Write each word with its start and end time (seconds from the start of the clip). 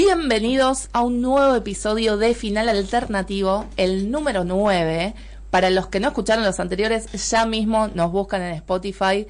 Bienvenidos 0.00 0.90
a 0.92 1.02
un 1.02 1.20
nuevo 1.20 1.56
episodio 1.56 2.16
de 2.18 2.32
Final 2.32 2.68
Alternativo, 2.68 3.66
el 3.76 4.12
número 4.12 4.44
9. 4.44 5.12
Para 5.50 5.70
los 5.70 5.88
que 5.88 5.98
no 5.98 6.06
escucharon 6.06 6.44
los 6.44 6.60
anteriores, 6.60 7.10
ya 7.28 7.46
mismo 7.46 7.88
nos 7.88 8.12
buscan 8.12 8.42
en 8.42 8.54
Spotify 8.54 9.26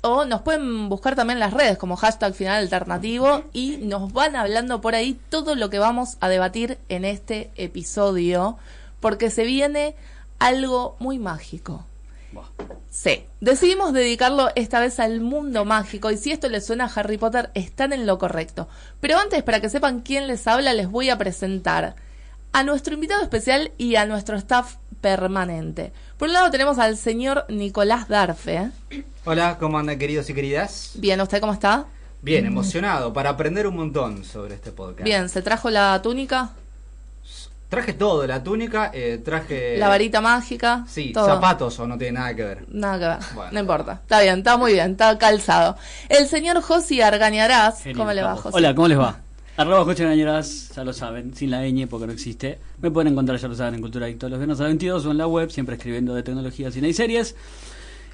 o 0.00 0.24
nos 0.24 0.40
pueden 0.40 0.88
buscar 0.88 1.16
también 1.16 1.36
en 1.36 1.40
las 1.40 1.52
redes 1.52 1.76
como 1.76 1.96
hashtag 1.96 2.32
Final 2.32 2.62
Alternativo 2.62 3.42
y 3.52 3.76
nos 3.76 4.10
van 4.14 4.36
hablando 4.36 4.80
por 4.80 4.94
ahí 4.94 5.20
todo 5.28 5.54
lo 5.54 5.68
que 5.68 5.78
vamos 5.78 6.16
a 6.20 6.30
debatir 6.30 6.78
en 6.88 7.04
este 7.04 7.50
episodio 7.56 8.56
porque 9.00 9.28
se 9.28 9.44
viene 9.44 9.96
algo 10.38 10.96
muy 10.98 11.18
mágico. 11.18 11.84
Sí, 12.90 13.24
decidimos 13.40 13.92
dedicarlo 13.92 14.48
esta 14.54 14.80
vez 14.80 15.00
al 15.00 15.20
mundo 15.20 15.64
mágico 15.64 16.10
y 16.10 16.16
si 16.16 16.32
esto 16.32 16.48
les 16.48 16.64
suena 16.64 16.86
a 16.86 16.92
Harry 16.94 17.18
Potter 17.18 17.50
están 17.54 17.92
en 17.92 18.06
lo 18.06 18.18
correcto. 18.18 18.68
Pero 19.00 19.18
antes, 19.18 19.42
para 19.42 19.60
que 19.60 19.68
sepan 19.68 20.00
quién 20.00 20.26
les 20.26 20.46
habla, 20.46 20.72
les 20.72 20.88
voy 20.88 21.10
a 21.10 21.18
presentar 21.18 21.96
a 22.52 22.62
nuestro 22.64 22.94
invitado 22.94 23.22
especial 23.22 23.70
y 23.76 23.96
a 23.96 24.06
nuestro 24.06 24.36
staff 24.36 24.76
permanente. 25.02 25.92
Por 26.16 26.28
un 26.28 26.34
lado 26.34 26.50
tenemos 26.50 26.78
al 26.78 26.96
señor 26.96 27.44
Nicolás 27.50 28.08
Darfe. 28.08 28.70
Hola, 29.26 29.58
¿cómo 29.58 29.78
andan 29.78 29.98
queridos 29.98 30.30
y 30.30 30.34
queridas? 30.34 30.92
Bien, 30.94 31.20
¿usted 31.20 31.40
cómo 31.40 31.52
está? 31.52 31.86
Bien, 32.22 32.46
emocionado 32.46 33.12
para 33.12 33.30
aprender 33.30 33.66
un 33.66 33.76
montón 33.76 34.24
sobre 34.24 34.54
este 34.54 34.72
podcast. 34.72 35.04
Bien, 35.04 35.28
¿se 35.28 35.42
trajo 35.42 35.68
la 35.68 36.00
túnica? 36.02 36.52
Traje 37.68 37.94
todo, 37.94 38.24
la 38.26 38.44
túnica, 38.44 38.92
eh, 38.94 39.20
traje... 39.24 39.76
La 39.76 39.88
varita 39.88 40.20
mágica. 40.20 40.84
Sí, 40.88 41.10
todo. 41.12 41.26
zapatos 41.26 41.78
o 41.80 41.86
no 41.86 41.98
tiene 41.98 42.12
nada 42.20 42.34
que 42.34 42.44
ver. 42.44 42.64
Nada 42.68 42.98
que 42.98 43.06
ver, 43.24 43.34
Bueno. 43.34 43.50
no 43.52 43.60
importa. 43.60 43.92
Está 44.02 44.20
bien, 44.20 44.38
está 44.38 44.56
muy 44.56 44.72
bien, 44.74 44.92
está 44.92 45.18
calzado. 45.18 45.76
El 46.08 46.28
señor 46.28 46.60
Josi 46.62 47.00
Argañarás, 47.00 47.82
Genio, 47.82 47.98
¿cómo 47.98 48.12
le 48.12 48.22
va. 48.22 48.36
Josi? 48.36 48.56
Hola, 48.56 48.74
¿cómo 48.74 48.86
les 48.86 48.98
va? 48.98 49.18
Arroba 49.56 49.84
Coche 49.84 50.04
Gañeras, 50.04 50.70
ya 50.76 50.84
lo 50.84 50.92
saben, 50.92 51.34
sin 51.34 51.50
la 51.50 51.62
ñ 51.62 51.86
porque 51.88 52.06
no 52.06 52.12
existe. 52.12 52.58
Me 52.82 52.90
pueden 52.90 53.12
encontrar, 53.12 53.38
ya 53.38 53.48
lo 53.48 53.54
saben, 53.54 53.74
en 53.74 53.80
Cultura 53.80 54.04
Adicto 54.04 54.28
los 54.28 54.38
viernes 54.38 54.60
a 54.60 54.64
las 54.64 54.68
22 54.68 55.06
o 55.06 55.10
en 55.10 55.18
la 55.18 55.26
web, 55.26 55.50
siempre 55.50 55.76
escribiendo 55.76 56.14
de 56.14 56.22
tecnología, 56.22 56.70
cine 56.70 56.88
y 56.88 56.92
series. 56.92 57.34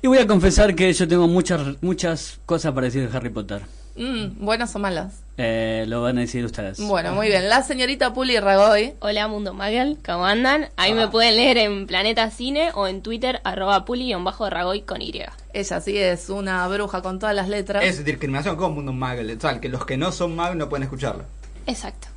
Y 0.03 0.07
voy 0.07 0.19
a 0.19 0.27
confesar 0.27 0.75
que 0.75 0.93
yo 0.93 1.07
tengo 1.07 1.29
muchas 1.29 1.83
muchas 1.83 2.39
cosas 2.47 2.73
para 2.73 2.87
decir 2.87 3.09
de 3.09 3.17
Harry 3.17 3.29
Potter. 3.31 3.63
Mm, 3.97 4.45
¿Buenas 4.45 4.75
o 4.75 4.79
malas? 4.79 5.23
Eh, 5.39 5.85
lo 5.89 6.03
van 6.03 6.19
a 6.19 6.23
decir 6.23 6.45
ustedes. 6.45 6.79
Bueno, 6.81 7.13
muy 7.15 7.29
bien. 7.29 7.49
La 7.49 7.63
señorita 7.63 8.13
Puli 8.13 8.39
Ragoy. 8.39 8.95
Hola 9.01 9.29
Mundo 9.29 9.55
Magel, 9.55 9.99
¿cómo 10.05 10.27
andan? 10.27 10.69
Ahí 10.77 10.93
me 10.93 11.09
pueden 11.09 11.37
leer 11.37 11.59
en 11.59 11.87
Planeta 11.87 12.31
Cine 12.31 12.71
o 12.75 12.87
en 12.87 13.03
Twitter 13.03 13.41
arroba 13.45 13.85
puli-ragoy 13.85 14.83
con 14.83 15.03
Y. 15.03 15.23
Ella 15.53 15.81
sí 15.81 15.99
es 15.99 16.31
una 16.31 16.67
bruja 16.69 17.03
con 17.03 17.19
todas 17.19 17.35
las 17.35 17.49
letras. 17.49 17.85
Es 17.85 18.05
discriminación 18.05 18.57
como 18.57 18.77
mundo 18.77 18.93
magel. 18.93 19.37
O 19.37 19.41
sea, 19.41 19.61
que 19.61 19.69
los 19.69 19.85
que 19.85 19.97
no 19.97 20.13
son 20.13 20.37
magos 20.37 20.57
no 20.57 20.69
pueden 20.69 20.85
escucharlo. 20.85 21.25
Exacto. 21.67 22.09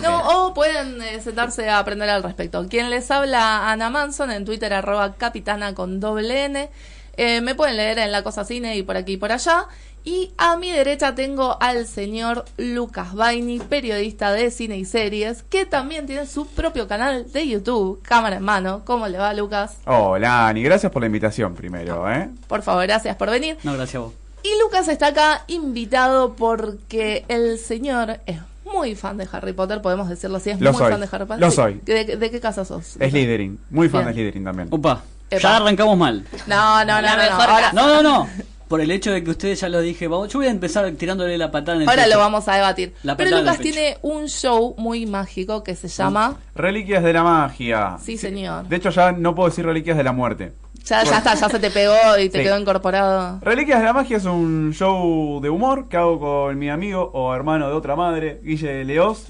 No, 0.00 0.46
o 0.46 0.54
pueden 0.54 1.02
eh, 1.02 1.20
sentarse 1.20 1.68
a 1.68 1.80
aprender 1.80 2.08
al 2.08 2.22
respecto. 2.22 2.66
Quien 2.68 2.90
les 2.90 3.10
habla, 3.10 3.70
Ana 3.70 3.90
Manson, 3.90 4.30
en 4.30 4.44
Twitter, 4.44 4.72
arroba 4.72 5.14
capitana 5.14 5.74
con 5.74 5.98
doble 6.00 6.44
N. 6.44 6.70
Eh, 7.16 7.40
me 7.40 7.54
pueden 7.54 7.76
leer 7.76 7.98
en 7.98 8.12
La 8.12 8.22
Cosa 8.22 8.44
Cine 8.44 8.76
y 8.76 8.82
por 8.82 8.96
aquí 8.96 9.14
y 9.14 9.16
por 9.16 9.32
allá. 9.32 9.66
Y 10.04 10.32
a 10.36 10.56
mi 10.56 10.68
derecha 10.70 11.14
tengo 11.14 11.56
al 11.62 11.86
señor 11.86 12.44
Lucas 12.56 13.14
Baini, 13.14 13.60
periodista 13.60 14.32
de 14.32 14.50
cine 14.50 14.76
y 14.76 14.84
series, 14.84 15.44
que 15.44 15.64
también 15.64 16.06
tiene 16.06 16.26
su 16.26 16.46
propio 16.48 16.88
canal 16.88 17.30
de 17.32 17.46
YouTube, 17.46 18.02
cámara 18.02 18.36
en 18.36 18.42
mano. 18.42 18.82
¿Cómo 18.84 19.06
le 19.06 19.18
va, 19.18 19.32
Lucas? 19.32 19.76
Hola, 19.86 20.48
Ani, 20.48 20.62
gracias 20.64 20.90
por 20.90 21.02
la 21.02 21.06
invitación 21.06 21.54
primero, 21.54 22.10
¿eh? 22.10 22.28
Por 22.48 22.62
favor, 22.62 22.84
gracias 22.84 23.14
por 23.14 23.30
venir. 23.30 23.56
No, 23.62 23.74
gracias 23.74 23.94
a 23.94 23.98
vos. 24.06 24.12
Y 24.42 24.48
Lucas 24.60 24.88
está 24.88 25.08
acá 25.08 25.44
invitado 25.46 26.34
porque 26.34 27.24
el 27.28 27.58
señor 27.60 28.18
es 28.26 28.40
muy 28.64 28.96
fan 28.96 29.16
de 29.18 29.28
Harry 29.30 29.52
Potter, 29.52 29.80
podemos 29.82 30.08
decirlo 30.08 30.38
así, 30.38 30.50
es 30.50 30.60
Lo 30.60 30.72
muy 30.72 30.80
soy. 30.80 30.90
fan 30.90 31.00
de 31.00 31.08
Harry 31.12 31.26
Potter. 31.26 31.40
Lo 31.40 31.50
Sí. 31.50 31.56
soy. 31.56 31.80
¿De, 31.84 32.16
de 32.16 32.30
qué 32.32 32.40
casa 32.40 32.64
sos? 32.64 32.96
Es 32.98 33.10
Slytherin, 33.12 33.56
muy 33.70 33.88
fan 33.88 34.00
Bien. 34.00 34.08
de 34.08 34.14
Slytherin 34.14 34.44
también. 34.44 34.68
Opa, 34.72 35.02
Epa. 35.30 35.40
ya 35.42 35.56
arrancamos 35.58 35.96
mal. 35.96 36.26
No, 36.48 36.84
no, 36.84 37.00
no, 37.00 37.08
no. 37.16 37.72
No, 37.72 37.86
no, 37.86 38.02
no. 38.02 38.28
Por 38.72 38.80
el 38.80 38.90
hecho 38.90 39.12
de 39.12 39.22
que 39.22 39.30
ustedes 39.30 39.60
ya 39.60 39.68
lo 39.68 39.82
dije, 39.82 40.08
vamos, 40.08 40.32
yo 40.32 40.38
voy 40.38 40.46
a 40.48 40.50
empezar 40.50 40.90
tirándole 40.92 41.36
la 41.36 41.50
patada 41.50 41.76
en 41.76 41.82
el 41.82 41.88
ahora 41.90 42.04
pecho. 42.04 42.14
lo 42.16 42.20
vamos 42.22 42.48
a 42.48 42.54
debatir. 42.54 42.94
La 43.02 43.18
Pero 43.18 43.38
Lucas 43.38 43.58
tiene 43.58 43.98
un 44.00 44.28
show 44.28 44.74
muy 44.78 45.04
mágico 45.04 45.62
que 45.62 45.76
se 45.76 45.88
llama... 45.88 46.38
Reliquias 46.54 47.02
de 47.04 47.12
la 47.12 47.22
magia. 47.22 47.98
Sí, 48.02 48.16
señor. 48.16 48.66
De 48.68 48.76
hecho, 48.76 48.88
ya 48.88 49.12
no 49.12 49.34
puedo 49.34 49.50
decir 49.50 49.66
reliquias 49.66 49.98
de 49.98 50.04
la 50.04 50.12
muerte. 50.12 50.52
Ya, 50.86 51.04
ya 51.04 51.18
está, 51.18 51.34
ya 51.34 51.50
se 51.50 51.58
te 51.58 51.70
pegó 51.70 51.94
y 52.18 52.30
te 52.30 52.38
Sí. 52.38 52.44
quedó 52.44 52.58
incorporado. 52.58 53.40
Reliquias 53.42 53.80
de 53.80 53.84
la 53.84 53.92
magia 53.92 54.16
es 54.16 54.24
un 54.24 54.72
show 54.72 55.38
de 55.42 55.50
humor 55.50 55.90
que 55.90 55.98
hago 55.98 56.18
con 56.18 56.58
mi 56.58 56.70
amigo 56.70 57.10
o 57.12 57.34
hermano 57.34 57.68
de 57.68 57.74
otra 57.74 57.94
madre, 57.94 58.40
Guille 58.42 58.86
Leos, 58.86 59.26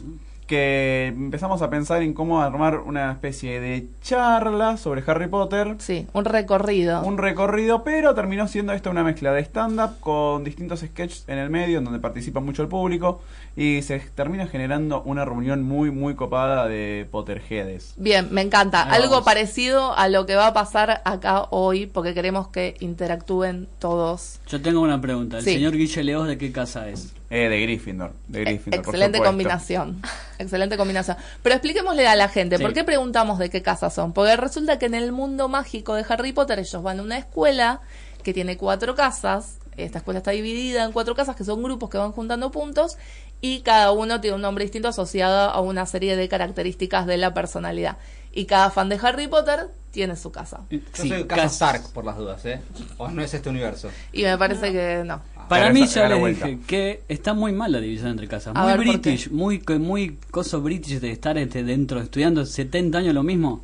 que 0.53 1.07
empezamos 1.07 1.63
a 1.63 1.71
pensar 1.71 2.03
en 2.03 2.13
cómo 2.13 2.43
armar 2.43 2.81
una 2.81 3.11
especie 3.11 3.59
de 3.59 3.89
charla 4.03 4.77
sobre 4.77 5.03
Harry 5.07 5.27
Potter. 5.27 5.77
Sí, 5.79 6.07
un 6.13 6.27
recorrido. 6.27 7.01
Un 7.01 7.17
recorrido, 7.17 7.85
pero 7.85 8.15
terminó 8.15 8.47
siendo 8.47 8.75
esto 8.75 8.91
una 8.91 9.03
mezcla 9.03 9.33
de 9.33 9.41
stand-up 9.41 9.99
con 10.01 10.45
distintos 10.45 10.81
sketches 10.81 11.25
en 11.27 11.39
el 11.39 11.49
medio, 11.49 11.79
en 11.79 11.85
donde 11.85 12.01
participa 12.01 12.41
mucho 12.41 12.61
el 12.61 12.69
público, 12.69 13.23
y 13.57 13.83
se 13.83 13.99
termina 14.01 14.47
generando 14.47 15.03
una 15.03 15.25
reunión 15.25 15.63
muy, 15.63 15.91
muy 15.91 16.15
copada 16.15 16.67
de 16.69 17.07
Potterheads. 17.11 17.95
Bien, 17.97 18.29
me 18.31 18.41
encanta. 18.41 18.85
Ahí 18.85 19.03
Algo 19.03 19.11
vamos. 19.11 19.25
parecido 19.27 19.97
a 19.97 20.09
lo 20.09 20.25
que 20.27 20.35
va 20.37 20.47
a 20.49 20.53
pasar 20.55 21.03
acá 21.05 21.47
hoy, 21.51 21.87
porque 21.87 22.15
queremos 22.15 22.49
que 22.49 22.77
interactúen 22.81 23.69
todos. 23.79 24.41
Yo 24.49 24.61
tengo 24.63 24.81
una 24.81 25.01
pregunta. 25.01 25.39
¿El 25.39 25.45
Sí. 25.45 25.55
señor 25.55 25.77
Guille 25.77 26.03
Leos 26.05 26.29
de 26.29 26.39
qué 26.39 26.51
casa 26.53 26.89
es? 26.89 27.13
Eh, 27.29 27.49
de 27.49 27.61
Gryffindor, 27.63 28.13
de 28.29 28.41
Gryffindor. 28.45 28.83
por 28.83 28.95
Excelente 28.95 29.19
combinación. 29.23 30.03
Excelente 30.39 30.77
combinación. 30.77 31.17
Pero 31.43 31.55
expliquémosle 31.55 32.07
a 32.07 32.15
la 32.15 32.29
gente, 32.29 32.57
Sí. 32.59 32.63
¿por 32.63 32.73
qué 32.75 32.85
preguntamos 32.85 33.39
de 33.39 33.49
qué 33.51 33.63
casa 33.63 33.89
son? 33.91 34.13
Porque 34.13 34.37
resulta 34.37 34.79
que 34.79 34.87
en 34.87 34.95
el 34.95 35.13
mundo 35.13 35.49
mágico 35.49 35.95
de 35.95 36.05
Harry 36.09 36.33
Potter 36.33 36.59
ellos 36.59 36.83
van 36.83 37.01
a 37.01 37.03
una 37.03 37.19
escuela 37.19 37.81
que 38.23 38.33
tiene 38.35 38.57
cuatro 38.57 38.95
casas. 38.95 39.59
Esta 39.79 39.99
escuela 39.99 40.19
está 40.19 40.33
dividida 40.33 40.85
en 40.85 40.93
cuatro 40.93 41.15
casas 41.15 41.35
que 41.35 41.45
son 41.45 41.63
grupos 41.63 41.89
que 41.89 41.97
van 41.97 42.13
juntando 42.13 42.51
puntos 42.51 42.99
y 43.43 43.61
cada 43.61 43.93
uno 43.93 44.21
tiene 44.23 44.37
un 44.37 44.43
nombre 44.43 44.65
distinto 44.65 44.89
asociado 44.89 45.51
a 45.51 45.61
una 45.61 45.85
serie 45.85 46.17
de 46.17 46.29
características 46.29 47.07
de 47.07 47.19
la 47.19 47.35
personalidad. 47.35 47.99
Y 48.33 48.47
cada 48.47 48.71
fan 48.71 48.89
de 48.89 48.99
Harry 49.03 49.27
Potter 49.27 49.67
tiene 49.91 50.17
su 50.17 50.33
casa. 50.33 50.61
Yo 50.71 50.79
Sí, 50.95 51.09
soy 51.09 51.25
Casa 51.25 51.43
casa. 51.43 51.47
Stark, 51.77 51.93
por 51.93 52.05
las 52.07 52.17
dudas, 52.17 52.43
¿eh? 52.47 52.61
O 52.97 53.09
no 53.09 53.21
es 53.21 53.35
este 53.35 53.51
universo. 53.51 53.91
Y 54.13 54.23
me 54.23 54.39
parece 54.39 54.73
que 54.73 55.03
no. 55.05 55.21
Para 55.49 55.65
Pero 55.65 55.75
mí 55.75 55.87
ya 55.87 56.15
vuelta. 56.15 56.47
dije 56.47 56.61
que 56.67 57.03
está 57.09 57.35
muy 57.35 57.53
mal 57.53 57.73
la 57.73 57.81
división 57.81 58.11
entre 58.11 58.29
casas. 58.29 58.55
Muy 58.55 58.65
ver, 58.65 58.77
¿por 58.77 58.87
british, 58.87 59.29
muy 59.31 59.63
muy 59.81 60.17
coso 60.31 60.63
british 60.63 61.01
de 61.01 61.11
estar 61.11 61.37
este, 61.37 61.63
dentro 61.65 62.01
estudiando 62.01 62.47
70 62.47 62.97
años 62.99 63.13
lo 63.13 63.23
mismo. 63.25 63.63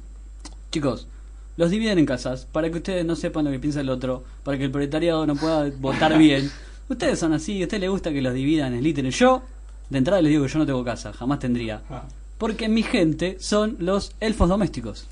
Chicos, 0.71 1.07
los 1.57 1.71
dividen 1.71 1.99
en 1.99 2.05
casas 2.05 2.47
para 2.51 2.69
que 2.69 2.77
ustedes 2.79 3.07
no 3.07 3.17
sepan 3.17 3.45
lo 3.45 3.51
que 3.53 3.59
piensa 3.61 3.81
el 3.81 3.89
otro, 3.89 4.25
para 4.43 4.59
que 4.59 4.65
el 4.65 4.71
proletariado 4.71 5.25
no 5.25 5.37
pueda 5.37 5.71
votar 5.79 6.19
bien. 6.19 6.51
Ustedes 6.89 7.19
son 7.19 7.33
así, 7.33 7.61
a 7.63 7.65
ustedes 7.65 7.81
les 7.81 7.91
gusta 7.91 8.11
que 8.13 8.21
los 8.21 8.35
dividan 8.35 8.75
en 8.75 8.83
literal. 8.83 9.13
Yo, 9.13 9.43
de 9.91 9.99
entrada 9.99 10.21
les 10.23 10.31
digo 10.31 10.45
que 10.45 10.53
yo 10.53 10.59
no 10.59 10.67
tengo 10.67 10.85
casa, 10.85 11.13
jamás 11.13 11.39
tendría. 11.39 11.81
Porque 12.39 12.69
mi 12.69 12.83
gente 12.83 13.37
son 13.41 13.77
los 13.81 14.13
elfos 14.21 14.49
domésticos. 14.49 15.07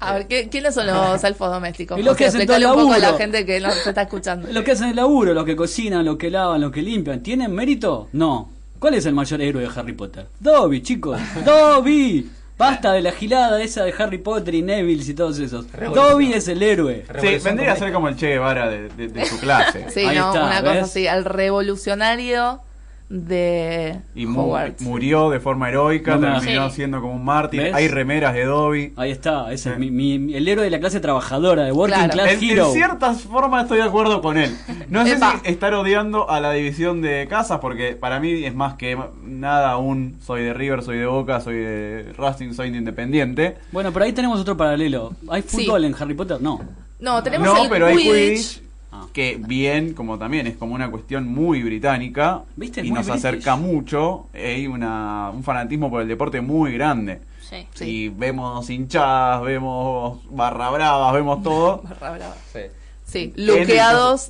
A 0.00 0.14
ver, 0.14 0.26
¿qué- 0.26 0.48
¿quiénes 0.48 0.74
son 0.74 0.86
los 0.86 1.22
elfos 1.24 1.50
domésticos? 1.50 1.98
Y 1.98 2.02
los 2.02 2.14
O 2.14 2.16
que 2.16 2.24
sea, 2.30 2.38
hacen 2.40 2.46
todo 2.46 2.56
un 2.56 2.62
el 2.62 2.68
poco 2.68 2.92
a 2.92 2.98
la 2.98 3.06
laburo. 3.06 3.18
gente 3.18 3.46
que 3.46 3.60
no 3.60 3.70
se 3.70 3.88
está 3.88 4.02
escuchando. 4.02 4.48
Los 4.52 4.64
que 4.64 4.72
hacen 4.72 4.88
el 4.88 4.96
laburo, 4.96 5.32
los 5.34 5.44
que 5.44 5.54
cocinan, 5.56 6.04
los 6.04 6.16
que 6.18 6.30
lavan, 6.30 6.60
los 6.60 6.72
que 6.72 6.82
limpian, 6.82 7.20
¿tienen 7.22 7.54
mérito? 7.54 8.08
No. 8.12 8.50
¿Cuál 8.80 8.94
es 8.94 9.06
el 9.06 9.14
mayor 9.14 9.40
héroe 9.40 9.62
de 9.62 9.70
Harry 9.74 9.92
Potter? 9.92 10.26
Dobby, 10.40 10.82
chicos. 10.82 11.18
Dobby. 11.44 12.28
Basta 12.58 12.92
de 12.92 13.02
la 13.02 13.12
gilada 13.12 13.60
esa 13.62 13.82
de 13.84 13.94
Harry 13.98 14.18
Potter 14.18 14.54
y 14.54 14.62
Neville 14.62 15.02
y 15.10 15.14
todos 15.14 15.38
esos. 15.38 15.70
Revolución. 15.72 16.12
Dobby 16.12 16.32
es 16.34 16.48
el 16.48 16.62
héroe. 16.62 17.04
Sí, 17.20 17.38
vendría 17.42 17.72
a 17.72 17.76
ser 17.76 17.92
como 17.92 18.08
el 18.08 18.16
Che 18.16 18.28
Guevara 18.28 18.68
de, 18.68 18.88
de- 18.90 19.08
de 19.08 19.26
su 19.26 19.38
clase. 19.40 19.86
Sí, 19.90 20.00
Ahí 20.00 20.16
no, 20.18 20.28
está, 20.34 20.44
una 20.46 20.60
cosa 20.62 20.80
así, 20.82 21.06
el 21.06 21.24
revolucionario 21.24 22.60
de 23.08 24.00
Y 24.14 24.26
mu- 24.26 24.40
Hogwarts. 24.42 24.82
murió 24.82 25.30
de 25.30 25.38
forma 25.40 25.68
heroica, 25.68 26.16
No 26.16 26.40
terminó 26.40 26.68
Sí. 26.70 26.76
siendo 26.76 27.00
como 27.00 27.14
un 27.14 27.24
mártir. 27.24 27.62
¿Ves? 27.62 27.74
Hay 27.74 27.88
remeras 27.88 28.34
de 28.34 28.44
Dobby. 28.44 28.92
Ahí 28.96 29.10
está, 29.10 29.52
ese 29.52 29.70
es 29.70 29.74
Sí. 29.76 29.80
mi, 29.80 29.90
mi- 29.90 30.18
mi- 30.18 30.34
el 30.34 30.48
héroe 30.48 30.64
de 30.64 30.70
la 30.70 30.80
clase 30.80 31.00
trabajadora, 31.00 31.64
de 31.64 31.72
Working 31.72 31.94
Claro. 31.96 32.12
Class 32.12 32.32
En, 32.32 32.42
en 32.42 32.50
Hero. 32.50 32.72
ciertas 32.72 33.20
formas 33.22 33.64
estoy 33.64 33.78
de 33.78 33.84
acuerdo 33.84 34.20
con 34.22 34.36
él. 34.38 34.50
No 34.88 35.04
sé 35.04 35.12
Epa. 35.12 35.40
si 35.44 35.50
estar 35.50 35.74
odiando 35.74 36.30
a 36.30 36.40
la 36.40 36.52
división 36.52 37.02
de 37.02 37.26
casas, 37.28 37.58
porque 37.60 37.94
para 37.94 38.20
mí 38.20 38.44
es 38.44 38.54
más 38.54 38.74
que 38.74 38.98
nada 39.22 39.70
aún 39.70 40.16
soy 40.24 40.42
de 40.42 40.54
River, 40.54 40.82
soy 40.82 40.98
de 40.98 41.06
Boca, 41.06 41.40
soy 41.40 41.56
de 41.56 42.12
Racing, 42.16 42.52
soy 42.52 42.70
de 42.70 42.78
Independiente. 42.78 43.56
Bueno, 43.70 43.92
pero 43.92 44.06
ahí 44.06 44.12
tenemos 44.12 44.40
otro 44.40 44.56
paralelo. 44.56 45.12
¿Hay 45.28 45.42
Sí. 45.42 45.64
fútbol 45.64 45.84
en 45.84 45.94
Harry 45.98 46.14
Potter? 46.14 46.38
No. 46.40 46.60
No, 47.00 47.22
tenemos 47.22 47.46
No, 47.46 47.64
el 47.64 47.68
pero 47.68 47.86
hay 47.86 47.96
Quidditch. 47.96 48.62
Ah. 48.96 49.06
que 49.12 49.36
bien, 49.40 49.92
como 49.94 50.18
también 50.18 50.46
es 50.46 50.56
como 50.56 50.74
una 50.74 50.88
cuestión 50.90 51.26
muy 51.26 51.62
británica 51.64 52.42
¿Viste? 52.54 52.80
y 52.82 52.90
Muy 52.90 52.98
nos 52.98 53.06
british. 53.06 53.26
acerca 53.26 53.56
mucho. 53.56 54.26
Hay 54.32 54.66
una, 54.68 55.30
un 55.34 55.42
fanatismo 55.42 55.90
por 55.90 56.02
el 56.02 56.08
deporte 56.08 56.40
muy 56.40 56.72
grande. 56.74 57.20
Sí. 57.40 57.66
Sí. 57.74 57.84
Y 57.84 58.08
vemos 58.08 58.70
hinchadas, 58.70 59.42
vemos 59.42 60.20
barra 60.30 60.70
bravas, 60.70 61.12
vemos 61.12 61.42
todo. 61.42 61.82
Barra 61.88 62.10
brava. 62.12 62.36
Sí. 62.52 62.60
Sí, 63.06 63.32
el 63.36 63.66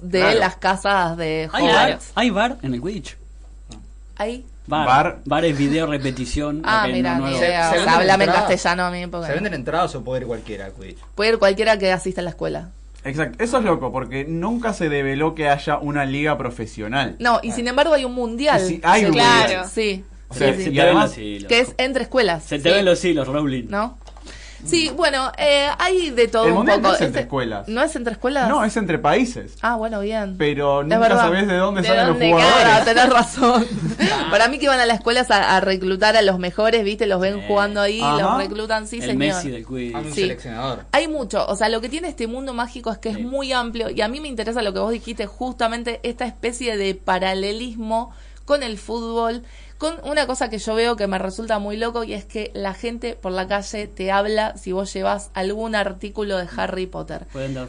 de 0.03 0.19
claro. 0.21 0.39
las 0.39 0.57
casas 0.57 1.17
de 1.17 1.49
¿Hay 1.53 1.67
bar? 1.67 1.99
¿Hay 2.17 2.31
bar 2.31 2.59
en 2.63 2.75
el 2.75 2.81
Quidditch? 2.83 3.17
Ahí. 4.17 4.45
Bar. 4.67 4.87
Bar. 4.87 5.19
Bar, 5.25 5.45
es 5.45 5.57
video 5.57 5.87
repetición. 5.87 6.63
Ah, 6.65 6.87
no 6.89 7.29
Se- 7.29 7.35
se 7.35 7.39
O 7.39 7.39
sea, 7.85 7.97
háblame 7.97 8.25
en 8.25 8.31
castellano 8.33 8.85
a 8.85 8.91
mí. 8.91 9.07
Porque 9.07 9.27
¿Se 9.29 9.35
venden 9.35 9.55
entradas 9.55 9.95
o 9.95 10.03
puede 10.03 10.23
ir 10.23 10.27
cualquiera 10.27 10.67
al 10.67 10.73
Quidditch? 10.73 10.99
Puede 11.15 11.31
ir 11.31 11.39
cualquiera 11.39 11.79
que 11.79 11.93
asista 11.93 12.21
a 12.21 12.25
la 12.25 12.31
escuela. 12.31 12.71
Exacto, 13.05 13.43
eso 13.45 13.59
es 13.59 13.65
loco, 13.65 13.93
porque 13.93 14.25
nunca 14.27 14.73
se 14.73 14.89
develó 14.89 15.35
que 15.35 15.49
haya 15.49 15.79
una 15.79 16.05
liga 16.05 16.39
profesional. 16.39 17.17
No, 17.19 17.39
y 17.43 17.53
sin 17.53 17.69
embargo 17.69 17.95
hay 17.95 18.05
un 18.05 18.15
mundial. 18.15 18.61
Sí, 18.61 18.81
hay 18.83 19.01
Sí, 19.03 19.07
un 19.07 19.13
Claro. 19.13 19.39
mundial. 19.41 19.67
Sí. 19.73 20.05
O 20.29 20.35
sea, 20.35 20.49
sí, 20.53 20.59
Se 20.59 20.65
sí. 20.65 20.71
te 20.71 20.77
y 20.77 20.81
además- 20.81 21.11
ven 21.17 21.25
los 21.25 21.37
hilos. 21.37 21.49
Que 21.49 21.59
es 21.61 21.75
entre 21.79 22.03
escuelas. 22.05 22.45
Se 22.45 22.59
te 22.59 22.71
Sí. 22.71 22.75
ven 22.77 22.85
los 22.85 23.05
hilos, 23.05 23.29
Rowling. 23.29 23.67
¿No? 23.69 23.99
Sí, 24.65 24.91
bueno, 24.97 25.31
eh, 25.39 25.69
hay 25.79 26.11
de 26.11 26.27
todo 26.29 26.45
El 26.45 26.51
un 26.53 26.57
mundial 26.59 26.79
poco. 26.79 26.89
no 26.89 26.95
es 26.95 27.01
entre 27.03 27.09
Este- 27.21 27.21
escuelas. 27.21 27.69
¿No 27.69 27.83
es 27.83 27.97
entre 27.97 28.13
escuelas? 28.15 28.49
No, 28.49 28.65
es 28.65 28.77
entre 28.77 28.99
países. 28.99 29.57
Ah, 29.63 29.77
bueno, 29.77 30.01
bien. 30.01 30.37
Pero 30.39 30.81
Es 30.81 30.87
nunca 30.87 30.99
verdad. 30.99 31.19
sabés 31.19 31.47
de 31.47 31.57
dónde 31.57 31.83
¿De 31.83 31.89
salen 31.89 32.07
dónde 32.07 32.31
los 32.31 32.41
jugadores. 32.41 32.69
Ah, 32.75 32.85
tenés 32.85 33.09
razón. 33.11 33.67
Para 34.31 34.49
mí 34.49 34.59
que 34.59 34.69
van 34.69 34.81
a 34.81 34.87
las 34.87 34.99
escuelas 34.99 35.31
a, 35.31 35.57
a 35.57 35.61
reclutar 35.61 36.17
a 36.17 36.23
los 36.23 36.39
mejores, 36.39 36.83
¿viste? 36.85 37.07
Los 37.07 37.21
ven 37.21 37.43
jugando 37.47 37.81
ahí, 37.81 38.01
Ajá. 38.01 38.17
los 38.23 38.37
reclutan, 38.39 38.87
sí, 38.89 38.97
el 38.97 39.03
señor. 39.03 39.17
Messi 39.19 39.51
del 39.51 39.67
quiz. 39.67 39.95
Hay 39.95 40.05
un 40.07 40.13
Sí. 40.15 40.21
seleccionador. 40.23 40.85
Hay 40.93 41.09
mucho, 41.09 41.45
o 41.47 41.57
sea, 41.57 41.69
lo 41.69 41.81
que 41.81 41.89
tiene 41.89 42.09
este 42.09 42.27
mundo 42.27 42.55
mágico 42.55 42.91
es 42.91 42.99
que 42.99 43.11
es 43.11 43.17
Sí. 43.17 43.23
muy 43.23 43.53
amplio 43.53 43.91
y 43.91 44.01
a 44.01 44.09
mí 44.09 44.21
me 44.21 44.29
interesa 44.29 44.63
lo 44.63 44.73
que 44.73 44.79
vos 44.79 44.91
dijiste, 44.93 45.27
justamente 45.27 46.01
esta 46.03 46.25
especie 46.27 46.77
de 46.77 46.95
paralelismo 46.95 48.13
con 48.45 48.63
el 48.63 48.77
fútbol, 48.79 49.43
con 49.85 50.11
una 50.11 50.27
cosa 50.27 50.49
que 50.51 50.59
yo 50.59 50.75
veo 50.75 50.97
que 50.97 51.07
me 51.07 51.19
resulta 51.19 51.59
muy 51.59 51.77
loco 51.77 52.05
y 52.05 52.15
es 52.15 52.25
que 52.25 52.51
la 52.55 52.75
gente 52.75 53.15
por 53.15 53.33
la 53.33 53.47
calle 53.47 53.87
te 53.87 54.11
habla 54.11 54.57
si 54.57 54.73
vos 54.73 54.93
llevas 54.93 55.31
algún 55.35 55.75
artículo 55.75 56.37
de 56.39 56.49
Harry 56.57 56.87
Potter. 56.87 57.27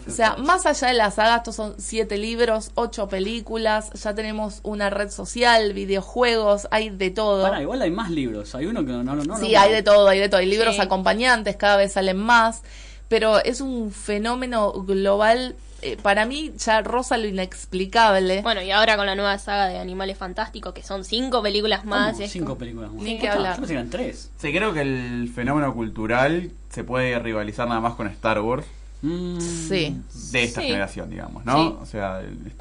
O 0.07 0.12
sea, 0.12 0.35
más 0.38 0.65
allá 0.65 0.88
de 0.88 0.94
la 0.94 1.12
saga, 1.12 1.38
estos 1.38 1.56
son 1.56 1.75
siete 1.77 2.17
libros, 2.17 2.71
ocho 2.75 3.07
películas, 3.07 3.91
ya 3.94 4.15
tenemos 4.15 4.59
una 4.63 4.89
red 4.89 5.09
social, 5.09 5.73
videojuegos, 5.73 6.67
hay 6.71 6.89
de 6.89 7.12
todo. 7.12 7.44
Pará, 7.44 7.62
igual 7.62 7.81
hay 7.81 7.91
más 7.91 8.09
libros. 8.09 8.56
Hay 8.56 8.65
uno 8.65 8.85
que 8.85 8.91
no, 8.91 9.03
no, 9.03 9.15
no 9.15 9.38
Sí, 9.38 9.51
no- 9.53 9.59
hay 9.59 9.71
de 9.71 9.83
todo, 9.83 10.07
hay 10.07 10.19
de 10.19 10.29
todo. 10.29 10.39
Hay 10.39 10.45
libros 10.47 10.75
Sí. 10.75 10.81
acompañantes, 10.81 11.56
cada 11.57 11.77
vez 11.77 11.94
salen 11.94 12.17
más, 12.17 12.62
pero 13.09 13.39
es 13.44 13.62
un 13.62 13.91
fenómeno 13.91 14.71
global. 14.71 15.56
Eh, 15.92 15.98
para 16.02 16.26
mí 16.26 16.52
ya 16.58 16.82
roza 16.82 17.18
lo 17.18 17.28
inexplicable. 17.28 18.42
Bueno, 18.42 18.62
y 18.62 18.72
ahora 18.72 18.98
con 18.98 19.06
la 19.06 19.16
nueva 19.16 19.38
saga 19.38 19.68
de 19.68 19.78
Animales 19.80 20.18
Fantásticos, 20.18 20.74
que 20.74 20.84
son 20.84 21.04
cinco 21.06 21.42
películas 21.44 21.86
más. 21.86 22.20
es 22.20 22.32
Cinco 22.32 22.48
como- 22.48 22.58
películas 22.60 22.92
más. 22.92 23.04
Ni 23.04 23.18
que 23.20 23.30
hablar. 23.30 23.60
Yo 23.60 23.68
eran 23.68 23.90
tres. 23.90 24.30
Sí, 24.38 24.52
creo 24.52 24.74
que 24.74 24.82
el 24.82 25.32
fenómeno 25.34 25.74
cultural 25.74 26.52
se 26.70 26.84
puede 26.84 27.18
rivalizar 27.20 27.68
nada 27.68 27.80
más 27.82 27.96
con 27.96 28.08
Star 28.08 28.40
Wars 28.42 28.66
Mm, 29.02 29.40
Sí. 29.40 29.96
de 30.32 30.44
esta 30.44 30.62
Sí. 30.62 30.68
generación, 30.68 31.10
digamos, 31.12 31.46
¿no? 31.46 31.58
Sí. 31.58 31.76
O 31.82 31.86
sea, 31.86 32.22
el- 32.22 32.52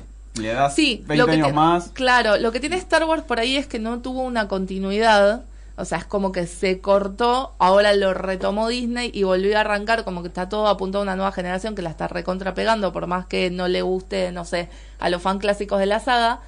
le 0.43 0.49
das 0.49 0.75
Sí, 0.75 0.97
20 1.07 1.17
lo 1.17 1.27
que 1.27 1.33
años 1.33 1.47
te- 1.49 1.53
más. 1.55 1.89
Claro, 1.95 2.37
lo 2.37 2.53
que 2.53 2.61
tiene 2.61 2.77
Star 2.77 3.05
Wars 3.05 3.23
por 3.23 3.39
ahí 3.41 3.57
es 3.57 3.67
que 3.67 3.79
no 3.79 4.01
tuvo 4.01 4.23
una 4.23 4.47
continuidad. 4.49 5.45
O 5.77 5.85
sea, 5.85 5.99
es 5.99 6.05
como 6.05 6.31
que 6.31 6.47
se 6.47 6.81
cortó, 6.81 7.53
ahora 7.59 7.93
lo 7.95 8.15
retomó 8.15 8.69
Disney 8.69 9.11
y 9.13 9.25
volvió 9.25 9.57
a 9.59 9.63
arrancar, 9.63 10.05
como 10.05 10.23
que 10.23 10.29
está 10.29 10.49
todo 10.49 10.69
apuntado 10.69 11.01
a 11.01 11.03
una 11.03 11.17
nueva 11.17 11.33
generación 11.33 11.75
que 11.75 11.83
la 11.83 11.91
está 11.91 12.07
recontrapegando, 12.07 12.93
por 12.93 13.09
más 13.09 13.27
que 13.27 13.51
no 13.51 13.67
le 13.67 13.83
guste, 13.83 14.31
no 14.31 14.45
sé, 14.45 14.69
a 15.01 15.11
los 15.11 15.21
fan 15.21 15.39
clásicos 15.39 15.81
de 15.81 15.87
la 15.87 15.99
saga. 15.99 16.41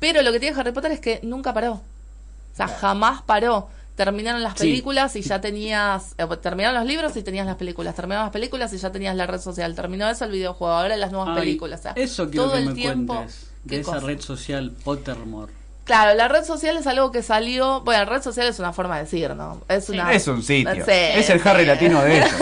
Pero 0.00 0.20
lo 0.20 0.32
que 0.32 0.40
tiene 0.40 0.58
Harry 0.60 0.72
Potter 0.72 0.92
es 0.92 1.00
que 1.00 1.20
nunca 1.22 1.54
paró. 1.54 1.72
O 1.72 2.56
sea, 2.56 2.68
jamás 2.68 3.22
paró. 3.22 3.68
Terminaron 3.96 4.42
las 4.42 4.52
Sí. 4.54 4.66
películas 4.66 5.16
y 5.16 5.22
ya 5.22 5.40
tenías. 5.40 6.14
eh, 6.18 6.26
terminaron 6.42 6.74
los 6.78 6.84
libros 6.86 7.16
y 7.16 7.22
tenías 7.22 7.46
las 7.46 7.56
películas. 7.56 7.94
Terminaron 7.94 8.26
las 8.26 8.32
películas 8.32 8.72
y 8.74 8.76
ya 8.78 8.90
tenías 8.92 9.16
la 9.16 9.26
red 9.26 9.40
social. 9.40 9.74
Terminó 9.74 10.08
eso 10.10 10.24
el 10.26 10.32
videojuego. 10.32 10.74
Ahora 10.74 10.96
las 10.96 11.10
nuevas 11.12 11.30
Ay, 11.36 11.40
películas. 11.42 11.80
O 11.80 11.82
sea, 11.84 11.92
eso 11.96 12.28
quiero 12.28 12.44
todo 12.46 12.52
que 12.54 12.58
el 12.58 12.66
me 12.66 12.74
tiempo. 12.74 13.14
cuentes. 13.14 13.46
¿Qué 13.68 13.76
De 13.76 13.80
esa 13.82 13.92
cosa? 13.94 14.06
red 14.06 14.20
social 14.20 14.72
Pottermore. 14.84 15.52
Claro, 15.84 16.14
la 16.16 16.28
red 16.28 16.44
social 16.44 16.76
es 16.78 16.86
algo 16.86 17.12
que 17.12 17.22
salió. 17.22 17.82
Bueno, 17.82 18.06
red 18.06 18.22
social 18.22 18.46
es 18.46 18.58
una 18.58 18.72
forma 18.72 18.96
de 18.96 19.04
decir, 19.04 19.34
¿no? 19.34 19.60
Es 19.68 19.88
una. 19.90 20.12
Es 20.14 20.26
un 20.26 20.42
sitio. 20.42 20.72
Es 20.86 21.28
el 21.30 21.40
sí. 21.40 21.48
Harry 21.48 21.66
latino 21.66 22.02
de 22.02 22.16
ellos. 22.18 22.30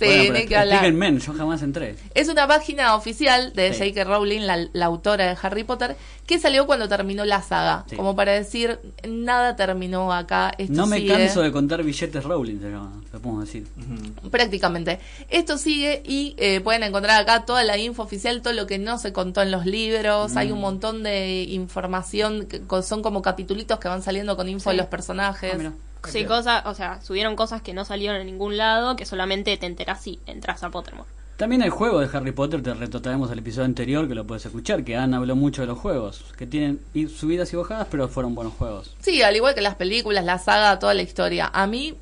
Sí, 0.00 0.06
Bueno, 0.06 0.22
ni 0.22 0.30
pero 0.30 0.48
que 0.48 0.56
hablar. 0.56 0.78
explíquenme, 0.84 1.18
yo 1.20 1.34
jamás 1.34 1.60
entré. 1.62 1.94
Es 2.14 2.28
una 2.28 2.48
página 2.48 2.94
oficial 2.96 3.52
de 3.52 3.74
Sí. 3.74 3.90
J.K. 3.92 4.04
Rowling, 4.04 4.40
la, 4.46 4.66
la 4.72 4.86
autora 4.86 5.26
de 5.26 5.36
Harry 5.42 5.62
Potter, 5.64 5.94
que 6.26 6.38
salió 6.38 6.64
cuando 6.66 6.88
terminó 6.88 7.26
la 7.26 7.42
saga. 7.42 7.84
Sí. 7.86 7.96
Como 7.96 8.16
para 8.16 8.32
decir, 8.32 8.80
nada 9.06 9.56
terminó 9.56 10.10
acá. 10.10 10.52
Esto 10.56 10.72
No 10.72 10.86
me 10.86 10.96
sigue. 10.98 11.12
canso 11.12 11.42
de 11.42 11.52
contar 11.52 11.82
billetes 11.82 12.24
Rowling, 12.24 12.60
se 12.60 12.70
llama, 12.70 12.92
lo 13.12 13.20
podemos 13.20 13.44
decir. 13.44 13.66
Prácticamente. 14.30 15.00
Esto 15.28 15.58
sigue 15.58 16.02
y 16.06 16.34
eh, 16.38 16.60
pueden 16.62 16.82
encontrar 16.82 17.20
acá 17.20 17.44
toda 17.44 17.62
la 17.64 17.76
info 17.76 18.02
oficial, 18.02 18.40
todo 18.40 18.54
lo 18.54 18.66
que 18.66 18.78
no 18.78 18.96
se 18.98 19.12
contó 19.12 19.42
en 19.42 19.50
los 19.50 19.66
libros. 19.66 20.34
Hay 20.36 20.48
Mm. 20.48 20.52
un 20.54 20.60
montón 20.60 21.02
de 21.02 21.42
información, 21.42 22.09
que 22.10 22.60
son 22.82 23.02
como 23.02 23.22
capitulitos 23.22 23.78
que 23.78 23.88
van 23.88 24.02
saliendo 24.02 24.36
con 24.36 24.48
info 24.48 24.70
Sí. 24.70 24.76
de 24.76 24.82
los 24.82 24.86
personajes. 24.90 25.54
Ah. 25.66 25.72
Sí, 26.08 26.24
cosas, 26.24 26.64
o 26.66 26.74
sea, 26.74 27.00
subieron 27.02 27.36
cosas 27.36 27.60
que 27.62 27.74
no 27.74 27.84
salieron 27.84 28.16
en 28.20 28.26
ningún 28.26 28.56
lado, 28.56 28.96
que 28.96 29.04
solamente 29.04 29.56
te 29.58 29.66
enterás 29.66 30.00
si 30.02 30.18
entras 30.26 30.62
a 30.62 30.70
Pottermore. 30.70 31.08
También 31.40 31.62
el 31.62 31.70
juego 31.70 32.00
de 32.00 32.14
Harry 32.14 32.32
Potter, 32.32 32.62
te 32.62 32.74
retrotraemos 32.74 33.30
al 33.30 33.38
episodio 33.38 33.64
anterior 33.64 34.06
que 34.06 34.14
lo 34.14 34.26
puedes 34.26 34.44
escuchar, 34.44 34.84
que 34.84 34.94
Ana 34.94 35.16
habló 35.16 35.36
mucho 35.36 35.62
de 35.62 35.68
los 35.68 35.78
juegos, 35.78 36.22
que 36.36 36.46
tienen 36.46 36.80
subidas 37.08 37.50
y 37.54 37.56
bajadas, 37.56 37.88
pero 37.90 38.08
fueron 38.08 38.34
buenos 38.34 38.52
juegos. 38.52 38.94
Sí, 39.00 39.22
al 39.22 39.34
igual 39.34 39.54
que 39.54 39.62
las 39.62 39.76
películas, 39.76 40.22
la 40.22 40.38
saga, 40.38 40.78
toda 40.78 40.92
la 40.92 41.00
historia. 41.00 41.50
A 41.50 41.66
mí, 41.66 41.94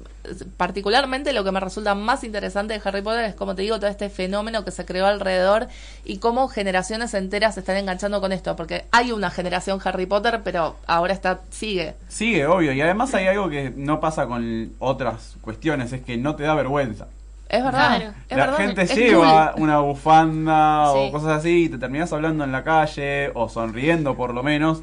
particularmente, 0.57 1.33
lo 1.33 1.45
que 1.45 1.53
me 1.53 1.61
resulta 1.61 1.95
más 1.95 2.25
interesante 2.25 2.75
de 2.75 2.81
Harry 2.85 3.01
Potter 3.01 3.27
es, 3.27 3.37
como 3.37 3.55
te 3.55 3.63
digo, 3.63 3.77
todo 3.79 3.89
este 3.89 4.11
fenómeno 4.11 4.65
que 4.65 4.73
se 4.73 4.85
creó 4.85 5.07
alrededor 5.07 5.69
y 6.05 6.19
cómo 6.19 6.49
generaciones 6.49 7.15
enteras 7.15 7.55
se 7.55 7.61
están 7.61 7.77
enganchando 7.77 8.21
con 8.21 8.33
esto. 8.33 8.57
Porque 8.57 8.87
hay 8.91 9.13
una 9.13 9.31
generación 9.31 9.79
Harry 9.85 10.07
Potter, 10.07 10.41
pero 10.43 10.75
ahora 10.89 11.15
está 11.15 11.43
sigue. 11.51 11.95
Sigue, 12.09 12.45
obvio. 12.49 12.73
Y 12.73 12.81
además 12.81 13.15
hay 13.15 13.29
algo 13.29 13.49
que 13.49 13.71
no 13.71 14.01
pasa 14.01 14.27
con 14.27 14.73
otras 14.81 15.37
cuestiones, 15.43 15.93
es 15.93 16.01
que 16.01 16.17
no 16.17 16.35
te 16.35 16.43
da 16.43 16.57
vergüenza. 16.57 17.07
Es 17.49 17.65
verdad. 17.65 17.97
Claro. 17.97 18.15
Es 18.29 18.37
la 18.37 18.45
verdad, 18.45 18.57
gente 18.59 18.83
es 18.83 18.95
lleva 18.95 19.55
una 19.57 19.79
bufanda 19.81 20.93
Sí. 20.93 20.99
o 20.99 21.13
cosas 21.13 21.39
así 21.39 21.65
y 21.65 21.69
te 21.69 21.79
terminas 21.79 22.13
hablando 22.13 22.45
en 22.45 22.53
la 22.53 22.63
calle 22.65 23.31
o 23.35 23.49
sonriendo 23.49 24.15
por 24.17 24.35
lo 24.35 24.43
menos. 24.43 24.83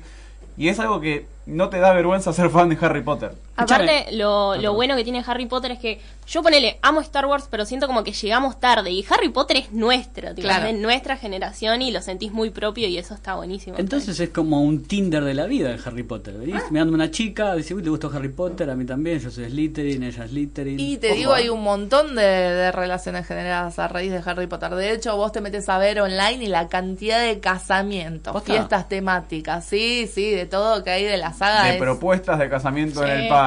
Y 0.57 0.69
es 0.69 0.79
algo 0.79 0.99
que 1.01 1.27
no 1.45 1.69
te 1.69 1.79
da 1.79 1.93
vergüenza 1.93 2.33
ser 2.33 2.49
fan 2.49 2.69
de 2.69 2.77
Harry 2.81 3.01
Potter. 3.01 3.33
Aparte, 3.57 4.07
lo, 4.11 4.51
Ah, 4.53 4.69
bueno 4.69 4.95
que 4.95 5.03
tiene 5.03 5.23
Harry 5.25 5.45
Potter 5.45 5.71
es 5.71 5.79
que 5.79 5.99
yo 6.27 6.41
ponele, 6.43 6.79
amo 6.81 7.01
Star 7.01 7.25
Wars, 7.27 7.47
pero 7.49 7.65
siento 7.65 7.87
como 7.87 8.03
que 8.03 8.11
llegamos 8.11 8.59
tarde. 8.59 8.91
Y 8.91 9.05
Harry 9.09 9.29
Potter 9.29 9.57
es 9.57 9.71
nuestro, 9.71 10.29
tipo, 10.35 10.41
Claro. 10.47 10.65
es 10.65 10.73
de 10.73 10.79
nuestra 10.79 11.17
generación 11.17 11.81
y 11.81 11.91
lo 11.91 12.01
sentís 12.01 12.31
muy 12.33 12.49
propio 12.49 12.87
y 12.87 12.97
eso 12.97 13.13
está 13.13 13.35
buenísimo. 13.35 13.77
Entonces 13.77 14.19
es 14.19 14.29
como 14.29 14.61
un 14.61 14.83
Tinder 14.83 15.23
de 15.23 15.33
la 15.35 15.45
vida 15.45 15.69
de 15.69 15.79
Harry 15.85 16.03
Potter. 16.03 16.33
Venís 16.35 16.61
mirando 16.71 16.93
una 16.93 17.11
chica, 17.11 17.53
decís, 17.55 17.71
uy, 17.71 17.83
te 17.83 17.89
gustó 17.89 18.11
Harry 18.13 18.29
Potter, 18.29 18.69
a 18.69 18.75
mí 18.75 18.85
también, 18.85 19.19
yo 19.19 19.29
soy 19.29 19.45
Slytherin, 19.49 20.03
ella 20.03 20.25
es 20.25 20.31
Slytherin. 20.31 20.79
Y 20.79 20.97
te 20.97 21.09
Ojo, 21.11 21.15
digo, 21.17 21.33
ah. 21.33 21.37
hay 21.37 21.49
un 21.49 21.61
montón 21.63 22.15
de, 22.15 22.23
de 22.23 22.71
relaciones 22.71 23.25
generadas 23.27 23.77
a 23.79 23.87
raíz 23.87 24.11
de 24.11 24.21
Harry 24.25 24.47
Potter. 24.47 24.73
De 24.75 24.91
hecho, 24.93 25.15
vos 25.15 25.31
te 25.31 25.41
metes 25.41 25.69
a 25.69 25.77
ver 25.77 26.01
online 26.01 26.43
y 26.43 26.47
la 26.47 26.67
cantidad 26.67 27.21
de 27.21 27.39
casamientos, 27.39 28.43
fiestas 28.43 28.89
temáticas, 28.89 29.63
sí, 29.65 30.09
sí, 30.11 30.31
de 30.31 30.45
todo 30.45 30.83
que 30.83 30.89
hay 30.89 31.03
de 31.03 31.17
la 31.17 31.33
saga. 31.33 31.63
De 31.65 31.75
es- 31.75 31.77
propuestas 31.81 32.39
de 32.39 32.49
casamiento 32.49 33.03
en 33.05 33.11
el 33.11 33.27
parque, 33.29 33.44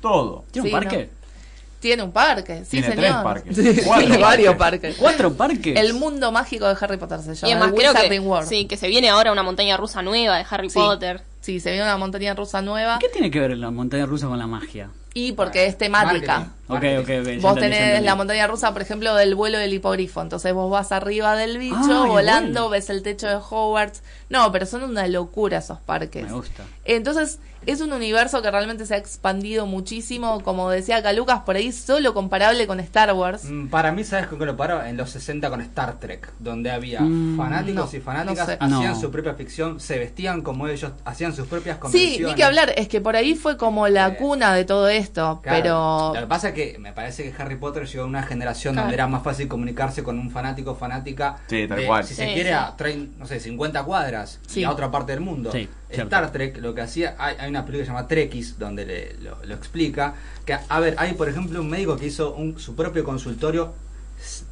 todo. 0.00 0.44
¿Tiene 0.50 0.68
Sí, 0.68 0.74
un 0.74 0.80
parque? 0.80 1.10
Tiene 1.80 2.02
un 2.04 2.12
parque, 2.12 2.60
sí, 2.64 2.70
Tiene 2.80 2.86
señor. 2.90 3.00
tres 3.04 3.14
parques. 3.24 3.56
Sí, 3.56 3.82
Cuatro 3.84 4.06
tiene 4.06 4.22
varios 4.22 4.54
parques. 4.54 4.96
¿Cuatro 4.98 5.32
parques? 5.34 5.76
El 5.76 5.94
mundo 5.94 6.30
mágico 6.30 6.68
de 6.68 6.76
Harry 6.80 6.96
Potter 6.96 7.20
se 7.20 7.32
y 7.32 7.34
llama. 7.34 7.64
además 7.64 7.68
el 7.68 7.74
creo 7.74 8.08
que, 8.10 8.20
World. 8.20 8.48
sí, 8.48 8.66
que 8.66 8.76
se 8.76 8.86
viene 8.86 9.08
ahora 9.10 9.32
una 9.32 9.42
montaña 9.42 9.76
rusa 9.76 10.00
nueva 10.00 10.36
de 10.38 10.44
Harry 10.48 10.70
Sí. 10.70 10.78
Potter. 10.78 11.22
Sí, 11.40 11.58
se 11.58 11.70
viene 11.70 11.82
una 11.84 11.96
montaña 11.96 12.34
rusa 12.34 12.62
nueva 12.62 12.98
¿Qué 13.00 13.08
tiene 13.08 13.32
que 13.32 13.40
ver 13.40 13.56
la 13.58 13.72
montaña 13.72 14.06
rusa 14.06 14.28
con 14.28 14.38
la 14.38 14.46
magia? 14.46 14.90
y 15.14 15.32
porque 15.32 15.66
es 15.66 15.76
temática. 15.76 16.52
Marketing. 16.68 17.00
Ok, 17.00 17.02
ok, 17.04 17.10
ok. 17.20 17.32
ya 17.34 17.40
Vos 17.50 17.54
tenés 17.58 17.80
entendí. 17.80 18.06
la 18.06 18.14
montaña 18.14 18.46
rusa, 18.46 18.72
por 18.72 18.80
ejemplo, 18.80 19.14
del 19.14 19.34
vuelo 19.34 19.58
del 19.58 19.74
hipogrifo. 19.74 20.22
Entonces 20.22 20.54
vos 20.54 20.70
vas 20.70 20.90
arriba 20.92 21.34
del 21.36 21.58
bicho, 21.58 21.76
Ay, 22.04 22.08
volando, 22.08 22.60
bueno. 22.60 22.68
ves 22.70 22.88
el 22.88 23.02
techo 23.02 23.26
de 23.26 23.34
Hogwarts. 23.34 24.02
No, 24.30 24.50
pero 24.52 24.64
son 24.64 24.84
una 24.84 25.06
locura 25.08 25.58
esos 25.58 25.80
parques. 25.80 26.24
Me 26.24 26.32
gusta. 26.32 26.62
Entonces, 26.86 27.40
es 27.66 27.80
un 27.80 27.92
universo 27.92 28.42
que 28.42 28.50
realmente 28.50 28.86
se 28.86 28.94
ha 28.94 28.98
expandido 28.98 29.66
muchísimo. 29.66 30.40
Como 30.42 30.70
decía 30.70 30.96
acá 30.98 31.12
Lucas, 31.12 31.40
por 31.44 31.56
ahí 31.56 31.72
solo 31.72 32.14
comparable 32.14 32.66
con 32.66 32.80
Star 32.80 33.12
Wars. 33.12 33.44
Mm, 33.44 33.68
Para 33.68 33.92
mí, 33.92 34.04
¿sabes 34.04 34.26
con 34.26 34.38
qué 34.38 34.46
lo 34.46 34.56
paro? 34.56 34.82
En 34.84 34.96
los 34.96 35.10
60 35.10 35.48
con 35.50 35.60
Star 35.60 35.98
Trek, 36.00 36.28
donde 36.38 36.70
había 36.70 37.00
Mm, 37.00 37.36
fanáticos 37.36 37.92
no, 37.92 37.98
y 37.98 38.00
fanáticas, 38.00 38.38
no 38.38 38.46
sé. 38.46 38.58
hacían 38.60 38.92
No. 38.94 39.00
su 39.00 39.10
propia 39.10 39.34
ficción, 39.34 39.80
se 39.80 39.98
vestían 39.98 40.42
como 40.42 40.66
ellos, 40.68 40.92
hacían 41.04 41.34
sus 41.34 41.46
propias 41.46 41.76
Sí, 41.76 41.80
convenciones. 41.80 42.28
ni 42.28 42.34
que 42.34 42.44
hablar, 42.44 42.72
es 42.76 42.88
que 42.88 43.00
por 43.00 43.16
ahí 43.16 43.34
fue 43.34 43.56
como 43.56 43.88
la 43.88 44.08
Eh, 44.08 44.16
cuna 44.16 44.54
de 44.54 44.64
todo 44.64 44.88
esto, 44.88 45.40
Claro. 45.42 45.58
pero 45.62 46.12
Lo 46.14 46.20
que 46.20 46.26
pasa 46.26 46.48
es 46.48 46.54
que 46.54 46.78
me 46.78 46.92
parece 46.92 47.22
que 47.30 47.42
Harry 47.42 47.56
Potter 47.56 47.86
llegó 47.86 48.04
a 48.04 48.06
una 48.06 48.22
generación 48.22 48.74
Claro. 48.74 48.84
donde 48.86 48.94
era 48.94 49.06
más 49.06 49.22
fácil 49.22 49.48
comunicarse 49.48 50.02
con 50.02 50.18
un 50.18 50.30
fanático 50.30 50.72
o 50.72 50.74
fanática. 50.74 51.36
Sí, 51.48 51.66
tal 51.68 51.78
de, 51.78 51.86
cual. 51.86 52.02
Si 52.04 52.14
Sí, 52.14 52.22
se 52.22 52.32
quiere, 52.34 52.50
sí. 52.50 52.54
a 52.54 52.74
no 53.18 53.26
sé, 53.26 53.38
50 53.40 53.84
cuadras 53.84 54.40
Sí. 54.46 54.60
y 54.60 54.64
a 54.64 54.70
otra 54.70 54.90
parte 54.90 55.12
del 55.12 55.20
mundo. 55.20 55.50
Sí, 55.52 55.68
cierto. 55.88 56.02
Star 56.16 56.32
Trek 56.32 56.56
lo 56.58 56.74
que 56.74 56.80
hacía, 56.80 57.14
hay, 57.18 57.36
hay 57.38 57.50
una 57.52 57.64
película 57.64 57.82
que 57.82 57.86
se 57.86 57.92
llama 57.94 58.08
Trekkies 58.08 58.58
donde 58.58 58.84
le- 58.86 59.14
lo, 59.22 59.38
lo 59.44 59.54
explica. 59.54 60.14
Que, 60.44 60.56
a 60.68 60.80
ver, 60.80 60.94
hay 60.98 61.14
por 61.14 61.28
ejemplo 61.28 61.60
un 61.60 61.68
médico 61.70 61.96
que 61.96 62.06
hizo 62.06 62.34
un, 62.34 62.58
su 62.58 62.74
propio 62.74 63.04
consultorio 63.04 63.72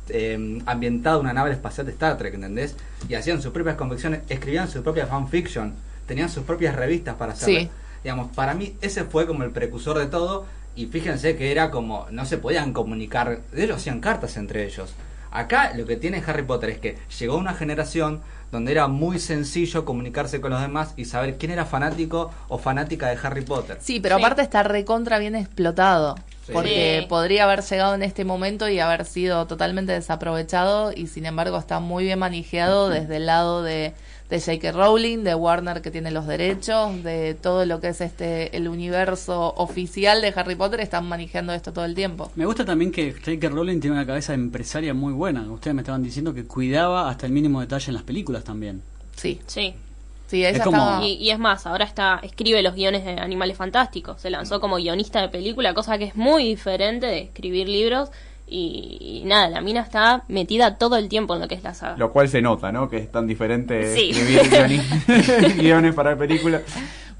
eh, 0.08 0.60
ambientado 0.66 1.20
en 1.20 1.26
una 1.26 1.32
nave 1.32 1.52
espacial 1.52 1.86
de 1.86 1.92
Star 1.92 2.16
Trek, 2.18 2.34
¿entendés? 2.34 2.76
Y 3.08 3.14
hacían 3.14 3.40
sus 3.40 3.52
propias 3.52 3.76
convicciones, 3.76 4.20
escribían 4.28 4.68
su 4.68 4.82
propia 4.82 5.06
fanfiction. 5.06 5.74
tenían 6.06 6.28
sus 6.28 6.42
propias 6.44 6.74
revistas 6.74 7.14
para 7.16 7.32
hacer. 7.32 7.46
Sí. 7.46 7.70
Digamos, 8.02 8.34
para 8.34 8.54
mí 8.54 8.76
ese 8.80 9.04
fue 9.04 9.26
como 9.26 9.44
el 9.44 9.50
precursor 9.50 9.98
de 9.98 10.06
todo 10.06 10.46
y 10.74 10.86
fíjense 10.86 11.36
que 11.36 11.52
era 11.52 11.70
como 11.70 12.06
no 12.10 12.24
se 12.24 12.38
podían 12.38 12.72
comunicar, 12.72 13.40
ellos 13.54 13.76
hacían 13.76 14.00
cartas 14.00 14.36
entre 14.36 14.64
ellos. 14.64 14.92
Acá 15.30 15.72
lo 15.76 15.86
que 15.86 15.96
tiene 15.96 16.22
Harry 16.26 16.42
Potter 16.42 16.70
es 16.70 16.78
que 16.78 16.98
llegó 17.20 17.36
una 17.36 17.54
generación 17.54 18.20
donde 18.52 18.72
era 18.72 18.88
muy 18.88 19.18
sencillo 19.18 19.84
comunicarse 19.84 20.40
con 20.40 20.50
los 20.50 20.60
demás 20.60 20.94
y 20.96 21.04
saber 21.04 21.38
quién 21.38 21.52
era 21.52 21.64
fanático 21.64 22.30
o 22.48 22.58
fanática 22.58 23.08
de 23.08 23.18
Harry 23.22 23.42
Potter. 23.42 23.78
Sí, 23.80 24.00
pero 24.00 24.16
Sí. 24.16 24.22
aparte 24.22 24.42
está 24.42 24.62
recontra 24.62 25.18
bien 25.18 25.34
explotado. 25.36 26.16
Sí. 26.46 26.52
Porque 26.52 26.98
Sí. 27.02 27.06
podría 27.08 27.44
haber 27.44 27.62
llegado 27.62 27.94
en 27.94 28.02
este 28.02 28.24
momento 28.24 28.68
y 28.68 28.80
haber 28.80 29.04
sido 29.04 29.46
totalmente 29.46 29.92
desaprovechado 29.92 30.92
y 30.92 31.06
sin 31.06 31.26
embargo 31.26 31.58
está 31.58 31.78
muy 31.80 32.04
bien 32.04 32.18
manejado 32.18 32.88
desde 32.88 33.16
el 33.18 33.26
lado 33.26 33.62
de, 33.62 33.92
de 34.30 34.40
J.K. 34.40 34.72
Rowling, 34.72 35.18
de 35.24 35.34
Warner 35.34 35.82
que 35.82 35.90
tiene 35.90 36.10
los 36.12 36.26
derechos, 36.26 37.02
de 37.02 37.34
todo 37.34 37.66
lo 37.66 37.80
que 37.80 37.88
es 37.88 38.00
este 38.00 38.56
el 38.56 38.68
universo 38.68 39.52
oficial 39.56 40.22
de 40.22 40.32
Harry 40.36 40.54
Potter, 40.54 40.80
están 40.80 41.06
manejando 41.08 41.52
esto 41.52 41.72
todo 41.72 41.84
el 41.84 41.94
tiempo. 41.94 42.30
Me 42.36 42.46
gusta 42.46 42.64
también 42.64 42.92
que 42.92 43.12
J.K. 43.12 43.48
Rowling 43.48 43.80
tiene 43.80 43.96
una 43.96 44.06
cabeza 44.06 44.32
empresaria 44.34 44.94
muy 44.94 45.12
buena. 45.12 45.42
Ustedes 45.50 45.74
me 45.74 45.82
estaban 45.82 46.02
diciendo 46.02 46.32
que 46.32 46.44
cuidaba 46.44 47.10
hasta 47.10 47.26
el 47.26 47.32
mínimo 47.32 47.60
detalle 47.60 47.88
en 47.88 47.94
las 47.94 48.02
películas 48.04 48.44
también. 48.44 48.82
Sí, 49.16 49.40
Sí. 49.46 49.74
sí, 50.28 50.38
ella 50.46 50.50
Es 50.58 50.62
como- 50.62 50.76
estaba- 50.78 51.04
Y, 51.04 51.14
y 51.14 51.30
es 51.30 51.38
más, 51.38 51.66
ahora 51.66 51.84
está 51.84 52.20
escribe 52.22 52.62
los 52.62 52.74
guiones 52.76 53.04
de 53.04 53.12
Animales 53.20 53.56
Fantásticos. 53.56 54.20
Se 54.20 54.30
lanzó 54.30 54.60
como 54.60 54.76
guionista 54.76 55.20
de 55.20 55.28
película, 55.28 55.74
cosa 55.74 55.98
que 55.98 56.04
es 56.04 56.14
muy 56.16 56.44
diferente 56.44 57.06
de 57.06 57.18
escribir 57.22 57.68
libros. 57.68 58.10
Y, 58.52 59.20
y 59.22 59.24
nada, 59.26 59.48
la 59.48 59.60
mina 59.60 59.80
está 59.80 60.24
metida 60.26 60.76
todo 60.76 60.96
el 60.96 61.08
tiempo 61.08 61.34
en 61.34 61.40
lo 61.40 61.46
que 61.48 61.54
es 61.54 61.62
la 61.62 61.72
saga. 61.72 61.96
Lo 61.96 62.10
cual 62.12 62.28
se 62.28 62.42
nota, 62.42 62.72
¿no? 62.72 62.90
Que 62.90 62.96
es 62.98 63.10
tan 63.12 63.26
diferente 63.28 63.94
Sí. 63.94 64.10
escribir 64.10 65.54
guiones 65.56 65.94
para 65.94 66.16
películas. 66.16 66.62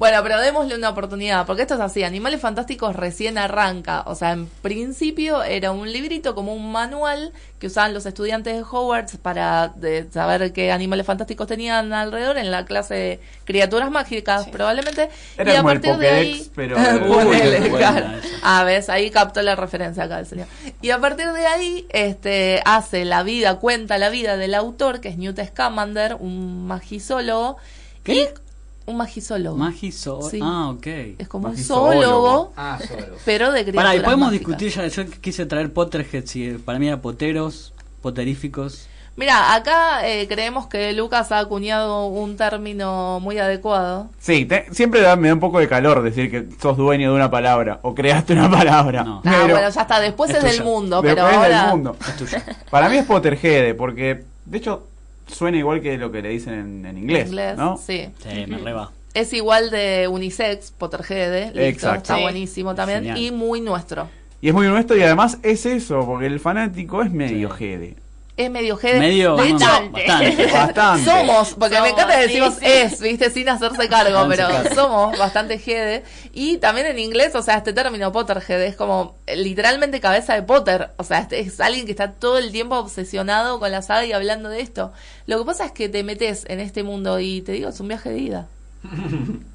Bueno, 0.01 0.23
pero 0.23 0.41
démosle 0.41 0.77
una 0.77 0.89
oportunidad, 0.89 1.45
porque 1.45 1.61
esto 1.61 1.75
es 1.75 1.81
así, 1.81 2.03
Animales 2.05 2.41
Fantásticos 2.41 2.97
recién 2.97 3.37
arranca, 3.37 4.03
o 4.07 4.15
sea, 4.15 4.33
en 4.33 4.47
principio 4.47 5.43
era 5.43 5.73
un 5.73 5.93
librito 5.93 6.35
como 6.35 6.55
un 6.55 6.73
manual 6.73 7.35
que 7.59 7.67
usaban 7.67 7.93
los 7.93 8.07
estudiantes 8.07 8.57
de 8.57 8.63
Hogwarts 8.63 9.19
para 9.19 9.69
de, 9.77 10.09
saber 10.11 10.55
qué 10.55 10.73
animales 10.73 11.05
fantásticos 11.05 11.47
tenían 11.47 11.93
alrededor 11.93 12.39
en 12.39 12.51
la 12.51 12.65
clase 12.65 12.95
de 12.95 13.21
criaturas 13.45 13.91
mágicas, 13.91 14.49
probablemente. 14.49 15.11
Era 15.37 15.53
y 15.53 15.57
a 15.57 15.59
como 15.59 15.71
el 15.73 15.81
partir 15.83 15.99
de 15.99 16.09
Pokédex, 16.09 16.41
ahí, 16.41 16.51
pero- 16.57 16.77
Ponele, 17.13 17.69
claro. 17.69 18.07
Ah, 18.43 18.65
ves, 18.65 18.89
ahí 18.89 19.11
captó 19.11 19.43
la 19.43 19.55
referencia 19.55 20.05
acá 20.05 20.19
el 20.21 20.25
señor. 20.25 20.47
Y 20.81 20.89
a 20.93 20.99
partir 20.99 21.31
de 21.31 21.47
ahí, 21.47 21.87
este, 21.91 22.63
hace 22.65 23.05
la 23.05 23.23
vida, 23.23 23.59
cuenta 23.59 23.99
la 23.99 24.09
vida 24.09 24.39
del 24.39 24.55
autor, 24.55 25.03
que 25.03 25.09
es 25.11 25.19
Newt 25.19 25.39
Scamander, 25.49 26.15
un 26.15 26.67
magisólogo. 26.67 27.59
¿Qué? 28.03 28.15
Y- 28.15 28.50
un 28.91 28.97
magisólogo. 28.99 29.57
Magisol. 29.57 30.31
Sí. 30.31 30.41
Ah, 30.43 30.71
ok. 30.71 30.87
Es 31.19 31.29
como 31.29 31.47
un 31.47 31.53
Magisólogo. 31.53 31.93
zoólogo, 32.03 32.53
Ah, 32.57 32.79
pero 33.25 33.53
de 33.53 33.63
criaturas 33.63 33.85
Pará, 33.87 33.97
y 33.97 34.01
podemos 34.01 34.27
mágicas. 34.29 34.59
discutir 34.59 34.71
ya. 34.73 34.87
Yo 35.05 35.11
quise 35.21 35.47
traer 35.47 35.73
Potterheads 35.73 36.37
y 36.37 36.51
para 36.59 36.79
mí 36.79 36.89
era 36.89 37.01
poteros, 37.01 37.73
poteríficos. 38.03 38.87
Mira, 39.17 39.55
acá 39.55 40.09
eh, 40.09 40.27
creemos 40.29 40.67
que 40.69 40.93
Lucas 40.95 41.31
ha 41.33 41.41
acuñado 41.41 42.07
un 42.07 42.37
término 42.37 43.19
muy 43.21 43.39
adecuado. 43.39 44.09
Sí, 44.19 44.47
te- 44.47 44.73
siempre 44.73 45.01
da- 45.03 45.17
me 45.17 45.29
da 45.29 45.35
un 45.35 45.41
poco 45.41 45.59
de 45.59 45.69
calor 45.69 46.01
decir 46.03 46.31
que 46.31 46.49
sos 46.63 46.77
dueño 46.79 47.11
de 47.11 47.17
una 47.17 47.31
palabra 47.31 47.81
o 47.83 47.95
creaste 47.95 48.33
una 48.33 48.51
palabra. 48.51 49.05
No. 49.05 49.19
Ah, 49.19 49.23
Pero 49.43 49.55
bueno, 49.55 49.69
ya 49.69 49.81
está, 49.83 50.01
después 50.01 50.31
es 50.31 50.37
es, 50.43 50.45
del 50.45 50.65
mundo, 50.65 51.03
después 51.03 51.23
pero 51.27 51.43
del 51.43 51.53
ahora... 51.55 51.67
mundo. 51.75 51.97
Es 52.01 52.17
tuyo. 52.17 52.39
Para 52.71 52.89
mí 52.89 52.97
es 52.97 53.05
Potterhead, 53.05 53.77
porque 53.77 54.25
de 54.47 54.59
hecho 54.59 54.87
suena 55.33 55.57
igual 55.59 55.81
que 55.81 55.97
lo 55.99 56.11
que 56.13 56.23
le 56.23 56.29
dicen 56.31 56.55
en, 56.55 56.87
en 56.87 56.99
inglés, 56.99 57.29
Inglés, 57.29 57.57
¿no? 57.57 57.77
sí. 57.77 58.09
Sí, 58.19 58.45
me 58.47 58.59
reba. 58.59 58.91
Es 59.15 59.33
igual 59.33 59.71
de 59.71 60.07
unisex, 60.09 60.71
Potterhead, 60.71 61.57
Exacto. 61.59 61.97
está 61.99 62.17
Sí. 62.17 62.23
buenísimo 62.23 62.75
también 62.75 63.01
Genial. 63.01 63.19
y 63.19 63.31
muy 63.33 63.61
nuestro. 63.61 64.09
Y 64.41 64.49
es 64.49 64.55
muy 64.55 64.67
honesto 64.67 64.97
y 64.97 65.03
además 65.03 65.39
es 65.43 65.67
eso, 65.67 66.05
porque 66.07 66.27
el 66.27 66.39
fanático 66.41 67.03
es 67.03 67.11
medio 67.11 67.51
Sí. 67.51 67.57
jede. 67.59 67.97
Es 68.41 68.51
medio 68.51 68.77
jede. 68.79 68.99
Medio. 68.99 69.37
de 69.37 69.51
no, 69.51 69.57
hecho, 69.57 69.67
Bastante. 69.67 70.07
bastante. 70.07 70.47
Bastante. 70.53 71.05
Somos, 71.05 71.55
porque 71.59 71.81
me 71.83 71.91
encanta 71.91 72.15
sí, 72.15 72.21
decimos 72.21 72.55
sí. 72.55 72.65
es, 72.65 73.01
viste, 73.01 73.31
sin 73.31 73.49
hacerse 73.51 73.87
cargo, 73.87 74.27
pero 74.29 74.49
somos 74.75 75.19
bastante 75.19 75.59
jede. 75.59 76.05
Y 76.33 76.57
también 76.57 76.87
en 76.87 76.99
inglés, 76.99 77.35
o 77.35 77.43
sea, 77.43 77.59
este 77.59 77.75
término 77.75 78.13
Potterhead 78.13 78.63
es 78.63 78.77
como 78.77 79.17
eh, 79.27 79.37
literalmente 79.37 80.01
cabeza 80.01 80.33
de 80.35 80.43
Potter. 80.43 80.91
O 80.97 81.05
sea, 81.05 81.19
este 81.19 81.41
es 81.41 81.61
alguien 81.61 81.85
que 81.85 81.91
está 81.93 82.13
todo 82.13 82.39
el 82.39 82.51
tiempo 82.51 82.77
obsesionado 82.77 83.61
con 83.61 83.71
la 83.71 83.83
saga 83.83 84.07
y 84.07 84.13
hablando 84.13 84.49
de 84.49 84.63
esto. 84.63 84.91
Lo 85.27 85.39
que 85.39 85.45
pasa 85.45 85.67
es 85.67 85.73
que 85.73 85.91
te 85.91 86.03
metes 86.03 86.47
en 86.49 86.61
este 86.61 86.83
mundo 86.83 87.21
y 87.21 87.43
te 87.43 87.53
digo, 87.53 87.69
es 87.69 87.79
un 87.79 87.89
viaje 87.89 88.09
de 88.09 88.19
ida. 88.19 88.47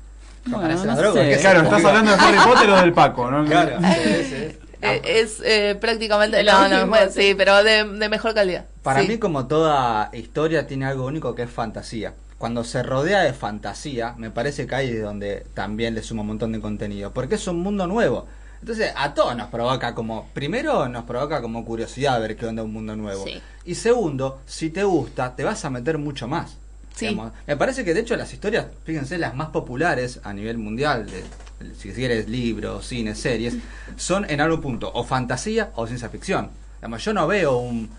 No 0.45 0.95
droga, 0.95 1.27
que 1.27 1.37
Claro, 1.37 1.61
estás 1.61 1.83
hablando 1.83 2.11
de 2.11 2.17
Harry 2.17 2.37
Potter 2.37 2.69
o 2.69 2.77
del 2.77 2.93
Paco, 2.93 3.31
¿no? 3.31 3.45
Claro, 3.49 3.79
sí, 3.79 4.23
sí. 4.29 4.57
Eh, 4.81 5.01
es 5.03 5.41
eh, 5.43 5.75
prácticamente, 5.79 6.43
no, 6.43 6.67
no, 6.67 6.87
bueno, 6.87 7.11
sí. 7.11 7.33
pero 7.37 7.63
de, 7.63 7.83
de 7.83 8.09
mejor 8.09 8.33
calidad. 8.33 8.65
Para 8.83 9.01
Sí. 9.01 9.07
mí, 9.07 9.17
como 9.17 9.47
toda 9.47 10.09
historia, 10.13 10.67
tiene 10.67 10.85
algo 10.85 11.05
único 11.05 11.33
que 11.35 11.43
es 11.43 11.49
fantasía. 11.49 12.13
Cuando 12.37 12.63
se 12.63 12.83
rodea 12.83 13.21
de 13.21 13.33
fantasía, 13.33 14.13
me 14.17 14.29
parece 14.29 14.67
que 14.67 14.75
ahí 14.75 14.89
es 14.89 15.01
donde 15.01 15.45
también 15.53 15.95
le 15.95 16.03
suma 16.03 16.21
un 16.21 16.27
montón 16.27 16.51
de 16.51 16.59
contenido. 16.59 17.11
Porque 17.11 17.35
es 17.35 17.47
un 17.47 17.59
mundo 17.59 17.87
nuevo. 17.87 18.27
Entonces, 18.59 18.91
a 18.95 19.13
todos 19.13 19.35
nos 19.35 19.49
provoca 19.49 19.95
como. 19.95 20.27
Primero, 20.33 20.87
nos 20.89 21.05
provoca 21.05 21.41
como 21.41 21.63
curiosidad 21.65 22.19
ver 22.19 22.35
qué 22.35 22.45
onda 22.45 22.63
un 22.63 22.73
mundo 22.73 22.95
nuevo. 22.95 23.23
Sí. 23.25 23.41
Y 23.65 23.75
segundo, 23.75 24.41
si 24.45 24.69
te 24.69 24.83
gusta, 24.83 25.35
te 25.35 25.43
vas 25.43 25.63
a 25.65 25.69
meter 25.69 25.97
mucho 25.97 26.27
más. 26.27 26.57
Sí. 26.95 27.07
Digamos, 27.07 27.31
Me 27.47 27.57
parece 27.57 27.83
que 27.85 27.93
de 27.93 27.99
hecho 28.01 28.15
las 28.15 28.31
historias, 28.33 28.67
fíjense, 28.83 29.17
las 29.17 29.35
más 29.35 29.49
populares 29.49 30.19
a 30.23 30.33
nivel 30.33 30.57
mundial, 30.57 31.05
de, 31.05 31.23
si 31.77 31.91
quieres 31.91 32.27
libros, 32.27 32.87
cine, 32.87 33.15
series, 33.15 33.55
son 33.95 34.29
en 34.29 34.41
algún 34.41 34.61
punto 34.61 34.91
o 34.93 35.03
fantasía 35.03 35.71
o 35.75 35.87
ciencia 35.87 36.09
ficción. 36.09 36.51
Digamos, 36.77 37.03
yo 37.03 37.13
no 37.13 37.27
veo 37.27 37.57
un... 37.57 37.89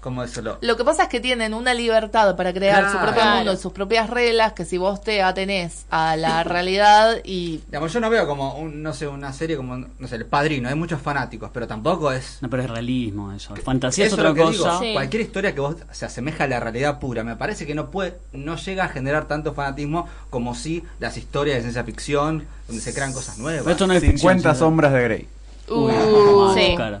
¿Cómo 0.00 0.22
decirlo? 0.22 0.58
Lo 0.60 0.76
que 0.76 0.84
pasa 0.84 1.02
es 1.04 1.08
que 1.08 1.18
tienen 1.18 1.54
una 1.54 1.74
libertad 1.74 2.36
para 2.36 2.52
crear 2.52 2.84
su 2.90 2.96
propio 2.98 3.14
Claro. 3.14 3.36
mundo 3.36 3.52
y 3.52 3.56
sus 3.56 3.72
propias 3.72 4.08
reglas 4.08 4.52
que 4.52 4.64
si 4.64 4.78
vos 4.78 5.02
te 5.02 5.22
atenés 5.22 5.86
a 5.90 6.14
la 6.14 6.44
realidad 6.44 7.16
y 7.24 7.58
Digamos, 7.66 7.92
yo 7.92 7.98
no 7.98 8.08
veo 8.08 8.24
como, 8.28 8.54
un, 8.58 8.80
no 8.80 8.92
sé, 8.94 9.08
una 9.08 9.32
serie 9.32 9.56
como, 9.56 9.76
no 9.76 10.06
sé, 10.08 10.14
El 10.14 10.26
Padrino, 10.26 10.68
hay 10.68 10.76
muchos 10.76 11.02
fanáticos, 11.02 11.50
pero 11.52 11.66
tampoco 11.66 12.12
es... 12.12 12.38
No, 12.42 12.48
pero 12.48 12.62
es 12.62 12.70
realismo 12.70 13.32
eso. 13.32 13.56
Fantasía 13.56 14.04
es 14.06 14.12
Eso 14.12 14.20
otra 14.20 14.28
lo 14.28 14.34
que 14.36 14.42
cosa. 14.42 14.52
digo, 14.70 14.78
Sí. 14.80 14.92
Cualquier 14.92 15.22
historia 15.22 15.52
que 15.52 15.60
vos 15.60 15.74
se 15.90 16.06
asemeja 16.06 16.44
a 16.44 16.46
la 16.46 16.60
realidad 16.60 17.00
pura, 17.00 17.24
me 17.24 17.34
parece 17.34 17.66
que 17.66 17.74
no 17.74 17.90
puede, 17.90 18.16
no 18.32 18.54
llega 18.54 18.84
a 18.84 18.88
generar 18.90 19.26
tanto 19.26 19.52
fanatismo 19.52 20.08
como 20.30 20.54
si 20.54 20.84
las 21.00 21.16
historias 21.16 21.56
de 21.56 21.62
ciencia 21.62 21.82
ficción, 21.82 22.46
donde 22.68 22.80
se 22.82 22.94
crean 22.94 23.12
cosas 23.12 23.38
nuevas. 23.38 23.62
Pero 23.62 23.72
esto 23.72 23.86
no 23.88 23.94
es 23.94 24.00
50 24.00 24.12
ficción, 24.12 24.38
sino- 24.40 24.54
sombras 24.54 24.92
de 24.92 25.02
Grey. 25.02 25.28
Uy, 25.70 25.92
Uh, 25.92 26.54
sí. 26.54 26.74
cara. 26.76 27.00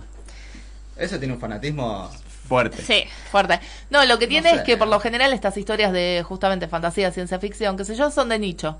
Eso 0.96 1.16
tiene 1.20 1.34
un 1.34 1.40
fanatismo 1.40 2.10
Fuerte. 2.48 2.82
Sí. 2.82 3.04
fuerte. 3.30 3.60
No, 3.90 4.04
lo 4.06 4.18
que 4.18 4.26
tiene 4.26 4.50
sé. 4.50 4.56
es 4.56 4.62
que 4.62 4.76
por 4.76 4.88
lo 4.88 4.98
general 5.00 5.32
estas 5.32 5.56
historias 5.56 5.92
de 5.92 6.24
justamente 6.26 6.66
fantasía, 6.68 7.10
ciencia 7.12 7.38
ficción, 7.38 7.76
qué 7.76 7.84
sé 7.84 7.94
yo, 7.94 8.10
son 8.10 8.28
de 8.30 8.38
nicho. 8.38 8.78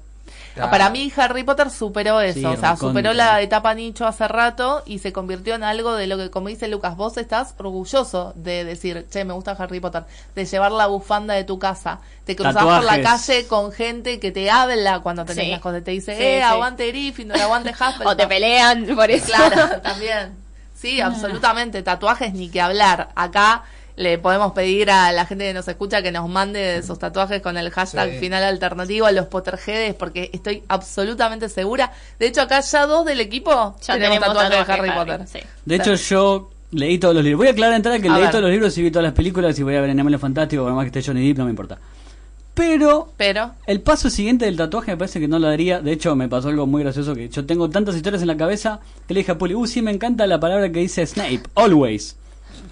Claro. 0.54 0.70
Para 0.70 0.90
mí 0.90 1.10
Harry 1.16 1.42
Potter 1.44 1.70
superó 1.70 2.20
eso, 2.20 2.38
Sí, 2.40 2.44
o 2.44 2.56
sea, 2.56 2.76
superó 2.76 3.12
la 3.14 3.40
etapa 3.40 3.72
nicho 3.74 4.06
hace 4.06 4.26
rato 4.28 4.82
y 4.86 4.98
se 4.98 5.12
convirtió 5.12 5.54
en 5.54 5.62
algo 5.62 5.94
de 5.94 6.06
lo 6.06 6.16
que, 6.18 6.30
como 6.30 6.48
dice 6.48 6.68
Lucas, 6.68 6.96
vos 6.96 7.16
estás 7.16 7.54
orgulloso 7.58 8.32
de 8.34 8.64
decir, 8.64 9.06
che, 9.10 9.24
me 9.24 9.32
gusta 9.32 9.52
Harry 9.52 9.80
Potter, 9.80 10.04
de 10.34 10.44
llevar 10.44 10.72
la 10.72 10.86
bufanda 10.86 11.32
de 11.34 11.44
tu 11.44 11.58
casa, 11.58 12.00
te 12.24 12.34
cruzás 12.36 12.62
por 12.62 12.82
la 12.84 13.00
calle 13.02 13.46
con 13.46 13.72
gente 13.72 14.18
que 14.20 14.30
te 14.32 14.50
habla 14.50 15.00
cuando 15.00 15.24
tenés 15.24 15.44
Sí. 15.44 15.50
las 15.50 15.60
cosas, 15.60 15.84
te 15.84 15.92
dice, 15.92 16.14
Sí, 16.16 16.22
eh, 16.22 16.38
sí. 16.38 16.42
aguante 16.42 16.88
Gryffindor, 16.88 17.40
aguante 17.40 17.70
Hufflepuff. 17.72 18.06
O 18.06 18.16
te 18.16 18.26
pelean 18.26 18.86
por 18.94 19.10
eso. 19.10 19.26
Claro, 19.26 19.80
también. 19.80 20.34
Sí, 20.80 21.00
absolutamente. 21.00 21.82
Tatuajes 21.82 22.32
ni 22.34 22.48
que 22.50 22.60
hablar. 22.60 23.08
Acá 23.16 23.64
le 23.96 24.16
podemos 24.18 24.52
pedir 24.52 24.90
a 24.92 25.10
la 25.10 25.26
gente 25.26 25.44
que 25.44 25.52
nos 25.54 25.66
escucha 25.66 26.02
que 26.02 26.12
nos 26.12 26.28
mande 26.28 26.82
sus 26.84 27.00
tatuajes 27.00 27.42
con 27.42 27.56
el 27.58 27.70
hashtag 27.70 28.12
Sí. 28.12 28.18
final 28.20 28.44
alternativo 28.44 29.06
a 29.06 29.12
los 29.12 29.26
Potterheads 29.26 29.96
porque 29.96 30.30
estoy 30.32 30.62
absolutamente 30.68 31.48
segura. 31.48 31.90
De 32.20 32.28
hecho, 32.28 32.42
acá 32.42 32.60
ya 32.60 32.86
dos 32.86 33.04
del 33.04 33.20
equipo 33.20 33.50
Ya 33.82 33.94
tenemos 33.94 34.18
tenemos 34.20 34.34
tatuajes 34.44 34.66
de 34.66 34.72
Harry 34.72 34.90
Potter. 34.92 35.26
sí. 35.26 35.40
De 35.64 35.74
hecho, 35.74 35.94
yo 35.96 36.50
leí 36.70 36.98
todos 36.98 37.14
los 37.16 37.24
libros. 37.24 37.38
Voy 37.38 37.48
a 37.48 37.50
aclarar 37.50 37.74
entrar 37.74 38.00
que 38.00 38.08
A 38.08 38.12
leí 38.12 38.22
ver. 38.22 38.30
todos 38.30 38.42
los 38.42 38.50
libros 38.52 38.78
y 38.78 38.82
vi 38.82 38.90
todas 38.92 39.04
las 39.04 39.14
películas 39.14 39.58
y 39.58 39.62
voy 39.64 39.74
a 39.74 39.80
ver 39.80 39.90
Animales 39.90 40.20
Fantásticos, 40.20 40.64
por 40.64 40.74
más 40.74 40.84
que 40.88 40.96
esté 40.96 41.10
Johnny 41.10 41.26
Depp, 41.26 41.38
no 41.38 41.44
me 41.46 41.50
importa. 41.50 41.78
Pero 42.58 43.12
Pero, 43.16 43.54
el 43.66 43.80
paso 43.80 44.10
siguiente 44.10 44.44
del 44.44 44.56
tatuaje 44.56 44.90
me 44.90 44.96
parece 44.96 45.20
que 45.20 45.28
no 45.28 45.38
lo 45.38 45.46
daría. 45.48 45.80
De 45.80 45.92
hecho, 45.92 46.16
me 46.16 46.28
pasó 46.28 46.48
algo 46.48 46.66
muy 46.66 46.82
gracioso 46.82 47.14
que 47.14 47.28
yo 47.28 47.46
tengo 47.46 47.70
tantas 47.70 47.94
historias 47.94 48.20
en 48.22 48.28
la 48.28 48.36
cabeza 48.36 48.80
que 49.06 49.14
le 49.14 49.20
dije 49.20 49.30
a 49.32 49.38
Puli, 49.38 49.54
uh, 49.54 49.66
sí, 49.66 49.80
me 49.80 49.92
encanta 49.92 50.26
la 50.26 50.40
palabra 50.40 50.70
que 50.72 50.80
dice 50.80 51.06
Snape, 51.06 51.42
always. 51.54 52.16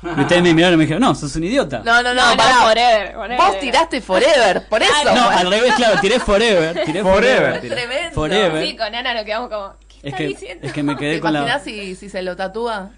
Y 0.03 0.21
ustedes 0.21 0.43
me 0.43 0.53
miraron 0.53 0.75
y 0.75 0.77
me 0.79 0.85
dijeron, 0.85 1.03
no, 1.03 1.15
sos 1.15 1.35
un 1.37 1.45
idiota. 1.45 1.83
no, 1.85 2.03
no, 2.03 2.13
no, 2.13 2.35
No, 2.35 2.43
forever, 2.43 3.13
forever. 3.15 3.39
Vos 3.39 3.61
tiraste 3.61 4.01
Forever, 4.01 4.67
por 4.69 4.83
eso. 4.83 4.93
No, 5.15 5.29
al 5.31 5.49
revés, 5.51 5.73
claro, 5.75 6.01
tiré 6.01 6.19
Forever. 6.19 6.85
Tiré 6.85 7.03
Forever. 7.03 7.61
tiré. 7.61 7.75
Tremendo. 7.77 8.11
Forever. 8.15 8.67
Sí, 8.67 8.77
con 8.77 8.95
Ana 8.95 9.15
nos 9.15 9.25
quedamos 9.25 9.49
como, 9.49 9.75
¿qué 9.89 9.97
Es 9.99 10.05
está 10.07 10.17
que, 10.19 10.27
diciendo? 10.27 10.67
es 10.67 10.73
que 10.73 10.83
me 10.83 10.95
¿Te 10.95 10.99
quedé 11.01 11.21
con 11.21 11.31
imaginas 11.31 11.59
la... 11.59 11.65
si, 11.65 11.95
si 11.95 12.09
se 12.09 12.23
lo 12.23 12.35
tatúa? 12.37 12.91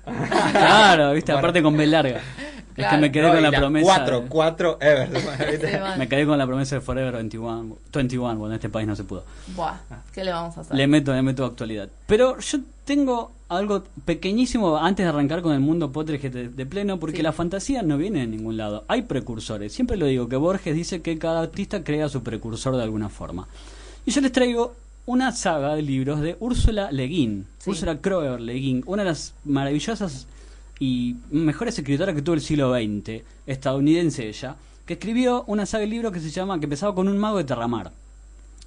Claro, 0.52 1.12
viste, 1.12 1.32
aparte 1.32 1.62
con 1.62 1.76
B 1.76 1.86
larga. 1.86 2.20
Es 2.78 2.84
Claro. 2.84 2.96
que 2.96 3.00
me 3.00 3.12
quedé 3.12 3.22
No, 3.24 3.32
con 3.34 3.42
la 3.42 3.50
las 3.50 3.60
promesa. 3.60 3.84
Cuatro, 3.86 4.20
de- 4.20 4.28
cuatro, 4.28 4.78
ever. 4.80 5.08
Sí, 5.60 5.76
van. 5.80 5.98
me 5.98 6.08
quedé 6.08 6.24
con 6.26 6.38
la 6.38 6.46
promesa 6.46 6.76
de 6.76 6.80
Forever 6.80 7.14
21, 7.14 7.76
21 7.92 8.36
bueno, 8.38 8.46
en 8.46 8.52
este 8.54 8.68
país 8.68 8.86
no 8.86 8.94
se 8.94 9.02
pudo. 9.04 9.24
Buah, 9.56 9.74
¿qué 10.12 10.22
le 10.24 10.30
vamos 10.30 10.56
a 10.56 10.60
hacer? 10.60 10.76
Le 10.76 10.86
meto, 10.86 11.12
le 11.12 11.22
meto 11.22 11.44
actualidad. 11.44 11.88
Pero 12.06 12.38
yo 12.38 12.58
tengo 12.84 13.32
algo 13.48 13.82
pequeñísimo 14.04 14.76
antes 14.78 15.04
de 15.04 15.10
arrancar 15.10 15.42
con 15.42 15.52
el 15.54 15.60
mundo 15.60 15.90
Potterhead 15.90 16.30
de, 16.32 16.48
de 16.48 16.66
pleno, 16.66 17.00
porque 17.00 17.16
Sí. 17.18 17.22
la 17.22 17.32
fantasía 17.32 17.82
no 17.82 17.98
viene 17.98 18.20
de 18.20 18.26
ningún 18.28 18.56
lado. 18.56 18.84
Hay 18.88 19.02
precursores. 19.02 19.72
Siempre 19.72 19.96
lo 19.96 20.06
digo, 20.06 20.28
que 20.28 20.36
Borges 20.36 20.74
dice 20.74 21.02
que 21.02 21.18
cada 21.18 21.40
artista 21.40 21.82
crea 21.82 22.08
su 22.08 22.22
precursor 22.22 22.76
de 22.76 22.82
alguna 22.84 23.08
forma. 23.08 23.48
Y 24.06 24.10
yo 24.12 24.20
les 24.20 24.32
traigo 24.32 24.74
una 25.06 25.32
saga 25.32 25.74
de 25.74 25.82
libros 25.82 26.20
de 26.20 26.36
Úrsula 26.38 26.92
Le 26.92 27.06
Guin. 27.06 27.46
Sí. 27.58 27.70
Úrsula 27.70 27.98
Kroeber 28.00 28.40
Le 28.40 28.52
Guin, 28.54 28.82
una 28.86 29.02
de 29.02 29.08
las 29.08 29.34
maravillosas 29.44 30.26
y 30.80 31.16
mejores 31.30 31.78
escritoras 31.78 32.14
que 32.14 32.22
tuvo 32.22 32.34
el 32.36 32.40
siglo 32.40 32.72
XX, 32.74 33.22
estadounidense 33.46 34.28
ella, 34.28 34.56
que 34.86 34.94
escribió 34.94 35.44
una 35.46 35.66
saga 35.66 35.82
de 35.82 35.88
libros 35.88 36.12
que 36.12 36.20
se 36.20 36.30
llama, 36.30 36.58
que 36.58 36.66
empezaba 36.66 36.94
con 36.94 37.08
un 37.08 37.18
mago 37.18 37.38
de 37.38 37.44
Terramar, 37.44 37.92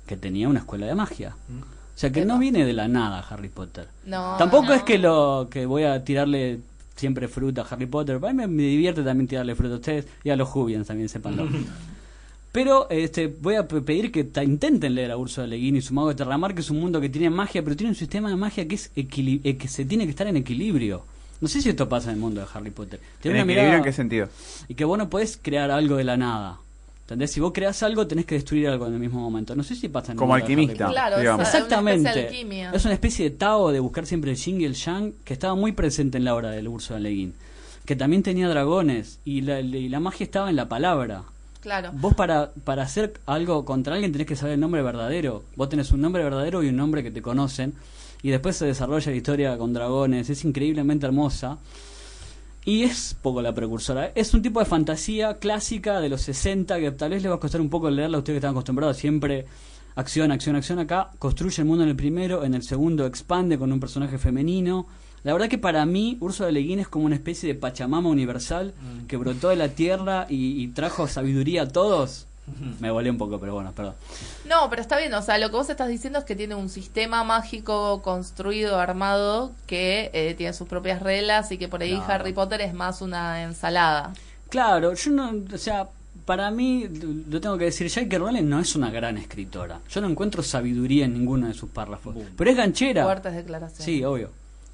que 0.06 0.18
tenía 0.18 0.48
una 0.50 0.60
escuela 0.60 0.86
de 0.88 0.96
magia. 0.96 1.36
O 1.50 1.98
sea 2.02 2.12
que 2.12 2.26
no 2.26 2.40
viene 2.40 2.66
de 2.66 2.74
la 2.74 2.88
nada 2.88 3.26
Harry 3.30 3.50
Potter. 3.50 3.88
No, 4.06 4.36
Tampoco 4.38 4.66
no. 4.68 4.74
es 4.74 4.84
que 4.84 4.98
lo 4.98 5.48
que 5.52 5.66
voy 5.66 5.84
a 5.84 6.04
tirarle 6.04 6.60
siempre 6.96 7.28
fruta 7.28 7.62
a 7.62 7.66
Harry 7.66 7.86
Potter. 7.86 8.16
A 8.18 8.28
mí 8.28 8.34
me, 8.34 8.48
me 8.48 8.64
divierte 8.64 9.04
también 9.04 9.28
tirarle 9.28 9.56
fruta 9.56 9.74
a 9.76 9.78
ustedes 9.78 10.08
y 10.24 10.30
a 10.30 10.36
los 10.36 10.48
Jubians 10.50 10.88
también, 10.88 11.10
sepanlo. 11.10 11.48
Pero 12.52 12.90
este, 12.90 13.28
voy 13.28 13.56
a 13.56 13.66
pe- 13.68 13.82
pedir 13.82 14.12
que 14.12 14.30
intenten 14.44 14.94
leer 14.94 15.12
a 15.12 15.18
Ursula 15.18 15.48
Le 15.48 15.56
Guin 15.56 15.78
y 15.78 15.82
su 15.82 15.94
mago 15.94 16.10
de 16.10 16.16
Terramar, 16.16 16.54
que 16.54 16.60
es 16.62 16.70
un 16.70 16.80
mundo 16.82 17.00
que 17.00 17.08
tiene 17.08 17.30
magia, 17.30 17.64
pero 17.64 17.78
tiene 17.78 17.92
un 17.92 17.96
sistema 17.96 18.30
de 18.30 18.36
magia 18.36 18.68
que 18.68 18.76
es 18.76 18.92
eh, 18.96 19.08
que 19.08 19.68
se 19.70 19.86
tiene 19.86 20.04
que 20.04 20.10
estar 20.10 20.28
en 20.28 20.36
equilibrio. 20.36 21.04
No 21.42 21.48
sé 21.48 21.62
si 21.62 21.70
esto 21.70 21.90
pasa 21.90 22.10
en 22.10 22.16
el 22.16 22.22
mundo 22.22 22.40
de 22.42 22.48
Harry 22.54 22.70
Potter. 22.72 23.00
Tiene 23.20 23.40
¿En 23.40 23.44
una 23.46 23.54
mirada- 23.54 23.78
en 23.78 23.84
qué 23.84 23.92
sentido? 23.92 24.30
y 24.68 24.76
que 24.76 24.86
vos 24.86 24.98
no 24.98 25.10
podés 25.10 25.38
crear 25.42 25.72
algo 25.72 25.98
de 25.98 26.04
la 26.04 26.16
nada. 26.18 26.58
¿Entendés? 27.02 27.32
Si 27.32 27.42
vos 27.42 27.52
creás 27.54 27.84
algo, 27.84 28.08
tenés 28.08 28.26
que 28.26 28.36
destruir 28.36 28.70
algo 28.70 28.88
en 28.88 28.94
el 28.94 29.00
mismo 29.00 29.20
momento. 29.20 29.54
No 29.54 29.64
sé 29.64 29.76
si 29.76 29.90
pasa 29.90 30.12
en 30.14 30.16
el 30.16 30.18
Como 30.20 30.32
mundo 30.34 30.46
de 30.48 30.54
Harry 30.54 30.62
alquimista. 30.64 30.88
Potter. 30.88 31.20
Claro, 31.20 31.42
Exactamente. 31.42 32.10
Una 32.10 32.70
de. 32.72 32.78
Es 32.78 32.86
una 32.86 32.94
especie 32.94 33.30
de 33.30 33.36
Tao 33.36 33.72
de 33.72 33.80
buscar 33.82 34.06
siempre 34.06 34.32
el 34.32 34.38
yin 34.38 34.62
y 34.62 34.66
el 34.66 34.76
yang 34.76 35.12
que 35.26 35.34
estaba 35.34 35.54
muy 35.56 35.74
presente 35.74 36.18
en 36.20 36.24
la 36.24 36.34
obra 36.36 36.52
del 36.52 36.68
Urso 36.70 36.94
de 36.94 37.02
Leguín. 37.02 37.34
Que 37.86 37.96
también 37.98 38.24
tenía 38.24 38.48
dragones 38.48 39.20
y 39.26 39.42
la, 39.42 39.60
y 39.60 39.90
la 39.90 40.00
magia 40.00 40.24
estaba 40.24 40.50
en 40.50 40.56
la 40.56 40.70
palabra. 40.70 41.24
Claro. 41.60 41.90
Vos 41.94 42.14
para, 42.14 42.52
para 42.64 42.84
hacer 42.84 43.14
algo 43.26 43.66
contra 43.66 43.96
alguien 43.96 44.12
tenés 44.14 44.28
que 44.28 44.36
saber 44.38 44.54
el 44.54 44.60
nombre 44.62 44.82
verdadero. 44.82 45.44
Vos 45.58 45.68
tenés 45.68 45.92
un 45.92 46.00
nombre 46.02 46.24
verdadero 46.24 46.64
y 46.64 46.70
un 46.70 46.78
nombre 46.78 47.04
que 47.04 47.12
te 47.12 47.22
conocen. 47.22 47.74
Y 48.24 48.30
después 48.30 48.56
se 48.56 48.66
desarrolla 48.66 49.12
la 49.12 49.18
historia 49.18 49.58
con 49.58 49.74
dragones. 49.74 50.30
Es 50.30 50.46
increíblemente 50.46 51.06
hermosa. 51.06 51.58
Y 52.64 52.84
es 52.84 53.16
poco 53.20 53.42
la 53.42 53.54
precursora. 53.54 54.12
Es 54.14 54.34
un 54.34 54.42
tipo 54.42 54.60
de 54.60 54.66
fantasía 54.66 55.40
clásica 55.40 56.00
de 56.00 56.10
los 56.10 56.22
60 56.22 56.80
que 56.80 56.92
tal 56.92 57.10
vez 57.12 57.24
le 57.24 57.30
va 57.30 57.36
a 57.36 57.40
costar 57.40 57.60
un 57.60 57.70
poco 57.70 57.90
leerla 57.90 58.18
a 58.18 58.20
ustedes 58.20 58.36
que 58.36 58.38
están 58.38 58.52
acostumbrados 58.52 58.98
siempre 58.98 59.46
acción, 59.96 60.32
acción, 60.32 60.56
acción 60.56 60.78
acá. 60.78 61.10
Construye 61.18 61.62
el 61.62 61.68
mundo 61.68 61.84
en 61.84 61.90
el 61.90 61.96
primero, 61.96 62.44
en 62.44 62.54
el 62.54 62.62
segundo 62.62 63.08
expande 63.08 63.58
con 63.58 63.72
un 63.72 63.80
personaje 63.80 64.20
femenino. 64.20 64.86
La 65.24 65.34
verdad 65.34 65.50
que 65.50 65.58
para 65.58 65.86
mí 65.86 66.18
Úrsula 66.20 66.52
Le 66.52 66.62
Guin 66.62 66.80
es 66.80 66.88
como 66.88 67.06
una 67.06 67.16
especie 67.16 67.48
de 67.52 67.60
Pachamama 67.60 68.10
universal 68.10 68.74
que 69.08 69.18
brotó 69.18 69.50
de 69.50 69.56
la 69.56 69.70
tierra 69.70 70.26
y, 70.30 70.62
y 70.62 70.68
trajo 70.70 71.08
sabiduría 71.08 71.64
a 71.64 71.68
todos. 71.68 72.28
Me 72.80 72.92
volé 72.92 73.10
un 73.10 73.18
poco, 73.18 73.40
pero 73.40 73.54
bueno, 73.54 73.72
perdón. 73.72 73.96
No, 74.46 74.70
pero 74.70 74.82
está 74.82 74.98
bien, 74.98 75.14
o 75.14 75.22
sea, 75.22 75.38
lo 75.38 75.50
que 75.50 75.56
vos 75.56 75.70
estás 75.70 75.88
diciendo 75.88 76.20
es 76.20 76.26
que 76.26 76.36
tiene 76.36 76.56
un 76.56 76.70
sistema 76.70 77.24
mágico 77.24 78.02
construido, 78.02 78.80
armado, 78.80 79.52
que 79.68 80.10
eh, 80.14 80.34
tiene 80.36 80.54
sus 80.54 80.68
propias 80.68 81.02
reglas 81.02 81.52
y 81.52 81.58
que 81.58 81.68
por 81.68 81.82
ahí. 81.82 82.02
Harry 82.08 82.34
Potter 82.34 82.62
es 82.62 82.74
más 82.74 83.02
una 83.02 83.44
ensalada. 83.44 84.14
Claro, 84.50 84.94
yo 84.94 85.12
no, 85.12 85.34
o 85.54 85.58
sea, 85.58 85.88
para 86.26 86.52
mí, 86.52 86.88
lo 87.30 87.40
tengo 87.40 87.58
que 87.58 87.66
decir, 87.66 87.90
J.K. 87.90 88.18
Rowling 88.18 88.44
no 88.44 88.60
es 88.60 88.76
una 88.76 88.90
gran 88.90 89.18
escritora. 89.18 89.80
Yo 89.90 90.02
no 90.02 90.10
encuentro 90.10 90.44
sabiduría 90.44 91.06
en 91.06 91.14
ninguno 91.14 91.48
de 91.48 91.54
sus 91.54 91.70
párrafos. 91.70 92.16
Pero 92.36 92.50
es 92.50 92.58
ganchera. 92.58 93.04
Fuertes 93.04 93.34
declaraciones. 93.34 93.86
Sí, 93.86 94.04
obvio. 94.04 94.30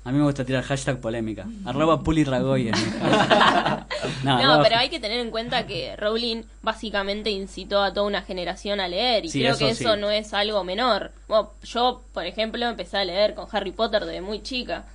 A 0.07 0.11
mí 0.11 0.17
me 0.19 0.23
gusta 0.23 0.45
tirar 0.45 0.63
hashtag 0.63 1.01
polémica. 1.01 1.45
Arroba 1.65 2.01
puliragoyen. 2.01 2.73
no, 4.23 4.41
No, 4.41 4.57
no, 4.57 4.63
pero 4.63 4.77
hay 4.77 4.87
que 4.87 5.01
tener 5.01 5.19
en 5.19 5.31
cuenta 5.31 5.67
que 5.67 5.97
Rowling 5.97 6.43
básicamente 6.61 7.29
incitó 7.29 7.83
a 7.83 7.93
toda 7.93 8.07
una 8.07 8.21
generación 8.21 8.79
a 8.79 8.87
leer 8.87 9.25
y 9.25 9.29
Sí, 9.29 9.39
creo 9.41 9.55
eso 9.55 9.67
que 9.67 9.75
sí. 9.75 9.83
eso 9.83 9.97
no 9.97 10.09
es 10.09 10.33
algo 10.33 10.63
menor. 10.63 11.11
Bueno, 11.27 11.51
yo, 11.61 12.03
por 12.13 12.25
ejemplo, 12.25 12.65
empecé 12.65 12.95
a 12.97 13.03
leer 13.03 13.33
con 13.35 13.47
Harry 13.51 13.71
Potter 13.71 14.05
desde 14.05 14.21
muy 14.21 14.41
chica. 14.41 14.85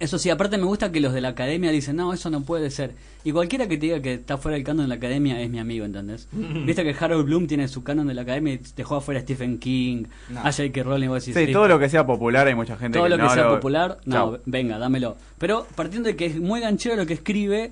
Eso 0.00 0.18
sí, 0.18 0.30
aparte 0.30 0.56
me 0.56 0.64
gusta 0.64 0.90
que 0.90 0.98
los 0.98 1.12
de 1.12 1.20
la 1.20 1.28
academia 1.28 1.70
dicen, 1.70 1.94
no, 1.96 2.12
eso 2.14 2.30
no 2.30 2.40
puede 2.40 2.70
ser. 2.70 2.94
Y 3.22 3.32
cualquiera 3.32 3.68
que 3.68 3.76
te 3.76 3.84
diga 3.86 4.00
que 4.00 4.14
está 4.14 4.38
fuera 4.38 4.56
del 4.56 4.64
canon 4.64 4.86
de 4.86 4.88
la 4.88 4.94
academia 4.94 5.38
es 5.42 5.50
mi 5.50 5.58
amigo, 5.58 5.84
¿entendés? 5.84 6.26
Viste 6.32 6.82
que 6.84 6.96
Harold 6.98 7.26
Bloom 7.26 7.46
tiene 7.46 7.68
su 7.68 7.82
canon 7.84 8.06
de 8.06 8.14
la 8.14 8.22
academia 8.22 8.54
y 8.54 8.60
dejó 8.74 8.96
afuera 8.96 9.20
a 9.20 9.22
Stephen 9.22 9.58
King, 9.58 10.04
No. 10.30 10.40
a 10.40 10.44
J.K. 10.52 10.82
Rowling, 10.82 11.08
vos 11.08 11.22
decís, 11.22 11.34
Sí, 11.34 11.40
"Listo". 11.46 11.58
todo 11.58 11.68
lo 11.68 11.78
que 11.78 11.90
sea 11.90 12.06
popular 12.06 12.46
hay 12.48 12.54
mucha 12.54 12.76
gente 12.78 12.96
todo 12.96 13.04
que 13.04 13.10
lo 13.10 13.16
que 13.18 13.22
no 13.24 13.30
sea 13.34 13.44
lo- 13.44 13.54
popular, 13.56 13.98
no, 14.06 14.38
venga, 14.46 14.78
dámelo. 14.78 15.18
Pero 15.36 15.66
partiendo 15.76 16.08
de 16.08 16.16
que 16.16 16.24
es 16.26 16.40
muy 16.40 16.60
ganchero 16.60 16.96
lo 16.96 17.04
que 17.04 17.12
escribe, 17.14 17.70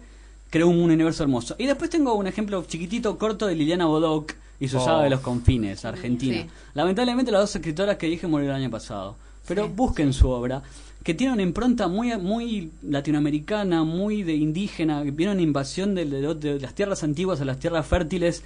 creó 0.51 0.69
un 0.69 0.81
universo 0.81 1.23
hermoso. 1.23 1.57
Y 1.59 1.64
después 1.64 1.88
tengo 1.88 2.12
un 2.14 2.27
ejemplo 2.27 2.62
chiquitito, 2.69 3.17
corto 3.17 3.47
de 3.47 3.55
Liliana 3.55 3.87
Bodoc 3.87 4.35
y 4.61 4.69
su 4.69 4.77
Oh. 4.77 4.85
saga 4.85 5.03
de 5.05 5.09
los 5.11 5.21
confines, 5.21 5.83
Argentina. 5.87 6.43
Sí. 6.43 6.47
Lamentablemente 6.75 7.33
las 7.33 7.41
dos 7.41 7.57
escritoras 7.57 7.97
que 7.97 8.07
dije 8.07 8.27
murieron 8.27 8.57
el 8.57 8.62
año 8.64 8.71
pasado. 8.71 9.17
Pero 9.47 9.64
Sí. 9.64 9.73
busquen 9.75 10.12
su 10.12 10.29
obra, 10.29 10.62
que 11.02 11.14
tiene 11.14 11.32
una 11.32 11.42
impronta 11.42 11.88
muy 11.88 12.16
muy 12.18 12.70
latinoamericana, 12.82 13.84
muy 13.84 14.22
de 14.22 14.34
indígena, 14.34 15.02
que 15.02 15.11
viene 15.11 15.32
una 15.32 15.42
invasión 15.42 15.94
de, 15.94 16.04
de- 16.04 16.34
de 16.34 16.61
las 16.61 16.74
tierras 16.74 17.02
antiguas 17.02 17.40
a 17.40 17.44
las 17.44 17.58
tierras 17.58 17.87
fértiles 17.87 18.42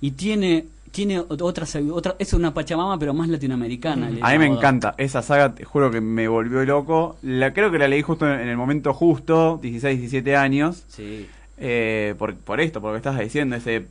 y 0.00 0.12
tiene 0.12 0.66
tiene 0.90 1.20
otra, 1.20 1.64
otra 1.92 2.16
es 2.18 2.34
una 2.34 2.52
pachamama 2.52 2.98
pero 2.98 3.14
más 3.14 3.26
latinoamericana. 3.28 4.08
A 4.20 4.32
mí 4.32 4.38
me 4.38 4.46
encanta 4.46 4.94
esa 4.98 5.22
saga, 5.22 5.54
te 5.54 5.64
juro 5.64 5.90
que 5.90 6.02
me 6.02 6.28
volvió 6.28 6.62
loco. 6.66 7.16
La 7.22 7.54
creo 7.54 7.70
que 7.70 7.78
la 7.78 7.88
leí 7.88 8.02
justo 8.02 8.30
en 8.30 8.46
el 8.46 8.56
momento 8.58 8.92
justo, 8.92 9.58
16, 9.62 9.98
17 10.00 10.36
años, 10.36 10.84
Sí. 10.88 11.26
eh, 11.56 12.14
por, 12.18 12.34
por 12.34 12.60
esto, 12.60 12.82
por 12.82 12.90
lo 12.90 12.94
que 12.94 13.08
estás 13.08 13.18
diciendo, 13.18 13.56
ese 13.56 13.86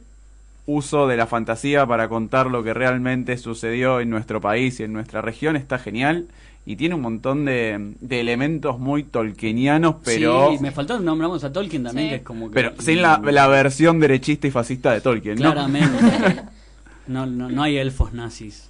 uso 0.68 1.08
de 1.08 1.18
la 1.18 1.26
fantasía 1.26 1.88
para 1.88 2.08
contar 2.08 2.48
lo 2.52 2.64
que 2.64 2.74
realmente 2.76 3.36
sucedió 3.38 4.00
en 4.00 4.12
nuestro 4.12 4.40
país 4.40 4.80
y 4.80 4.84
en 4.84 4.94
nuestra 4.94 5.22
región 5.22 5.56
está 5.56 5.80
genial 5.80 6.28
y 6.66 6.76
tiene 6.76 6.96
un 6.96 7.02
montón 7.02 7.46
de, 7.46 7.94
de 8.02 8.20
elementos 8.20 8.78
muy 8.80 9.04
tolkienianos, 9.04 9.96
pero 10.04 10.52
Sí, 10.52 10.60
me 10.62 10.72
faltó 10.72 11.00
nombramos 11.00 11.44
a 11.44 11.52
Tolkien 11.52 11.84
también, 11.84 12.08
Sí. 12.08 12.10
que 12.12 12.16
es 12.18 12.22
como 12.24 12.50
que... 12.50 12.54
pero 12.54 12.74
sin 12.80 13.02
la, 13.02 13.18
la 13.24 13.48
versión 13.48 14.00
derechista 14.00 14.48
y 14.48 14.52
fascista 14.52 14.92
de 14.94 15.02
Tolkien, 15.02 15.36
¿no? 15.36 15.52
Claramente. 15.52 15.98
No, 17.08 17.26
no, 17.26 17.50
no 17.50 17.64
hay 17.64 17.78
elfos 17.78 18.14
nazis. 18.14 18.70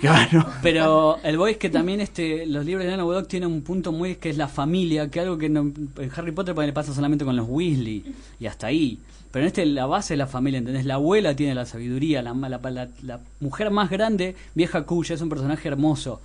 Claro. 0.00 0.44
Pero 0.62 1.18
el 1.22 1.38
boy 1.38 1.52
es 1.52 1.56
que 1.58 1.70
también 1.70 2.00
este, 2.00 2.46
los 2.46 2.64
libros 2.66 2.84
de 2.86 2.96
Bodoc 3.02 3.28
tienen 3.28 3.50
un 3.50 3.62
punto 3.62 3.92
muy 3.92 4.16
que 4.16 4.28
es 4.30 4.36
la 4.36 4.48
familia, 4.48 5.08
que 5.10 5.20
algo 5.20 5.38
que 5.38 5.48
no- 5.48 5.60
en 5.98 6.10
Harry 6.16 6.32
Potter 6.32 6.56
le 6.56 6.72
pasa 6.72 6.92
solamente 6.92 7.24
con 7.24 7.36
los 7.36 7.46
Weasley 7.48 8.04
y 8.40 8.46
hasta 8.46 8.66
ahí. 8.66 8.98
Pero 9.30 9.44
en 9.44 9.46
este 9.48 9.64
la 9.66 9.86
base 9.86 10.14
es 10.14 10.18
la 10.18 10.26
familia, 10.26 10.58
¿entendés? 10.58 10.84
La 10.84 10.94
abuela 10.94 11.36
tiene 11.36 11.54
la 11.54 11.64
sabiduría, 11.64 12.22
la, 12.22 12.34
la, 12.34 12.58
la- 12.70 12.88
la 13.02 13.20
mujer 13.40 13.70
más 13.70 13.88
grande, 13.88 14.34
vieja 14.54 14.82
cuya, 14.84 15.14
es 15.14 15.20
un 15.20 15.28
personaje 15.28 15.68
hermoso. 15.68 16.20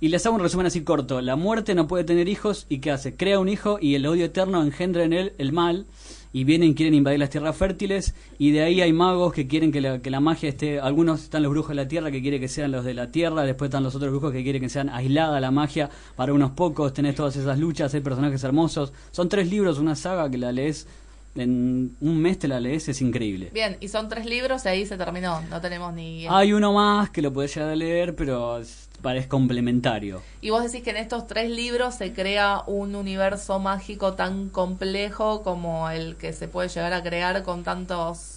Y 0.00 0.08
les 0.08 0.24
hago 0.24 0.36
un 0.36 0.42
resumen 0.42 0.66
así 0.66 0.82
corto. 0.82 1.20
La 1.20 1.34
muerte 1.34 1.74
no 1.74 1.88
puede 1.88 2.04
tener 2.04 2.28
hijos 2.28 2.66
y 2.68 2.78
¿qué 2.78 2.92
hace? 2.92 3.16
Crea 3.16 3.40
un 3.40 3.48
hijo 3.48 3.78
y 3.80 3.96
el 3.96 4.06
odio 4.06 4.26
eterno 4.26 4.62
engendra 4.62 5.02
en 5.02 5.12
él 5.12 5.32
el 5.38 5.52
mal 5.52 5.86
y 6.32 6.44
vienen 6.44 6.74
quieren 6.74 6.94
invadir 6.94 7.18
las 7.18 7.30
tierras 7.30 7.56
fértiles 7.56 8.14
y 8.38 8.52
de 8.52 8.62
ahí 8.62 8.80
hay 8.80 8.92
magos 8.92 9.32
que 9.32 9.48
quieren 9.48 9.72
que 9.72 9.80
la, 9.80 10.00
que 10.00 10.10
la 10.10 10.20
magia 10.20 10.50
esté... 10.50 10.78
Algunos 10.78 11.24
están 11.24 11.42
los 11.42 11.50
brujos 11.50 11.70
de 11.70 11.74
la 11.74 11.88
tierra 11.88 12.12
que 12.12 12.22
quieren 12.22 12.40
que 12.40 12.46
sean 12.46 12.70
los 12.70 12.84
de 12.84 12.94
la 12.94 13.10
tierra, 13.10 13.42
después 13.42 13.70
están 13.70 13.82
los 13.82 13.96
otros 13.96 14.12
brujos 14.12 14.30
que 14.32 14.44
quieren 14.44 14.62
que 14.62 14.68
sean 14.68 14.88
aislada 14.88 15.40
la 15.40 15.50
magia 15.50 15.90
para 16.14 16.32
unos 16.32 16.52
pocos, 16.52 16.92
tenés 16.92 17.16
todas 17.16 17.34
esas 17.34 17.58
luchas, 17.58 17.92
hay 17.92 18.00
personajes 18.00 18.44
hermosos. 18.44 18.92
Son 19.10 19.28
tres 19.28 19.50
libros, 19.50 19.80
una 19.80 19.96
saga 19.96 20.30
que 20.30 20.38
la 20.38 20.52
lees 20.52 20.86
en 21.34 21.94
un 22.00 22.18
mes 22.20 22.38
te 22.38 22.48
la 22.48 22.58
lees, 22.60 22.88
es 22.88 23.00
increíble. 23.00 23.50
Bien, 23.52 23.76
y 23.80 23.88
son 23.88 24.08
tres 24.08 24.26
libros 24.26 24.64
y 24.64 24.68
ahí 24.68 24.86
se 24.86 24.96
terminó. 24.96 25.40
No 25.50 25.60
tenemos 25.60 25.92
ni. 25.94 26.26
Hay 26.28 26.52
uno 26.52 26.72
más 26.72 27.10
que 27.10 27.22
lo 27.22 27.32
podés 27.32 27.54
llegar 27.54 27.70
a 27.70 27.76
leer, 27.76 28.14
pero 28.16 28.58
es, 28.58 28.88
es 29.14 29.26
complementario. 29.26 30.20
Y 30.40 30.50
vos 30.50 30.64
decís 30.64 30.82
que 30.82 30.90
en 30.90 30.96
estos 30.96 31.26
tres 31.26 31.50
libros 31.50 31.94
se 31.94 32.12
crea 32.12 32.62
un 32.66 32.94
universo 32.96 33.58
mágico 33.60 34.14
tan 34.14 34.48
complejo 34.48 35.42
como 35.42 35.88
el 35.90 36.16
que 36.16 36.32
se 36.32 36.48
puede 36.48 36.68
llegar 36.68 36.92
a 36.92 37.02
crear 37.02 37.42
con 37.44 37.62
tantos. 37.62 38.34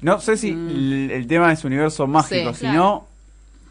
No 0.00 0.20
sé 0.20 0.36
si 0.36 0.52
Mm. 0.52 0.68
el, 0.70 1.10
el 1.10 1.26
tema 1.26 1.52
es 1.52 1.64
universo 1.64 2.06
mágico, 2.06 2.52
Sí, 2.54 2.60
sino 2.60 2.72
claro. 2.72 3.06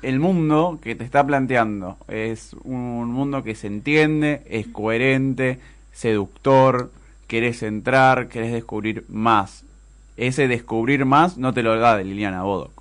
el 0.02 0.20
mundo 0.20 0.78
que 0.82 0.94
te 0.96 1.06
está 1.06 1.26
planteando. 1.26 1.96
Es 2.10 2.54
un 2.66 3.08
mundo 3.14 3.44
que 3.44 3.56
se 3.56 3.68
entiende, 3.68 4.42
es 4.50 4.68
coherente, 4.68 5.60
seductor, 5.94 6.92
querés 7.28 7.62
entrar, 7.64 8.28
querés 8.30 8.52
descubrir 8.54 9.04
más. 9.10 9.64
Ese 10.18 10.48
descubrir 10.48 11.06
más 11.06 11.38
no 11.38 11.54
te 11.54 11.62
lo 11.64 11.78
da 11.80 11.96
de 11.98 12.04
Liliana 12.04 12.44
Bodoc, 12.44 12.72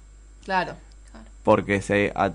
Claro. 0.45 0.73
porque 1.43 1.83
se 1.83 2.13
a- 2.15 2.33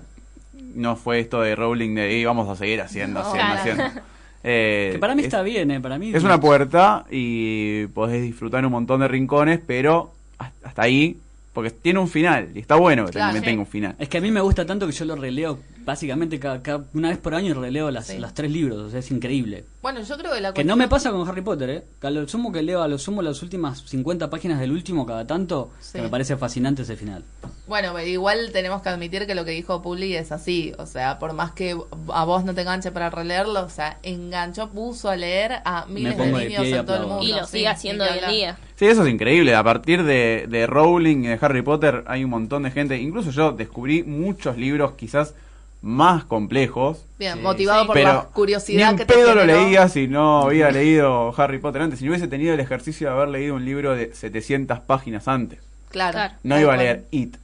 no 0.74 0.96
fue 0.96 1.18
esto 1.20 1.40
de 1.42 1.54
Rowling 1.56 1.94
de 1.94 2.18
"Y 2.18 2.24
vamos 2.24 2.48
a 2.48 2.56
seguir 2.56 2.80
haciendo, 2.80 3.20
No. 3.20 3.26
haciendo, 3.26 3.52
Claro. 3.54 3.60
haciendo. 3.60 4.00
Eh, 4.44 4.90
Que 4.94 4.98
para 4.98 5.14
mí 5.14 5.20
es- 5.20 5.26
está 5.26 5.42
bien, 5.42 5.70
¿eh? 5.70 5.80
Para 5.80 5.98
mí 6.00 6.12
Es 6.12 6.24
una 6.24 6.40
puerta 6.40 7.04
y 7.10 7.86
podés 7.88 8.22
disfrutar 8.22 8.66
un 8.66 8.72
montón 8.72 8.98
de 9.00 9.06
rincones, 9.06 9.60
pero 9.64 10.12
hasta 10.36 10.68
hasta 10.68 10.82
ahí, 10.82 11.16
porque 11.52 11.70
tiene 11.70 12.00
un 12.00 12.08
final 12.08 12.48
y 12.52 12.58
está 12.58 12.74
bueno 12.74 13.04
que 13.06 13.12
Claro, 13.12 13.26
también 13.28 13.44
sí. 13.44 13.50
tenga 13.50 13.60
un 13.60 13.68
final. 13.68 13.94
Es 14.00 14.08
que 14.08 14.18
a 14.18 14.20
mí 14.20 14.32
me 14.32 14.40
gusta 14.40 14.66
tanto 14.66 14.84
que 14.86 14.92
yo 14.92 15.04
lo 15.04 15.14
releo 15.14 15.60
básicamente 15.84 16.38
cada, 16.40 16.62
cada- 16.62 16.84
una 16.94 17.08
vez 17.10 17.18
por 17.18 17.34
año 17.34 17.54
releo 17.54 17.90
las, 17.90 18.06
Sí. 18.06 18.18
las 18.18 18.34
tres 18.34 18.50
libros, 18.50 18.78
o 18.78 18.90
sea, 18.90 19.00
es 19.00 19.10
increíble. 19.10 19.64
Bueno, 19.82 20.00
yo 20.02 20.16
creo 20.16 20.32
que 20.32 20.40
la 20.40 20.54
Que 20.54 20.64
no 20.64 20.76
me 20.76 20.88
pasa 20.88 21.10
con 21.10 21.28
Harry 21.28 21.40
Potter, 21.42 21.70
¿eh? 21.70 21.84
Que 22.00 22.06
a 22.06 22.10
lo 22.10 22.26
sumo 22.28 22.52
que 22.52 22.62
leo, 22.62 22.82
a 22.82 22.88
lo 22.88 22.98
sumo 22.98 23.20
las 23.22 23.42
últimas 23.42 23.80
50 23.86 24.30
páginas 24.30 24.60
del 24.60 24.70
último 24.72 25.04
cada 25.06 25.26
tanto, 25.26 25.70
Sí. 25.80 25.94
que 25.94 26.02
me 26.02 26.08
parece 26.08 26.36
fascinante 26.36 26.82
ese 26.82 26.96
final. 26.96 27.24
Bueno, 27.66 27.92
pero 27.94 28.06
igual 28.06 28.50
tenemos 28.52 28.82
que 28.82 28.88
admitir 28.90 29.26
que 29.26 29.34
lo 29.34 29.44
que 29.44 29.52
dijo 29.52 29.82
Puli 29.82 30.14
es 30.14 30.30
así. 30.32 30.72
O 30.78 30.86
sea, 30.86 31.18
por 31.18 31.32
más 31.32 31.52
que 31.52 31.76
a 32.12 32.24
vos 32.24 32.44
no 32.44 32.54
te 32.54 32.60
enganche 32.62 32.90
para 32.92 33.10
releerlo, 33.10 33.64
o 33.64 33.68
sea, 33.70 33.98
enganchó, 34.02 34.68
puso 34.70 35.08
a 35.08 35.16
leer 35.16 35.52
a 35.64 35.86
miles 35.86 36.16
de 36.16 36.26
niños 36.32 36.66
en 36.66 36.86
todo 36.86 36.96
el 36.96 37.06
mundo. 37.06 37.22
Y 37.24 37.32
lo 37.32 37.44
sí, 37.46 37.52
sigue 37.58 37.68
haciendo 37.68 38.04
ni 38.04 38.10
hoy 38.10 38.18
en 38.24 38.30
día. 38.30 38.58
Sí, 38.76 38.86
eso 38.86 39.04
es 39.04 39.12
increíble. 39.12 39.54
A 39.54 39.62
partir 39.64 40.02
de, 40.04 40.46
de 40.48 40.66
Rowling 40.66 41.18
y 41.24 41.26
de 41.28 41.38
Harry 41.40 41.62
Potter 41.62 42.04
hay 42.06 42.24
un 42.24 42.30
montón 42.30 42.64
de 42.64 42.70
gente. 42.70 42.98
Incluso 43.00 43.30
yo 43.30 43.52
descubrí 43.52 44.02
muchos 44.02 44.56
libros 44.56 44.92
quizás 44.92 45.34
más 45.82 46.24
complejos. 46.24 47.04
Bien, 47.18 47.34
Sí. 47.34 47.40
motivado 47.40 47.80
Sí. 47.82 47.86
por 47.88 47.94
pero 47.94 48.08
la 48.12 48.22
curiosidad 48.32 48.92
ni 48.92 48.98
que 48.98 49.04
te 49.04 49.14
pedo 49.14 49.34
lo 49.34 49.44
leía 49.44 49.88
si 49.88 50.06
no 50.08 50.42
había 50.42 50.70
leído 50.70 51.34
Harry 51.36 51.58
Potter 51.58 51.82
antes. 51.82 51.98
Si 51.98 52.04
no 52.04 52.12
hubiese 52.12 52.28
tenido 52.28 52.54
el 52.54 52.60
ejercicio 52.60 53.08
de 53.08 53.14
haber 53.14 53.28
leído 53.28 53.54
un 53.56 53.64
libro 53.64 53.94
de 53.94 54.14
700 54.14 54.80
páginas 54.80 55.28
antes. 55.28 55.58
Claro. 55.90 56.12
Claro. 56.12 56.34
No 56.42 56.58
iba 56.60 56.72
a 56.74 56.76
leer 56.76 57.04
It. 57.10 57.36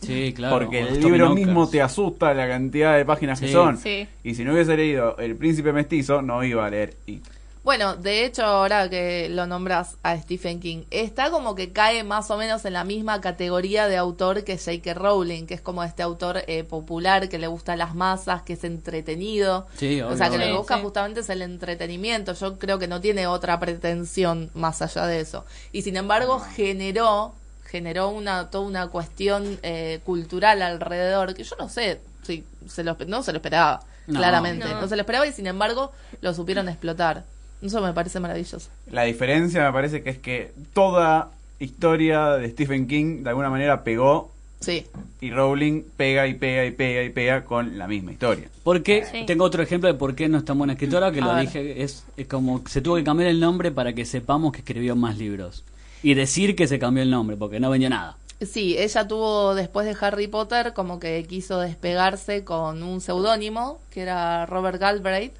Sí, 0.00 0.34
claro. 0.36 0.58
porque 0.58 0.80
el 0.80 1.00
libro 1.00 1.34
mismo 1.34 1.68
te 1.68 1.80
asusta 1.80 2.34
la 2.34 2.46
cantidad 2.46 2.96
de 2.96 3.04
páginas 3.06 3.40
que 3.40 3.48
son. 3.50 3.78
Sí. 3.78 4.06
Y 4.24 4.34
si 4.34 4.44
no 4.44 4.52
hubiese 4.52 4.76
leído 4.76 5.16
El 5.18 5.36
Príncipe 5.36 5.72
Mestizo, 5.72 6.20
no 6.22 6.44
iba 6.44 6.66
a 6.66 6.70
leer 6.70 6.94
It. 7.06 7.24
Bueno, 7.66 7.96
de 7.96 8.24
hecho, 8.24 8.44
ahora 8.44 8.88
que 8.88 9.28
lo 9.28 9.44
nombras 9.48 9.96
a 10.04 10.16
Stephen 10.18 10.60
King, 10.60 10.84
está 10.92 11.32
como 11.32 11.56
que 11.56 11.72
cae 11.72 12.04
más 12.04 12.30
o 12.30 12.36
menos 12.36 12.64
en 12.64 12.74
la 12.74 12.84
misma 12.84 13.20
categoría 13.20 13.88
de 13.88 13.96
autor 13.96 14.44
que 14.44 14.56
J.K. 14.56 14.94
Rowling, 14.94 15.46
que 15.46 15.54
es 15.54 15.60
como 15.60 15.82
este 15.82 16.04
autor 16.04 16.44
eh, 16.46 16.62
popular 16.62 17.28
que 17.28 17.40
le 17.40 17.48
gusta 17.48 17.72
a 17.72 17.76
las 17.76 17.96
masas, 17.96 18.42
que 18.42 18.52
es 18.52 18.62
entretenido. 18.62 19.66
Sí, 19.76 20.00
o 20.00 20.16
sea, 20.16 20.30
que 20.30 20.38
lo 20.38 20.44
que 20.44 20.52
busca 20.52 20.76
Sí. 20.76 20.82
justamente 20.84 21.20
es 21.22 21.28
el 21.28 21.42
entretenimiento. 21.42 22.34
Yo 22.34 22.56
creo 22.56 22.78
que 22.78 22.86
no 22.86 23.00
tiene 23.00 23.26
otra 23.26 23.58
pretensión 23.58 24.48
más 24.54 24.80
allá 24.80 25.04
de 25.08 25.18
eso. 25.18 25.44
Y 25.72 25.82
sin 25.82 25.96
embargo, 25.96 26.38
generó 26.38 27.34
generó 27.64 28.10
una 28.10 28.48
toda 28.48 28.64
una 28.64 28.86
cuestión 28.90 29.58
eh, 29.64 29.98
cultural 30.04 30.62
alrededor 30.62 31.34
que 31.34 31.42
yo 31.42 31.56
no 31.58 31.68
sé 31.68 32.00
si 32.22 32.44
se 32.68 32.84
lo, 32.84 32.96
no 33.08 33.24
se 33.24 33.32
lo 33.32 33.38
esperaba 33.38 33.80
No. 34.06 34.20
claramente 34.20 34.66
No. 34.68 34.80
no 34.82 34.86
se 34.88 34.94
lo 34.94 35.02
esperaba 35.02 35.26
y 35.26 35.32
sin 35.32 35.48
embargo 35.48 35.90
lo 36.20 36.32
supieron 36.32 36.68
explotar 36.68 37.24
eso 37.62 37.80
me 37.80 37.92
parece 37.92 38.20
maravilloso 38.20 38.68
La 38.90 39.02
diferencia 39.04 39.64
me 39.64 39.72
parece 39.72 40.02
que 40.02 40.10
es 40.10 40.18
que 40.18 40.52
toda 40.74 41.30
historia 41.58 42.30
de 42.36 42.50
Stephen 42.50 42.86
King 42.86 43.22
de 43.22 43.30
alguna 43.30 43.50
manera 43.50 43.82
pegó 43.82 44.30
sí 44.60 44.84
y 45.20 45.30
Rowling 45.30 45.82
pega 45.96 46.26
y 46.26 46.34
pega 46.34 46.64
y 46.66 46.70
pega 46.72 47.02
y 47.02 47.10
pega 47.10 47.44
con 47.44 47.78
la 47.78 47.86
misma 47.88 48.12
historia. 48.12 48.48
Porque 48.62 49.04
Sí. 49.10 49.24
tengo 49.26 49.44
otro 49.44 49.62
ejemplo 49.62 49.88
de 49.88 49.94
por 49.98 50.14
qué 50.14 50.28
no 50.28 50.38
es 50.38 50.44
tan 50.44 50.58
buena 50.58 50.74
escritora, 50.74 51.10
que 51.10 51.20
A 51.20 51.24
lo 51.24 51.34
ver. 51.34 51.46
dije, 51.46 51.82
es, 51.82 52.04
es 52.16 52.26
como 52.26 52.62
que 52.62 52.70
se 52.70 52.80
tuvo 52.82 52.96
que 52.96 53.04
cambiar 53.04 53.30
el 53.30 53.40
nombre 53.40 53.70
para 53.70 53.92
que 53.94 54.04
sepamos 54.04 54.52
que 54.52 54.58
escribió 54.58 54.94
más 54.96 55.16
libros. 55.18 55.64
Y 56.02 56.14
decir 56.14 56.54
que 56.54 56.68
se 56.68 56.78
cambió 56.78 57.02
el 57.02 57.10
nombre, 57.10 57.36
porque 57.36 57.58
no 57.58 57.70
vendió 57.70 57.88
nada. 57.90 58.16
Sí, 58.42 58.76
ella 58.78 59.08
tuvo 59.08 59.54
después 59.54 59.86
de 59.86 59.96
Harry 60.04 60.26
Potter 60.28 60.74
como 60.74 61.00
que 61.00 61.24
quiso 61.26 61.58
despegarse 61.58 62.44
con 62.44 62.82
un 62.82 63.00
seudónimo 63.00 63.78
que 63.90 64.02
era 64.02 64.44
Robert 64.46 64.78
Galbraith 64.78 65.32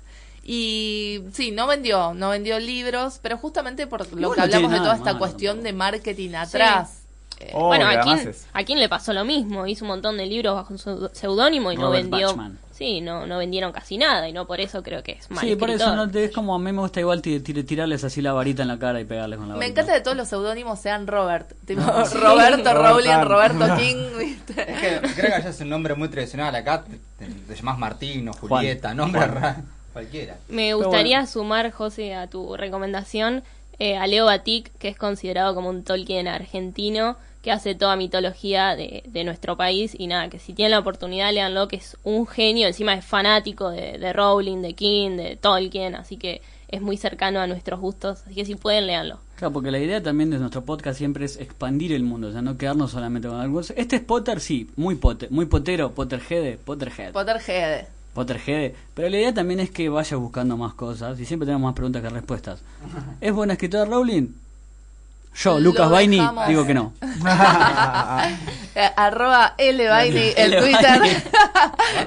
y 0.49 1.23
sí, 1.33 1.51
no 1.51 1.67
vendió, 1.67 2.15
no 2.15 2.31
vendió 2.31 2.59
libros, 2.61 3.19
pero 3.21 3.37
justamente 3.37 3.87
por 3.89 4.11
lo 4.15 4.31
que 4.33 4.41
hablamos 4.41 4.71
de 4.71 4.79
toda 4.79 4.93
esta 4.95 5.05
malo 5.07 5.19
cuestión 5.19 5.63
de 5.65 5.73
marketing 5.73 6.35
atrás. 6.35 7.03
Eh, 7.41 7.51
Oh, 7.53 7.67
bueno, 7.67 7.87
a 7.87 7.93
es- 8.15 8.47
a 8.55 8.65
Kim 8.65 8.79
le 8.79 8.89
pasó 8.89 9.13
lo 9.13 9.23
mismo. 9.27 9.67
Hizo 9.67 9.85
un 9.85 9.89
montón 9.89 10.17
de 10.17 10.25
libros 10.25 10.55
bajo 10.55 10.79
su 10.79 11.11
seudónimo 11.13 11.71
y 11.71 11.77
no 11.77 11.91
vendió. 11.91 12.29
Bachman. 12.29 12.59
Sí, 12.73 13.03
no, 13.03 13.27
no 13.27 13.37
vendieron 13.39 13.73
casi 13.73 13.99
nada 13.99 14.27
y 14.29 14.33
no 14.33 14.47
por 14.47 14.59
eso 14.61 14.83
creo 14.83 15.03
que 15.03 15.13
es 15.13 15.31
mal 15.31 15.41
sí, 15.47 15.55
por 15.57 15.69
eso 15.71 15.95
no 15.97 16.11
te, 16.11 16.25
es 16.25 16.31
como 16.33 16.55
a 16.55 16.59
mí 16.59 16.73
me 16.73 16.81
gusta 16.81 17.01
igual 17.01 17.21
ti- 17.23 17.41
ti- 17.41 17.63
tirarles 17.63 18.05
así 18.05 18.21
la 18.23 18.33
varita 18.35 18.63
en 18.63 18.69
la 18.69 18.79
cara 18.79 19.01
y 19.01 19.05
pegarles 19.05 19.39
con 19.39 19.49
la 19.49 19.55
me 19.55 19.61
varita. 19.61 19.81
encanta 19.83 19.95
que 19.99 20.01
todos 20.03 20.17
los 20.17 20.29
seudónimos 20.29 20.79
sean 20.81 21.07
Robert, 21.07 21.53
tipo 21.67 21.81
Sí. 22.07 22.17
Roberto 22.19 22.73
Robert 22.75 23.07
Rowling. 23.07 23.29
Roberto 23.29 23.77
King, 23.79 24.19
¿viste? 24.19 24.73
Es 24.73 24.81
que 24.81 25.01
creo 25.15 25.27
que 25.29 25.35
allá 25.35 25.49
es 25.51 25.61
un 25.61 25.69
nombre 25.71 25.95
muy 25.95 26.09
tradicional. 26.09 26.55
Acá 26.55 26.85
te, 26.85 26.99
te- 27.27 27.33
te 27.33 27.55
llamás 27.55 27.79
Martino, 27.79 28.33
Juan. 28.33 28.49
Julieta, 28.49 28.95
nombre 28.95 29.27
raro. 29.27 29.63
Cualquiera. 29.97 30.37
Me 30.51 30.75
gustaría 30.75 31.25
sumar, 31.27 31.71
José, 31.71 32.15
a 32.15 32.27
tu 32.27 32.55
recomendación 32.55 33.43
eh, 33.79 33.97
a 33.97 34.07
Leo 34.07 34.27
Batik, 34.27 34.71
que 34.79 34.89
es 34.89 34.97
considerado 34.99 35.55
como 35.55 35.71
un 35.71 35.85
Tolkien 35.85 36.29
argentino, 36.29 37.17
que 37.43 37.51
hace 37.51 37.75
toda 37.75 37.97
mitología 37.97 38.77
de, 38.77 39.05
de 39.07 39.25
nuestro 39.25 39.57
país. 39.57 39.97
Y 39.99 40.07
nada, 40.07 40.29
que 40.29 40.39
si 40.39 40.53
tienen 40.53 40.73
la 40.73 40.81
oportunidad, 40.81 41.33
leanlo, 41.33 41.67
que 41.67 41.77
es 41.77 41.97
un 42.05 42.27
genio, 42.27 42.67
encima 42.67 42.93
es 42.93 43.07
fanático 43.07 43.71
de, 43.71 43.97
de 43.97 44.13
Rowling, 44.13 44.61
de 44.61 44.75
King, 44.75 45.17
de 45.17 45.37
Tolkien, 45.37 45.95
así 45.95 46.19
que 46.19 46.43
es 46.69 46.83
muy 46.83 46.99
cercano 46.99 47.41
a 47.41 47.47
nuestros 47.47 47.81
gustos. 47.81 48.23
Así 48.27 48.35
que 48.35 48.45
si 48.45 48.55
pueden, 48.55 48.87
leanlo. 48.87 49.19
Claro, 49.37 49.55
porque 49.55 49.71
la 49.71 49.79
idea 49.79 50.03
también 50.03 50.29
de 50.29 50.39
nuestro 50.39 50.63
podcast 50.63 50.99
siempre 50.99 51.25
es 51.25 51.39
expandir 51.39 51.95
el 51.95 52.03
mundo, 52.03 52.29
o 52.29 52.33
sea, 52.33 52.43
no 52.43 52.59
quedarnos 52.59 52.91
solamente 52.91 53.29
con 53.29 53.41
algo. 53.41 53.61
Este 53.61 53.97
es 53.97 54.03
Potter, 54.03 54.41
sí, 54.41 54.69
muy 54.77 54.97
poter, 54.97 55.31
muy 55.31 55.47
potero, 55.47 55.93
Potterhead, 55.93 56.59
Potterhead, 56.59 57.13
Potterhead. 57.13 57.96
Potterhead, 58.17 58.73
pero 58.95 59.11
la 59.11 59.17
idea 59.19 59.35
también 59.35 59.61
es 59.61 59.71
que 59.71 59.91
vayas 59.91 60.19
buscando 60.19 60.57
más 60.57 60.73
cosas 60.73 61.21
y 61.21 61.27
siempre 61.27 61.45
tenemos 61.45 61.63
más 61.69 61.75
preguntas 61.75 62.01
que 62.03 62.09
respuestas. 62.09 62.61
¿Es 63.21 63.31
buena 63.33 63.53
escritora 63.53 63.85
Rowling? 63.85 64.29
Yo, 65.39 65.61
Lucas 65.61 65.91
Baini, 65.91 66.19
digo 66.49 66.65
que 66.67 66.73
no. 66.73 66.95
Arroba 68.97 69.55
L 69.59 69.85
el 69.85 70.17
L. 70.37 70.61
Twitter. 70.61 71.23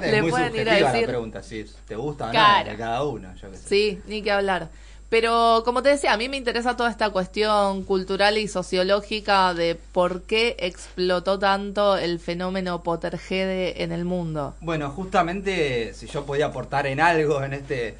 Le 0.02 0.22
pueden 0.24 0.56
ir 0.56 0.68
a 0.68 0.72
subjetiva 0.74 0.80
la 0.80 0.92
decir. 0.92 1.06
pregunta, 1.06 1.42
si 1.42 1.64
te 1.86 1.94
gusta 1.94 2.24
o 2.24 2.26
no, 2.26 2.32
Claro. 2.32 2.70
de 2.70 2.76
cada 2.76 3.04
uno. 3.04 3.28
Yo 3.40 3.50
qué 3.52 3.56
sé. 3.56 3.68
Sí, 3.68 4.00
ni 4.08 4.22
que 4.22 4.32
hablar. 4.32 4.68
Pero 5.10 5.62
como 5.64 5.82
te 5.82 5.88
decía, 5.88 6.12
a 6.12 6.16
mí 6.16 6.28
me 6.28 6.36
interesa 6.36 6.76
toda 6.76 6.88
esta 6.88 7.10
cuestión 7.10 7.82
cultural 7.82 8.38
y 8.38 8.46
sociológica 8.46 9.54
de 9.54 9.74
por 9.74 10.22
qué 10.22 10.54
explotó 10.60 11.36
tanto 11.36 11.96
el 11.96 12.20
fenómeno 12.20 12.84
Potterhead 12.84 13.82
en 13.82 13.90
el 13.90 14.04
mundo. 14.04 14.54
Bueno, 14.60 14.88
justamente 14.90 15.94
si 15.94 16.06
yo 16.06 16.24
podía 16.24 16.46
aportar 16.46 16.86
en 16.86 17.00
algo 17.00 17.42
en 17.42 17.54
este 17.54 17.96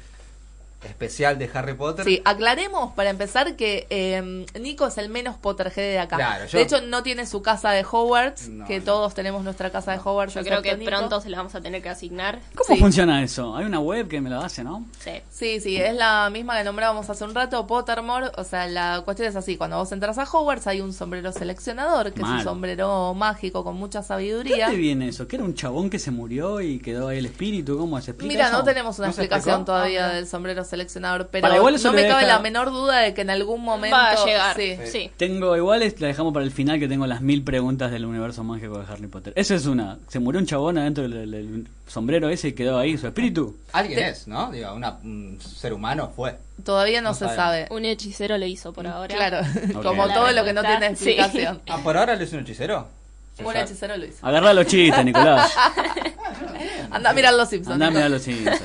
especial 0.83 1.37
de 1.37 1.49
Harry 1.53 1.73
Potter. 1.73 2.05
Sí, 2.05 2.21
aclaremos 2.25 2.93
para 2.93 3.09
empezar 3.09 3.55
que 3.55 3.87
eh, 3.89 4.45
Nico 4.59 4.87
es 4.87 4.97
el 4.97 5.09
menos 5.09 5.37
Potterhead 5.37 5.91
de 5.91 5.99
acá. 5.99 6.15
Claro, 6.17 6.45
yo- 6.45 6.57
De 6.57 6.63
hecho, 6.63 6.81
no 6.81 7.03
tiene 7.03 7.25
su 7.25 7.41
casa 7.41 7.71
de 7.71 7.85
Hogwarts, 7.89 8.49
No, 8.49 8.65
que 8.65 8.79
no. 8.79 8.85
todos 8.85 9.13
tenemos 9.13 9.43
nuestra 9.43 9.69
casa 9.71 9.91
de 9.91 9.99
Hogwarts. 9.99 10.33
Yo 10.33 10.43
creo 10.43 10.61
que 10.61 10.75
Nico. 10.75 10.89
pronto 10.89 11.21
se 11.21 11.29
la 11.29 11.37
vamos 11.37 11.53
a 11.55 11.61
tener 11.61 11.81
que 11.81 11.89
asignar. 11.89 12.39
¿Cómo 12.55 12.75
Sí. 12.75 12.81
funciona 12.81 13.23
eso? 13.23 13.55
Hay 13.55 13.65
una 13.65 13.79
web 13.79 14.07
que 14.07 14.21
me 14.21 14.29
lo 14.29 14.39
hace, 14.41 14.63
¿no? 14.63 14.85
Sí. 14.99 15.11
Sí, 15.29 15.59
sí, 15.59 15.77
es 15.77 15.95
la 15.95 16.29
misma 16.31 16.57
que 16.57 16.63
nombrábamos 16.63 17.09
hace 17.09 17.23
un 17.23 17.35
rato, 17.35 17.65
Pottermore. 17.67 18.27
O 18.37 18.43
sea, 18.43 18.67
la 18.67 19.01
cuestión 19.05 19.27
es 19.29 19.35
así: 19.35 19.57
cuando 19.57 19.77
vos 19.77 19.91
entras 19.91 20.17
a 20.17 20.23
Hogwarts, 20.23 20.67
hay 20.67 20.81
un 20.81 20.93
sombrero 20.93 21.31
seleccionador, 21.31 22.13
que 22.13 22.21
es 22.21 22.27
un 22.27 22.43
sombrero 22.43 23.13
mágico 23.13 23.63
con 23.63 23.75
mucha 23.75 23.99
¿De 24.01 24.05
sabiduría. 24.05 24.65
dónde 24.67 24.81
viene 24.81 25.07
eso? 25.09 25.27
¿Que 25.27 25.35
era 25.35 25.45
un 25.45 25.53
chabón 25.53 25.89
que 25.89 25.99
se 25.99 26.11
murió 26.11 26.61
y 26.61 26.79
quedó 26.79 27.09
ahí 27.09 27.17
el 27.19 27.25
espíritu? 27.27 27.77
¿Cómo 27.77 27.99
se 28.01 28.11
explica 28.11 28.33
Mira, 28.33 28.47
eso? 28.47 28.57
no 28.57 28.63
tenemos 28.63 28.97
una 28.99 29.07
¿No 29.07 29.13
se 29.13 29.21
explicación 29.21 29.65
todavía 29.65 30.07
Ah, 30.09 30.13
del 30.13 30.27
sombrero 30.27 30.63
seleccionador, 30.71 31.27
pero 31.31 31.43
Para, 31.43 31.55
igual 31.57 31.75
no 31.83 31.93
me 31.93 32.07
cabe 32.07 32.25
la 32.25 32.39
menor 32.39 32.71
duda 32.71 32.97
de 33.01 33.13
que 33.13 33.21
en 33.21 33.29
algún 33.29 33.61
momento 33.61 33.95
Va 33.95 34.09
a 34.11 34.25
llegar. 34.25 34.55
Sí. 34.55 34.77
Sí. 34.85 35.11
Tengo, 35.17 35.55
igual 35.55 35.79
la 35.99 36.07
dejamos 36.07 36.33
para 36.33 36.43
el 36.43 36.51
final 36.51 36.79
que 36.79 36.87
tengo 36.87 37.05
las 37.05 37.21
mil 37.21 37.43
preguntas 37.43 37.91
del 37.91 38.05
universo 38.05 38.43
mágico 38.43 38.79
de 38.79 38.91
Harry 38.91 39.05
Potter. 39.07 39.33
Esa 39.35 39.53
es 39.53 39.67
una. 39.67 39.99
Se 40.07 40.17
murió 40.19 40.39
un 40.39 40.47
chabón 40.47 40.79
adentro 40.79 41.07
del, 41.07 41.29
del 41.29 41.67
sombrero 41.87 42.29
ese 42.29 42.47
y 42.47 42.53
quedó 42.53 42.79
ahí 42.79 42.97
su 42.97 43.05
espíritu. 43.05 43.55
Alguien 43.73 43.99
De- 43.99 44.09
es, 44.09 44.27
¿no? 44.27 44.51
Digo, 44.51 44.73
una- 44.73 44.97
un 45.03 45.37
ser 45.39 45.73
humano 45.73 46.11
fue. 46.15 46.35
Todavía 46.65 47.01
no, 47.01 47.09
No 47.09 47.15
se 47.15 47.25
sabe. 47.27 47.67
Un 47.69 47.85
hechicero 47.85 48.37
lo 48.37 48.45
hizo 48.45 48.73
por 48.73 48.87
ahora. 48.87 49.15
Claro, 49.15 49.39
como 49.83 50.07
La 50.07 50.13
todo 50.15 50.31
lo 50.31 50.43
que 50.43 50.53
no 50.53 50.61
tiene 50.61 50.95
sí. 50.95 51.09
explicación. 51.11 51.61
Ah, 51.69 51.79
por 51.83 51.97
ahora 51.97 52.15
le 52.15 52.23
es 52.23 52.33
un 52.33 52.39
hechicero. 52.39 52.87
Un 53.43 53.55
hechicero 53.55 53.97
lo 53.97 54.05
hizo. 54.05 54.25
Agarrá 54.25 54.53
los 54.53 54.67
chistes, 54.67 55.03
Nicolás. 55.03 55.51
Anda 56.91 57.09
a 57.09 57.13
mirar 57.13 57.33
los 57.33 57.49
Simpsons. 57.49 57.73
Andá 57.73 57.87
a 57.87 57.91
mirar 57.91 58.11
los 58.11 58.21
Simpsons. 58.21 58.61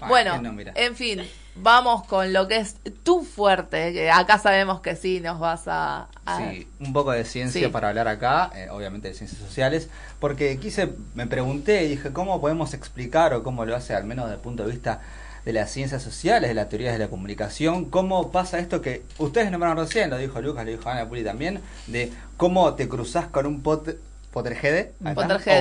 Ah, 0.00 0.08
Bueno, 0.08 0.32
¿quién 0.32 0.42
no 0.42 0.52
mira? 0.52 0.72
en 0.74 0.96
fin, 0.96 1.22
vamos 1.62 2.04
con 2.06 2.32
lo 2.32 2.46
que 2.48 2.58
es 2.58 2.76
tu 3.02 3.24
fuerte, 3.24 3.92
que 3.92 4.10
acá 4.10 4.38
sabemos 4.38 4.80
que 4.80 4.96
sí 4.96 5.20
nos 5.20 5.38
vas 5.40 5.68
a... 5.68 6.08
a- 6.26 6.38
Sí, 6.38 6.66
un 6.80 6.92
poco 6.92 7.12
de 7.12 7.24
ciencia 7.24 7.66
Sí. 7.66 7.72
para 7.72 7.88
hablar 7.88 8.08
acá, 8.08 8.50
eh, 8.54 8.68
obviamente 8.70 9.08
de 9.08 9.14
ciencias 9.14 9.40
sociales, 9.40 9.88
porque 10.20 10.58
quise, 10.58 10.92
me 11.14 11.26
pregunté 11.26 11.84
y 11.84 11.88
dije, 11.88 12.12
¿cómo 12.12 12.40
podemos 12.40 12.74
explicar 12.74 13.32
o 13.34 13.42
cómo 13.42 13.64
lo 13.64 13.74
hace, 13.76 13.94
al 13.94 14.04
menos 14.04 14.26
desde 14.26 14.36
el 14.36 14.42
punto 14.42 14.64
de 14.64 14.70
vista 14.72 15.00
de 15.44 15.52
las 15.52 15.70
ciencias 15.70 16.02
sociales, 16.02 16.48
de 16.50 16.54
las 16.54 16.68
teorías 16.68 16.92
de 16.92 16.98
la 16.98 17.08
comunicación, 17.08 17.84
cómo 17.84 18.32
pasa 18.32 18.58
esto 18.58 18.80
que 18.82 19.02
ustedes 19.18 19.50
nombraron 19.52 19.78
recién, 19.78 20.10
lo 20.10 20.18
dijo 20.18 20.40
Lucas, 20.40 20.64
lo 20.64 20.72
dijo 20.72 20.88
Ana 20.90 21.08
Puli 21.08 21.22
también, 21.22 21.60
de 21.86 22.12
cómo 22.36 22.74
te 22.74 22.88
cruzás 22.88 23.26
con 23.28 23.46
un 23.46 23.62
pot, 23.62 23.96
Potterhead, 24.32 24.88
o 25.02 25.10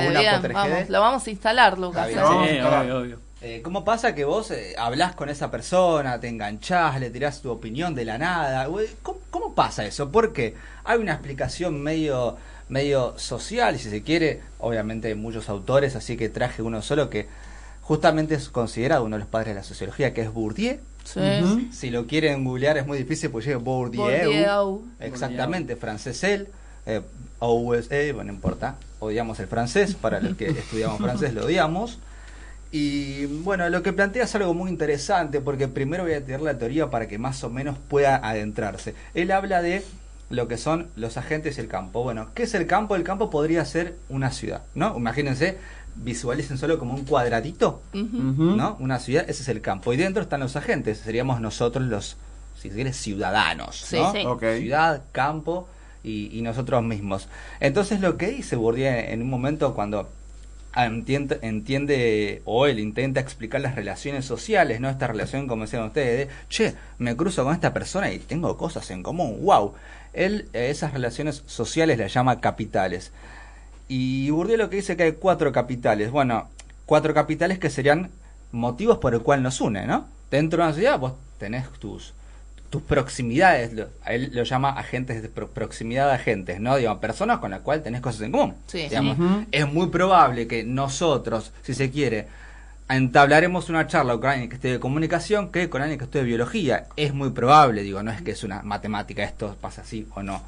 una 0.09 0.19
bien, 0.19 0.53
vamos, 0.53 0.89
lo 0.89 0.99
vamos 0.99 1.25
a 1.27 1.29
instalar, 1.29 1.77
Lucas. 1.79 2.07
Bien. 2.07 2.19
¿eh? 2.19 2.23
Sí, 2.23 2.59
obvio, 2.59 2.97
obvio. 2.99 3.19
Eh, 3.41 3.61
¿Cómo 3.61 3.83
pasa 3.83 4.15
que 4.15 4.23
vos 4.23 4.49
eh, 4.51 4.75
hablás 4.77 5.13
con 5.15 5.29
esa 5.29 5.51
persona, 5.51 6.19
te 6.19 6.29
enganchás, 6.29 6.99
le 6.99 7.09
tirás 7.09 7.41
tu 7.41 7.51
opinión 7.51 7.93
de 7.93 8.05
la 8.05 8.17
nada? 8.17 8.67
¿Cómo, 9.01 9.19
cómo 9.29 9.53
pasa 9.53 9.85
eso? 9.85 10.09
Porque 10.09 10.55
hay 10.83 10.99
una 10.99 11.13
explicación 11.13 11.81
medio, 11.81 12.37
medio 12.69 13.17
social, 13.19 13.77
si 13.77 13.89
se 13.89 14.03
quiere. 14.03 14.41
Obviamente 14.59 15.09
hay 15.09 15.15
muchos 15.15 15.49
autores, 15.49 15.95
así 15.95 16.17
que 16.17 16.29
traje 16.29 16.61
uno 16.61 16.81
solo 16.81 17.09
que 17.09 17.27
justamente 17.81 18.35
es 18.35 18.49
considerado 18.49 19.03
uno 19.03 19.17
de 19.17 19.19
los 19.19 19.27
padres 19.27 19.49
de 19.49 19.55
la 19.55 19.63
sociología, 19.63 20.13
que 20.13 20.21
es 20.21 20.33
Bourdieu. 20.33 20.79
Sí. 21.03 21.69
Si 21.71 21.91
lo 21.91 22.07
quieren 22.07 22.43
googlear 22.43 22.77
es 22.77 22.87
muy 22.87 22.97
difícil 22.97 23.29
porque 23.29 23.47
llega 23.47 23.59
Bourdieu. 23.59 24.01
Bourdieu. 24.03 24.85
Exactamente, 24.99 25.75
francés 25.75 26.23
él. 26.23 26.47
Eh, 26.87 27.01
OUSE, 27.39 28.11
bueno, 28.13 28.31
no 28.31 28.35
importa. 28.35 28.77
Odiamos 28.99 29.39
el 29.39 29.47
francés, 29.47 29.93
para 29.93 30.19
los 30.19 30.35
que 30.35 30.47
estudiamos 30.47 30.97
francés 30.97 31.33
lo 31.33 31.45
odiamos. 31.45 31.99
Y 32.77 33.25
bueno, 33.25 33.69
lo 33.69 33.81
que 33.81 33.93
plantea 33.93 34.25
es 34.25 34.35
algo 34.35 34.53
muy 34.53 34.69
interesante 34.69 35.39
porque 35.39 35.69
primero 35.69 36.03
voy 36.03 36.11
a 36.11 36.25
tirar 36.25 36.41
la 36.41 36.57
teoría 36.57 36.89
para 36.89 37.07
que 37.07 37.17
más 37.17 37.41
o 37.45 37.49
menos 37.49 37.77
pueda 37.87 38.17
adentrarse. 38.17 38.93
Él 39.13 39.31
habla 39.31 39.61
de 39.61 39.81
lo 40.29 40.49
que 40.49 40.57
son 40.57 40.89
los 40.97 41.15
agentes 41.15 41.57
y 41.57 41.61
el 41.61 41.69
campo. 41.69 42.03
Bueno, 42.03 42.31
¿qué 42.35 42.43
es 42.43 42.53
el 42.53 42.67
campo? 42.67 42.97
El 42.97 43.03
campo 43.03 43.29
podría 43.29 43.63
ser 43.63 43.95
una 44.09 44.29
ciudad, 44.29 44.63
¿no? 44.73 44.93
Imagínense, 44.97 45.57
visualicen 45.95 46.57
solo 46.57 46.77
como 46.77 46.95
un 46.95 47.05
cuadradito. 47.05 47.81
¿no? 47.93 48.75
Una 48.81 48.99
ciudad, 48.99 49.23
ese 49.29 49.43
es 49.43 49.47
el 49.47 49.61
campo. 49.61 49.93
Y 49.93 49.97
dentro 49.97 50.21
están 50.21 50.41
los 50.41 50.57
agentes, 50.57 50.97
seríamos 50.97 51.39
nosotros 51.39 51.85
los, 51.85 52.17
si 52.61 52.67
se 52.67 52.75
quiere, 52.75 52.91
ciudadanos, 52.91 53.77
Sí, 53.85 53.95
¿no? 53.97 54.11
sí. 54.11 54.59
Ciudad, 54.59 55.01
campo 55.13 55.69
y, 56.03 56.37
y 56.37 56.41
nosotros 56.41 56.83
mismos. 56.83 57.29
Entonces 57.61 58.01
lo 58.01 58.17
que 58.17 58.27
dice 58.31 58.57
Bourdieu 58.57 58.91
en 58.91 59.21
un 59.21 59.29
momento 59.29 59.73
cuando 59.73 60.09
entiende, 60.75 62.41
o 62.45 62.65
él 62.65 62.79
intenta 62.79 63.19
explicar 63.19 63.61
las 63.61 63.75
relaciones 63.75 64.25
sociales, 64.25 64.81
¿no? 64.81 64.89
Esta 64.89 65.07
relación, 65.07 65.47
como 65.47 65.63
decían 65.63 65.83
ustedes, 65.83 66.27
de, 66.27 66.33
che, 66.49 66.75
me 66.97 67.15
cruzo 67.15 67.43
con 67.43 67.53
esta 67.53 67.73
persona 67.73 68.11
y 68.11 68.19
tengo 68.19 68.57
cosas 68.57 68.89
en 68.91 69.03
común, 69.03 69.39
wow. 69.41 69.73
Él 70.13 70.47
eh, 70.53 70.69
esas 70.69 70.93
relaciones 70.93 71.43
sociales 71.45 71.97
las 71.97 72.13
llama 72.13 72.41
capitales. 72.41 73.11
Y 73.87 74.29
Bourdieu 74.31 74.57
lo 74.57 74.69
que 74.69 74.77
dice 74.77 74.97
que 74.97 75.03
hay 75.03 75.11
cuatro 75.13 75.51
capitales. 75.51 76.11
Bueno, 76.11 76.49
cuatro 76.85 77.13
capitales 77.13 77.59
que 77.59 77.69
serían 77.69 78.09
motivos 78.51 78.97
por 78.97 79.13
el 79.13 79.21
cual 79.21 79.43
nos 79.43 79.61
une, 79.61 79.85
¿no? 79.85 80.07
Dentro 80.31 80.61
de 80.63 80.69
una 80.69 80.75
ciudad 80.75 80.99
vos 80.99 81.13
tenés 81.37 81.69
tus 81.79 82.13
tus 82.69 82.81
proximidades, 82.81 83.73
lo- 83.73 83.87
a 84.03 84.13
él 84.13 84.31
lo 84.33 84.43
llama 84.43 84.69
agentes 84.71 85.21
de 85.21 85.29
pro- 85.29 85.49
proximidad 85.49 86.07
de 86.07 86.13
agentes, 86.15 86.59
¿no? 86.59 86.75
Digamos, 86.77 86.99
personas 86.99 87.39
con 87.39 87.51
las 87.51 87.61
cuales 87.61 87.83
tenés 87.83 88.01
cosas 88.01 88.21
en 88.21 88.31
común. 88.31 88.55
Sí. 88.67 88.79
Digamos. 88.89 89.17
Es 89.51 89.71
muy 89.71 89.87
probable 89.87 90.47
que 90.47 90.63
nosotros, 90.63 91.51
si 91.63 91.73
se 91.73 91.89
quiere, 91.91 92.27
entablaremos 92.89 93.69
una 93.69 93.87
charla 93.87 94.15
con 94.17 94.25
alguien 94.29 94.49
que 94.49 94.55
esté 94.55 94.71
de 94.71 94.79
comunicación 94.79 95.51
que 95.51 95.69
con 95.69 95.81
alguien 95.81 95.97
que 95.97 96.05
esté 96.05 96.19
de 96.19 96.25
biología. 96.25 96.87
Es 96.95 97.13
muy 97.13 97.31
probable, 97.31 97.81
digo, 97.83 98.03
no 98.03 98.11
es 98.11 98.21
que 98.21 98.31
es 98.31 98.43
una 98.43 98.61
matemática, 98.61 99.23
esto 99.23 99.55
pasa 99.59 99.81
así 99.81 100.07
o 100.15 100.21
no. 100.23 100.41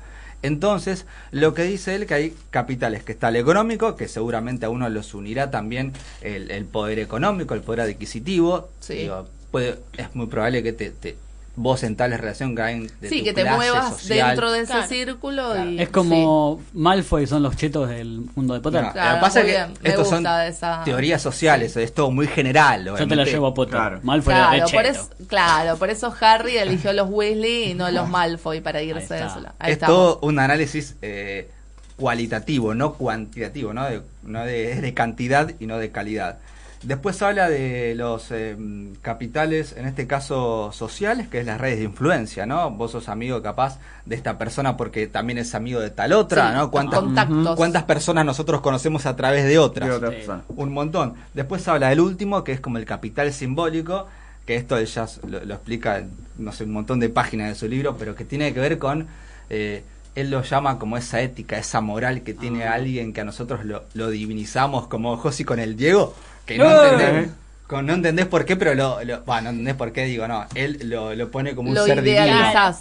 Entonces, 0.43 1.07
lo 1.31 1.55
que 1.55 1.63
dice 1.63 1.95
él 1.95 2.05
que 2.05 2.13
hay 2.13 2.35
capitales, 2.51 3.03
que 3.03 3.11
está 3.13 3.29
el 3.29 3.37
económico, 3.37 3.95
que 3.95 4.07
seguramente 4.07 4.67
a 4.67 4.69
uno 4.69 4.87
los 4.87 5.15
unirá 5.15 5.49
también 5.49 5.93
el, 6.21 6.51
el 6.51 6.65
poder 6.65 6.99
económico, 6.99 7.55
el 7.55 7.61
poder 7.61 7.81
adquisitivo. 7.81 8.69
Sí. 8.79 8.93
Digo, 8.97 9.27
puede, 9.49 9.79
es 9.97 10.13
muy 10.15 10.27
probable 10.27 10.61
que 10.61 10.73
te, 10.73 10.91
te- 10.91 11.15
vos 11.57 11.83
en 11.83 11.95
tales 11.95 12.19
relación 12.21 12.53
de 12.55 13.09
Sí, 13.09 13.19
tu 13.19 13.25
que 13.25 13.33
te 13.33 13.41
clase 13.41 13.55
muevas 13.57 13.89
social. 13.97 14.27
dentro 14.29 14.51
de 14.51 14.59
ese 14.59 14.71
Claro. 14.73 14.87
círculo 14.87 15.51
Claro. 15.53 15.69
y... 15.71 15.81
Es 15.81 15.89
como 15.89 16.61
Malfoy 16.73 17.27
son 17.27 17.41
los 17.43 17.57
chetos 17.57 17.89
del 17.89 18.21
mundo 18.35 18.53
de 18.53 18.59
Potter. 18.61 18.83
No, 18.83 18.91
Claro, 18.93 19.09
lo 19.09 19.15
que 19.17 19.21
pasa 19.21 19.41
es 19.41 19.45
que 19.81 19.89
estos 19.89 20.07
son 20.07 20.25
esa- 20.25 20.83
teorías 20.85 21.21
sociales, 21.21 21.75
es 21.75 21.93
todo 21.93 22.11
muy 22.11 22.27
general. 22.27 22.85
Yo 22.85 22.93
te 22.93 22.99
la 22.99 23.05
obviamente. 23.05 23.31
llevo 23.31 23.47
a 23.47 23.53
Potter. 23.53 23.75
Claro. 23.75 23.99
Malfoy 24.03 24.33
era 24.35 24.49
Claro 24.51 24.63
por, 24.71 24.83
cheto. 24.83 24.89
eso, 24.99 25.09
claro, 25.27 25.77
por 25.77 25.89
eso 25.89 26.13
Harry 26.21 26.57
eligió 26.57 26.93
los 26.93 27.09
Weasley 27.09 27.71
y 27.71 27.73
no 27.73 27.89
los 27.91 28.07
Malfoy 28.07 28.61
para 28.61 28.81
irse 28.81 28.99
de 29.15 29.19
está. 29.21 29.25
eso. 29.25 29.39
Ahí 29.59 29.71
es 29.71 29.73
estamos. 29.73 29.95
todo 29.95 30.19
un 30.21 30.37
análisis 30.39 30.95
eh, 31.01 31.49
cualitativo, 31.97 32.75
no 32.75 32.93
cuantitativo, 32.93 33.73
no, 33.73 33.85
de, 33.85 34.01
no 34.23 34.43
de, 34.45 34.73
es 34.73 34.81
de 34.83 34.93
cantidad 34.93 35.51
y 35.59 35.65
no 35.65 35.77
de 35.79 35.89
calidad. 35.91 36.37
Después 36.83 37.21
habla 37.23 37.49
de 37.49 37.95
los 37.95 38.27
eh, 38.31 38.55
capitales, 39.01 39.73
en 39.77 39.87
este 39.87 40.05
caso 40.05 40.71
sociales, 40.71 41.27
que 41.27 41.39
es 41.39 41.45
las 41.45 41.59
redes 41.59 41.79
de 41.79 41.85
influencia, 41.85 42.45
¿no? 42.45 42.69
Vos 42.71 42.91
sos 42.91 43.09
amigo 43.09 43.41
capaz 43.41 43.79
de 44.05 44.15
esta 44.15 44.37
persona 44.37 44.77
porque 44.77 45.07
también 45.07 45.39
es 45.39 45.55
amigo 45.55 45.79
de 45.79 45.89
tal 45.89 46.13
otra, 46.13 46.49
Sí, 46.51 46.55
¿no? 46.57 46.69
¿Cuántas, 46.71 46.99
contactos. 46.99 47.55
¿Cuántas 47.55 47.83
personas 47.83 48.25
nosotros 48.25 48.61
conocemos 48.61 49.05
a 49.05 49.15
través 49.15 49.45
de 49.45 49.57
otras? 49.57 49.89
De 49.89 49.95
otra 49.95 50.09
Sí. 50.09 50.15
persona. 50.17 50.43
Un 50.49 50.71
montón. 50.71 51.15
Después 51.33 51.67
habla 51.67 51.89
del 51.89 51.99
último, 51.99 52.43
que 52.43 52.51
es 52.51 52.59
como 52.59 52.77
el 52.77 52.85
capital 52.85 53.33
simbólico, 53.33 54.07
que 54.45 54.55
esto 54.55 54.77
él 54.77 54.85
ya 54.85 55.05
s- 55.05 55.19
lo, 55.27 55.43
lo 55.43 55.55
explica 55.55 55.97
en, 55.97 56.11
no 56.37 56.51
sé, 56.51 56.63
un 56.65 56.71
montón 56.71 56.99
de 56.99 57.09
páginas 57.09 57.49
de 57.49 57.55
su 57.55 57.67
libro, 57.67 57.97
pero 57.97 58.15
que 58.15 58.23
tiene 58.23 58.53
que 58.53 58.59
ver 58.59 58.77
con, 58.77 59.07
eh, 59.49 59.83
él 60.15 60.29
lo 60.31 60.41
llama 60.43 60.79
como 60.79 60.95
esa 60.97 61.21
ética, 61.21 61.57
esa 61.57 61.81
moral 61.81 62.21
que 62.21 62.33
tiene 62.33 62.63
Ah. 62.65 62.73
alguien 62.73 63.13
que 63.13 63.21
a 63.21 63.25
nosotros 63.25 63.65
lo, 63.65 63.83
lo 63.93 64.09
divinizamos 64.09 64.87
como 64.87 65.17
Josi 65.17 65.43
con 65.43 65.59
el 65.59 65.75
Diego, 65.75 66.15
que 66.47 66.57
no 66.57 66.65
¡Eh! 66.65 66.89
entendés, 66.93 67.29
con, 67.67 67.85
no 67.85 67.93
entendés 67.93 68.25
por 68.27 68.45
qué, 68.45 68.55
pero 68.55 68.73
lo, 68.73 69.03
lo- 69.03 69.21
bueno, 69.23 69.43
no 69.43 69.49
entendés 69.49 69.75
por 69.75 69.91
qué, 69.91 70.05
digo, 70.05 70.27
no, 70.27 70.45
él 70.55 70.79
lo, 70.85 71.13
lo 71.13 71.29
pone 71.29 71.53
como 71.53 71.69
un 71.69 71.75
Lo 71.75 71.85
ser 71.85 72.01
divino. 72.01 72.23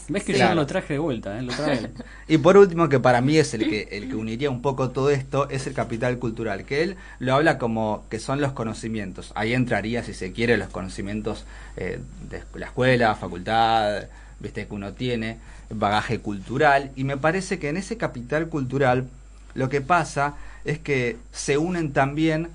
¿Ves 0.08 0.22
que 0.24 0.32
Sí. 0.32 0.38
yo 0.38 0.48
no 0.48 0.54
lo 0.54 0.66
traje 0.66 0.92
de 0.94 0.98
vuelta? 1.00 1.36
¿eh? 1.38 1.42
Lo 1.42 1.52
trae. 1.52 1.90
Y 2.28 2.38
por 2.38 2.56
último, 2.56 2.88
que 2.88 3.00
para 3.00 3.20
mí 3.20 3.36
es 3.36 3.52
el 3.54 3.68
que, 3.68 3.88
el 3.92 4.08
que 4.08 4.14
uniría 4.16 4.48
un 4.50 4.62
poco 4.62 4.90
todo 4.90 5.10
esto, 5.10 5.48
es 5.50 5.66
el 5.66 5.74
capital 5.74 6.18
cultural, 6.18 6.64
que 6.64 6.82
él 6.82 6.96
lo 7.18 7.34
habla 7.34 7.58
como 7.58 8.04
que 8.10 8.18
son 8.20 8.40
los 8.40 8.52
conocimientos. 8.52 9.32
Ahí 9.34 9.54
entraría, 9.54 10.02
si 10.04 10.14
se 10.14 10.32
quiere, 10.32 10.56
los 10.56 10.68
conocimientos 10.68 11.44
eh, 11.76 11.98
de 12.30 12.42
la 12.54 12.66
escuela, 12.66 13.14
facultad, 13.16 14.04
viste 14.40 14.66
que 14.66 14.74
uno 14.74 14.92
tiene, 14.92 15.38
bagaje 15.70 16.20
cultural. 16.20 16.90
Y 16.96 17.04
me 17.04 17.16
parece 17.16 17.58
que 17.58 17.68
en 17.68 17.76
ese 17.76 17.96
capital 17.96 18.48
cultural 18.48 19.06
lo 19.54 19.68
que 19.68 19.80
pasa 19.80 20.34
es 20.64 20.78
que 20.78 21.16
se 21.32 21.58
unen 21.58 21.92
también, 21.92 22.48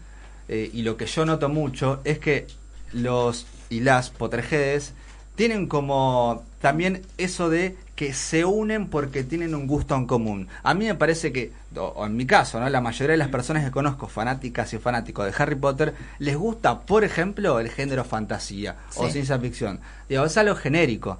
eh, 0.51 0.69
y 0.73 0.81
lo 0.81 0.97
que 0.97 1.05
yo 1.05 1.25
noto 1.25 1.47
mucho, 1.49 2.01
es 2.03 2.19
que 2.19 2.45
los 2.91 3.47
y 3.69 3.79
las 3.79 4.09
Potterheads 4.09 4.93
tienen 5.35 5.67
como 5.67 6.43
también 6.59 7.03
eso 7.17 7.49
de 7.49 7.77
que 7.95 8.13
se 8.13 8.43
unen 8.43 8.89
porque 8.89 9.23
tienen 9.23 9.55
un 9.55 9.65
gusto 9.65 9.95
en 9.95 10.07
común. 10.07 10.49
A 10.63 10.73
mí 10.73 10.85
me 10.85 10.95
parece 10.95 11.31
que, 11.31 11.53
o, 11.75 12.05
en 12.05 12.17
mi 12.17 12.25
caso, 12.25 12.59
¿no? 12.59 12.67
la 12.67 12.81
mayoría 12.81 13.13
de 13.13 13.17
las 13.17 13.29
personas 13.29 13.63
que 13.63 13.71
conozco, 13.71 14.07
fanáticas 14.07 14.73
y 14.73 14.77
fanáticos 14.77 15.25
de 15.25 15.41
Harry 15.41 15.55
Potter, 15.55 15.93
les 16.19 16.35
gusta, 16.35 16.81
por 16.81 17.05
ejemplo, 17.05 17.59
el 17.59 17.69
género 17.69 18.03
fantasía 18.03 18.75
o 18.95 19.07
ciencia 19.07 19.39
ficción. 19.39 19.79
Digo, 20.09 20.25
es 20.25 20.35
algo 20.35 20.55
genérico. 20.55 21.19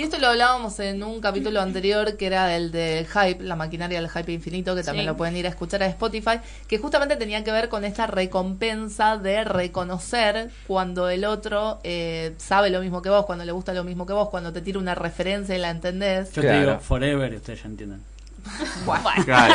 Y 0.00 0.04
esto 0.04 0.18
lo 0.18 0.28
hablábamos 0.28 0.80
en 0.80 1.02
un 1.02 1.20
capítulo 1.20 1.60
anterior 1.60 2.16
que 2.16 2.24
era 2.24 2.56
el 2.56 2.72
de 2.72 3.06
Hype, 3.12 3.44
la 3.44 3.54
maquinaria 3.54 4.00
del 4.00 4.08
Hype 4.08 4.32
infinito, 4.32 4.74
que 4.74 4.82
también 4.82 5.04
Sí. 5.04 5.08
lo 5.08 5.14
pueden 5.18 5.36
ir 5.36 5.44
a 5.44 5.50
escuchar 5.50 5.82
a 5.82 5.86
Spotify, 5.88 6.38
que 6.66 6.78
justamente 6.78 7.16
tenía 7.16 7.44
que 7.44 7.52
ver 7.52 7.68
con 7.68 7.84
esta 7.84 8.06
recompensa 8.06 9.18
de 9.18 9.44
reconocer 9.44 10.48
cuando 10.66 11.10
el 11.10 11.26
otro 11.26 11.80
eh, 11.84 12.32
sabe 12.38 12.70
lo 12.70 12.80
mismo 12.80 13.02
que 13.02 13.10
vos, 13.10 13.26
cuando 13.26 13.44
le 13.44 13.52
gusta 13.52 13.74
lo 13.74 13.84
mismo 13.84 14.06
que 14.06 14.14
vos, 14.14 14.30
cuando 14.30 14.54
te 14.54 14.62
tira 14.62 14.78
una 14.78 14.94
referencia 14.94 15.54
y 15.54 15.58
la 15.58 15.68
entendés. 15.68 16.32
Yo 16.32 16.40
Claro. 16.40 16.56
te 16.58 16.66
digo 16.66 16.78
forever 16.80 17.32
y 17.34 17.36
ustedes 17.36 17.62
ya 17.62 17.68
entienden. 17.68 18.00
Buah. 18.86 19.02
Claro. 19.26 19.54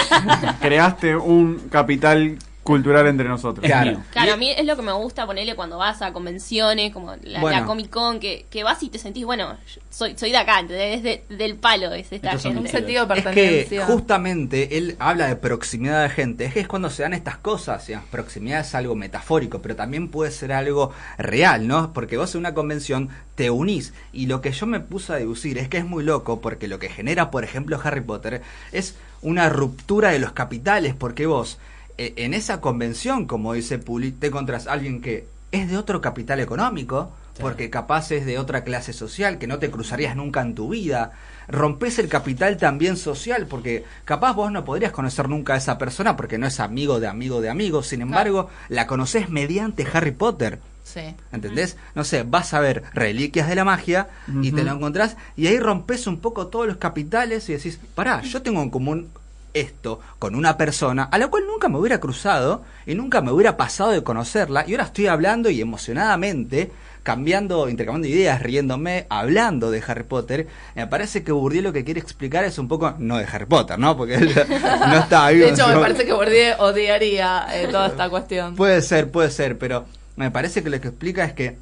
Creaste 0.61 1.15
un 1.15 1.69
capital 1.71 2.37
cultural 2.65 3.05
entre 3.05 3.29
nosotros. 3.29 3.63
Claro. 3.65 4.01
Claro, 4.11 4.33
a 4.33 4.37
mí 4.37 4.49
es 4.49 4.65
lo 4.65 4.75
que 4.75 4.81
me 4.81 4.91
gusta 4.91 5.25
ponerle 5.27 5.55
cuando 5.55 5.77
vas 5.77 6.01
a 6.01 6.11
convenciones, 6.11 6.91
como 6.91 7.15
la, 7.21 7.39
Bueno. 7.39 7.59
la 7.59 7.65
Comic 7.65 7.89
Con, 7.91 8.19
que, 8.19 8.47
que 8.49 8.63
vas 8.63 8.81
y 8.81 8.89
te 8.89 8.97
sentís, 8.97 9.23
bueno, 9.23 9.55
yo 9.73 9.81
soy, 9.91 10.17
soy 10.17 10.31
de 10.31 10.37
acá, 10.37 10.59
¿entendés? 10.59 11.03
De- 11.03 11.23
del 11.35 11.55
palo, 11.57 11.93
es 11.93 12.11
esta 12.11 12.31
Estos 12.31 12.53
Un 12.55 12.67
sentido 12.67 13.05
de 13.05 13.13
Es 13.13 13.19
que 13.19 13.23
pertenencia. 13.31 13.85
justamente 13.85 14.77
él 14.77 14.95
habla 14.97 15.27
de 15.27 15.35
proximidad 15.35 16.01
de 16.01 16.09
gente. 16.09 16.45
Es 16.45 16.53
que 16.53 16.59
es 16.61 16.67
cuando 16.67 16.89
se 16.89 17.03
dan 17.03 17.13
estas 17.13 17.37
cosas. 17.37 17.85
digamos, 17.85 18.09
proximidad 18.09 18.61
es 18.61 18.73
algo 18.73 18.95
metafórico, 18.95 19.61
pero 19.61 19.75
también 19.75 20.09
puede 20.09 20.31
ser 20.31 20.51
algo 20.51 20.91
real, 21.19 21.67
¿no? 21.67 21.93
Porque 21.93 22.17
vos 22.17 22.33
en 22.33 22.39
una 22.39 22.55
convención 22.55 23.09
te 23.35 23.51
unís. 23.51 23.93
Y 24.11 24.25
lo 24.25 24.41
que 24.41 24.51
yo 24.51 24.65
me 24.65 24.79
puse 24.79 25.13
a 25.13 25.17
deducir 25.17 25.59
es 25.59 25.69
que 25.69 25.77
es 25.77 25.85
muy 25.85 26.03
loco, 26.03 26.41
porque 26.41 26.67
lo 26.67 26.79
que 26.79 26.89
genera, 26.89 27.29
por 27.29 27.43
ejemplo, 27.43 27.79
Harry 27.83 28.01
Potter 28.01 28.41
es 28.71 28.95
una 29.21 29.49
ruptura 29.49 30.09
de 30.09 30.17
los 30.19 30.31
capitales, 30.31 30.95
porque 30.95 31.27
vos 31.27 31.59
en 31.97 32.33
esa 32.33 32.61
convención, 32.61 33.25
como 33.25 33.53
dice 33.53 33.79
Puli, 33.79 34.11
te 34.11 34.27
encontrás 34.27 34.67
a 34.67 34.73
alguien 34.73 35.01
que 35.01 35.27
es 35.51 35.69
de 35.69 35.77
otro 35.77 36.01
capital 36.01 36.39
económico, 36.39 37.11
porque 37.39 37.69
capaz 37.69 38.11
es 38.11 38.25
de 38.25 38.39
otra 38.39 38.63
clase 38.63 38.93
social 38.93 39.37
que 39.37 39.47
no 39.47 39.59
te 39.59 39.69
cruzarías 39.69 40.15
nunca 40.15 40.41
en 40.41 40.55
tu 40.55 40.69
vida. 40.69 41.11
Rompes 41.47 41.99
el 41.99 42.07
capital 42.07 42.57
también 42.57 42.97
social, 42.97 43.45
porque 43.47 43.83
capaz 44.05 44.33
vos 44.33 44.51
no 44.51 44.63
podrías 44.65 44.91
conocer 44.91 45.29
nunca 45.29 45.53
a 45.53 45.57
esa 45.57 45.77
persona 45.77 46.15
porque 46.15 46.37
no 46.37 46.47
es 46.47 46.59
amigo 46.59 46.99
de 46.99 47.07
amigo 47.07 47.41
de 47.41 47.49
amigo. 47.49 47.83
Sin 47.83 48.01
embargo, 48.01 48.49
la 48.69 48.87
conoces 48.87 49.29
mediante 49.29 49.85
Harry 49.91 50.11
Potter. 50.11 50.59
Sí. 50.83 51.15
¿Entendés? 51.31 51.77
No 51.93 52.03
sé, 52.03 52.23
vas 52.23 52.53
a 52.53 52.59
ver 52.59 52.83
reliquias 52.93 53.49
de 53.49 53.55
la 53.55 53.65
magia 53.65 54.07
y 54.41 54.51
te 54.51 54.63
lo 54.63 54.71
encontrás 54.71 55.17
y 55.35 55.47
ahí 55.47 55.59
rompes 55.59 56.05
un 56.05 56.19
poco 56.19 56.47
todos 56.47 56.67
los 56.67 56.77
capitales 56.77 57.49
y 57.49 57.53
decís, 57.53 57.79
pará, 57.95 58.21
yo 58.21 58.43
tengo 58.43 58.61
en 58.61 58.69
común 58.69 59.09
esto 59.55 59.99
con 60.19 60.35
una 60.35 60.57
persona 60.57 61.05
a 61.11 61.17
la 61.17 61.29
cual 61.29 61.47
nunca 61.47 61.69
me 61.69 61.79
hubiera 61.79 61.99
cruzado 61.99 62.63
y 62.85 62.93
nunca 62.93 63.21
me 63.21 63.31
hubiera 63.31 63.57
pasado 63.57 63.91
de 63.91 64.03
conocerla 64.03 64.65
y 64.67 64.73
ahora 64.73 64.83
estoy 64.83 65.07
hablando 65.07 65.49
y 65.49 65.61
emocionadamente 65.61 66.69
cambiando, 67.05 67.69
intercambiando 67.69 68.07
ideas, 68.07 68.41
riéndome, 68.41 69.05
hablando 69.09 69.69
de 69.69 69.81
Harry 69.87 70.03
Potter, 70.03 70.47
me 70.73 70.87
parece 70.87 71.23
que 71.23 71.31
Bourdieu 71.31 71.61
lo 71.61 71.71
que 71.71 71.83
quiere 71.85 71.99
explicar 71.99 72.43
es 72.45 72.57
un 72.57 72.67
poco, 72.67 72.95
no 72.97 73.17
de 73.17 73.25
Harry 73.31 73.45
Potter, 73.45 73.77
¿no? 73.77 73.95
Porque 73.95 74.15
él 74.15 74.33
no 74.87 74.97
está 74.97 75.29
vivo. 75.29 75.45
De 75.45 75.51
hecho, 75.51 75.67
me 75.67 75.75
parece 75.75 76.03
que 76.03 76.13
Bourdieu 76.13 76.55
odiaría 76.57 77.45
eh, 77.53 77.67
toda 77.67 77.87
esta 77.89 78.09
cuestión. 78.09 78.55
Puede 78.55 78.81
ser, 78.81 79.11
puede 79.11 79.29
ser, 79.29 79.59
pero 79.59 79.85
me 80.15 80.31
parece 80.31 80.63
que 80.63 80.69
lo 80.71 80.81
que 80.81 80.87
explica 80.87 81.25
es 81.25 81.33
que 81.33 81.57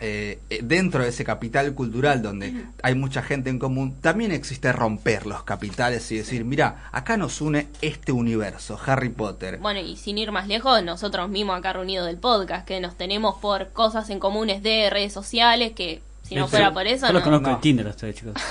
eh, 0.00 0.38
eh, 0.50 0.60
dentro 0.62 1.02
de 1.02 1.08
ese 1.10 1.24
capital 1.24 1.74
cultural 1.74 2.22
donde 2.22 2.64
hay 2.82 2.94
mucha 2.94 3.22
gente 3.22 3.50
en 3.50 3.58
común, 3.58 3.96
también 4.00 4.32
existe 4.32 4.72
romper 4.72 5.26
los 5.26 5.42
capitales 5.42 6.10
y 6.12 6.18
decir, 6.18 6.44
mira, 6.44 6.88
acá 6.92 7.16
nos 7.16 7.40
une 7.40 7.68
este 7.80 8.12
universo, 8.12 8.78
Harry 8.86 9.08
Potter. 9.08 9.58
Bueno, 9.58 9.80
y 9.80 9.96
sin 9.96 10.18
ir 10.18 10.32
más 10.32 10.48
lejos, 10.48 10.82
nosotros 10.82 11.28
mismos 11.28 11.58
acá 11.58 11.72
reunidos 11.72 12.06
del 12.06 12.18
podcast, 12.18 12.66
que 12.66 12.80
nos 12.80 12.96
tenemos 12.96 13.36
por 13.36 13.68
cosas 13.72 14.08
en 14.10 14.18
comunes 14.20 14.62
de 14.62 14.88
redes 14.90 15.12
sociales, 15.12 15.72
que 15.72 16.00
si 16.22 16.34
no 16.34 16.44
Sí, 16.46 16.50
fuera 16.50 16.72
por 16.72 16.86
eso, 16.86 17.06
Yo 17.06 17.12
los 17.12 17.22
no. 17.22 17.24
conozco 17.24 17.48
No. 17.50 17.56
de 17.56 17.62
Tinder 17.62 17.86
ustedes, 17.86 18.14
chicos. 18.16 18.34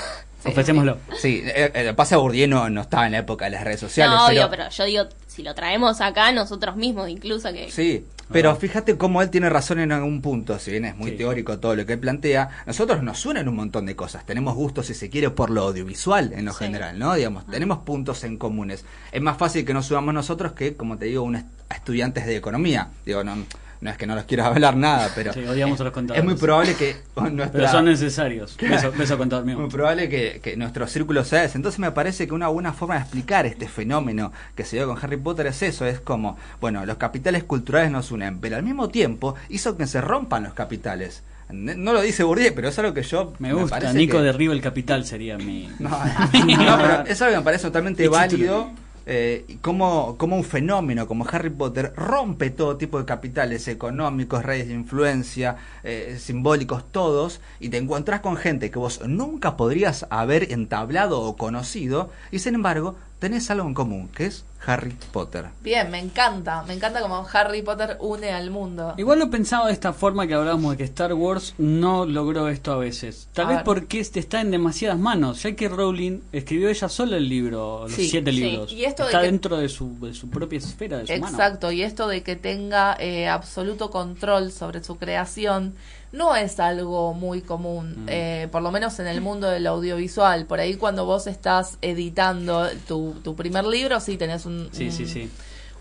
Sí, 0.44 0.50
Ofrecémoslo. 0.52 1.00
Sí, 1.20 1.42
eh, 1.46 1.72
eh, 1.74 1.94
pasa 1.96 2.16
Bourdieu 2.18 2.48
no, 2.48 2.70
no 2.70 2.82
estaba 2.82 3.08
en 3.08 3.14
la 3.14 3.18
época 3.18 3.46
de 3.46 3.52
las 3.52 3.64
redes 3.64 3.80
sociales. 3.80 4.16
No, 4.16 4.28
pero- 4.28 4.46
obvio, 4.46 4.50
pero 4.52 4.70
yo 4.70 4.86
digo, 4.86 5.04
si 5.26 5.42
lo 5.42 5.56
traemos 5.56 6.00
acá, 6.00 6.32
nosotros 6.32 6.76
mismos, 6.76 7.10
incluso 7.10 7.52
que... 7.52 7.72
Sí, 7.72 8.06
pero 8.32 8.52
Ah. 8.52 8.56
fíjate 8.56 8.98
cómo 8.98 9.22
él 9.22 9.30
tiene 9.30 9.50
razón 9.50 9.80
en 9.80 9.92
algún 9.92 10.22
punto, 10.22 10.58
si 10.60 10.72
bien 10.72 10.86
es 10.86 10.96
muy 10.96 11.12
Sí. 11.12 11.18
teórico 11.18 11.60
todo 11.60 11.76
lo 11.76 11.86
que 11.86 11.94
él 11.94 12.00
plantea, 12.00 12.50
nosotros 12.66 13.02
nos 13.04 13.26
unen 13.26 13.48
un 13.48 13.56
montón 13.56 13.86
de 13.86 13.96
cosas, 13.96 14.26
tenemos 14.26 14.56
gustos 14.56 14.88
si 14.88 14.94
se 14.94 15.10
quiere 15.10 15.30
por 15.30 15.50
lo 15.50 15.62
audiovisual 15.64 16.34
en 16.34 16.46
lo 16.46 16.54
Sí. 16.54 16.66
general, 16.66 16.98
¿no? 17.00 17.14
Digamos, 17.16 17.46
tenemos 17.48 17.80
puntos 17.80 18.24
en 18.24 18.38
comunes. 18.38 18.86
Es 19.12 19.22
más 19.22 19.38
fácil 19.38 19.66
que 19.66 19.74
nos 19.74 19.86
subamos 19.86 20.14
nosotros 20.14 20.54
que, 20.54 20.76
como 20.76 20.98
te 20.98 21.06
digo, 21.06 21.24
un 21.24 21.36
est- 21.38 21.48
a 21.70 21.76
estudiantes 21.76 22.26
de 22.26 22.36
economía. 22.36 22.90
Digo, 23.06 23.24
no, 23.24 23.36
no 23.82 23.90
es 23.90 23.98
que 23.98 24.08
no 24.08 24.16
los 24.16 24.26
quiera 24.26 24.46
hablar 24.48 24.76
nada, 24.76 25.10
pero 25.16 25.34
Sí, 25.34 25.46
odiamos 25.46 25.80
a 25.82 25.86
los 25.86 25.94
contadores. 25.94 26.24
es 26.24 26.26
muy 26.30 26.40
probable 26.40 26.76
que 26.76 26.96
nuestra... 27.32 27.52
Pero 27.52 27.68
son 27.72 27.86
necesarios. 27.86 28.58
Beso, 28.62 28.92
beso 28.92 29.18
contador 29.18 29.46
mío. 29.46 29.58
Muy 29.60 29.70
probable 29.70 30.10
que, 30.10 30.40
que 30.42 30.56
nuestro 30.58 30.88
círculo 30.88 31.24
sea 31.24 31.44
ese. 31.44 31.58
Entonces 31.58 31.80
me 31.80 31.92
parece 31.92 32.28
que 32.28 32.34
una 32.34 32.48
buena 32.48 32.74
forma 32.74 32.96
de 32.96 33.02
explicar 33.02 33.46
este 33.46 33.68
fenómeno 33.68 34.32
que 34.56 34.64
se 34.64 34.78
dio 34.78 34.88
con 34.88 34.98
Harry 35.02 35.18
Potter 35.18 35.48
es 35.48 35.62
eso, 35.62 35.86
es 35.86 36.00
como, 36.00 36.38
bueno, 36.62 36.86
los 36.86 36.98
capitales 36.98 37.44
culturales 37.44 37.92
nos 37.92 38.12
unen, 38.12 38.40
pero 38.40 38.56
al 38.56 38.64
mismo 38.64 38.90
tiempo 38.90 39.36
hizo 39.50 39.78
que 39.78 39.88
se 39.88 40.02
rompan 40.02 40.44
los 40.44 40.54
capitales. 40.54 41.24
No 41.50 41.94
lo 41.94 42.02
dice 42.02 42.24
Bourdieu, 42.24 42.54
pero 42.54 42.68
es 42.68 42.78
algo 42.78 42.94
que 42.94 43.04
yo... 43.04 43.32
Me 43.40 43.54
gusta. 43.54 43.78
parece 43.80 43.94
Nico 43.98 44.18
que- 44.18 44.24
derriba 44.24 44.54
el 44.54 44.62
capital 44.62 45.06
sería 45.06 45.38
mi. 45.38 45.70
No, 45.80 45.90
no, 45.90 46.78
pero 46.78 47.04
es 47.08 47.22
algo 47.22 47.32
que 47.34 47.38
me 47.40 47.44
parece 47.46 47.64
totalmente 47.68 48.06
válido. 48.10 48.70
Eh, 49.10 49.58
como 49.62 50.18
un 50.20 50.44
fenómeno 50.44 51.08
como 51.08 51.26
Harry 51.32 51.50
Potter 51.50 51.94
rompe 51.96 52.50
todo 52.50 52.76
tipo 52.76 53.00
de 53.00 53.06
capitales 53.06 53.70
económicos, 53.70 54.44
redes 54.44 54.68
de 54.68 54.74
influencia, 54.74 55.56
eh, 55.84 56.18
simbólicos, 56.20 56.92
todos, 56.92 57.40
y 57.62 57.70
te 57.70 57.78
encontrás 57.78 58.20
con 58.20 58.36
gente 58.36 58.70
que 58.70 58.80
vos 58.80 59.00
nunca 59.08 59.56
podrías 59.56 60.06
haber 60.10 60.52
entablado 60.52 61.22
o 61.22 61.38
conocido, 61.38 62.12
y 62.32 62.40
sin 62.40 62.56
embargo 62.56 62.98
tenés 63.20 63.50
algo 63.52 63.68
en 63.68 63.74
común, 63.74 64.10
que 64.10 64.26
es 64.28 64.46
Harry 64.66 64.96
Potter. 65.12 65.46
Bien, 65.62 65.90
me 65.92 66.00
encanta. 66.00 66.64
Me 66.68 66.74
encanta 66.74 67.00
como 67.02 67.26
Harry 67.32 67.62
Potter 67.62 67.98
une 68.00 68.32
al 68.32 68.50
mundo. 68.50 68.96
Igual 68.98 69.20
lo 69.20 69.30
pensaba 69.30 69.68
de 69.68 69.74
esta 69.74 69.94
forma 69.94 70.26
que 70.28 70.34
hablábamos 70.34 70.72
de 70.72 70.78
que 70.78 70.84
Star 70.84 71.14
Wars 71.14 71.54
no 71.58 72.06
logró 72.06 72.50
esto 72.50 72.72
a 72.74 72.78
veces. 72.78 73.30
Tal 73.34 73.46
A 73.46 73.50
vez 73.50 73.58
ver. 73.60 73.66
porque 73.66 74.00
este 74.00 74.20
está 74.20 74.42
en 74.42 74.52
demasiadas 74.52 74.98
manos. 75.00 75.44
Ya 75.44 75.56
que 75.56 75.70
Rowling 75.70 76.22
escribió 76.32 76.70
ella 76.70 76.90
sola 76.90 77.18
el 77.18 77.30
libro, 77.30 77.84
los 77.84 77.92
Sí, 77.94 78.08
siete 78.10 78.32
sí. 78.32 78.38
libros. 78.42 78.72
Y 78.74 78.84
esto 78.86 79.04
de 79.04 79.10
está 79.10 79.20
que- 79.22 79.28
dentro 79.28 79.58
de 79.58 79.70
su, 79.70 80.00
de 80.00 80.14
su 80.14 80.30
propia 80.30 80.58
esfera, 80.58 80.98
de 80.98 81.08
su 81.08 81.14
mano. 81.22 81.28
Exacto, 81.38 81.72
y 81.72 81.84
esto 81.84 82.08
de 82.08 82.24
que 82.24 82.36
tenga 82.36 82.96
eh, 83.00 83.28
absoluto 83.30 83.90
control 83.92 84.52
sobre 84.52 84.84
su 84.84 84.98
creación 84.98 85.76
no 86.18 86.36
es 86.36 86.60
algo 86.60 87.14
muy 87.14 87.42
común, 87.42 88.04
Mm. 88.04 88.08
eh, 88.10 88.48
por 88.52 88.62
lo 88.62 88.72
menos 88.72 89.00
en 89.00 89.08
el 89.08 89.22
mundo 89.22 89.48
del 89.50 89.68
audiovisual. 89.68 90.46
Por 90.46 90.60
ahí 90.60 90.76
cuando 90.76 91.06
vos 91.06 91.28
estás 91.28 91.78
editando 91.82 92.68
tu, 92.88 93.14
tu 93.24 93.36
primer 93.36 93.66
libro, 93.66 94.00
sí 94.00 94.18
tenés 94.18 94.46
un, 94.46 94.70
Sí, 94.72 94.86
un- 94.86 94.92
sí, 94.92 95.06
sí. 95.06 95.30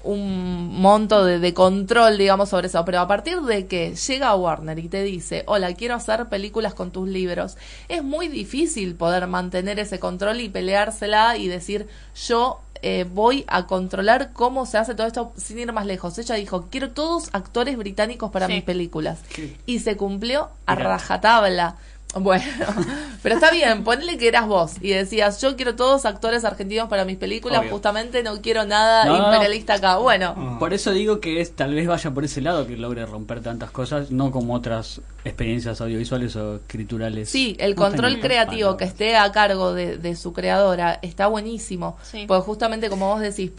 un 0.05 0.81
monto 0.81 1.25
de, 1.25 1.40
de 1.40 1.53
control, 1.53 2.16
digamos, 2.18 2.51
sobre 2.51 2.68
eso. 2.68 2.85
Pero 2.85 3.01
a 3.01 3.09
partir 3.09 3.40
de 3.40 3.66
que 3.66 3.94
llega 3.96 4.37
Warner 4.37 4.79
y 4.79 4.88
te 4.88 5.03
dice, 5.03 5.42
hola, 5.46 5.75
quiero 5.75 5.94
hacer 5.94 6.27
películas 6.29 6.75
con 6.75 6.92
tus 6.92 7.09
libros, 7.09 7.57
es 7.88 8.05
muy 8.05 8.29
difícil 8.29 8.94
poder 8.94 9.27
mantener 9.27 9.81
ese 9.81 9.99
control 9.99 10.40
y 10.40 10.49
peleársela 10.49 11.37
y 11.37 11.49
decir, 11.49 11.88
yo 12.29 12.61
eh, 12.88 13.05
voy 13.05 13.44
a 13.49 13.66
controlar 13.66 14.31
cómo 14.33 14.64
se 14.64 14.79
hace 14.79 14.94
todo 14.94 15.09
esto 15.09 15.33
sin 15.37 15.59
ir 15.59 15.72
más 15.72 15.87
lejos. 15.87 16.16
Ella 16.18 16.37
dijo, 16.37 16.66
quiero 16.70 16.90
todos 16.92 17.31
actores 17.33 17.77
británicos 17.77 18.31
para 18.31 18.46
Sí. 18.46 18.53
mis 18.55 18.62
películas. 18.62 19.18
Y 19.66 19.81
se 19.81 19.96
cumplió 19.96 20.51
a 20.66 20.75
rajatabla. 20.77 21.75
Bueno, 22.18 22.44
pero 23.22 23.35
está 23.35 23.50
bien, 23.50 23.85
ponle 23.85 24.16
que 24.16 24.29
eras 24.29 24.46
vos 24.46 24.72
y 24.81 24.88
decías, 24.90 25.40
yo 25.42 25.55
quiero 25.57 25.76
todos 25.76 26.07
actores 26.07 26.44
argentinos 26.44 26.88
para 26.88 27.05
mis 27.05 27.16
películas, 27.18 27.61
Obvio. 27.61 27.70
justamente 27.72 28.22
no 28.22 28.40
quiero 28.40 28.64
nada 28.64 29.05
No, 29.05 29.12
no, 29.12 29.18
no. 29.18 29.26
imperialista 29.26 29.74
acá. 29.74 29.96
Bueno, 29.98 30.57
Por 30.59 30.72
eso 30.72 30.92
digo 30.92 31.20
que 31.20 31.40
es 31.40 31.55
tal 31.55 31.74
vez 31.74 31.87
vaya 31.87 32.11
por 32.12 32.24
ese 32.24 32.40
lado 32.40 32.66
que 32.66 32.76
logre 32.76 33.05
romper 33.05 33.42
tantas 33.42 33.70
cosas, 33.70 34.11
no 34.11 34.31
como 34.31 34.55
otras 34.55 35.00
experiencias 35.24 35.81
audiovisuales 35.81 36.35
o 36.37 36.57
escriturales. 36.57 37.29
Sí, 37.29 37.57
el 37.59 37.74
control 37.74 38.18
creativo 38.20 38.76
que 38.76 38.85
esté 38.85 39.16
a 39.16 39.31
cargo 39.33 39.74
de, 39.74 39.98
de 39.98 40.16
su 40.16 40.33
creadora 40.33 40.98
está 41.02 41.26
buenísimo. 41.26 41.98
Sí. 42.02 42.24
Porque 42.26 42.44
justamente 42.44 42.88
como 42.88 43.09
vos 43.09 43.20
decís, 43.20 43.50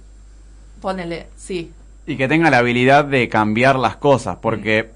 ponele, 0.81 1.27
sí. 1.37 1.71
Y 2.05 2.15
que 2.15 2.27
tenga 2.27 2.49
la 2.49 2.59
habilidad 2.59 3.03
de 3.05 3.27
cambiar 3.27 3.77
las 3.77 3.97
cosas, 3.97 4.37
porque 4.41 4.89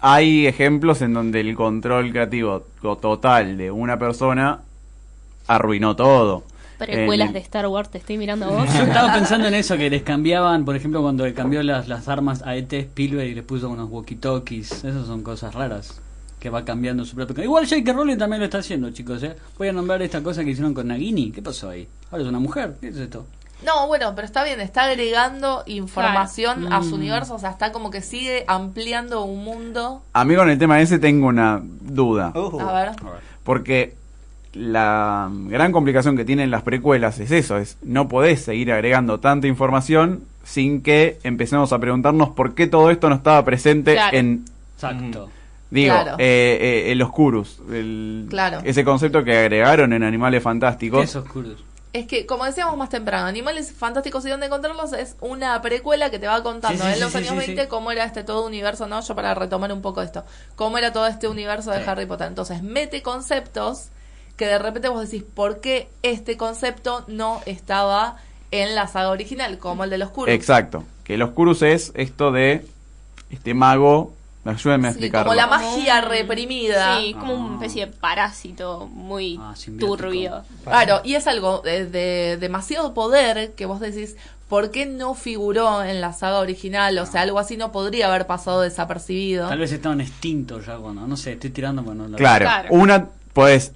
hay 0.00 0.46
ejemplos 0.46 1.02
en 1.02 1.14
donde 1.14 1.40
el 1.40 1.54
control 1.54 2.10
creativo 2.10 2.64
to- 2.82 2.96
total 2.96 3.56
de 3.56 3.70
una 3.70 3.98
persona 3.98 4.60
arruinó 5.46 5.96
todo. 5.96 6.44
Precuelas 6.78 7.28
En- 7.28 7.32
de 7.32 7.38
Star 7.40 7.66
Wars, 7.68 7.90
te 7.90 7.98
estoy 7.98 8.18
mirando 8.18 8.46
a 8.46 8.48
vos. 8.50 8.74
Yo 8.74 8.82
estaba 8.82 9.12
pensando 9.14 9.48
en 9.48 9.54
eso, 9.54 9.78
que 9.78 9.88
les 9.88 10.02
cambiaban, 10.02 10.64
por 10.66 10.76
ejemplo, 10.76 11.00
cuando 11.00 11.24
le 11.24 11.32
cambió 11.32 11.62
las, 11.62 11.88
las 11.88 12.06
armas 12.08 12.42
a 12.42 12.54
ET 12.56 12.70
Spielberg 12.72 13.28
y 13.30 13.34
les 13.34 13.44
puso 13.44 13.70
unos 13.70 13.88
walkie-talkies. 13.90 14.84
Esas 14.84 15.06
son 15.06 15.22
cosas 15.22 15.54
raras. 15.54 16.00
Que 16.38 16.50
va 16.50 16.66
cambiando 16.66 17.02
su 17.06 17.16
propio... 17.16 17.42
Igual 17.42 17.64
J.K. 17.66 17.92
Rowling 17.94 18.18
también 18.18 18.40
lo 18.40 18.44
está 18.44 18.58
haciendo, 18.58 18.90
chicos. 18.90 19.22
¿eh? 19.22 19.34
Voy 19.56 19.68
a 19.68 19.72
nombrar 19.72 20.02
esta 20.02 20.22
cosa 20.22 20.44
que 20.44 20.50
hicieron 20.50 20.74
con 20.74 20.86
Nagini. 20.88 21.30
¿Qué 21.32 21.40
pasó 21.40 21.70
ahí? 21.70 21.88
Ahora 22.10 22.24
es 22.24 22.28
una 22.28 22.38
mujer. 22.38 22.76
¿Qué 22.78 22.88
es 22.88 22.96
esto? 22.98 23.24
No, 23.66 23.86
bueno, 23.88 24.14
pero 24.14 24.24
está 24.26 24.44
bien, 24.44 24.60
está 24.60 24.84
agregando 24.84 25.64
información 25.66 26.60
Claro. 26.62 26.76
a 26.76 26.82
su 26.82 26.90
Mm. 26.90 26.98
universo, 27.00 27.34
o 27.34 27.38
sea, 27.40 27.50
está 27.50 27.72
como 27.72 27.90
que 27.90 28.00
sigue 28.00 28.44
ampliando 28.46 29.24
un 29.24 29.42
mundo. 29.44 30.02
A 30.12 30.24
mí 30.24 30.36
con 30.36 30.48
el 30.48 30.56
tema 30.58 30.80
ese 30.80 30.98
tengo 31.00 31.26
una 31.26 31.60
duda. 31.62 32.32
Uh, 32.34 32.60
A 32.60 32.72
ver. 32.72 32.90
Porque 33.42 33.94
la 34.52 35.28
gran 35.30 35.72
complicación 35.72 36.16
que 36.16 36.24
tienen 36.24 36.50
las 36.50 36.62
precuelas 36.62 37.18
es 37.18 37.30
eso, 37.30 37.58
es 37.58 37.76
no 37.82 38.08
podés 38.08 38.42
seguir 38.42 38.72
agregando 38.72 39.20
tanta 39.20 39.46
información 39.46 40.22
sin 40.44 40.80
que 40.80 41.18
empecemos 41.24 41.72
a 41.72 41.78
preguntarnos 41.78 42.30
por 42.30 42.54
qué 42.54 42.66
todo 42.66 42.90
esto 42.90 43.08
no 43.08 43.16
estaba 43.16 43.44
presente 43.44 43.94
Claro. 43.94 44.16
en, 44.16 44.44
Exacto. 44.76 45.28
digo, 45.70 45.92
Claro. 45.92 46.16
eh, 46.18 46.58
eh, 46.60 46.92
el 46.92 47.02
Oscurus, 47.02 47.60
el- 47.70 48.26
Claro. 48.30 48.60
ese 48.64 48.84
concepto 48.84 49.24
que 49.24 49.36
agregaron 49.36 49.92
en 49.92 50.04
Animales 50.04 50.38
¿Qué 50.40 50.44
Fantásticos. 50.44 51.02
es 51.04 51.16
Oscurus? 51.16 51.64
Es 51.96 52.06
que, 52.06 52.26
como 52.26 52.44
decíamos 52.44 52.76
más 52.76 52.90
temprano, 52.90 53.26
Animales 53.26 53.72
Fantásticos 53.72 54.26
y 54.26 54.28
dónde 54.28 54.46
encontrarlos 54.46 54.92
es 54.92 55.16
una 55.22 55.62
precuela 55.62 56.10
que 56.10 56.18
te 56.18 56.26
va 56.26 56.42
contando 56.42 56.84
Sí, 56.84 56.90
sí, 56.90 56.94
en 56.94 57.00
los 57.00 57.12
sí, 57.12 57.18
años 57.18 57.30
sí, 57.30 57.36
20 57.38 57.62
sí. 57.62 57.68
cómo 57.68 57.90
era 57.90 58.04
este 58.04 58.22
todo 58.22 58.44
universo, 58.46 58.86
¿no? 58.86 59.00
Yo 59.00 59.14
para 59.14 59.32
retomar 59.34 59.72
un 59.72 59.80
poco 59.80 60.02
esto, 60.02 60.22
cómo 60.56 60.76
era 60.76 60.92
todo 60.92 61.06
este 61.06 61.26
universo 61.26 61.70
de. 61.70 61.78
Harry 61.86 62.04
Potter. 62.04 62.26
Entonces, 62.26 62.62
mete 62.62 63.00
conceptos 63.00 63.86
que 64.36 64.46
de 64.46 64.58
repente 64.58 64.88
vos 64.88 65.08
decís, 65.08 65.24
¿por 65.34 65.60
qué 65.62 65.88
este 66.02 66.36
concepto 66.36 67.04
no 67.08 67.40
estaba 67.46 68.18
en 68.50 68.74
la 68.74 68.88
saga 68.88 69.08
original? 69.08 69.56
Como 69.56 69.84
el 69.84 69.88
de 69.88 69.96
los 69.96 70.10
Kurus. 70.10 70.34
Exacto, 70.34 70.84
que 71.02 71.14
el 71.14 71.22
Oscurus 71.22 71.62
es 71.62 71.92
esto 71.94 72.30
de 72.30 72.66
este 73.30 73.54
mago, 73.54 74.12
ayúdenme 74.50 74.88
a 74.88 74.90
Sí, 74.92 74.96
explicarlo. 74.96 75.26
como 75.30 75.34
la 75.36 75.48
Como 75.48 75.60
magia 75.70 75.98
un- 76.02 76.08
reprimida. 76.10 76.98
Sí, 77.00 77.14
como 77.14 77.34
una 77.34 77.54
especie 77.54 77.86
de 77.86 77.92
parásito 77.92 78.86
muy 78.92 79.38
Ah, 79.40 79.54
turbio. 79.78 80.42
Claro, 80.64 81.00
y 81.04 81.14
es 81.14 81.26
algo 81.26 81.60
de, 81.60 81.86
de 81.86 82.36
demasiado 82.38 82.94
poder 82.94 83.52
que 83.54 83.66
vos 83.66 83.80
decís, 83.80 84.16
¿por 84.48 84.70
qué 84.70 84.86
no 84.86 85.14
figuró 85.14 85.82
en 85.82 86.00
la 86.00 86.12
saga 86.12 86.38
original? 86.38 86.98
O 86.98 87.06
sea, 87.06 87.22
algo 87.22 87.38
así 87.38 87.56
no 87.56 87.72
podría 87.72 88.08
haber 88.08 88.26
pasado 88.26 88.60
desapercibido. 88.62 89.48
Tal 89.48 89.58
vez 89.58 89.72
estaban 89.72 90.00
extintos 90.00 90.66
ya 90.66 90.76
cuando... 90.76 91.06
No 91.06 91.16
sé, 91.16 91.32
estoy 91.32 91.50
tirando... 91.50 91.82
Bueno, 91.82 92.06
la- 92.08 92.16
Claro, 92.16 92.44
Claro. 92.44 92.68
una 92.70 93.06
puedes 93.32 93.72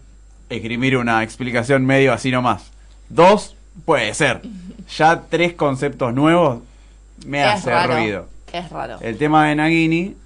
escribir 0.49 0.97
una 0.97 1.22
explicación 1.22 1.84
medio 1.86 2.12
así 2.12 2.30
nomás. 2.30 2.70
Dos, 3.09 3.57
puede 3.84 4.14
ser. 4.14 4.42
Ya 4.99 5.22
tres 5.30 5.55
conceptos 5.55 6.12
nuevos 6.12 6.62
me 7.24 7.40
Es 7.42 7.47
hace 7.47 7.70
raro. 7.70 7.95
ruido. 7.95 8.28
Es 8.53 8.68
raro. 8.70 8.99
El 9.01 9.16
tema 9.18 9.47
de 9.47 9.55
Nagini 9.55 10.16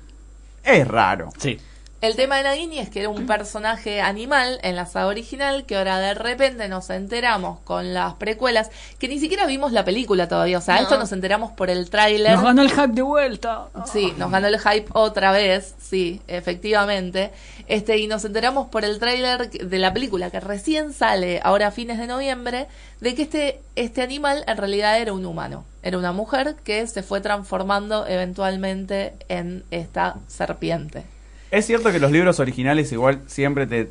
es 0.65 0.89
raro. 0.89 1.31
Sí. 1.39 1.59
El 2.05 2.17
tema 2.17 2.37
de 2.37 2.43
Nagini 2.43 2.81
es 2.81 2.91
que 2.91 3.01
era 3.01 3.09
un 3.09 3.27
personaje 3.27 4.03
animal 4.03 4.59
en 4.63 4.77
la 4.77 4.85
saga 4.85 5.07
original 5.07 5.65
que 5.65 5.75
ahora 5.75 5.99
de 6.01 6.13
repente 6.13 6.69
nos 6.69 6.91
enteramos 6.91 7.61
con 7.61 7.95
las 7.95 8.13
precuelas 8.17 8.71
que 8.99 9.09
ni 9.09 9.19
siquiera 9.19 9.47
vimos 9.47 9.73
la 9.73 9.87
película 9.87 10.29
todavía. 10.29 10.59
O 10.59 10.61
sea, 10.61 10.75
No. 10.75 10.83
esto 10.83 10.99
nos 10.99 11.13
enteramos 11.13 11.53
por 11.53 11.71
el 11.71 11.89
tráiler. 11.89 12.33
Nos 12.35 12.43
ganó 12.43 12.61
el 12.61 12.71
hype 12.71 12.89
de 12.89 13.01
vuelta. 13.01 13.69
Sí, 13.91 14.13
nos 14.19 14.31
ganó 14.31 14.49
el 14.49 14.59
hype 14.59 14.85
otra 14.93 15.33
vez, 15.33 15.77
sí, 15.81 16.21
efectivamente. 16.29 17.31
Este, 17.69 17.97
y 17.97 18.07
nos 18.07 18.23
enteramos 18.27 18.69
por 18.69 18.85
el 18.85 18.99
tráiler 18.99 19.49
de 19.49 19.79
la 19.79 19.95
película 19.95 20.29
que 20.31 20.41
recién 20.41 20.93
sale 20.93 21.41
ahora 21.43 21.69
a 21.69 21.71
fines 21.71 21.97
de 21.97 22.07
noviembre, 22.07 22.67
de 23.01 23.15
que 23.15 23.23
este, 23.23 23.63
este 23.77 24.03
animal 24.03 24.45
en 24.47 24.59
realidad 24.59 24.99
era 25.01 25.15
un 25.15 25.25
humano. 25.25 25.65
Era 25.83 25.97
una 25.97 26.13
mujer 26.13 26.57
que 26.65 26.87
se 26.87 27.03
fue 27.03 27.23
transformando 27.23 28.07
eventualmente 28.07 29.15
en 29.31 29.65
esta 29.71 30.17
serpiente. 30.27 31.14
Es 31.55 31.67
cierto 31.67 31.93
que 31.93 32.01
los 32.01 32.11
libros 32.11 32.41
originales 32.41 32.91
igual 32.91 33.21
siempre 33.29 33.69
te 33.69 33.89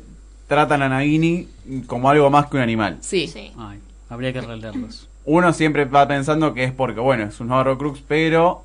tratan 0.48 0.82
a 0.82 0.90
Nagini 0.90 1.48
como 1.86 2.10
algo 2.10 2.28
más 2.28 2.46
que 2.48 2.58
un 2.58 2.62
animal. 2.62 2.98
Sí. 3.00 3.26
Sí. 3.26 3.52
Ay, 3.56 3.78
habría 4.10 4.34
que 4.34 4.42
releerlos. 4.42 5.08
Uno 5.24 5.50
siempre 5.54 5.86
va 5.86 6.06
pensando 6.06 6.52
que 6.52 6.64
es 6.64 6.72
porque, 6.72 7.00
bueno, 7.00 7.24
es 7.24 7.40
un 7.40 7.50
Horrocrux, 7.50 8.02
pero 8.06 8.64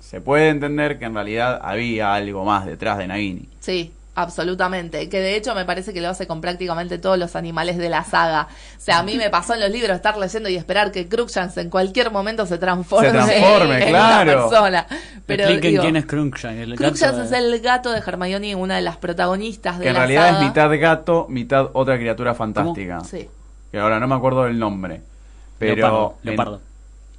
se 0.00 0.22
puede 0.22 0.48
entender 0.48 0.98
que 0.98 1.04
en 1.04 1.12
realidad 1.12 1.60
había 1.62 2.14
algo 2.14 2.46
más 2.46 2.64
detrás 2.64 2.96
de 2.96 3.06
Nagini. 3.06 3.50
Sí, 3.60 3.92
absolutamente. 4.14 5.08
Que 5.08 5.20
de 5.20 5.36
hecho 5.36 5.54
me 5.54 5.64
parece 5.64 5.92
que 5.92 6.00
lo 6.00 6.08
hace 6.08 6.26
con 6.26 6.40
prácticamente 6.40 6.98
todos 6.98 7.18
los 7.18 7.34
animales 7.36 7.78
de 7.78 7.88
la 7.88 8.04
saga. 8.04 8.48
O 8.76 8.80
sea, 8.80 8.98
a 8.98 9.02
mí 9.02 9.16
me 9.16 9.30
pasó 9.30 9.54
en 9.54 9.60
los 9.60 9.70
libros 9.70 9.96
estar 9.96 10.16
leyendo 10.18 10.48
y 10.48 10.56
esperar 10.56 10.92
que 10.92 11.08
Crookshanks 11.08 11.56
en 11.58 11.70
cualquier 11.70 12.10
momento 12.10 12.46
se 12.46 12.58
transforme, 12.58 13.08
Se 13.08 13.12
transforme, 13.12 13.78
en 13.82 13.88
claro. 13.88 14.32
una 14.32 14.48
persona. 14.50 14.86
Pero 15.26 15.42
Expliquen 15.44 15.70
digo, 15.70 15.82
quién 15.82 15.96
es 15.96 16.06
Crunkshank. 16.06 16.56
El 16.58 16.70
gato 16.72 16.82
Crookshanks 16.82 17.16
de- 17.18 17.24
es 17.24 17.32
el 17.32 17.60
gato 17.60 17.90
de 17.92 17.98
Hermione, 17.98 18.54
una 18.54 18.76
de 18.76 18.82
las 18.82 18.96
protagonistas 18.96 19.78
de 19.78 19.84
Que 19.84 19.88
en 19.88 19.94
la 19.94 20.00
realidad 20.00 20.26
saga. 20.26 20.38
es 20.40 20.44
mitad 20.46 20.80
gato, 20.80 21.26
mitad 21.28 21.66
otra 21.72 21.96
criatura 21.98 22.34
fantástica. 22.34 23.00
Sí. 23.04 23.28
Que 23.70 23.78
ahora 23.78 23.98
no 24.00 24.08
me 24.08 24.14
acuerdo 24.14 24.44
del 24.44 24.58
nombre. 24.58 25.00
Pero 25.58 25.76
Leopardo, 25.76 26.14
en- 26.22 26.26
leopardo. 26.30 26.60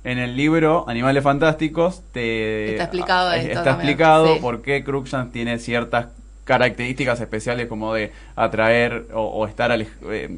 En, 0.03 0.17
el 0.19 0.35
libro 0.35 0.83
Animales 0.89 1.23
Fantásticos 1.23 2.01
te 2.11 2.71
Está 2.71 2.83
explicado 2.83 3.29
ah, 3.29 3.37
esto 3.37 3.47
está 3.47 3.63
también, 3.63 3.89
explicado 3.89 4.33
sí. 4.35 4.39
por 4.41 4.61
qué 4.61 4.83
Crookshanks 4.83 5.31
tiene 5.31 5.59
ciertas 5.59 6.07
características 6.43 7.19
especiales 7.21 7.67
como 7.67 7.93
de 7.93 8.11
atraer 8.35 9.07
o, 9.13 9.21
o 9.21 9.47
estar 9.47 9.71
alej- 9.71 9.87
eh, 10.11 10.37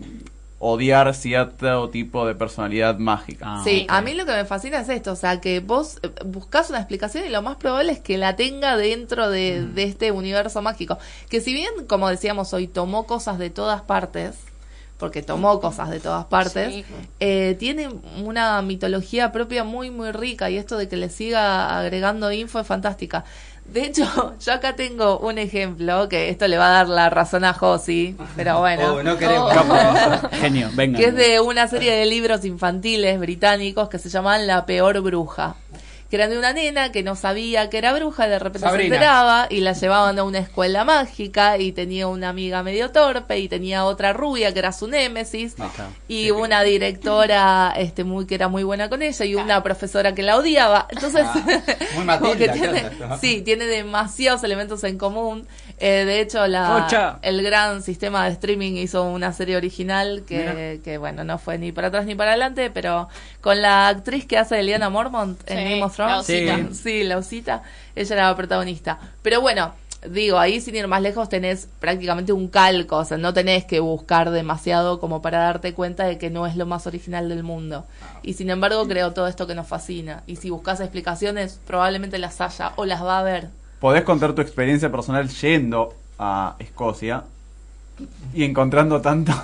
odiar 0.60 1.14
cierto 1.14 1.90
tipo 1.90 2.26
de 2.26 2.34
personalidad 2.34 2.98
mágica. 2.98 3.46
Ah, 3.48 3.62
Sí, 3.64 3.82
ok. 3.88 3.92
a 3.92 4.02
mí 4.02 4.14
lo 4.14 4.26
que 4.26 4.32
me 4.32 4.46
fascina 4.46 4.80
es 4.80 4.90
esto, 4.90 5.12
o 5.12 5.16
sea, 5.16 5.42
que 5.42 5.60
vos 5.60 6.00
eh, 6.02 6.10
buscas 6.26 6.70
una 6.70 6.80
explicación 6.80 7.26
y 7.26 7.30
lo 7.30 7.42
más 7.42 7.58
probable 7.58 7.92
es 7.92 8.00
que 8.00 8.18
la 8.18 8.36
tenga 8.36 8.78
dentro 8.78 9.30
de, 9.30 9.62
Mm. 9.62 9.76
de 9.76 9.84
este 9.84 10.12
universo 10.12 10.62
mágico. 10.62 10.98
Que 11.30 11.42
si 11.42 11.54
bien, 11.54 11.70
como 11.88 12.10
decíamos 12.10 12.54
hoy, 12.54 12.68
tomó 12.68 13.06
cosas 13.06 13.38
de 13.38 13.50
todas 13.50 13.82
partes, 13.82 14.36
porque 14.98 15.22
tomó 15.22 15.60
cosas 15.60 15.90
de 15.90 16.00
todas 16.00 16.26
partes, 16.26 16.74
Sí. 16.74 16.86
eh, 17.20 17.58
tiene 17.60 17.90
una 18.24 18.62
mitología 18.62 19.34
propia 19.34 19.66
muy, 19.66 19.92
muy 19.92 20.14
rica 20.14 20.50
y 20.50 20.58
esto 20.58 20.78
de 20.78 20.88
que 20.88 20.96
le 20.96 21.10
siga 21.10 21.78
agregando 21.78 22.32
info 22.32 22.62
es 22.62 22.66
fantástica. 22.68 23.26
De 23.66 23.84
hecho, 23.84 24.36
yo 24.40 24.54
acá 24.54 24.76
tengo 24.76 25.20
un 25.20 25.38
ejemplo, 25.38 26.08
que 26.08 26.30
esto 26.30 26.48
le 26.48 26.58
va 26.58 26.68
a 26.68 26.72
dar 26.72 26.88
la 26.88 27.10
razón 27.10 27.44
a 27.44 27.54
Josi, 27.54 28.16
pero 28.36 28.60
bueno. 28.60 28.96
Oh, 28.96 29.04
no 29.04 29.18
queremos. 29.18 29.54
Genio, 30.34 30.70
venga. 30.74 31.00
que 31.00 31.06
es 31.06 31.16
de 31.16 31.40
una 31.40 31.68
serie 31.68 31.92
de 31.94 32.06
libros 32.06 32.46
infantiles 32.46 33.20
británicos 33.20 33.90
que 33.90 34.00
se 34.00 34.10
llaman 34.10 34.48
La 34.48 34.66
peor 34.66 35.02
bruja. 35.02 35.56
Que 36.10 36.18
eran 36.18 36.30
de 36.30 36.38
una 36.38 36.54
nena 36.54 36.92
que 36.92 37.02
no 37.04 37.16
sabía 37.16 37.70
que 37.70 37.78
era 37.80 37.94
bruja 37.94 38.28
y 38.28 38.30
de 38.30 38.40
repente 38.40 38.60
Sabrina. 38.60 38.90
se 38.90 38.96
enteraba 38.96 39.48
y 39.50 39.62
la 39.62 39.74
llevaban 39.74 40.20
a 40.20 40.24
una 40.24 40.38
escuela 40.40 40.84
mágica 40.86 41.58
y 41.58 41.72
tenía 41.72 42.08
una 42.08 42.30
amiga 42.30 42.62
medio 42.62 42.92
torpe 42.92 43.40
y 43.40 43.48
tenía 43.48 43.86
otra 43.86 44.14
rubia 44.14 44.54
que 44.54 44.60
era 44.60 44.72
su 44.72 44.88
némesis. 44.88 45.56
Y 46.08 46.32
una 46.32 46.62
directora 46.64 47.74
este 47.76 48.04
muy 48.04 48.26
que 48.26 48.36
era 48.36 48.48
muy 48.48 48.64
buena 48.64 48.90
con 48.90 49.02
ella 49.02 49.26
y 49.26 49.36
una 49.36 49.64
profesora 49.64 50.14
que 50.14 50.22
la 50.24 50.38
odiaba. 50.38 50.88
Entonces 50.90 51.26
Ah, 51.26 52.20
muy 52.22 52.36
sí 53.22 53.42
tiene 53.42 53.66
demasiados 53.66 54.44
elementos 54.44 54.84
en 54.84 54.98
común 54.98 55.48
Eh, 55.78 56.06
de 56.06 56.22
hecho 56.22 56.48
la 56.48 56.78
el 57.22 57.44
gran 57.44 57.84
sistema 57.84 58.24
de 58.26 58.32
streaming 58.32 58.74
hizo 58.78 59.04
una 59.04 59.34
serie 59.34 59.58
original 59.58 60.24
que, 60.26 60.80
que 60.84 60.98
bueno 60.98 61.26
no 61.26 61.38
fue 61.38 61.58
ni 61.58 61.74
para 61.74 61.90
atrás 61.90 62.06
ni 62.06 62.16
para 62.16 62.32
adelante 62.32 62.72
pero 62.72 63.10
con 63.42 63.62
la 63.62 63.90
actriz 63.90 64.26
que 64.26 64.38
hace 64.38 64.56
de 64.56 64.64
Liana 64.64 64.90
Mormont 64.90 65.38
en 65.50 65.58
Sí, 65.58 65.64
Game 65.66 65.84
of 65.84 65.98
la 66.00 66.06
Thrones 66.08 66.20
osita. 66.20 66.58
sí, 66.58 66.74
sí 66.76 67.04
la 67.04 67.18
osita 67.18 67.64
ella 67.94 68.16
era 68.16 68.28
la 68.30 68.36
protagonista 68.38 69.00
pero 69.22 69.42
bueno 69.42 69.74
digo, 70.10 70.38
ahí 70.38 70.62
sin 70.62 70.76
ir 70.76 70.88
más 70.88 71.02
lejos 71.02 71.30
tenés 71.30 71.68
prácticamente 71.80 72.32
un 72.32 72.48
calco, 72.48 72.98
o 72.98 73.06
sea, 73.06 73.18
no 73.18 73.34
tenés 73.34 73.66
que 73.66 73.80
buscar 73.80 74.30
demasiado 74.30 75.00
como 75.00 75.20
para 75.24 75.40
darte 75.40 75.74
cuenta 75.74 76.04
de 76.06 76.20
que 76.20 76.30
no 76.30 76.46
es 76.46 76.56
lo 76.56 76.68
más 76.68 76.86
original 76.86 77.28
del 77.28 77.42
mundo. 77.42 77.86
Y 78.22 78.34
sin 78.34 78.52
embargo 78.52 78.88
creo 78.88 79.14
todo 79.14 79.28
esto 79.28 79.48
que 79.48 79.56
nos 79.56 79.66
fascina. 79.68 80.22
Y 80.28 80.36
si 80.36 80.52
buscas 80.52 80.80
explicaciones, 80.80 81.60
probablemente 81.66 82.20
las 82.20 82.40
haya 82.40 82.74
o 82.76 82.86
las 82.86 83.04
va 83.04 83.16
a 83.18 83.20
haber. 83.22 83.48
Podés 83.80 84.04
contar 84.04 84.34
tu 84.34 84.42
experiencia 84.42 84.92
personal 84.92 85.30
yendo 85.30 85.94
a 86.18 86.56
Escocia 86.60 87.24
y 88.34 88.44
encontrando 88.44 89.02
tantos. 89.02 89.36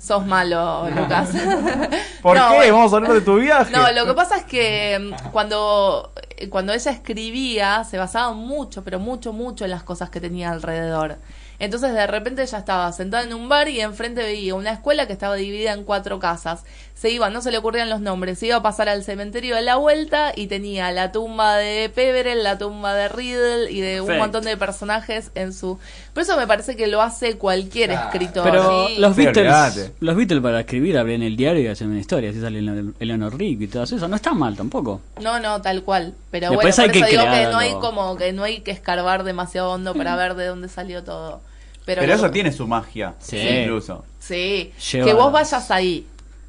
Sos 0.00 0.26
malo, 0.26 0.88
Lucas. 0.90 1.30
¿Por 2.22 2.36
No, 2.36 2.50
qué? 2.60 2.70
Vamos 2.70 2.92
a 2.92 2.96
hablar 2.96 3.12
de 3.14 3.20
tu 3.22 3.36
viaje. 3.36 3.72
No, 3.72 3.90
lo 3.92 4.06
que 4.06 4.14
pasa 4.14 4.36
es 4.36 4.44
que 4.44 4.98
mm, 4.98 5.30
cuando, 5.30 6.12
eh, 6.36 6.48
cuando 6.50 6.72
ella 6.72 6.90
escribía 6.90 7.84
se 7.84 7.96
basaba 7.98 8.32
mucho, 8.34 8.84
pero 8.84 8.98
mucho, 8.98 9.32
mucho 9.32 9.64
en 9.64 9.70
las 9.70 9.82
cosas 9.82 10.10
que 10.10 10.20
tenía 10.20 10.50
alrededor. 10.50 11.16
Entonces 11.58 11.94
de 11.94 12.06
repente 12.06 12.42
ella 12.42 12.58
estaba 12.58 12.92
sentada 12.92 13.22
en 13.22 13.32
un 13.32 13.48
bar 13.48 13.68
y 13.68 13.80
enfrente 13.80 14.22
veía 14.22 14.54
una 14.54 14.72
escuela 14.72 15.06
que 15.06 15.12
estaba 15.12 15.36
dividida 15.36 15.72
en 15.72 15.84
cuatro 15.84 16.18
casas. 16.18 16.64
Se 16.94 17.10
iba, 17.10 17.28
no 17.28 17.42
se 17.42 17.50
le 17.50 17.58
ocurrían 17.58 17.90
los 17.90 18.00
nombres, 18.00 18.38
se 18.38 18.46
iba 18.46 18.56
a 18.56 18.62
pasar 18.62 18.88
al 18.88 19.02
cementerio 19.04 19.56
de 19.56 19.62
la 19.62 19.76
vuelta 19.76 20.32
y 20.34 20.46
tenía 20.46 20.90
la 20.92 21.10
tumba 21.12 21.56
de 21.56 21.90
Peverell, 21.94 22.42
la 22.44 22.56
tumba 22.56 22.94
de 22.94 23.08
Riddle 23.08 23.70
y 23.70 23.80
de 23.80 24.00
un 24.00 24.16
montón 24.16 24.44
de 24.44 24.56
personajes 24.56 25.30
en 25.34 25.52
su... 25.52 25.78
Por 26.14 26.22
eso 26.22 26.36
me 26.38 26.46
parece 26.46 26.76
que 26.76 26.86
lo 26.86 27.02
hace 27.02 27.36
cualquier 27.36 27.90
Claro. 27.90 28.06
escritor. 28.06 28.44
Pero 28.44 28.86
Sí. 28.86 28.96
los 28.98 29.16
Beatles, 29.16 29.92
los 30.00 30.16
Beatles 30.16 30.40
para 30.40 30.60
escribir 30.60 30.96
abren 30.96 31.22
el 31.22 31.36
diario 31.36 31.62
y 31.62 31.66
hacen 31.66 31.88
una 31.90 31.98
historia, 32.00 32.30
así 32.30 32.40
sale 32.40 32.60
Eleanor- 32.60 33.36
Rigby 33.36 33.64
y 33.64 33.68
todo 33.68 33.82
eso, 33.82 34.08
no 34.08 34.16
está 34.16 34.32
mal 34.32 34.56
tampoco. 34.56 35.00
No, 35.20 35.40
no, 35.40 35.60
tal 35.60 35.82
cual. 35.82 36.14
Pero 36.30 36.50
Después 36.50 36.76
bueno, 36.76 36.82
hay 36.84 36.88
por 36.88 36.92
que 37.08 37.14
eso 37.16 37.22
digo 37.22 37.34
que 37.34 37.52
no 37.52 37.58
hay 37.58 37.72
como 37.72 38.16
que 38.16 38.32
no 38.32 38.44
hay 38.44 38.60
que 38.60 38.70
escarbar 38.70 39.24
demasiado 39.24 39.72
hondo 39.72 39.94
para 39.94 40.14
ver 40.16 40.36
de 40.36 40.46
dónde 40.46 40.68
salió 40.68 41.02
todo. 41.02 41.40
Pero, 41.84 42.00
Pero 42.00 42.14
eso 42.14 42.30
tiene 42.30 42.50
su 42.52 42.66
magia, 42.66 43.14
Sí. 43.18 43.36
incluso. 43.38 44.04
Sí, 44.20 44.72
que 44.90 45.12
vos 45.12 45.30
vayas 45.32 45.70
ahí 45.70 46.06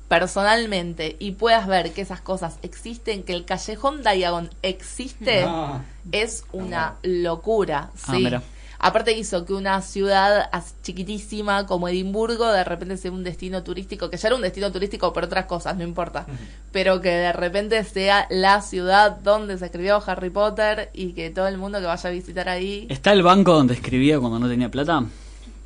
personalmente 0.08 1.16
y 1.20 1.32
puedas 1.32 1.68
ver 1.68 1.92
que 1.94 2.02
esas 2.02 2.22
cosas 2.22 2.58
existen, 2.62 3.24
que 3.24 3.34
el 3.34 3.46
callejón 3.46 4.02
Diagon 4.04 4.50
existe, 4.62 5.44
No. 5.44 5.84
es 6.12 6.44
una 6.52 6.96
locura, 7.04 7.90
Ah, 8.08 8.14
sí. 8.14 8.28
Aparte 8.78 9.14
hizo 9.18 9.46
que 9.46 9.54
una 9.54 9.82
ciudad 9.82 10.50
chiquitísima 10.84 11.66
como 11.66 11.88
Edimburgo 11.88 12.52
de 12.52 12.64
repente 12.66 12.98
sea 12.98 13.12
un 13.12 13.24
destino 13.24 13.64
turístico, 13.64 14.10
que 14.10 14.18
ya 14.18 14.28
era 14.28 14.36
un 14.36 14.42
destino 14.42 14.72
turístico 14.72 15.12
por 15.14 15.24
otras 15.24 15.46
cosas, 15.46 15.78
no 15.78 15.84
importa, 15.84 16.26
pero 16.72 17.00
que 17.02 17.10
de 17.10 17.32
repente 17.32 17.84
sea 17.86 18.28
la 18.30 18.62
ciudad 18.62 19.12
donde 19.18 19.58
se 19.58 19.66
escribió 19.66 20.04
Harry 20.06 20.30
Potter 20.30 20.90
y 20.94 21.14
que 21.14 21.30
todo 21.30 21.48
el 21.48 21.58
mundo 21.58 21.80
que 21.80 21.86
vaya 21.86 22.10
a 22.10 22.14
visitar 22.14 22.50
ahí 22.50 22.86
¿Está 22.90 23.14
el 23.14 23.24
banco 23.24 23.54
donde 23.54 23.74
escribía 23.74 24.20
cuando 24.20 24.40
no 24.40 24.48
tenía 24.50 24.70
plata? 24.70 25.04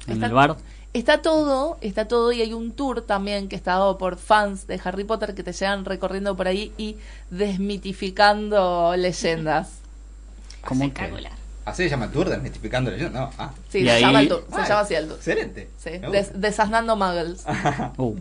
En 0.08 0.14
Está- 0.14 0.28
el 0.28 0.34
bar. 0.34 0.56
Está 0.94 1.22
todo, 1.22 1.78
está 1.82 2.08
todo 2.08 2.32
y 2.32 2.42
hay 2.42 2.54
un 2.54 2.72
tour 2.72 3.02
también 3.04 3.48
que 3.48 3.56
está 3.56 3.74
dado 3.74 3.98
por 4.00 4.18
fans 4.18 4.66
de 4.66 4.80
Harry 4.84 5.04
Potter 5.04 5.36
que 5.36 5.44
te 5.44 5.54
llegan 5.54 5.86
recorriendo 5.86 6.36
por 6.36 6.48
ahí 6.48 6.72
y 6.78 6.98
desmitificando 7.30 8.96
leyendas. 8.98 9.70
¿Cómo 10.66 10.92
que? 10.94 11.10
Así 11.66 11.84
se 11.84 11.90
llama 11.90 12.06
el 12.06 12.12
tour, 12.12 12.30
desmitificando 12.30 12.90
leyenda. 12.90 13.20
No, 13.20 13.30
ah. 13.38 13.52
Sí, 13.70 13.84
se 13.84 13.92
ahí- 13.92 14.02
llama 14.02 14.22
el 14.22 14.28
tour, 14.30 14.46
se 14.50 14.62
llama 14.68 14.80
así 14.80 14.96
el 14.96 15.06
tour. 15.08 15.18
Excelente. 15.18 15.70
Sí, 15.78 15.92
des- 16.12 16.32
desasnando 16.42 16.96
muggles. 16.96 17.44
Uh, 17.98 18.16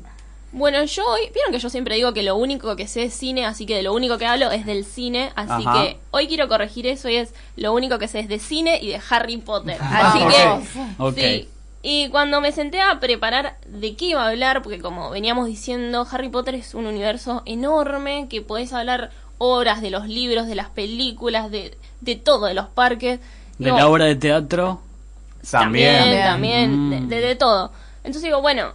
Bueno, 0.52 0.82
yo 0.84 1.06
hoy, 1.06 1.30
vieron 1.34 1.52
que 1.52 1.58
yo 1.58 1.70
siempre 1.70 1.94
digo 1.94 2.12
que 2.12 2.22
lo 2.22 2.36
único 2.36 2.74
que 2.76 2.86
sé 2.88 3.04
es 3.04 3.14
cine, 3.14 3.44
así 3.46 3.64
que 3.66 3.76
de 3.76 3.82
lo 3.82 3.94
único 3.94 4.18
que 4.18 4.26
hablo 4.26 4.50
es 4.50 4.66
del 4.66 4.84
cine, 4.84 5.30
así 5.36 5.64
Ajá. 5.66 5.72
que 5.82 5.98
hoy 6.10 6.26
quiero 6.26 6.48
corregir 6.48 6.86
eso 6.86 7.08
y 7.08 7.16
es 7.16 7.32
lo 7.56 7.72
único 7.72 7.98
que 7.98 8.08
sé 8.08 8.20
es 8.20 8.28
de 8.28 8.38
cine 8.38 8.78
y 8.82 8.88
de 8.88 9.00
Harry 9.10 9.38
Potter. 9.38 9.78
Ah, 9.80 10.12
Así 10.12 11.14
que 11.16 11.42
sí. 11.42 11.48
Y 11.82 12.08
cuando 12.10 12.40
me 12.40 12.50
senté 12.52 12.80
a 12.80 12.98
preparar 12.98 13.56
de 13.66 13.94
qué 13.94 14.06
iba 14.06 14.24
a 14.24 14.28
hablar, 14.28 14.62
porque 14.62 14.80
como 14.80 15.10
veníamos 15.10 15.46
diciendo, 15.46 16.06
Harry 16.10 16.28
Potter 16.28 16.54
es 16.56 16.74
un 16.74 16.86
universo 16.86 17.42
enorme 17.46 18.26
que 18.28 18.42
podés 18.42 18.72
hablar 18.72 19.10
horas 19.38 19.80
de 19.80 19.90
los 19.90 20.08
libros, 20.08 20.48
de 20.48 20.56
las 20.56 20.68
películas, 20.70 21.50
de, 21.52 21.76
de 22.00 22.16
todo, 22.16 22.46
de 22.46 22.54
los 22.54 22.66
parques. 22.66 23.20
De 23.58 23.66
Digo, 23.66 23.76
la 23.76 23.88
obra 23.88 24.06
de 24.06 24.16
teatro. 24.16 24.80
También. 25.48 25.96
también, 25.98 26.24
también, 26.24 26.88
Mm. 26.88 27.08
de, 27.08 27.16
de- 27.16 27.26
de 27.28 27.34
todo. 27.36 27.70
Entonces 27.98 28.22
digo, 28.24 28.40
bueno, 28.42 28.72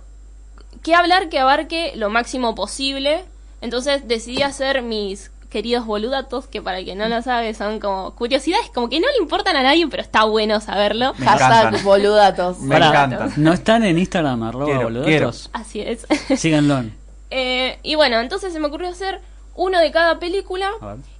¿qué 0.81 0.95
hablar 0.95 1.27
que 1.29 1.39
abarque 1.39 1.91
lo 1.95 2.09
máximo 2.09 2.55
posible? 2.55 3.25
Entonces 3.61 4.07
decidí 4.07 4.41
hacer 4.43 4.81
mis 4.81 5.29
queridos 5.53 5.85
boludatos, 5.85 6.47
que 6.47 6.63
para 6.63 6.79
el 6.79 6.85
que 6.85 6.95
no 6.95 7.07
lo 7.07 7.21
sabe 7.21 7.53
son 7.53 7.79
como 7.79 8.15
curiosidades, 8.15 8.71
como 8.73 8.89
que 8.89 8.99
no 8.99 9.05
le 9.15 9.21
importan 9.21 9.55
a 9.55 9.61
nadie, 9.61 9.87
pero 9.87 10.01
está 10.01 10.23
bueno 10.23 10.59
saberlo. 10.59 11.13
Me 11.19 11.27
Hashtag 11.27 11.83
boludatos. 11.83 12.59
Me 12.59 12.73
Pará, 12.73 12.87
encantan. 12.87 13.33
¿No 13.37 13.53
están 13.53 13.85
en 13.85 13.99
Instagram, 13.99 14.41
arroba 14.41 14.65
Quiero, 14.65 14.83
boludatos? 14.83 15.51
Así 15.53 15.79
es. 15.79 16.05
Síganlo. 16.35 16.83
Eh, 17.35 17.79
y 17.81 17.95
bueno, 17.95 18.19
entonces 18.19 18.53
se 18.53 18.59
me 18.59 18.67
ocurrió 18.67 18.89
hacer 18.89 19.19
uno 19.55 19.79
de 19.79 19.91
cada 19.91 20.19
película. 20.19 20.71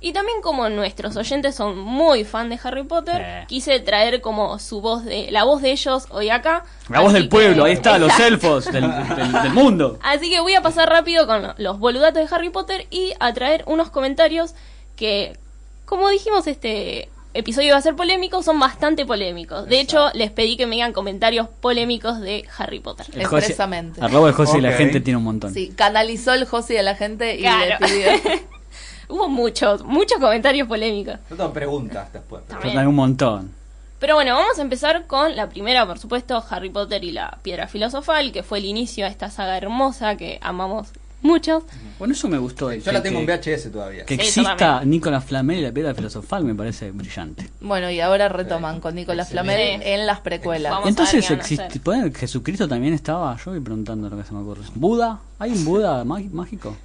Y 0.01 0.11
también 0.11 0.41
como 0.41 0.67
nuestros 0.69 1.15
oyentes 1.17 1.53
son 1.55 1.77
muy 1.77 2.23
fan 2.23 2.49
de 2.49 2.59
Harry 2.63 2.84
Potter, 2.84 3.21
Eh. 3.21 3.45
quise 3.47 3.79
traer 3.79 4.21
como 4.21 4.57
su 4.59 4.81
voz 4.81 5.05
de 5.05 5.29
la 5.31 5.43
voz 5.43 5.61
de 5.61 5.71
ellos 5.71 6.07
hoy 6.09 6.29
acá. 6.29 6.65
La 6.89 6.99
voz 7.01 7.13
del 7.13 7.29
pueblo, 7.29 7.63
ahí 7.65 7.73
está, 7.73 7.97
los 7.99 8.17
elfos 8.19 8.65
del, 8.65 8.81
del- 9.15 9.31
del 9.31 9.53
mundo. 9.53 9.99
Así 10.01 10.29
que 10.31 10.39
voy 10.39 10.55
a 10.55 10.61
pasar 10.61 10.89
rápido 10.89 11.27
con 11.27 11.53
los 11.57 11.77
boludatos 11.79 12.27
de 12.27 12.36
Harry 12.36 12.49
Potter 12.49 12.88
y 12.89 13.13
a 13.19 13.34
traer 13.34 13.63
unos 13.67 13.89
comentarios 13.91 14.55
que, 14.95 15.38
como 15.86 16.09
dijimos, 16.09 16.47
este 16.47 17.09
episodio 17.34 17.73
va 17.73 17.79
a 17.79 17.81
ser 17.81 17.95
polémico, 17.95 18.43
son 18.43 18.59
bastante 18.59 19.05
polémicos. 19.05 19.65
De 19.67 19.79
hecho, 19.79 20.09
les 20.13 20.31
pedí 20.31 20.57
que 20.57 20.67
me 20.67 20.75
digan 20.75 20.93
comentarios 20.93 21.47
polémicos 21.61 22.19
de 22.21 22.45
Harry 22.57 22.79
Potter. 22.79 23.07
El 23.13 23.25
José- 23.25 23.47
Expresamente. 23.47 24.01
Arroba 24.01 24.27
el 24.29 24.34
José 24.34 24.57
y 24.59 24.61
la 24.61 24.73
gente 24.73 24.99
tiene 25.01 25.17
un 25.17 25.23
montón. 25.23 25.53
Sí, 25.53 25.73
canalizó 25.75 26.34
el 26.34 26.45
Josi 26.45 26.77
a 26.77 26.84
la 26.84 26.95
gente 26.95 27.36
y 27.36 27.39
Claro. 27.41 27.75
le 27.79 27.88
pidió. 27.88 28.09
Hubo 29.09 29.27
muchos, 29.29 29.84
muchos 29.84 30.17
comentarios 30.19 30.67
polémicos. 30.67 31.15
Yo 31.29 31.36
tengo 31.36 31.53
preguntas 31.53 32.11
después. 32.13 32.41
pero- 32.61 32.89
un 32.89 32.95
montón. 32.95 33.51
Pero 33.99 34.15
bueno, 34.15 34.36
vamos 34.36 34.59
a 34.59 34.61
empezar 34.61 35.07
con 35.07 35.34
la 35.38 35.47
primera, 35.47 35.86
por 35.88 35.97
supuesto, 35.97 36.43
Harry 36.49 36.69
Potter 36.69 37.03
y 37.05 37.11
la 37.13 37.39
Piedra 37.41 37.67
Filosofal, 37.69 38.34
que 38.34 38.43
fue 38.43 38.57
el 38.57 38.65
inicio 38.65 39.05
a 39.05 39.07
esta 39.07 39.29
saga 39.29 39.55
hermosa 39.55 40.17
que 40.17 40.39
amamos 40.41 40.89
muchos. 41.24 41.63
Bueno, 41.99 42.13
eso 42.13 42.28
me 42.28 42.38
gustó. 42.38 42.71
Sí, 42.71 42.82
yo 42.82 42.91
la 42.91 43.01
tengo 43.01 43.19
en 43.19 43.26
que, 43.26 43.38
VHS 43.55 43.71
todavía. 43.71 44.05
que 44.05 44.15
Sí, 44.15 44.21
exista. 44.21 44.84
Nicolás 44.86 45.24
Flamel 45.26 45.59
y 45.59 45.61
la 45.61 45.71
piedra 45.71 45.95
filosofal 45.95 46.43
me 46.43 46.53
parece 46.53 46.91
brillante. 46.91 47.49
Bueno, 47.61 47.89
y 47.89 47.99
ahora 48.01 48.30
retoman 48.30 48.80
con 48.80 48.95
Nicolás 48.95 49.30
Flamel 49.30 49.82
en 49.82 50.05
las 50.05 50.19
precuelas. 50.19 50.71
Vamos 50.71 50.89
Entonces 50.89 51.30
existe, 51.32 51.63
hacer. 51.65 51.82
¿puede- 51.82 52.11
Jesucristo 52.13 52.67
también 52.67 52.93
estaba, 52.93 53.38
yo 53.43 53.51
voy 53.51 53.59
preguntando 53.61 54.09
lo 54.09 54.17
que 54.17 54.24
se 54.24 54.34
me 54.34 54.41
ocurre. 54.41 54.61
¿Buda? 54.76 55.19
¿Hay 55.39 55.51
un 55.51 55.65
Buda 55.65 56.03
má- 56.05 56.21
mágico? 56.32 56.76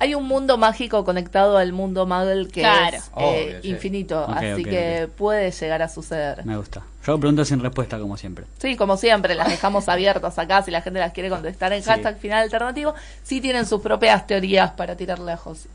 Hay 0.00 0.14
un 0.14 0.24
mundo 0.28 0.58
mágico 0.58 1.04
conectado 1.04 1.56
al 1.58 1.72
mundo 1.72 2.06
Muggle 2.06 2.46
que 2.48 2.60
Claro. 2.60 2.96
es 2.98 3.10
eh, 3.16 3.58
sí. 3.62 3.68
infinito, 3.70 4.24
así 4.28 4.62
que 4.64 5.08
puede 5.16 5.50
llegar 5.50 5.82
a 5.82 5.88
suceder. 5.88 6.44
Me 6.46 6.56
gusta. 6.56 6.82
Yo 7.04 7.12
hago 7.12 7.20
preguntas 7.20 7.48
sin 7.48 7.58
respuesta, 7.60 7.98
como 7.98 8.16
siempre. 8.16 8.44
Sí, 8.58 8.76
como 8.76 8.96
siempre, 8.96 9.34
las 9.34 9.48
dejamos 9.48 9.88
abiertas 9.88 10.38
acá 10.38 10.62
si 10.62 10.70
la 10.70 10.82
gente 10.82 11.00
las 11.00 11.12
quiere 11.12 11.30
contestar 11.30 11.72
en 11.72 11.82
Sí. 11.82 11.88
hashtag 11.88 12.18
final 12.18 12.44
alternativo. 12.44 12.94
Sí 13.24 13.40
tienen 13.40 13.66
sus 13.66 13.80
propias 13.80 14.24
teorías 14.26 14.70
para 14.72 14.94
tirarle 14.96 15.32
a 15.32 15.36
Josi. 15.36 15.68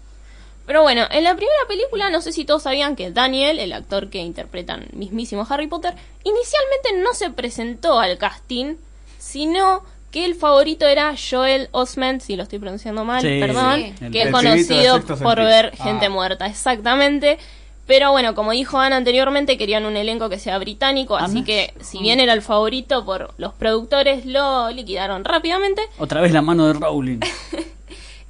Pero 0.66 0.82
bueno, 0.84 1.04
en 1.12 1.26
la 1.26 1.36
primera 1.36 1.58
película, 1.68 2.10
no 2.10 2.22
sé 2.22 2.32
si 2.32 2.46
todos 2.46 2.64
sabían 2.64 2.96
que 2.96 3.12
Daniel, 3.12 3.60
el 3.60 3.74
actor 3.74 4.10
que 4.10 4.20
interpreta 4.20 4.76
al 4.76 4.88
mismísimo 4.94 5.46
Harry 5.50 5.68
Potter, 5.68 5.94
inicialmente 6.24 6.94
no 7.04 7.14
se 7.14 7.30
presentó 7.32 8.00
al 8.00 8.18
casting, 8.18 8.76
sino 9.20 9.84
que 10.14 10.24
el 10.24 10.36
favorito 10.36 10.86
era 10.88 11.14
Joel 11.30 11.68
Osment, 11.72 12.22
si 12.22 12.38
lo 12.38 12.44
estoy 12.44 12.60
pronunciando 12.60 13.04
mal, 13.04 13.22
Sí, 13.22 13.40
perdón, 13.42 13.76
sí. 13.76 13.94
El- 14.06 14.12
que 14.12 14.20
es 14.22 14.26
el 14.28 14.32
conocido 14.32 15.02
por 15.02 15.18
Sentido. 15.18 15.36
ver 15.46 15.76
gente 15.76 16.06
Ah. 16.06 16.10
muerta, 16.10 16.46
exactamente. 16.46 17.38
Pero 17.86 18.12
bueno, 18.14 18.34
como 18.34 18.52
dijo 18.52 18.78
Ana 18.80 18.96
anteriormente, 18.96 19.58
querían 19.58 19.86
un 19.86 19.98
elenco 19.98 20.30
que 20.30 20.40
sea 20.40 20.58
británico, 20.58 21.18
así 21.18 21.40
Ana. 21.40 21.46
que 21.46 21.74
si 21.82 21.98
bien 22.00 22.22
era 22.22 22.32
el 22.32 22.42
favorito 22.42 23.04
por 23.04 23.34
los 23.38 23.52
productores, 23.54 24.26
lo 24.26 24.70
liquidaron 24.72 25.26
rápidamente. 25.26 25.82
Otra 25.98 26.22
vez 26.22 26.32
la 26.32 26.42
mano 26.42 26.68
de 26.68 26.74
Rowling. 26.74 27.20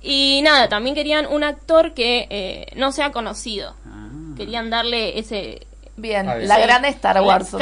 Y 0.01 0.41
nada, 0.43 0.67
también 0.67 0.95
querían 0.95 1.25
un 1.27 1.43
actor 1.45 1.93
que 1.93 2.27
eh, 2.29 2.65
no 2.75 2.91
sea 2.91 3.11
conocido. 3.11 3.73
Ah. 3.87 4.09
Querían 4.35 4.69
darle 4.69 5.17
ese... 5.17 5.65
Bien, 5.95 6.25
la 6.25 6.55
Sí. 6.55 6.61
gran 6.63 6.83
Star 6.85 7.21
Wars. 7.21 7.49
Sí. 7.51 7.57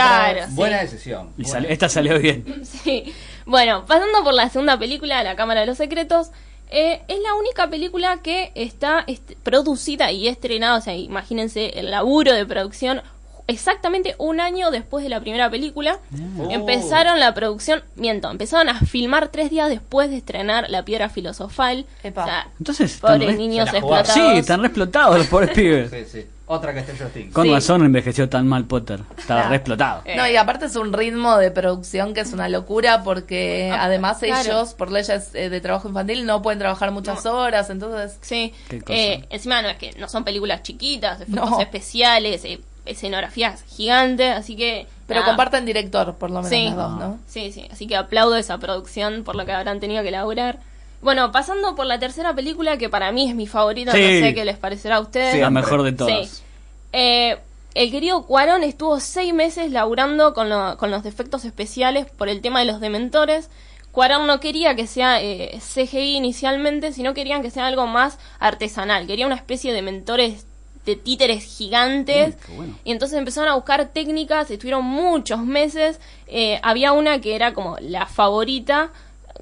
Buena 0.55 0.79
decisión. 0.81 1.31
Y 1.37 1.43
Buena. 1.43 1.49
salió- 1.51 1.69
esta 1.69 1.89
salió 1.89 2.17
bien. 2.17 2.63
Sí. 2.65 3.13
Bueno, 3.45 3.85
pasando 3.85 4.23
por 4.23 4.33
la 4.33 4.49
segunda 4.49 4.77
película, 4.77 5.23
La 5.23 5.35
Cámara 5.35 5.61
de 5.61 5.67
los 5.67 5.77
Secretos, 5.77 6.31
eh, 6.69 7.01
es 7.07 7.19
la 7.19 7.33
única 7.35 7.69
película 7.69 8.21
que 8.21 8.51
está 8.55 9.03
est- 9.07 9.33
producida 9.43 10.11
y 10.11 10.27
estrenada, 10.27 10.77
o 10.77 10.81
sea, 10.81 10.95
imagínense 10.95 11.79
el 11.79 11.91
laburo 11.91 12.33
de 12.33 12.45
producción 12.45 13.01
exactamente 13.51 14.15
un 14.17 14.39
año 14.39 14.71
después 14.71 15.03
de 15.03 15.09
la 15.09 15.19
primera 15.19 15.49
película. 15.49 15.99
Oh. 16.39 16.49
Empezaron 16.49 17.19
la 17.19 17.33
producción, 17.33 17.83
miento, 17.95 18.29
empezaron 18.31 18.69
a 18.69 18.79
filmar 18.79 19.27
tres 19.29 19.49
días 19.49 19.69
después 19.69 20.09
de 20.09 20.17
estrenar 20.17 20.69
La 20.69 20.83
Piedra 20.83 21.09
Filosofal. 21.09 21.85
Epa. 22.03 22.23
O 22.23 22.25
sea, 22.25 22.47
Entonces, 22.59 22.97
pobres 22.99 23.27
re- 23.27 23.33
niños 23.37 23.69
explotados. 23.69 24.13
Sí, 24.13 24.21
están 24.37 24.61
re 24.61 24.67
explotados 24.67 25.17
los 25.17 25.27
pobres 25.27 25.49
pibes. 25.55 25.89
Sí, 25.91 26.05
sí. 26.19 26.25
Otra 26.47 26.73
que 26.73 26.81
Stranger 26.81 27.07
Things. 27.11 27.33
Con 27.33 27.45
Sí. 27.45 27.53
razón 27.53 27.85
envejeció 27.85 28.27
tan 28.27 28.45
mal 28.45 28.65
Potter. 28.65 28.99
Estaba 29.17 29.39
Claro. 29.39 29.49
re 29.51 29.55
explotado. 29.55 30.01
Eh. 30.03 30.17
No, 30.17 30.27
y 30.27 30.35
aparte 30.35 30.65
es 30.65 30.75
un 30.75 30.91
ritmo 30.91 31.37
de 31.37 31.49
producción 31.49 32.13
que 32.13 32.19
es 32.19 32.33
una 32.33 32.49
locura 32.49 33.03
porque 33.05 33.71
Ah, 33.73 33.85
además 33.85 34.17
claro. 34.19 34.41
ellos, 34.41 34.73
por 34.73 34.91
leyes 34.91 35.33
eh, 35.33 35.49
de 35.49 35.61
trabajo 35.61 35.87
infantil, 35.87 36.25
no 36.25 36.41
pueden 36.41 36.59
trabajar 36.59 36.91
muchas 36.91 37.25
horas, 37.25 37.69
entonces... 37.69 38.17
Sí, 38.21 38.53
Qué 38.67 38.81
cosa. 38.81 38.93
eh, 38.93 39.25
encima 39.29 39.61
no 39.61 39.69
es 39.69 39.77
que 39.77 39.93
no 39.97 40.09
son 40.09 40.25
películas 40.25 40.61
chiquitas, 40.61 41.21
efectos 41.21 41.49
No. 41.51 41.61
especiales, 41.61 42.43
eh, 42.43 42.59
escenografías 42.85 43.63
gigantes, 43.63 44.35
así 44.35 44.55
que... 44.55 44.87
Pero 45.07 45.19
nada. 45.21 45.31
comparten 45.33 45.65
director, 45.65 46.15
por 46.15 46.29
lo 46.29 46.37
menos 46.41 46.49
Sí. 46.49 46.65
las 46.65 46.75
dos, 46.75 46.91
¿no? 46.99 47.19
Sí, 47.27 47.51
sí, 47.51 47.67
así 47.71 47.85
que 47.87 47.95
aplaudo 47.95 48.37
esa 48.37 48.57
producción 48.59 49.23
por 49.23 49.35
lo 49.35 49.45
que 49.45 49.51
habrán 49.51 49.79
tenido 49.79 50.03
que 50.03 50.11
laburar. 50.11 50.59
Bueno, 51.01 51.31
pasando 51.31 51.75
por 51.75 51.85
la 51.85 51.99
tercera 51.99 52.33
película, 52.33 52.77
que 52.77 52.87
para 52.89 53.11
mí 53.11 53.27
es 53.29 53.35
mi 53.35 53.47
favorita, 53.47 53.91
Sí. 53.91 53.99
no 54.01 54.25
sé 54.27 54.33
qué 54.33 54.45
les 54.45 54.57
parecerá 54.57 54.97
a 54.97 54.99
ustedes. 55.01 55.33
Sí, 55.33 55.39
la 55.39 55.49
mejor 55.49 55.83
de 55.83 55.91
todas. 55.91 56.29
Sí. 56.29 56.43
Eh, 56.93 57.37
el 57.73 57.91
querido 57.91 58.25
Cuarón 58.25 58.63
estuvo 58.63 58.99
seis 58.99 59.33
meses 59.33 59.71
laburando 59.71 60.33
con, 60.33 60.49
lo- 60.49 60.77
con 60.77 60.91
los 60.91 61.03
defectos 61.03 61.43
especiales 61.45 62.05
por 62.09 62.29
el 62.29 62.41
tema 62.41 62.59
de 62.59 62.65
los 62.65 62.79
dementores. 62.81 63.49
Cuarón 63.91 64.27
no 64.27 64.39
quería 64.39 64.75
que 64.75 64.87
sea 64.87 65.21
eh, 65.21 65.59
CGI 65.59 66.15
inicialmente, 66.15 66.93
sino 66.93 67.13
querían 67.13 67.41
que 67.41 67.49
sea 67.49 67.67
algo 67.67 67.87
más 67.87 68.17
artesanal. 68.39 69.07
Quería 69.07 69.25
una 69.25 69.35
especie 69.35 69.73
de 69.73 69.81
mentores 69.81 70.45
de 70.85 70.95
títeres 70.95 71.43
gigantes. 71.43 72.35
Bueno. 72.55 72.77
Y 72.83 72.91
entonces 72.91 73.17
empezaron 73.17 73.49
a 73.49 73.55
buscar 73.55 73.89
técnicas, 73.89 74.49
estuvieron 74.51 74.83
muchos 74.83 75.43
meses. 75.43 75.99
Eh, 76.27 76.59
había 76.63 76.91
una 76.91 77.21
que 77.21 77.35
era 77.35 77.53
como 77.53 77.77
la 77.79 78.05
favorita. 78.05 78.91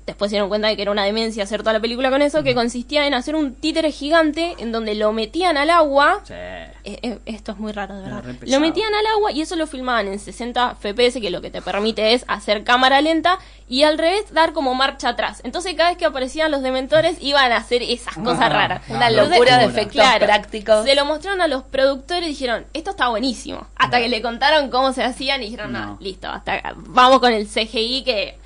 Después 0.06 0.30
se 0.32 0.36
dieron 0.36 0.50
cuenta 0.50 0.68
de 0.68 0.76
que 0.76 0.82
era 0.82 0.91
una 0.91 1.04
demencia 1.04 1.43
hacer 1.43 1.62
toda 1.62 1.74
la 1.74 1.80
película 1.80 2.10
con 2.10 2.22
eso, 2.22 2.43
que 2.43 2.56
consistía 2.56 3.06
en 3.06 3.14
hacer 3.14 3.36
un 3.36 3.54
títere 3.56 3.91
gigante 3.91 4.56
en 4.58 4.72
donde 4.72 4.95
lo 4.95 5.12
metían 5.14 5.58
al 5.58 5.70
agua. 5.70 6.22
Sí. 6.26 6.34
Eh, 6.34 6.74
eh, 6.84 7.20
esto 7.26 7.52
es 7.52 7.58
muy 7.60 7.72
raro, 7.72 7.95
de 7.95 8.02
verdad. 8.04 8.24
Lo 8.41 8.60
metían 8.60 8.93
al 8.93 9.06
agua 9.08 9.32
y 9.32 9.41
eso 9.41 9.56
lo 9.56 9.68
filmaban 9.68 10.08
en 10.08 10.20
60 10.20 10.76
FPS, 10.76 11.20
que 11.22 11.30
lo 11.30 11.41
que 11.41 11.52
te 11.52 11.62
permite 11.62 12.14
es 12.14 12.26
hacer 12.28 12.64
cámara 12.64 13.02
lenta 13.02 13.38
y 13.68 13.84
al 13.84 13.97
revés 13.97 14.34
dar 14.34 14.54
como 14.54 14.74
marcha 14.74 15.10
atrás. 15.10 15.41
Entonces 15.43 15.76
cada 15.76 15.89
vez 15.89 15.97
que 15.97 16.06
aparecían 16.06 16.50
los 16.52 16.62
dementores 16.64 17.18
iban 17.22 17.52
a 17.52 17.58
hacer 17.58 17.84
esas 17.84 18.16
cosas 18.16 18.52
raras. 18.52 18.82
Una 18.89 19.10
locura 19.12 19.60
de 19.60 19.66
efectos 19.66 20.04
prácticos. 20.20 20.86
Se 20.86 20.95
lo 20.95 21.06
mostraron 21.06 21.41
a 21.41 21.47
los 21.47 21.64
productores 21.64 22.26
y 22.26 22.30
dijeron, 22.30 22.66
esto 22.74 22.91
está 22.91 23.10
buenísimo. 23.10 23.68
Hasta 23.76 24.00
que 24.00 24.10
le 24.10 24.22
contaron 24.22 24.70
cómo 24.70 24.91
se 24.93 25.04
hacían 25.04 25.41
y 25.43 25.45
dijeron, 25.45 25.72
no, 25.74 25.80
No. 25.80 25.97
listo, 26.00 26.28
hasta 26.28 26.74
vamos 26.76 27.20
con 27.20 27.32
el 27.32 27.47
CGI 27.47 28.04
que, 28.04 28.38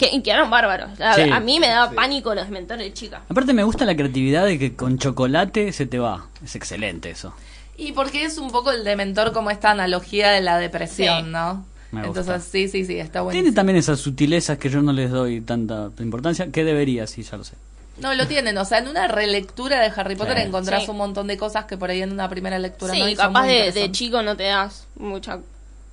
que 0.00 0.22
quedaron 0.22 0.50
bárbaros. 0.50 0.98
A, 1.00 1.14
Sí. 1.14 1.22
a 1.30 1.38
mí 1.40 1.60
me 1.60 1.68
daba 1.68 1.90
Sí. 1.90 1.94
pánico 1.96 2.34
los 2.34 2.46
dementores 2.46 2.84
de 2.86 2.92
chica. 2.92 3.22
Aparte 3.28 3.52
me 3.52 3.62
gusta 3.62 3.84
la 3.84 3.94
creatividad 3.94 4.44
de 4.46 4.58
que 4.58 4.74
con 4.74 4.98
chocolate 4.98 5.72
se 5.72 5.86
te 5.86 5.98
va. 5.98 6.26
Es 6.44 6.56
excelente 6.56 7.10
eso. 7.10 7.34
Y 7.76 7.92
porque 7.92 8.24
es 8.24 8.38
un 8.38 8.50
poco 8.50 8.72
el 8.72 8.84
dementor 8.84 9.32
como 9.32 9.50
esta 9.50 9.70
analogía 9.70 10.30
de 10.30 10.40
la 10.40 10.58
depresión, 10.58 11.24
Sí. 11.26 11.30
¿no? 11.30 11.64
Me 11.92 12.06
gusta. 12.06 12.20
Entonces, 12.20 12.48
sí, 12.50 12.68
sí, 12.68 12.84
sí, 12.84 12.98
está 12.98 13.20
bueno. 13.22 13.32
Tiene 13.40 13.52
también 13.54 13.76
esas 13.78 13.98
sutilezas 14.00 14.58
que 14.58 14.68
yo 14.68 14.80
no 14.82 14.92
les 14.92 15.10
doy 15.10 15.40
tanta 15.40 15.90
importancia, 15.98 16.50
que 16.52 16.62
debería, 16.64 17.06
sí, 17.06 17.22
ya 17.22 17.36
lo 17.36 17.44
sé. 17.44 17.54
No, 17.98 18.14
lo 18.14 18.26
tienen. 18.26 18.56
O 18.58 18.64
sea, 18.64 18.78
en 18.78 18.88
una 18.88 19.08
relectura 19.08 19.80
de 19.80 19.92
Harry 19.96 20.14
Potter 20.16 20.36
Sí. 20.38 20.42
encontrás 20.44 20.84
Sí. 20.84 20.90
un 20.90 20.96
montón 20.98 21.26
de 21.26 21.36
cosas 21.36 21.64
que 21.66 21.76
por 21.76 21.90
ahí 21.90 22.00
en 22.00 22.12
una 22.12 22.28
primera 22.28 22.58
lectura 22.58 22.94
no 22.94 23.04
Sí, 23.06 23.12
y 23.12 23.16
son 23.16 23.26
capaz 23.26 23.42
muy 23.44 23.54
de, 23.72 23.92
chico 23.92 24.22
no 24.22 24.36
te 24.36 24.44
das 24.44 24.86
mucha, 24.96 25.40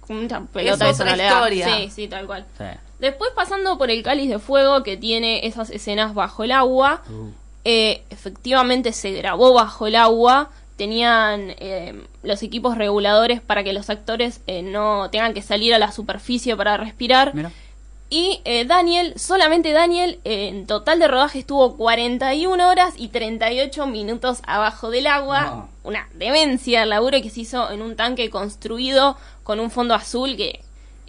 mucha 0.08 0.40
pelota 0.42 0.90
Es 0.90 0.98
de 0.98 1.04
otra 1.04 1.18
historia. 1.18 1.76
Sí, 1.78 1.90
sí, 1.94 2.08
tal 2.08 2.26
cual. 2.28 2.46
Sí. 2.58 2.64
Después 3.00 3.32
pasando 3.36 3.78
por 3.78 3.92
el 3.92 4.02
cáliz 4.04 4.30
de 4.30 4.40
fuego 4.40 4.84
que 4.84 4.98
tiene 4.98 5.46
esas 5.46 5.70
escenas 5.70 6.14
bajo 6.14 6.44
el 6.44 6.52
agua, 6.52 7.04
Uh. 7.10 7.30
eh, 7.66 8.04
efectivamente 8.10 8.92
se 8.94 9.12
grabó 9.12 9.54
bajo 9.54 9.88
el 9.88 9.96
agua, 9.96 10.50
tenían 10.78 11.54
eh, 11.60 12.04
los 12.24 12.44
equipos 12.44 12.78
reguladores 12.78 13.42
para 13.42 13.64
que 13.64 13.74
los 13.74 13.90
actores 13.90 14.42
eh, 14.48 14.62
no 14.62 15.10
tengan 15.10 15.34
que 15.34 15.42
salir 15.42 15.74
a 15.74 15.80
la 15.80 15.92
superficie 15.92 16.56
para 16.56 16.78
respirar. 16.78 17.34
Mira. 17.36 17.52
Y 18.10 18.40
eh, 18.46 18.64
Daniel, 18.64 19.14
solamente 19.18 19.74
Daniel, 19.74 20.20
eh, 20.24 20.48
en 20.48 20.66
total 20.66 20.98
de 21.00 21.10
rodaje 21.10 21.40
estuvo 21.40 21.76
41 21.76 22.70
horas 22.70 22.94
y 22.96 23.10
38 23.10 23.86
minutos 23.88 24.40
abajo 24.48 24.90
del 24.92 25.08
agua. 25.08 25.42
No. 25.42 25.70
Una 25.84 26.08
demencia 26.14 26.84
el 26.84 26.90
laburo 26.90 27.22
que 27.22 27.30
se 27.30 27.42
hizo 27.42 27.70
en 27.70 27.82
un 27.82 27.96
tanque 27.98 28.30
construido 28.30 29.18
con 29.44 29.60
un 29.60 29.70
fondo 29.72 29.94
azul 29.94 30.38
que 30.38 30.62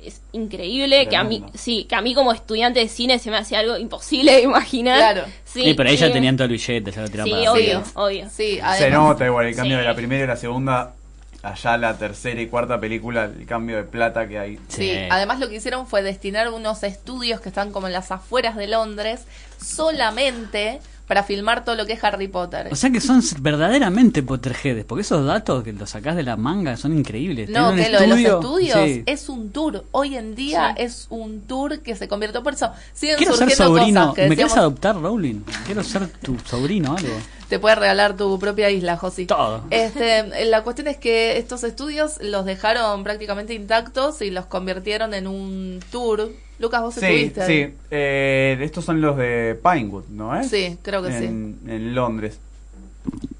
es 0.02 0.20
increíble, 0.32 1.08
que 1.08 1.16
a 1.16 1.24
mí, 1.24 1.44
sí, 1.54 1.84
que 1.88 1.94
a 1.94 2.00
mí 2.00 2.14
como 2.14 2.32
estudiante 2.32 2.80
de 2.80 2.88
cine 2.88 3.18
se 3.18 3.30
me 3.30 3.36
hace 3.36 3.56
algo 3.56 3.76
imposible 3.76 4.32
de 4.32 4.42
imaginar. 4.42 4.98
Claro. 4.98 5.24
Sí, 5.44 5.62
Sí, 5.64 5.74
pero 5.74 5.88
ella 5.90 6.06
eh, 6.06 6.10
tenían 6.10 6.36
todo 6.36 6.44
el 6.46 6.52
billete, 6.52 6.92
se 6.92 7.00
lo 7.00 7.08
tiraron 7.08 7.26
Sí, 7.26 7.30
para 7.38 7.52
obvio, 7.52 7.78
arriba. 7.78 7.84
obvio. 7.94 8.28
Sí, 8.30 8.60
Se 8.78 8.90
nota 8.90 9.26
igual 9.26 9.46
el 9.46 9.56
cambio 9.56 9.76
Sí. 9.76 9.80
de 9.80 9.86
la 9.88 9.94
primera 9.94 10.24
y 10.24 10.26
la 10.26 10.36
segunda. 10.36 10.94
Allá 11.40 11.76
la 11.76 11.96
tercera 11.96 12.40
y 12.40 12.48
cuarta 12.48 12.80
película, 12.80 13.26
el 13.26 13.46
cambio 13.46 13.76
de 13.76 13.84
plata 13.84 14.26
que 14.26 14.38
hay. 14.40 14.56
Sí, 14.68 14.90
Sí. 14.90 14.98
además 15.08 15.38
lo 15.38 15.48
que 15.48 15.54
hicieron 15.56 15.86
fue 15.86 16.02
destinar 16.02 16.50
unos 16.52 16.82
estudios 16.82 17.40
que 17.40 17.48
están 17.48 17.70
como 17.70 17.86
en 17.86 17.92
las 17.92 18.10
afueras 18.10 18.56
de 18.56 18.66
Londres 18.66 19.20
solamente 19.60 20.80
para 21.08 21.22
filmar 21.24 21.64
todo 21.64 21.74
lo 21.74 21.86
que 21.86 21.94
es 21.94 22.04
Harry 22.04 22.28
Potter. 22.28 22.68
O 22.70 22.76
sea 22.76 22.90
que 22.90 23.00
son 23.00 23.20
verdaderamente 23.40 24.22
Potterheads, 24.22 24.84
porque 24.84 25.00
esos 25.02 25.26
datos 25.26 25.64
que 25.64 25.72
los 25.72 25.90
sacás 25.90 26.14
de 26.14 26.22
la 26.22 26.36
manga 26.36 26.76
son 26.76 26.96
increíbles. 26.96 27.48
No, 27.50 27.74
que 27.74 27.88
lo 27.88 27.98
de 28.00 28.06
los 28.06 28.18
estudio- 28.18 28.40
estudios 28.40 28.78
Sí. 28.84 29.02
es 29.06 29.28
un 29.28 29.50
tour. 29.50 29.84
Hoy 29.90 30.16
en 30.16 30.34
día 30.34 30.74
Sí. 30.76 30.82
es 30.84 31.06
un 31.10 31.40
tour 31.40 31.80
que 31.80 31.96
se 31.96 32.06
convirtió. 32.08 32.42
Por 32.42 32.52
eso 32.54 32.70
siguen 32.92 33.16
Quiero 33.16 33.32
ser 33.34 33.50
surgiendo 33.50 33.78
sobrino. 33.78 34.00
cosas 34.02 34.14
que 34.14 34.22
¿Me 34.22 34.36
querés 34.36 34.38
decíamos, 34.52 34.58
adoptar, 34.58 35.00
Rowling? 35.00 35.40
Quiero 35.66 35.82
ser 35.82 36.06
tu 36.08 36.36
sobrino 36.44 36.94
algo. 36.96 37.08
Te 37.48 37.58
puedes 37.58 37.78
regalar 37.78 38.16
tu 38.16 38.38
propia 38.38 38.70
isla, 38.70 38.96
Josi. 38.96 39.26
Todo. 39.26 39.62
Este, 39.70 40.44
la 40.46 40.62
cuestión 40.62 40.88
es 40.88 40.96
que 40.98 41.38
estos 41.38 41.64
estudios 41.64 42.18
los 42.22 42.44
dejaron 42.44 43.02
prácticamente 43.04 43.54
intactos 43.54 44.20
y 44.22 44.30
los 44.30 44.46
convirtieron 44.46 45.14
en 45.14 45.26
un 45.26 45.80
tour. 45.90 46.28
Lucas, 46.58 46.82
vos 46.82 46.94
Sí, 46.94 47.00
estuviste. 47.04 47.46
sí. 47.46 47.74
Eh, 47.90 48.58
estos 48.60 48.84
son 48.84 49.00
los 49.00 49.16
de 49.16 49.58
Pinewood, 49.62 50.04
¿no 50.10 50.34
es? 50.38 50.48
Sí, 50.50 50.76
creo 50.82 51.02
que 51.02 51.16
sí. 51.16 51.24
en, 51.24 51.58
En 51.66 51.94
Londres. 51.94 52.40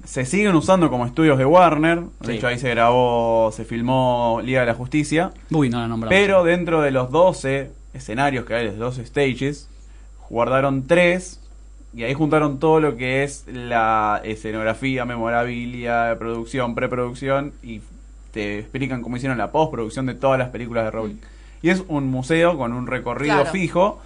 Se 0.05 0.25
siguen 0.25 0.55
usando 0.55 0.89
como 0.89 1.05
estudios 1.05 1.37
de 1.37 1.45
Warner. 1.45 1.99
De 2.21 2.25
Sí. 2.25 2.31
hecho, 2.33 2.47
ahí 2.47 2.57
se 2.57 2.69
grabó, 2.69 3.51
se 3.55 3.65
filmó 3.65 4.39
Liga 4.43 4.61
de 4.61 4.65
la 4.67 4.73
Justicia. 4.73 5.31
Uy, 5.51 5.69
no 5.69 5.79
la 5.79 5.87
nombramos. 5.87 6.17
Pero 6.17 6.43
dentro 6.43 6.81
de 6.81 6.89
los 6.91 7.11
12 7.11 7.71
escenarios 7.93 8.45
que 8.45 8.55
hay, 8.55 8.65
los 8.65 8.77
12 8.77 9.05
stages, 9.05 9.67
guardaron 10.29 10.87
3 10.87 11.39
y 11.95 12.03
ahí 12.03 12.13
juntaron 12.13 12.59
todo 12.59 12.79
lo 12.79 12.95
que 12.97 13.23
es 13.23 13.45
la 13.51 14.21
escenografía, 14.23 15.05
memorabilia, 15.05 16.15
producción, 16.19 16.75
preproducción 16.75 17.53
y 17.63 17.81
te 18.31 18.59
explican 18.59 19.01
cómo 19.01 19.17
hicieron 19.17 19.37
la 19.37 19.51
postproducción 19.51 20.05
de 20.05 20.13
todas 20.13 20.37
las 20.37 20.49
películas 20.49 20.85
de 20.85 20.91
Rowling. 20.91 21.15
Y 21.61 21.69
es 21.69 21.83
un 21.87 22.07
museo 22.07 22.57
con 22.57 22.73
un 22.73 22.87
recorrido 22.87 23.35
Claro. 23.35 23.51
fijo 23.51 23.99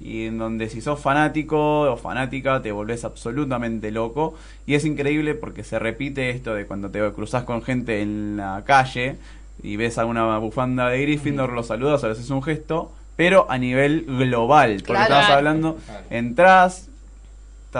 y 0.00 0.26
en 0.26 0.38
donde 0.38 0.68
si 0.68 0.80
sos 0.80 1.00
fanático 1.00 1.82
o 1.82 1.96
fanática 1.96 2.60
te 2.62 2.72
volvés 2.72 3.04
absolutamente 3.04 3.90
loco 3.90 4.34
y 4.66 4.74
es 4.74 4.84
increíble 4.84 5.34
porque 5.34 5.62
se 5.64 5.78
repite 5.78 6.30
esto 6.30 6.54
de 6.54 6.66
cuando 6.66 6.90
te 6.90 7.00
cruzas 7.12 7.44
con 7.44 7.62
gente 7.62 8.00
en 8.02 8.36
la 8.38 8.62
calle 8.66 9.16
y 9.62 9.76
ves 9.76 9.98
a 9.98 10.04
una 10.04 10.36
bufanda 10.38 10.88
de 10.88 11.00
Gryffindor, 11.02 11.52
los 11.52 11.66
saludas, 11.68 12.02
o 12.02 12.06
le 12.06 12.12
haces 12.12 12.28
un 12.30 12.42
gesto, 12.42 12.92
pero 13.16 13.46
a 13.50 13.56
nivel 13.56 14.04
global, 14.06 14.72
porque 14.86 14.86
Claro. 14.92 15.02
estabas 15.04 15.30
hablando, 15.30 15.78
entras, 16.10 16.88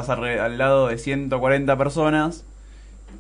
estás 0.00 0.18
al 0.18 0.58
lado 0.58 0.88
de 0.88 0.98
140 0.98 1.76
personas 1.78 2.44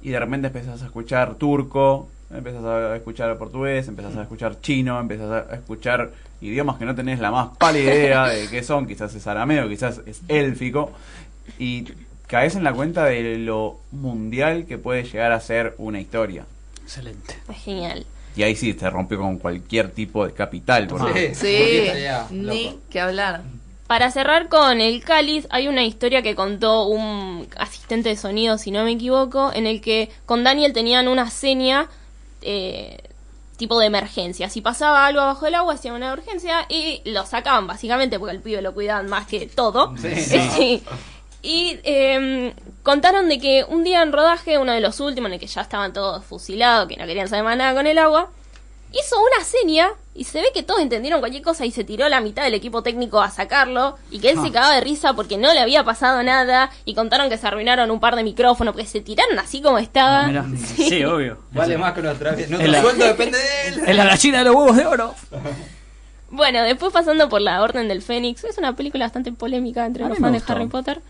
y 0.02 0.10
de 0.10 0.20
repente 0.20 0.48
empezás 0.48 0.82
a 0.82 0.86
escuchar 0.86 1.36
turco, 1.36 2.08
empezás 2.30 2.64
a 2.64 2.96
escuchar 2.96 3.36
portugués, 3.38 3.88
empezás 3.88 4.14
a 4.16 4.22
escuchar 4.22 4.60
chino, 4.60 5.00
empezás 5.00 5.46
a 5.50 5.54
escuchar 5.54 6.10
idiomas 6.40 6.76
que 6.76 6.84
no 6.84 6.94
tenés 6.94 7.18
la 7.18 7.30
más 7.30 7.56
pálida 7.56 7.94
idea 7.94 8.26
de 8.26 8.48
qué 8.48 8.62
son, 8.62 8.86
quizás 8.86 9.14
es 9.14 9.26
arameo, 9.26 9.68
quizás 9.68 10.02
es 10.06 10.20
élfico, 10.28 10.92
y 11.58 11.84
caes 12.26 12.56
en 12.56 12.64
la 12.64 12.72
cuenta 12.74 13.06
de 13.06 13.38
lo 13.38 13.78
mundial 13.92 14.66
que 14.66 14.76
puede 14.76 15.04
llegar 15.04 15.32
a 15.32 15.40
ser 15.40 15.74
una 15.78 15.98
historia. 16.00 16.44
Excelente. 16.82 17.34
Es 17.48 17.56
genial. 17.56 18.04
Y 18.36 18.42
ahí 18.42 18.54
sí 18.54 18.74
se 18.74 18.90
rompió 18.90 19.16
con 19.18 19.38
cualquier 19.38 19.90
tipo 19.92 20.26
de 20.26 20.34
capital. 20.34 20.88
porque- 20.88 21.34
Sí, 21.34 21.46
Sí, 22.28 22.34
ni 22.34 22.78
que 22.90 23.00
hablar. 23.00 23.44
Para 23.86 24.10
cerrar 24.10 24.48
con 24.48 24.80
el 24.80 25.04
cáliz, 25.04 25.46
hay 25.50 25.68
una 25.68 25.84
historia 25.84 26.22
que 26.22 26.34
contó 26.34 26.86
un 26.86 27.46
asistente 27.56 28.08
de 28.08 28.16
sonido, 28.16 28.58
si 28.58 28.70
no 28.72 28.84
me 28.84 28.92
equivoco, 28.92 29.52
en 29.52 29.66
el 29.66 29.80
que 29.80 30.10
con 30.24 30.42
Daniel 30.42 30.72
tenían 30.72 31.06
una 31.06 31.30
seña 31.30 31.88
eh, 32.42 32.98
tipo 33.56 33.78
de 33.78 33.86
emergencia. 33.86 34.50
Si 34.50 34.60
pasaba 34.60 35.06
algo 35.06 35.20
abajo 35.20 35.44
del 35.44 35.54
agua, 35.54 35.74
hacían 35.74 35.94
una 35.94 36.12
urgencia 36.12 36.66
y 36.68 37.00
lo 37.04 37.24
sacaban, 37.26 37.68
básicamente, 37.68 38.18
porque 38.18 38.32
al 38.32 38.42
pibe 38.42 38.60
lo 38.60 38.74
cuidaban 38.74 39.08
más 39.08 39.26
que 39.26 39.46
todo. 39.46 39.94
Sí. 39.96 40.14
Sí. 40.16 40.82
Y 41.42 41.78
eh, 41.84 42.54
contaron 42.82 43.28
de 43.28 43.38
que 43.38 43.64
un 43.68 43.84
día 43.84 44.02
en 44.02 44.10
rodaje, 44.10 44.58
uno 44.58 44.72
de 44.72 44.80
los 44.80 44.98
últimos, 44.98 45.28
en 45.28 45.34
el 45.34 45.38
que 45.38 45.46
ya 45.46 45.60
estaban 45.60 45.92
todos 45.92 46.24
fusilados, 46.24 46.88
que 46.88 46.96
no 46.96 47.06
querían 47.06 47.28
saber 47.28 47.44
más 47.44 47.56
nada 47.56 47.72
con 47.72 47.86
el 47.86 47.98
agua, 47.98 48.30
hizo 49.00 49.16
una 49.20 49.44
seña 49.44 49.88
y 50.14 50.24
se 50.24 50.40
ve 50.40 50.48
que 50.54 50.62
todos 50.62 50.80
entendieron 50.80 51.20
cualquier 51.20 51.42
cosa 51.42 51.66
y 51.66 51.70
se 51.70 51.84
tiró 51.84 52.08
la 52.08 52.20
mitad 52.20 52.44
del 52.44 52.54
equipo 52.54 52.82
técnico 52.82 53.20
a 53.20 53.30
sacarlo 53.30 53.98
y 54.10 54.18
que 54.20 54.30
él 54.30 54.36
se 54.40 54.48
Ah. 54.48 54.52
cagaba 54.52 54.74
de 54.74 54.80
risa 54.80 55.12
porque 55.14 55.36
no 55.36 55.52
le 55.52 55.60
había 55.60 55.84
pasado 55.84 56.22
nada 56.22 56.70
y 56.84 56.94
contaron 56.94 57.28
que 57.28 57.36
se 57.38 57.46
arruinaron 57.46 57.90
un 57.90 58.00
par 58.00 58.16
de 58.16 58.24
micrófonos 58.24 58.72
porque 58.74 58.86
se 58.88 59.00
tiraron 59.00 59.38
así 59.38 59.60
como 59.60 59.78
estaba. 59.78 60.26
Ah. 60.26 60.44
Sí, 60.76 61.04
obvio. 61.04 61.38
Vale 61.52 61.76
más 61.78 61.92
que 61.92 62.02
nuestra 62.02 62.30
vida. 62.32 62.46
Nuestro 62.48 62.66
Es 62.66 62.72
la- 62.72 62.82
sueldo 62.82 63.04
depende 63.06 63.38
de 63.38 63.68
él. 63.68 63.80
Es 63.86 63.96
la 63.96 64.04
gallina 64.04 64.38
de 64.38 64.44
los 64.44 64.54
huevos 64.54 64.76
de 64.76 64.86
oro. 64.86 65.14
Bueno, 66.30 66.62
después 66.62 66.92
pasando 66.92 67.28
por 67.28 67.40
La 67.40 67.62
Orden 67.62 67.86
del 67.88 68.02
Fénix, 68.02 68.42
es 68.44 68.58
una 68.58 68.74
película 68.74 69.04
bastante 69.04 69.32
polémica 69.32 69.86
entre 69.86 70.04
A 70.04 70.08
los 70.08 70.18
fans 70.18 70.44
de. 70.46 70.52
Harry 70.52 70.66
Potter. 70.66 71.00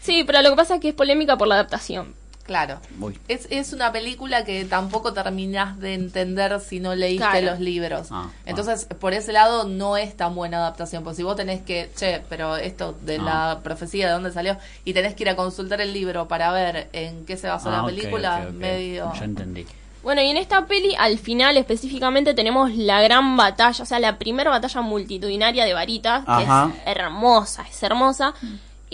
Sí, 0.00 0.24
pero 0.26 0.42
lo 0.42 0.50
que 0.50 0.56
pasa 0.56 0.74
es 0.76 0.80
que 0.80 0.88
es 0.88 0.94
polémica 0.94 1.36
por 1.36 1.46
la 1.46 1.54
adaptación. 1.54 2.14
Claro. 2.44 2.80
Es, 3.28 3.46
es 3.50 3.72
una 3.72 3.92
película 3.92 4.44
que 4.44 4.64
tampoco 4.64 5.12
terminás 5.12 5.78
de 5.78 5.94
entender 5.94 6.58
si 6.60 6.80
no 6.80 6.94
leíste 6.94 7.24
Claro. 7.24 7.46
los 7.52 7.60
libros. 7.60 8.08
Ah, 8.10 8.30
Entonces, 8.46 8.86
por 8.98 9.14
ese 9.14 9.32
lado, 9.32 9.64
no 9.68 9.96
es 9.96 10.16
tan 10.16 10.34
buena 10.34 10.58
adaptación. 10.58 11.04
Porque 11.04 11.18
si 11.18 11.22
vos 11.22 11.36
tenés 11.36 11.62
que, 11.62 11.90
che, 11.96 12.20
pero 12.28 12.56
esto 12.56 12.96
de 13.02 13.16
Ah. 13.16 13.22
la 13.22 13.60
profecía, 13.62 14.06
¿de 14.08 14.12
dónde 14.12 14.32
salió? 14.32 14.56
Y 14.84 14.92
tenés 14.92 15.14
que 15.14 15.22
ir 15.22 15.28
a 15.28 15.36
consultar 15.36 15.80
el 15.80 15.92
libro 15.92 16.26
para 16.26 16.50
ver 16.52 16.88
en 16.92 17.24
qué 17.26 17.36
se 17.36 17.46
basó 17.48 17.68
Ah, 17.70 17.78
la 17.78 17.86
película, 17.86 18.40
ok, 18.42 18.48
ok. 18.48 18.54
medio... 18.54 19.12
Ya 19.16 19.24
entendí. 19.24 19.64
Bueno, 20.02 20.20
y 20.20 20.26
en 20.30 20.36
esta 20.36 20.66
peli, 20.66 20.96
al 20.98 21.16
final 21.20 21.56
específicamente, 21.56 22.34
tenemos 22.34 22.74
la 22.74 23.00
gran 23.02 23.36
batalla, 23.36 23.84
o 23.84 23.86
sea, 23.86 24.00
la 24.00 24.18
primera 24.18 24.50
batalla 24.50 24.80
multitudinaria 24.80 25.64
de 25.64 25.74
varitas, 25.74 26.24
que 26.24 26.42
es 26.42 26.48
hermosa, 26.86 27.64
es 27.70 27.80
hermosa. 27.84 28.34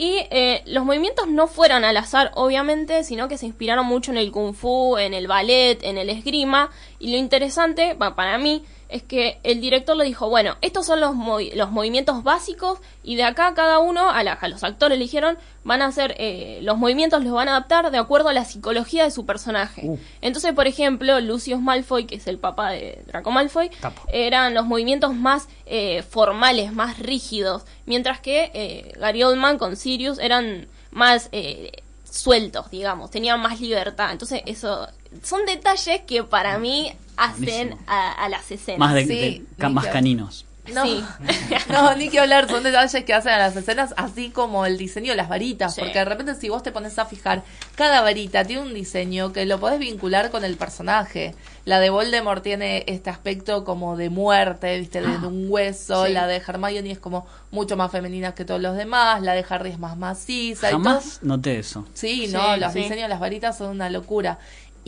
Y 0.01 0.19
eh, 0.31 0.63
los 0.67 0.85
movimientos 0.85 1.27
no 1.27 1.49
fueron 1.49 1.85
al 1.85 1.97
azar, 1.97 2.31
obviamente, 2.37 3.03
sino 3.03 3.27
que 3.27 3.37
se 3.37 3.47
inspiraron 3.47 3.85
mucho 3.85 4.13
en 4.13 4.19
el 4.19 4.31
kung 4.31 4.55
fu, 4.55 4.97
en 4.97 5.13
el 5.13 5.27
ballet, 5.27 5.83
en 5.83 5.99
el 5.99 6.09
esgrima. 6.09 6.71
Y 7.01 7.11
lo 7.11 7.17
interesante, 7.17 7.97
pa- 7.97 8.15
para 8.15 8.39
mí, 8.39 8.63
es 8.89 9.03
que 9.03 9.39
el 9.43 9.61
director 9.61 9.97
le 9.97 10.05
dijo, 10.05 10.29
bueno, 10.29 10.57
estos 10.63 10.87
son 10.87 11.01
los, 11.01 11.15
movi- 11.15 11.53
los 11.55 11.71
movimientos 11.71 12.23
básicos 12.23 12.79
y 13.03 13.17
de 13.17 13.25
acá 13.25 13.53
cada 13.55 13.79
uno, 13.81 14.09
a, 14.11 14.23
la- 14.23 14.33
a 14.33 14.49
los 14.49 14.65
actores 14.65 14.97
eligieron, 14.97 15.37
van 15.65 15.83
a 15.83 15.87
hacer, 15.87 16.15
eh, 16.19 16.61
los 16.63 16.79
movimientos 16.79 17.23
los 17.23 17.33
van 17.33 17.49
a 17.49 17.53
adaptar 17.57 17.91
de 17.91 17.99
acuerdo 17.99 18.31
a 18.31 18.33
la 18.33 18.45
psicología 18.47 19.05
de 19.05 19.11
su 19.11 19.27
personaje. 19.27 19.83
Uh. 19.85 19.99
Entonces, 20.23 20.55
por 20.55 20.67
ejemplo, 20.67 21.21
Lucius 21.21 21.61
Malfoy, 21.61 22.07
que 22.07 22.15
es 22.15 22.27
el 22.27 22.39
papá 22.39 22.71
de 22.71 23.03
Draco 23.07 23.31
Malfoy, 23.31 23.71
eran 24.11 24.55
los 24.55 24.65
movimientos 24.65 25.15
más 25.15 25.49
eh, 25.67 26.03
formales, 26.03 26.73
más 26.73 26.99
rígidos, 26.99 27.65
mientras 27.85 28.21
que 28.21 28.51
eh, 28.55 28.93
Gary 28.99 29.23
Oldman 29.23 29.59
con 29.59 29.77
Sirius 29.77 30.19
eran 30.19 30.67
más 30.91 31.29
eh, 31.33 31.83
sueltos, 32.11 32.71
digamos, 32.71 33.11
tenían 33.11 33.39
más 33.41 33.61
libertad. 33.61 34.13
Entonces, 34.13 34.41
eso 34.47 34.89
son 35.23 35.45
detalles 35.47 36.01
que 36.07 36.23
para 36.25 36.59
mí 36.59 36.93
hacen 37.17 37.45
Buenísimo. 37.71 37.79
a, 37.87 38.13
a 38.13 38.29
las 38.29 38.51
escenas. 38.51 38.79
Más, 38.79 38.95
de, 38.95 39.03
Sí, 39.03 39.09
de- 39.09 39.43
ca- 39.59 39.69
ni 39.69 39.75
más 39.75 39.87
caninos. 39.87 40.45
No, 40.75 40.85
Sí. 40.85 41.03
no, 41.71 41.95
ni 41.97 42.11
que 42.11 42.21
hablar, 42.21 42.47
son 42.47 42.63
detalles 42.63 43.03
que 43.05 43.15
hacen 43.15 43.33
a 43.33 43.39
las 43.39 43.57
escenas, 43.57 43.95
así 43.97 44.29
como 44.29 44.67
el 44.67 44.77
diseño 44.77 45.13
de 45.13 45.17
las 45.17 45.31
varitas, 45.31 45.75
Sí. 45.75 45.81
porque 45.81 45.99
de 45.99 46.05
repente 46.05 46.35
si 46.35 46.51
vos 46.51 46.63
te 46.63 46.73
pones 46.73 46.99
a 46.99 47.07
fijar, 47.07 47.43
cada 47.75 48.03
varita 48.03 48.45
tiene 48.45 48.61
un 48.61 48.75
diseño 48.75 49.33
que 49.33 49.47
lo 49.47 49.59
podés 49.59 49.79
vincular 49.79 50.31
con 50.31 50.45
el 50.45 50.59
personaje. 50.59 51.35
La 51.65 51.81
de 51.81 51.89
Voldemort 51.89 52.43
tiene 52.43 52.85
este 52.87 53.09
aspecto 53.09 53.65
como 53.65 53.97
de 53.97 54.11
muerte, 54.11 54.79
viste, 54.79 55.01
de, 55.01 55.19
de 55.19 55.27
un 55.27 55.47
hueso, 55.49 56.05
Sí. 56.05 56.13
la 56.13 56.27
de 56.27 56.37
Hermione 56.37 56.91
es 56.91 56.99
como 56.99 57.27
mucho 57.51 57.79
más 57.79 57.91
femenina 57.91 58.35
que 58.35 58.45
todos 58.45 58.61
los 58.61 58.77
demás, 58.77 59.23
la 59.23 59.33
de 59.33 59.47
Harry 59.49 59.71
es 59.71 59.79
más 59.79 59.97
maciza 59.97 60.69
y 60.69 60.73
todo. 60.73 60.83
Jamás 60.85 61.21
noté 61.23 61.59
eso. 61.61 61.87
Sí, 61.95 62.27
Sí, 62.27 62.33
no, 62.35 62.59
los 62.59 62.75
sí. 62.75 62.81
diseños 62.81 63.05
de 63.05 63.09
las 63.09 63.21
varitas 63.21 63.57
son 63.57 63.71
una 63.71 63.89
locura. 63.89 64.39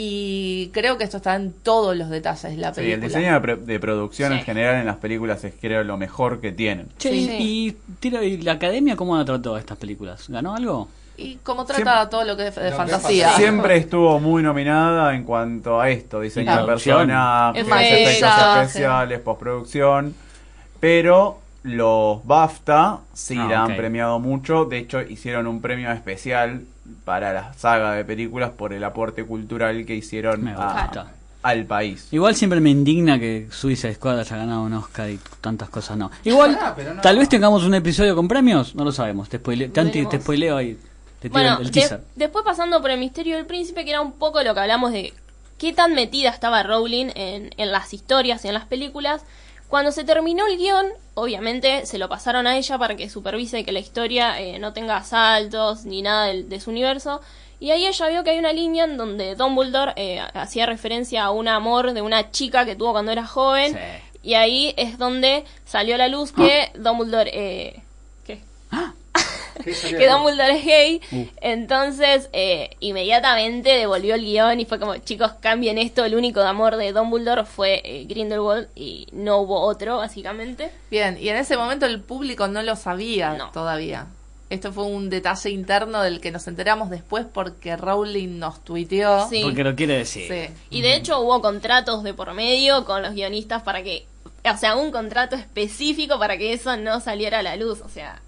Y 0.03 0.69
creo 0.73 0.97
que 0.97 1.05
esto 1.05 1.19
está 1.19 1.35
en 1.37 1.53
todos 1.53 1.95
los 1.95 2.09
detalles 2.09 2.43
de 2.53 2.57
la 2.57 2.73
Sí, 2.73 2.81
el 2.81 2.87
película. 2.87 3.07
diseño 3.09 3.35
de, 3.35 3.41
pre- 3.41 3.57
de 3.57 3.79
producción 3.81 4.33
Sí. 4.33 4.39
en 4.39 4.45
general 4.47 4.77
en 4.77 4.87
las 4.87 4.97
películas 4.97 5.45
es 5.45 5.53
creo 5.61 5.85
lo 5.85 5.99
mejor 5.99 6.41
que 6.41 6.53
tienen. 6.53 6.89
Che, 6.97 7.11
Sí. 7.11 7.31
y, 7.39 7.77
tira- 8.01 8.25
y 8.25 8.39
la 8.39 8.53
academia 8.53 8.97
cómo 8.97 9.15
la 9.19 9.27
trató 9.27 9.59
estas 9.59 9.77
películas? 9.77 10.25
¿Ganó 10.29 10.55
algo? 10.57 10.89
Y 11.19 11.35
como 11.43 11.67
trata 11.67 11.83
Siempre- 11.83 12.11
todo 12.11 12.25
lo 12.25 12.35
que 12.35 12.47
es 12.47 12.55
de 12.55 12.69
es 12.69 12.75
fantasía. 12.75 13.33
Siempre 13.33 13.77
estuvo 13.77 14.19
muy 14.21 14.43
nominada 14.43 15.15
en 15.15 15.25
cuanto 15.25 15.79
a 15.79 15.91
esto, 15.91 16.21
diseño 16.23 16.51
de 16.57 16.65
Producción. 16.65 16.97
personajes, 17.09 17.67
Efectos. 17.67 18.57
especiales, 18.63 19.21
postproducción, 19.21 20.15
pero 20.81 21.41
los 21.63 22.25
BAFTA 22.27 23.01
sí 23.13 23.37
Ah, 23.39 23.47
la 23.51 23.65
han 23.65 23.77
premiado 23.77 24.19
mucho, 24.19 24.65
de 24.65 24.79
hecho 24.79 25.03
hicieron 25.03 25.47
un 25.47 25.61
premio 25.61 25.93
especial 25.93 26.63
para 27.05 27.33
la 27.33 27.53
saga 27.55 27.93
de 27.93 28.05
películas 28.05 28.51
por 28.51 28.72
el 28.72 28.83
aporte 28.85 29.24
cultural 29.24 29.85
que 29.87 29.95
hicieron 29.95 30.43
Me 30.45 30.53
a, 30.53 30.85
gusta. 30.85 31.12
al 31.43 31.64
país. 31.64 32.09
Igual 32.11 32.35
siempre 32.35 32.61
me 32.61 32.70
indigna 32.70 33.18
que 33.18 33.49
Suiza 33.51 33.93
Squad 33.93 34.18
haya 34.20 34.37
ganado 34.37 34.62
un 34.62 34.72
Oscar 34.74 35.09
y 35.11 35.18
tantas 35.41 35.68
cosas 35.68 35.97
no. 35.97 36.11
Igual, 36.24 36.59
Ah, 36.61 36.74
no. 36.95 37.01
tal 37.01 37.18
vez 37.18 37.28
tengamos 37.28 37.64
un 37.64 37.74
episodio 37.74 38.14
con 38.16 38.26
premios, 38.28 38.74
no 38.74 38.85
lo 38.85 38.93
sabemos. 38.93 39.28
Te 39.28 39.41
spoile- 39.43 39.70
te, 39.72 39.81
anti- 39.81 40.07
te 40.07 40.20
spoileo 40.20 40.57
ahí. 40.57 40.78
Te 41.20 41.28
tiro 41.28 41.33
Bueno, 41.33 41.57
el, 41.61 41.66
el 41.66 41.70
de- 41.70 41.81
teaser. 41.81 42.01
después 42.16 42.45
pasando 42.45 42.81
por 42.81 42.91
el 42.91 42.99
misterio 42.99 43.37
del 43.37 43.47
príncipe, 43.47 43.85
que 43.85 43.91
era 43.91 44.01
un 44.01 44.12
poco 44.12 44.43
lo 44.43 44.55
que 44.55 44.61
hablamos 44.61 44.91
de 44.93 45.12
qué 45.59 45.72
tan 45.74 45.95
metida 45.95 46.31
estaba 46.31 46.62
Rowling 46.62 47.09
en, 47.14 47.51
en 47.59 47.70
las 47.72 47.93
historias 47.93 48.43
y 48.45 48.49
en 48.49 48.55
las 48.55 48.64
películas. 48.64 49.22
Cuando 49.71 49.93
se 49.93 50.03
terminó 50.05 50.47
el 50.49 50.59
guion, 50.59 50.87
obviamente 51.14 51.87
se 51.87 51.97
lo 51.97 52.09
pasaron 52.09 52.47
a 52.49 52.57
ella 52.59 52.77
para 52.77 52.97
que 52.97 53.09
supervise 53.09 53.64
que 53.64 53.71
la 53.73 53.79
historia 53.79 54.39
eh, 54.41 54.59
no 54.59 54.73
tenga 54.73 55.03
saltos 55.05 55.85
ni 55.85 56.03
nada 56.03 56.27
del- 56.27 56.49
de, 56.49 56.59
su 56.61 56.71
universo. 56.71 57.21
Y 57.61 57.71
ahí 57.71 57.87
ella 57.87 58.09
vio 58.09 58.25
que 58.25 58.31
hay 58.31 58.39
una 58.39 58.53
línea 58.53 58.85
en 58.85 58.97
donde 58.97 59.37
Dumbledore 59.37 59.93
eh, 59.97 60.21
hacía 60.35 60.66
referencia 60.66 61.23
a 61.25 61.31
un 61.31 61.47
amor 61.47 61.93
de 61.93 62.03
una 62.03 62.31
chica 62.33 62.64
que 62.64 62.75
tuvo 62.75 62.93
cuando 62.93 63.12
era 63.12 63.25
joven. 63.27 63.73
Sí. 63.75 63.79
Y 64.23 64.35
ahí 64.35 64.75
es 64.77 64.99
donde 64.99 65.45
salió 65.64 65.95
a 65.95 65.99
la 65.99 66.09
luz 66.09 66.33
que 66.33 66.73
Dumbledore... 66.75 67.31
Eh, 67.33 67.83
¿Qué? 68.27 68.43
¿Qué 69.65 69.75
salió 69.75 69.99
que 69.99 70.09
Dumbledore 70.09 70.59
es 70.59 70.65
gay. 70.65 71.01
Uh. 71.13 71.25
Entonces, 71.41 72.29
eh, 72.33 72.71
inmediatamente 72.81 73.71
devolvió 73.71 74.15
el 74.15 74.23
guion 74.25 74.61
y 74.61 74.65
fue 74.65 74.79
como, 74.79 74.97
chicos, 74.99 75.33
cambien 75.41 75.79
esto. 75.79 76.05
El 76.05 76.15
único 76.15 76.41
amor 76.41 76.77
de 76.77 76.93
Dumbledore 76.93 77.45
fue 77.45 77.81
eh, 77.85 78.05
Grindelwald 78.09 78.69
y 78.75 79.07
no 79.13 79.39
hubo 79.39 79.61
otro, 79.61 79.99
básicamente. 79.99 80.71
Bien, 80.91 81.17
y 81.21 81.29
en 81.29 81.37
ese 81.37 81.57
momento 81.57 81.87
el 81.87 82.01
público 82.01 82.49
no 82.49 82.63
lo 82.63 82.77
sabía 82.77 83.35
No. 83.35 83.51
todavía. 83.51 84.07
Esto 84.51 84.73
fue 84.73 84.83
un 84.85 85.11
detalle 85.11 85.51
interno 85.51 86.03
del 86.03 86.21
que 86.21 86.33
nos 86.33 86.49
enteramos 86.49 86.91
después 86.91 87.25
porque 87.33 87.77
Rowling 87.77 88.41
nos 88.41 88.65
tuiteó. 88.65 89.29
Sí. 89.29 89.43
Porque 89.45 89.63
lo 89.63 89.77
quiere 89.77 89.99
decir. 89.99 90.27
Sí. 90.29 90.53
Y 90.71 90.83
de 90.83 90.97
hecho 90.97 91.21
hubo 91.21 91.41
contratos 91.41 92.03
de 92.03 92.15
por 92.15 92.33
medio 92.35 92.85
con 92.85 93.01
los 93.03 93.15
guionistas 93.15 93.63
para 93.63 93.85
que, 93.85 94.07
o 94.45 94.57
sea, 94.57 94.75
un 94.75 94.91
contrato 94.91 95.37
específico 95.37 96.19
para 96.19 96.37
que 96.37 96.53
eso 96.53 96.77
no 96.77 96.99
saliera 96.99 97.39
a 97.39 97.43
la 97.45 97.55
luz. 97.55 97.81
O 97.83 97.89
sea, 97.89 98.21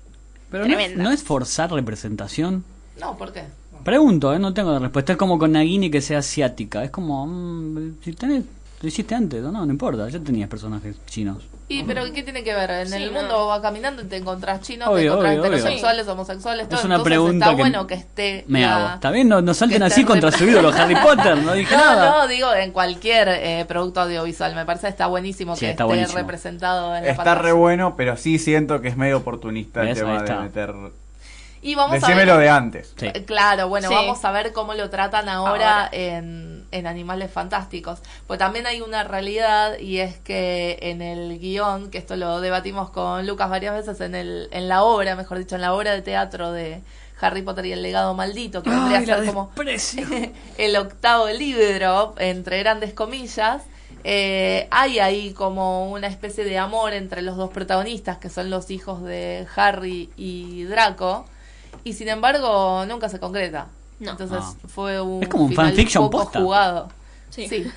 Pero 0.53 0.67
no 0.67 0.79
es, 0.79 0.97
no 0.97 1.11
es 1.11 1.23
forzar 1.23 1.73
representación. 1.73 2.63
No, 3.01 3.17
¿por 3.17 3.33
qué? 3.33 3.43
Pregunto, 3.83 4.33
¿eh? 4.33 4.39
no 4.39 4.55
tengo 4.55 4.71
la 4.71 4.79
respuesta. 4.79 5.13
Es 5.13 5.19
como 5.19 5.39
con 5.39 5.53
Nagini 5.53 5.91
que 5.91 6.01
sea 6.01 6.19
asiática. 6.19 6.85
Es 6.85 6.91
como, 6.91 7.27
mm, 7.27 7.97
si 8.05 8.13
tenés, 8.13 8.45
lo 8.81 8.89
hiciste 8.89 9.15
antes, 9.15 9.43
no, 9.43 9.51
no 9.51 9.73
importa. 9.73 10.09
Ya 10.09 10.21
tenías 10.21 10.49
personajes 10.49 10.97
chinos. 11.07 11.39
Y, 11.69 11.85
pero 11.85 12.03
¿qué 12.13 12.23
tiene 12.23 12.45
que 12.45 12.53
ver? 12.55 12.71
En 12.71 12.89
Sí, 12.89 12.95
el 12.97 13.13
no. 13.15 13.21
mundo 13.21 13.47
va 13.47 13.63
caminando 13.63 14.03
y 14.03 14.05
te 14.05 14.17
encontrás 14.17 14.61
chinos, 14.61 14.93
te 14.95 15.05
encontrás 15.07 15.31
obvio, 15.33 15.39
obvio. 15.41 15.47
heterosexuales, 15.47 16.07
homosexuales, 16.09 16.69
todo. 16.69 16.79
Es 16.79 16.85
una 16.85 16.97
Entonces 16.97 17.11
pregunta 17.17 17.45
está 17.47 17.57
que 17.57 17.63
bueno 17.63 17.87
que 17.87 17.95
esté 17.95 18.45
Me 18.49 18.61
la- 18.61 18.77
hago. 18.77 18.95
Está 18.97 19.11
bien, 19.11 19.29
no, 19.29 19.41
no 19.41 19.55
salten 19.55 19.83
así 19.83 20.05
contra 20.05 20.31
su 20.33 20.45
ídolo 20.45 20.69
Harry 20.71 20.97
Potter. 20.97 21.39
No 21.39 21.55
dije 21.55 21.75
No, 21.77 21.83
nada. 21.83 22.11
no, 22.23 22.29
digo 22.29 22.53
en 22.53 22.73
cualquier 22.73 23.29
eh, 23.29 23.65
producto 23.67 24.01
audiovisual. 24.03 24.55
Me 24.55 24.67
parece 24.67 24.89
que 24.89 24.91
está 24.91 25.07
buenísimo 25.07 25.55
Sí, 25.57 25.61
que 25.61 25.71
está 25.71 25.85
esté 25.85 25.95
buenísimo. 25.95 26.19
representado 26.19 26.95
en 26.97 27.05
la 27.05 27.11
Está 27.11 27.25
pantalla. 27.25 27.43
re 27.43 27.53
bueno, 27.53 27.95
pero 27.97 28.17
sí 28.19 28.39
siento 28.39 28.81
que 28.83 28.89
es 28.89 28.97
medio 28.99 29.17
oportunista 29.19 29.83
el 29.83 29.95
tema 29.95 30.23
de 30.23 30.35
meter... 30.37 30.75
Y 31.63 31.77
vamos 31.77 31.93
a 32.03 32.07
Decímelo 32.07 32.33
ver. 32.39 32.43
de 32.45 32.51
antes. 32.51 32.93
Sí. 32.97 33.09
Claro, 33.25 33.69
bueno, 33.69 33.89
Sí. 33.89 33.95
vamos 33.95 34.25
a 34.25 34.33
ver 34.33 34.53
cómo 34.53 34.75
lo 34.75 34.91
tratan 34.91 35.29
ahora, 35.29 35.85
Ahora. 35.85 35.89
En, 35.93 36.67
en 36.73 36.87
Animales 36.89 37.31
Fantásticos. 37.31 38.01
Pues 38.27 38.39
también 38.39 38.67
hay 38.67 38.81
una 38.81 39.05
realidad 39.05 39.79
y 39.79 39.99
es 39.99 40.19
que 40.19 40.79
en 40.83 41.01
el 41.03 41.39
guion, 41.39 41.91
que 41.91 41.99
esto 41.99 42.17
lo 42.17 42.41
debatimos 42.41 42.91
con 42.91 43.27
Lucas 43.27 43.49
varias 43.49 43.75
veces, 43.75 44.01
en, 44.01 44.15
el, 44.17 44.49
en 44.51 44.69
la 44.69 44.83
obra, 44.83 45.15
mejor 45.15 45.39
dicho, 45.39 45.55
en 45.55 45.61
la 45.61 45.73
obra 45.73 45.93
de 45.93 46.03
teatro 46.03 46.51
de 46.51 46.83
Harry 47.21 47.43
Potter 47.43 47.67
y 47.67 47.73
el 47.73 47.83
legado 47.83 48.15
maldito, 48.15 48.65
que 48.65 48.71
vendría 48.71 48.99
a 48.99 49.05
ser 49.05 49.27
como 49.27 49.53
el 50.59 50.77
octavo 50.77 51.29
libro, 51.29 52.15
entre 52.19 52.59
grandes 52.59 52.93
comillas, 52.93 53.63
eh, 54.05 54.67
hay 54.73 54.99
ahí 54.99 55.33
como 55.33 55.91
una 55.93 56.09
especie 56.09 56.43
de 56.45 56.59
amor 56.59 56.93
entre 56.93 57.23
los 57.23 57.37
dos 57.37 57.51
protagonistas, 57.51 58.19
que 58.19 58.29
son 58.31 58.51
los 58.51 58.71
hijos 58.73 59.03
de 59.05 59.47
Harry 59.55 60.11
y 60.17 60.65
Draco, 60.65 61.25
y 61.85 61.93
sin 61.95 62.09
embargo 62.09 62.85
nunca 62.87 63.09
se 63.09 63.19
concreta. 63.21 63.67
No. 64.01 64.13
Entonces 64.13 64.39
Ah. 64.43 64.55
fue 64.69 65.01
un, 65.01 65.23
Es 65.23 65.29
como 65.29 65.45
un 65.45 65.51
final 65.51 65.67
fanfiction 65.69 66.11
poco 66.11 66.25
posta. 66.25 66.41
jugado. 66.41 66.89
Sí. 67.31 67.49
Sí. 67.49 67.67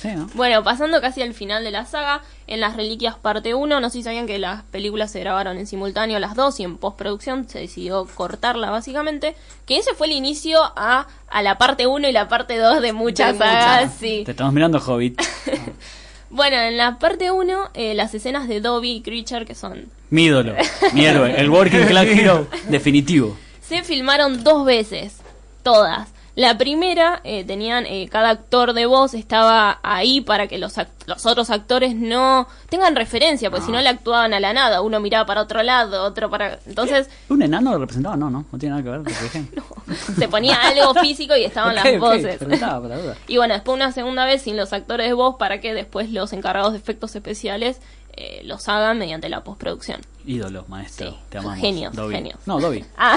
Sí, 0.00 0.06
¿no? 0.14 0.28
Bueno, 0.34 0.62
pasando 0.62 1.00
casi 1.00 1.20
al 1.20 1.34
final 1.34 1.64
de 1.64 1.72
la 1.72 1.84
saga, 1.84 2.22
en 2.46 2.60
Las 2.60 2.76
Reliquias 2.76 3.16
parte 3.16 3.54
1, 3.54 3.80
no 3.80 3.90
sé 3.90 3.94
si 3.98 4.02
sabían 4.04 4.24
que 4.24 4.38
las 4.38 4.62
películas 4.62 5.10
se 5.10 5.18
grabaron 5.18 5.58
en 5.58 5.66
simultáneo 5.66 6.20
las 6.20 6.36
dos 6.36 6.60
y 6.60 6.62
en 6.62 6.76
postproducción 6.78 7.48
se 7.48 7.58
decidió 7.58 8.06
cortarla 8.14 8.70
básicamente, 8.70 9.34
que 9.66 9.78
ese 9.78 9.92
fue 9.94 10.06
el 10.06 10.12
inicio 10.12 10.60
a, 10.76 11.08
a 11.28 11.42
la 11.42 11.58
parte 11.58 11.88
1 11.88 12.06
y 12.08 12.12
la 12.12 12.28
parte 12.28 12.56
2 12.56 12.80
de 12.82 12.92
muchas 12.92 13.32
De 13.32 13.44
muchas. 13.44 13.64
sagas, 13.64 13.92
sí. 13.98 14.22
Te 14.24 14.30
estamos 14.30 14.52
mirando, 14.52 14.78
Hobbit. 14.78 15.20
Bueno, 16.34 16.56
en 16.56 16.76
la 16.76 16.98
parte 16.98 17.30
1, 17.30 17.70
eh, 17.74 17.94
las 17.94 18.12
escenas 18.12 18.48
de 18.48 18.60
Dobby 18.60 18.90
y 18.90 19.02
Creature, 19.02 19.46
que 19.46 19.54
son... 19.54 19.84
Mi 20.10 20.24
ídolo, 20.24 20.56
mi 20.92 21.06
héroe, 21.06 21.32
el 21.40 21.48
Working 21.48 21.86
Class 21.86 22.06
Hero 22.08 22.48
definitivo. 22.68 23.36
Se 23.62 23.84
filmaron 23.84 24.42
dos 24.42 24.64
veces, 24.66 25.18
todas. 25.62 26.08
La 26.36 26.58
primera, 26.58 27.20
eh, 27.22 27.44
tenían, 27.44 27.86
eh, 27.86 28.08
cada 28.10 28.30
actor 28.30 28.72
de 28.72 28.86
voz 28.86 29.14
estaba 29.14 29.78
ahí 29.84 30.20
para 30.20 30.48
que 30.48 30.58
los, 30.58 30.74
los 31.06 31.26
otros 31.26 31.48
actores 31.50 31.94
no 31.94 32.48
tengan 32.68 32.96
referencia, 32.96 33.50
porque 33.50 33.66
si 33.66 33.70
no 33.70 33.80
le 33.80 33.88
actuaban 33.88 34.34
a 34.34 34.40
la 34.40 34.52
nada, 34.52 34.80
uno 34.80 34.98
miraba 34.98 35.26
para 35.26 35.42
otro 35.42 35.62
lado, 35.62 36.02
otro 36.02 36.28
para... 36.30 36.58
Entonces 36.66 37.08
¿Un 37.28 37.40
enano 37.42 37.72
lo 37.72 37.78
representaba? 37.78 38.16
No, 38.16 38.30
no, 38.30 38.44
no 38.50 38.58
tiene 38.58 38.76
nada 38.76 38.82
que 38.82 38.98
ver. 38.98 39.14
se 40.18 40.28
ponía 40.28 40.60
algo 40.60 40.94
físico 40.94 41.36
y 41.36 41.44
estaban 41.44 41.74
las 41.76 41.98
voces. 42.00 42.36
preguntaba 42.38 42.80
por 42.80 42.90
la 42.90 42.98
duda. 42.98 43.16
Y 43.28 43.36
bueno, 43.36 43.54
después 43.54 43.76
una 43.76 43.92
segunda 43.92 44.24
vez 44.24 44.42
sin 44.42 44.56
los 44.56 44.72
actores 44.72 45.06
de 45.06 45.12
voz 45.12 45.36
para 45.36 45.60
que 45.60 45.72
después 45.72 46.10
los 46.10 46.32
encargados 46.32 46.72
de 46.72 46.78
efectos 46.78 47.14
especiales 47.14 47.80
eh, 48.16 48.40
los 48.44 48.68
hagan 48.68 48.98
mediante 48.98 49.28
la 49.28 49.42
postproducción. 49.44 50.00
Ídolo, 50.26 50.64
maestro. 50.68 51.10
Sí, 51.12 51.16
Te 51.28 51.38
amamos. 51.38 51.58
genios, 51.58 51.94
Dobby. 51.94 52.14
genios. 52.14 52.38
No, 52.46 52.60
Dobby. 52.60 52.84
Ah, 52.96 53.16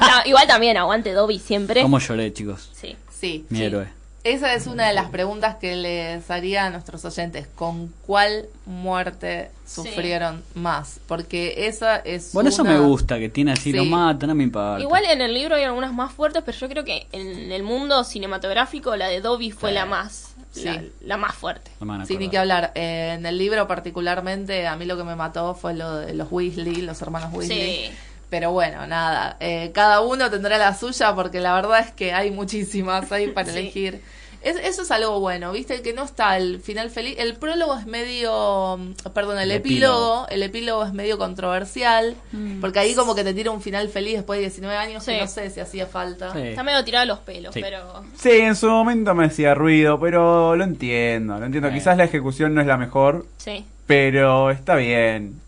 no, 0.00 0.28
igual 0.28 0.46
también 0.46 0.76
aguante 0.76 1.12
Dobby 1.12 1.38
siempre. 1.38 1.82
¿Cómo 1.82 1.98
lloré, 1.98 2.32
chicos? 2.32 2.70
Sí. 2.72 2.96
Sí. 3.10 3.46
Mi 3.50 3.58
sí. 3.58 3.64
héroe. 3.64 3.88
Esa 4.24 4.54
es 4.54 4.68
una 4.68 4.86
de 4.86 4.94
las 4.94 5.10
preguntas 5.10 5.56
que 5.56 5.74
les 5.74 6.30
haría 6.30 6.66
a 6.66 6.70
nuestros 6.70 7.04
oyentes. 7.04 7.48
¿Con 7.56 7.92
cuál 8.06 8.46
muerte 8.66 9.50
sufrieron 9.66 10.44
más? 10.54 11.00
Porque 11.08 11.66
esa 11.66 11.96
es 11.96 12.32
Bueno, 12.32 12.48
eso 12.50 12.62
me 12.62 12.78
gusta, 12.78 13.18
que 13.18 13.28
tiene 13.28 13.50
así, 13.52 13.72
Sí. 13.72 13.72
lo 13.72 13.84
mata, 13.84 14.28
no 14.28 14.36
me 14.36 14.44
importa. 14.44 14.80
Igual 14.80 15.04
en 15.06 15.22
el 15.22 15.34
libro 15.34 15.56
hay 15.56 15.64
algunas 15.64 15.92
más 15.92 16.12
fuertes, 16.12 16.42
pero 16.46 16.56
yo 16.56 16.68
creo 16.68 16.84
que 16.84 17.08
en 17.10 17.50
el 17.50 17.64
mundo 17.64 18.04
cinematográfico 18.04 18.94
la 18.94 19.08
de 19.08 19.20
Dobby 19.20 19.50
fue 19.50 19.70
Sí. 19.70 19.74
la 19.74 19.86
más 19.86 20.31
Sí. 20.52 20.64
la, 20.64 20.82
la 21.00 21.16
más 21.16 21.34
fuerte. 21.34 21.70
No 21.80 22.06
Sí, 22.06 22.16
ni 22.18 22.28
que 22.28 22.38
hablar. 22.38 22.72
Eh, 22.74 23.14
en 23.14 23.26
el 23.26 23.38
libro 23.38 23.66
particularmente, 23.66 24.66
a 24.66 24.76
mí 24.76 24.84
lo 24.84 24.96
que 24.96 25.04
me 25.04 25.16
mató 25.16 25.54
fue 25.54 25.74
lo 25.74 25.96
de 25.96 26.14
los 26.14 26.28
Weasley, 26.30 26.82
los 26.82 27.00
hermanos 27.02 27.32
Weasley. 27.32 27.86
Sí. 27.88 27.92
Pero 28.30 28.50
bueno, 28.52 28.86
nada, 28.86 29.36
eh, 29.40 29.72
cada 29.74 30.00
uno 30.00 30.30
tendrá 30.30 30.56
la 30.56 30.74
suya 30.74 31.14
porque 31.14 31.40
la 31.40 31.54
verdad 31.54 31.80
es 31.80 31.90
que 31.92 32.12
hay 32.14 32.30
muchísimas 32.30 33.12
ahí 33.12 33.28
para 33.28 33.52
Sí. 33.52 33.58
elegir. 33.58 34.02
Es- 34.44 34.56
eso 34.56 34.82
es 34.82 34.90
algo 34.90 35.20
bueno, 35.20 35.52
¿viste? 35.52 35.82
Que 35.82 35.92
no 35.92 36.02
está 36.04 36.36
el 36.36 36.60
final 36.60 36.90
feliz. 36.90 37.14
El 37.18 37.36
prólogo 37.36 37.76
es 37.78 37.86
medio, 37.86 38.76
mm, 38.78 39.10
perdón, 39.14 39.38
el, 39.38 39.50
El 39.50 39.56
epílogo, 39.58 40.24
epílogo. 40.24 40.28
el 40.30 40.42
epílogo 40.42 40.84
es 40.84 40.92
medio 40.92 41.16
controversial, 41.18 42.16
porque 42.60 42.78
ahí 42.80 42.94
como 42.94 43.14
que 43.14 43.22
te 43.24 43.34
tira 43.34 43.50
un 43.50 43.60
final 43.60 43.88
feliz 43.88 44.14
después 44.14 44.38
de 44.38 44.42
19 44.46 44.76
años, 44.76 45.04
que 45.04 45.20
no 45.20 45.26
sé 45.28 45.48
si 45.50 45.60
hacía 45.60 45.86
falta. 45.86 46.32
Sí. 46.32 46.40
Está 46.40 46.62
medio 46.62 46.82
tirado 46.84 47.02
a 47.02 47.06
los 47.06 47.18
pelos, 47.20 47.54
Sí. 47.54 47.60
pero 47.60 48.02
Sí, 48.16 48.30
en 48.30 48.56
su 48.56 48.68
momento 48.68 49.14
me 49.14 49.26
hacía 49.26 49.54
ruido, 49.54 50.00
pero 50.00 50.56
lo 50.56 50.64
entiendo, 50.64 51.38
lo 51.38 51.46
entiendo. 51.46 51.70
Quizás 51.70 51.96
la 51.96 52.04
ejecución 52.04 52.54
no 52.54 52.60
es 52.60 52.66
la 52.66 52.76
mejor, 52.76 53.26
sí. 53.36 53.64
pero 53.86 54.50
está 54.50 54.74
bien. 54.76 55.40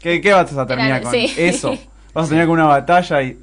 ¿Qué, 0.00 0.20
qué 0.20 0.32
vas 0.32 0.52
a 0.52 0.66
terminar 0.66 1.00
Era- 1.00 1.02
con 1.02 1.12
sí. 1.12 1.32
eso? 1.36 1.70
Vas 2.12 2.26
a 2.26 2.28
terminar 2.28 2.46
con 2.48 2.54
una 2.58 2.66
batalla 2.66 3.22
y 3.22 3.38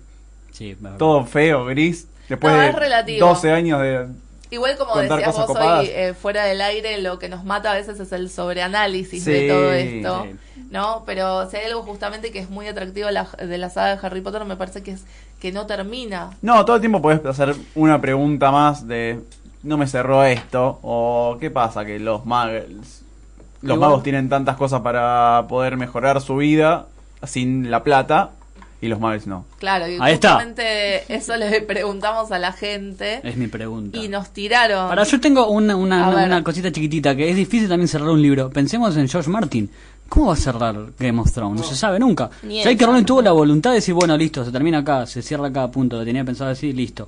Sí, 0.52 0.78
todo 0.98 1.26
feo, 1.26 1.66
gris, 1.66 2.08
después 2.28 2.54
No, 2.54 2.60
de 2.60 2.70
es 2.70 2.76
relativo. 2.76 3.28
12 3.28 3.52
años 3.52 3.82
de... 3.82 4.08
Igual 4.52 4.78
como 4.78 4.94
Contar 4.94 5.20
decías 5.20 5.36
vos 5.36 5.46
copadas. 5.46 5.80
hoy 5.82 5.90
eh, 5.94 6.14
fuera 6.20 6.46
del 6.46 6.60
aire, 6.62 7.00
lo 7.02 7.20
que 7.20 7.30
nos 7.30 7.44
mata 7.44 7.72
a 7.72 7.76
veces 7.76 8.00
es 8.00 8.12
el 8.12 8.30
sobreanálisis 8.30 9.24
Sí, 9.24 9.32
de 9.32 9.48
todo 9.48 9.74
esto. 9.74 10.28
¿no? 10.72 11.04
Pero 11.06 11.50
si 11.50 11.58
hay 11.58 11.66
algo 11.68 11.84
justamente 11.84 12.32
que 12.32 12.40
es 12.40 12.50
muy 12.50 12.68
atractivo 12.68 13.08
de 13.08 13.14
la, 13.14 13.28
de 13.38 13.58
la 13.58 13.70
saga 13.70 13.96
de 13.96 14.06
Harry 14.08 14.22
Potter, 14.22 14.46
me 14.46 14.56
parece 14.56 14.82
que 14.82 14.92
es 14.92 15.04
que 15.40 15.52
no 15.52 15.66
termina. 15.66 16.32
No, 16.42 16.66
todo 16.66 16.76
el 16.78 16.82
tiempo 16.82 17.02
podés 17.02 17.24
hacer 17.26 17.56
una 17.76 18.02
pregunta 18.02 18.52
más 18.52 18.88
de... 18.88 19.20
No 19.62 19.78
me 19.78 19.88
cerró 19.88 20.24
esto, 20.24 20.80
o 20.84 21.38
¿qué 21.40 21.52
pasa? 21.52 21.86
Que 21.86 22.00
los 22.00 22.26
magos... 22.26 22.64
Los 23.62 23.78
magos 23.78 24.04
tienen 24.04 24.30
tantas 24.30 24.56
cosas 24.56 24.82
para 24.82 25.46
poder 25.50 25.76
mejorar 25.76 26.22
su 26.22 26.38
vida 26.38 26.88
sin 27.24 27.70
la 27.70 27.84
plata 27.84 28.32
y 28.82 28.88
los 28.88 29.00
magos 29.00 29.28
no. 29.28 29.46
Claro, 29.60 29.88
y 29.88 29.98
Ahí 30.00 30.14
está. 30.14 30.40
eso 31.10 31.36
le 31.38 31.62
preguntamos 31.62 32.32
a 32.32 32.40
la 32.40 32.52
gente 32.54 33.20
Es 33.24 33.36
mi 33.36 33.48
pregunta. 33.48 33.98
y 33.98 34.08
nos 34.08 34.30
tiraron. 34.30 34.90
Ahora, 34.90 35.04
yo 35.04 35.20
tengo 35.20 35.48
una, 35.50 35.76
una, 35.76 36.10
una- 36.10 36.44
cosita 36.44 36.72
chiquitita 36.72 37.16
que 37.16 37.30
es 37.30 37.36
difícil 37.36 37.68
también 37.68 37.88
cerrar 37.88 38.10
un 38.10 38.22
libro. 38.22 38.50
Pensemos 38.50 38.96
en 38.98 39.08
George 39.10 39.30
Martin. 39.30 39.70
¿Cómo 40.08 40.28
va 40.28 40.34
a 40.34 40.38
cerrar 40.38 40.76
Game 40.98 41.22
of 41.22 41.32
Thrones? 41.32 41.62
No, 41.62 41.68
se 41.68 41.76
sabe 41.76 42.00
nunca. 42.00 42.30
Él 42.42 42.76
que 42.78 42.86
Rowling 42.86 43.04
tuvo 43.06 43.22
la 43.22 43.32
voluntad 43.32 43.70
de 43.72 43.76
decir, 43.76 43.94
bueno, 43.94 44.18
listo, 44.18 44.44
se 44.44 44.52
termina 44.52 44.80
acá, 44.80 45.06
se 45.06 45.22
cierra 45.22 45.48
acá, 45.50 45.70
punto. 45.70 45.98
Lo 45.98 46.06
tenía 46.06 46.24
pensado 46.24 46.50
así, 46.50 46.74
listo. 46.74 47.04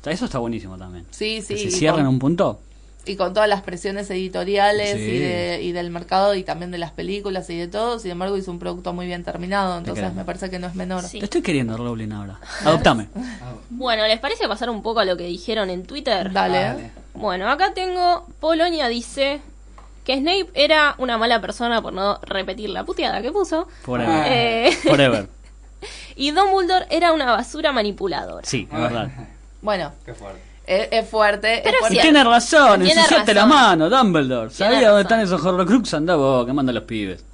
O 0.00 0.04
sea, 0.04 0.12
Eso 0.12 0.24
está 0.26 0.38
buenísimo 0.38 0.78
también. 0.78 1.04
Sí, 1.10 1.42
sí. 1.42 1.54
que 1.54 1.60
se 1.60 1.70
cierra 1.72 2.00
en 2.00 2.06
un 2.06 2.18
punto. 2.18 2.60
Y 3.06 3.16
con 3.16 3.32
todas 3.32 3.48
las 3.48 3.62
presiones 3.62 4.10
editoriales 4.10 4.92
Sí. 4.92 4.98
y, 5.00 5.18
de- 5.18 5.60
y 5.62 5.72
del 5.72 5.90
mercado 5.90 6.34
y 6.34 6.42
también 6.42 6.70
de 6.70 6.78
las 6.78 6.90
películas 6.90 7.48
y 7.50 7.56
de 7.56 7.68
todo, 7.68 7.98
sin 7.98 8.10
embargo 8.10 8.36
hizo 8.36 8.50
un 8.50 8.58
producto 8.58 8.92
muy 8.92 9.06
bien 9.06 9.22
terminado, 9.24 9.78
entonces 9.78 10.12
me 10.14 10.24
parece 10.24 10.50
que 10.50 10.58
no 10.58 10.66
es 10.66 10.74
menor. 10.74 11.02
Sí. 11.04 11.18
Te 11.20 11.24
estoy 11.26 11.42
queriendo, 11.42 11.76
Rowling, 11.76 12.10
ahora. 12.12 12.38
Adoptame. 12.64 13.08
Bueno, 13.70 14.06
¿les 14.06 14.18
parece 14.18 14.48
pasar 14.48 14.70
un 14.70 14.82
poco 14.82 15.00
a 15.00 15.04
lo 15.04 15.16
que 15.16 15.24
dijeron 15.24 15.70
en 15.70 15.84
Twitter? 15.86 16.32
Dale. 16.32 16.58
Dale. 16.58 16.90
Bueno, 17.14 17.48
acá 17.48 17.72
tengo. 17.74 18.26
Polonia 18.40 18.88
dice 18.88 19.40
que 20.04 20.16
Snape 20.18 20.48
era 20.54 20.94
una 20.98 21.16
mala 21.18 21.40
persona 21.40 21.80
por 21.82 21.92
no 21.92 22.18
repetir 22.22 22.70
la 22.70 22.84
puteada 22.84 23.22
que 23.22 23.32
puso. 23.32 23.68
Forever. 23.82 24.24
Eh, 24.28 24.70
Forever. 24.82 25.28
y 26.16 26.30
Dumbledore 26.32 26.86
era 26.90 27.12
una 27.12 27.32
basura 27.32 27.72
manipuladora. 27.72 28.46
Sí, 28.46 28.68
es 28.70 28.78
verdad. 28.78 29.08
Bueno, 29.62 29.92
Qué 30.04 30.14
fuerte. 30.14 30.40
Es, 30.66 30.88
es 30.90 31.08
fuerte. 31.08 31.60
Pero 31.62 31.74
es 31.74 31.78
fuerte. 31.80 31.96
Y 31.96 32.00
tiene 32.00 32.24
razón, 32.24 32.82
Tiene 32.82 33.02
la 33.34 33.46
mano, 33.46 33.88
Dumbledore. 33.88 34.50
¿Sabía 34.50 34.88
dónde 34.88 35.02
están 35.02 35.20
esos 35.20 35.44
Horrocrux? 35.44 35.94
Anda 35.94 36.16
vos, 36.16 36.44
que 36.44 36.52
manda 36.52 36.70
a 36.70 36.74
los 36.74 36.84
pibes. 36.84 37.24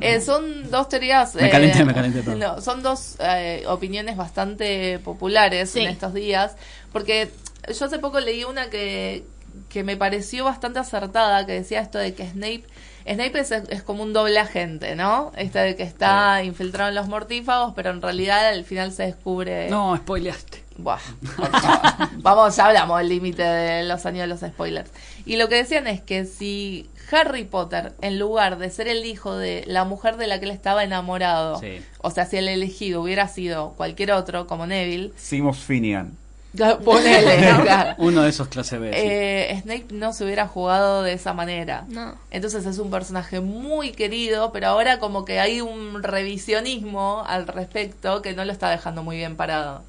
Eh, 0.00 0.20
son 0.20 0.70
dos 0.70 0.88
teorías. 0.88 1.34
Me 1.34 1.48
eh, 1.48 1.50
calenté, 1.50 1.84
me 1.84 1.92
calenté, 1.94 2.22
perdón. 2.22 2.38
no, 2.38 2.60
son 2.60 2.82
dos 2.82 3.16
eh, 3.18 3.64
opiniones 3.66 4.16
bastante 4.16 5.00
populares 5.00 5.70
Sí. 5.70 5.80
en 5.80 5.88
estos 5.88 6.14
días. 6.14 6.56
Porque 6.92 7.30
yo 7.76 7.86
hace 7.86 7.98
poco 7.98 8.20
leí 8.20 8.44
una 8.44 8.70
que, 8.70 9.24
que 9.68 9.82
me 9.82 9.96
pareció 9.96 10.44
bastante 10.44 10.78
acertada, 10.78 11.44
que 11.46 11.52
decía 11.52 11.80
esto 11.80 11.98
de 11.98 12.14
que 12.14 12.28
Snape. 12.28 12.64
Snape 13.10 13.40
es, 13.40 13.50
es 13.50 13.82
como 13.82 14.02
un 14.02 14.12
doble 14.12 14.38
agente, 14.38 14.94
¿no? 14.94 15.32
Este 15.36 15.58
de 15.60 15.76
que 15.76 15.82
está 15.82 16.44
infiltrado 16.44 16.90
en 16.90 16.94
los 16.94 17.08
mortífagos, 17.08 17.72
pero 17.74 17.90
en 17.90 18.02
realidad 18.02 18.48
al 18.48 18.64
final 18.64 18.92
se 18.92 19.04
descubre. 19.04 19.68
No, 19.70 19.96
spoileaste. 19.96 20.67
Buah, 20.78 20.98
por 21.36 21.50
favor. 21.60 22.08
Vamos, 22.18 22.56
ya 22.56 22.66
hablamos 22.66 22.98
del 22.98 23.08
límite 23.08 23.42
de 23.42 23.82
los 23.84 24.06
años 24.06 24.20
de 24.22 24.26
los 24.28 24.40
spoilers. 24.40 24.90
Y 25.26 25.36
lo 25.36 25.48
que 25.48 25.56
decían 25.56 25.86
es 25.88 26.00
que 26.00 26.24
si 26.24 26.88
Harry 27.10 27.44
Potter, 27.44 27.94
en 28.00 28.18
lugar 28.18 28.58
de 28.58 28.70
ser 28.70 28.86
el 28.88 29.04
hijo 29.04 29.36
de 29.36 29.64
la 29.66 29.84
mujer 29.84 30.16
de 30.16 30.26
la 30.28 30.38
que 30.38 30.44
él 30.46 30.52
estaba 30.52 30.84
enamorado, 30.84 31.58
Sí. 31.60 31.80
o 32.00 32.10
sea, 32.10 32.26
si 32.26 32.36
el 32.36 32.48
elegido 32.48 33.02
hubiera 33.02 33.26
sido 33.28 33.72
cualquier 33.76 34.12
otro, 34.12 34.46
como 34.46 34.66
Neville, 34.66 35.12
Simos 35.16 35.58
Finian. 35.58 36.16
ponele. 36.84 37.54
Uno 37.98 38.22
de 38.22 38.30
esos 38.30 38.48
clase 38.48 38.78
B. 38.78 38.90
sí. 38.92 38.98
Eh, 39.00 39.60
Snape 39.62 39.86
no 39.90 40.12
se 40.12 40.24
hubiera 40.24 40.48
jugado 40.48 41.02
de 41.02 41.12
esa 41.12 41.32
manera. 41.34 41.84
No. 41.88 42.14
Entonces 42.30 42.64
es 42.66 42.78
un 42.78 42.90
personaje 42.90 43.40
muy 43.40 43.92
querido, 43.92 44.50
pero 44.52 44.68
ahora 44.68 44.98
como 44.98 45.24
que 45.24 45.40
hay 45.40 45.60
un 45.60 46.02
revisionismo 46.02 47.22
al 47.26 47.46
respecto 47.46 48.22
que 48.22 48.32
no 48.34 48.44
lo 48.44 48.52
está 48.52 48.70
dejando 48.70 49.02
muy 49.02 49.16
bien 49.16 49.36
parado. 49.36 49.82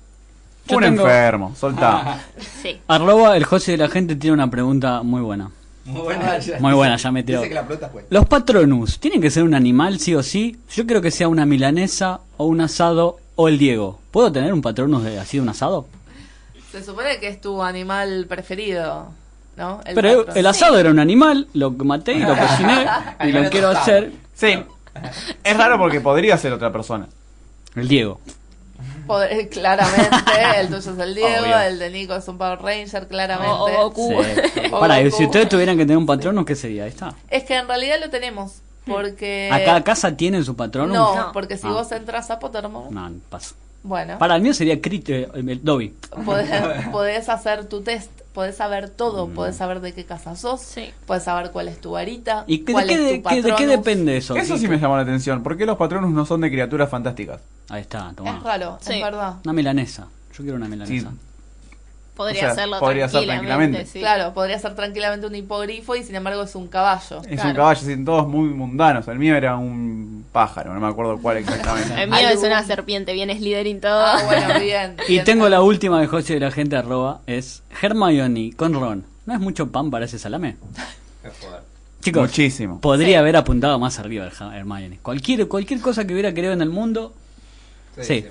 Yo 0.70 0.78
un 0.78 0.84
tengo- 0.84 1.01
enfermo, 1.03 1.55
soltá. 1.55 2.20
Sí. 2.61 2.80
Arroba 2.88 3.36
el 3.38 3.43
José 3.45 3.72
de 3.72 3.78
la 3.78 3.89
gente 3.89 4.15
tiene 4.15 4.34
una 4.34 4.49
pregunta 4.49 5.01
muy 5.03 5.22
buena. 5.22 5.51
Muy 5.86 6.01
buena. 6.01 6.38
ya. 6.38 6.59
Muy 6.59 6.74
buena, 6.74 6.95
ya 6.97 7.11
me 7.11 7.24
tiró. 7.24 7.39
Dice 7.39 7.49
que 7.49 7.55
la 7.55 7.89
fue. 7.89 8.05
Los 8.09 8.26
patronus, 8.28 8.99
¿tienen 8.99 9.22
que 9.22 9.32
ser 9.32 9.43
un 9.43 9.55
animal 9.55 9.99
sí 9.99 10.13
o 10.13 10.22
sí? 10.22 10.57
Yo 10.76 10.86
creo 10.86 11.01
que 11.01 11.09
sea 11.11 11.28
una 11.28 11.45
milanesa 11.45 12.20
o 12.38 12.45
un 12.45 12.61
asado 12.61 13.17
o 13.36 13.47
el 13.47 13.57
Diego. 13.57 13.99
¿Puedo 14.11 14.32
tener 14.32 14.53
un 14.53 14.61
patronus 14.61 15.03
de 15.03 15.20
así 15.20 15.38
de 15.38 15.43
un 15.43 15.49
asado? 15.49 15.88
Se 16.72 16.84
supone 16.84 17.20
que 17.20 17.28
es 17.30 17.41
tu 17.41 17.63
animal 17.63 18.28
preferido, 18.30 19.07
¿no? 19.57 19.82
El 19.86 19.95
Pero 19.95 20.17
patrón. 20.20 20.38
el 20.38 20.45
asado 20.45 20.78
era 20.78 20.91
un 20.91 20.99
animal, 20.99 21.47
lo 21.53 21.72
maté 21.72 22.13
y 22.13 22.20
lo 22.20 22.36
cociné 22.38 22.84
y 22.84 22.88
Animal 23.24 23.43
lo 23.45 23.49
quiero 23.49 23.72
tostado. 23.72 23.82
hacer 23.97 24.11
Sí. 24.36 24.59
Es 25.43 25.57
raro 25.57 25.80
porque 25.80 26.01
podría 26.01 26.38
ser 26.38 26.53
otra 26.53 26.72
persona. 26.72 27.07
el 27.76 27.88
Diego. 27.88 28.20
Poder- 29.10 29.49
claramente, 29.51 30.16
el 30.57 30.68
tuyo 30.68 30.78
es 30.93 30.99
el 30.99 31.16
Diego, 31.16 31.43
Obvio. 31.43 31.60
el 31.60 31.80
de 31.80 31.89
Nico 31.89 32.16
es 32.16 32.28
un 32.28 32.38
Power 32.38 32.60
Ranger, 32.62 33.07
claramente. 33.07 33.51
O- 33.51 33.66
o 33.66 33.89
Goku. 33.89 34.24
Sí. 34.24 34.60
O 34.72 34.80
Para, 34.80 35.01
y 35.01 35.05
Goku. 35.05 35.18
si 35.18 35.26
ustedes 35.26 35.49
tuvieran 35.49 35.76
que 35.78 35.84
tener 35.84 35.97
un 35.97 36.05
patronus, 36.05 36.45
¿qué 36.45 36.55
sería? 36.55 36.84
Ahí 36.84 36.89
está. 36.89 37.14
Es 37.30 37.43
que 37.43 37.55
en 37.57 37.68
realidad 37.68 37.97
lo 37.99 38.10
tenemos, 38.10 38.62
porque... 38.86 39.49
¿A 39.51 39.64
cada 39.66 39.84
casa 39.84 40.16
tienen 40.16 40.45
su 40.45 40.55
patronus? 40.55 40.95
No, 40.95 41.16
No. 41.16 41.32
porque 41.34 41.57
si 41.57 41.68
Ah. 41.68 41.72
vos 41.72 41.91
entras 41.91 42.30
a 42.32 42.39
Pottermore, 42.39 42.91
No, 42.91 43.12
paso. 43.30 43.55
bueno, 43.84 44.18
Para 44.20 44.36
el 44.36 44.41
mío 44.41 44.53
sería 44.53 44.80
Crit, 44.82 45.10
eh, 45.10 45.28
el 45.34 45.64
Dobby. 45.64 45.93
podés, 46.26 46.49
podés 46.91 47.30
hacer 47.30 47.66
tu 47.66 47.82
test, 47.82 48.12
podés 48.40 48.56
saber 48.56 48.90
todo, 48.90 49.28
Mm. 49.28 49.34
podés 49.34 49.58
saber 49.58 49.82
de 49.82 49.92
qué 49.94 50.06
casa 50.06 50.34
sos, 50.38 50.62
Sí. 50.62 50.92
podés 51.06 51.24
saber 51.24 51.52
cuál 51.52 51.68
es 51.68 51.82
tu 51.82 51.92
varita, 51.92 52.46
¿Y 52.48 52.60
de 52.60 52.72
cuál 52.72 52.88
qué, 52.88 52.94
es 52.94 53.00
tu 53.00 53.04
de, 53.06 53.22
qué- 53.36 53.42
de 53.42 53.56
qué 53.56 53.68
depende 53.68 54.16
eso? 54.16 54.34
Eso 54.38 54.54
¿Qué- 54.54 54.60
sí 54.62 54.68
me 54.70 54.80
llamó 54.80 54.96
la 54.96 55.02
atención. 55.02 55.44
¿Por 55.44 55.58
qué 55.58 55.66
los 55.66 55.76
patronus 55.76 56.12
no 56.12 56.26
son 56.26 56.40
de 56.40 56.50
criaturas 56.50 56.90
fantásticas? 56.90 57.42
Ahí 57.68 57.82
está, 57.82 58.14
tomá. 58.16 58.38
Es 58.38 58.44
raro, 58.44 58.78
Sí. 58.80 58.94
es 58.94 59.04
verdad. 59.04 59.36
Una 59.44 59.52
milanesa. 59.52 60.08
Yo 60.38 60.44
quiero 60.44 60.56
una 60.56 60.70
milanesa. 60.70 61.10
Sí. 61.10 61.18
Podría 62.20 62.39
O 62.41 62.43
sea, 62.43 62.51
hacerlo 62.51 62.80
podría 62.82 63.07
ser 63.07 63.24
tranquilamente. 63.26 63.47
tranquilamente. 63.47 63.86
sí. 63.93 63.99
Claro, 63.99 64.34
podría 64.34 64.59
ser 64.59 64.76
tranquilamente 64.76 65.26
un 65.26 65.36
hipogrifo 65.36 65.95
y 65.95 66.03
sin 66.03 66.15
embargo 66.15 66.43
es 66.43 66.53
un 66.53 66.67
caballo. 66.67 67.22
Es 67.22 67.28
Claro. 67.36 67.49
un 67.51 67.55
caballo, 67.55 67.80
sin 67.80 68.03
todos 68.03 68.28
muy 68.28 68.49
mundanos. 68.49 69.07
El 69.07 69.17
mío 69.20 69.38
era 69.38 69.55
un 69.55 70.26
pájaro, 70.34 70.74
no 70.74 70.82
me 70.82 70.88
acuerdo 70.88 71.17
cuál 71.22 71.38
exactamente. 71.38 71.93
El 72.03 72.09
mío 72.09 72.17
Algún- 72.20 72.32
es 72.34 72.43
una 72.43 72.61
serpiente, 72.65 73.13
bien 73.13 73.30
Slytherin 73.30 73.80
todo. 73.80 74.01
Ah, 74.05 74.22
bueno, 74.26 74.59
bien. 74.59 74.97
Y 75.07 75.13
bien. 75.13 75.24
tengo 75.24 75.47
la 75.47 75.61
última 75.61 76.01
de 76.01 76.07
José 76.07 76.34
de 76.34 76.41
la 76.41 76.51
gente 76.51 76.76
arroba, 76.76 77.22
es 77.26 77.63
Hermione 77.82 78.51
con 78.57 78.74
Ron. 78.74 79.05
¿No 79.26 79.34
es 79.34 79.39
mucho 79.39 79.72
pan 79.72 79.89
para 79.89 80.03
ese 80.03 80.20
salame? 80.20 80.57
Chicos, 82.01 82.22
Muchísimo. 82.24 82.82
podría 82.82 83.07
Sí. 83.07 83.15
haber 83.15 83.38
apuntado 83.38 83.80
más 83.80 83.97
arriba 83.99 84.26
el 84.26 84.32
Hermione. 84.57 84.99
Cualquier, 85.01 85.47
cualquier 85.47 85.80
cosa 85.80 86.05
que 86.05 86.11
hubiera 86.13 86.34
querido 86.34 86.51
en 86.51 86.61
el 86.61 86.70
mundo. 86.70 87.13
Sí. 88.01 88.26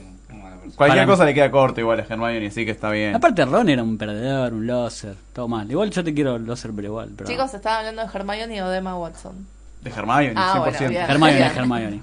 Cualquier 0.77 1.07
mí. 1.07 1.11
cosa 1.11 1.25
le 1.25 1.35
queda 1.35 1.51
corto 1.51 1.81
igual 1.81 2.01
a 2.01 2.03
Hermione, 2.03 2.47
así 2.47 2.65
que 2.65 2.71
está 2.71 2.91
bien. 2.91 3.15
Aparte 3.15 3.45
Ron 3.45 3.69
era 3.69 3.83
un 3.83 3.97
perdedor, 3.99 4.53
un 4.55 4.67
loser, 4.67 5.15
todo 5.33 5.49
mal. 5.49 5.71
Igual 5.71 5.91
yo 5.91 6.03
te 6.05 6.13
quiero 6.15 6.39
loser, 6.39 6.71
pero 6.75 6.89
igual. 6.89 7.11
Pero... 7.17 7.29
Chicos, 7.29 7.53
¿estaban 7.55 7.79
hablando 7.87 8.03
de 8.03 8.19
Hermione 8.19 8.63
o 8.63 8.69
de 8.69 8.79
Emma 8.79 8.97
Watson? 8.97 9.47
De 9.83 9.91
Hermione, 9.91 10.33
Ah, 10.37 10.55
100%. 10.57 10.59
bueno, 10.61 10.79
bien. 10.91 11.03
Hermione, 11.11 11.35
Bien. 11.37 11.53
Hermione. 11.57 12.03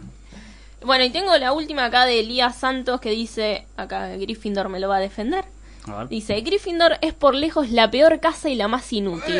Bueno, 0.85 1.03
y 1.03 1.09
tengo 1.09 1.35
la 1.37 1.51
última 1.51 1.85
acá 1.85 2.05
de 2.05 2.19
Elías 2.19 2.55
Santos 2.57 3.01
que 3.01 3.09
dice, 3.09 3.65
acá 3.75 4.07
Gryffindor 4.17 4.69
me 4.69 4.79
lo 4.79 4.87
va 4.87 4.97
a 4.97 4.99
defender. 4.99 5.43
Dice, 6.09 6.39
Gryffindor 6.41 6.97
es 7.01 7.13
por 7.13 7.35
lejos 7.35 7.69
la 7.69 7.91
peor 7.91 8.19
casa 8.19 8.49
y 8.49 8.55
la 8.55 8.67
más 8.67 8.91
inútil. 8.93 9.37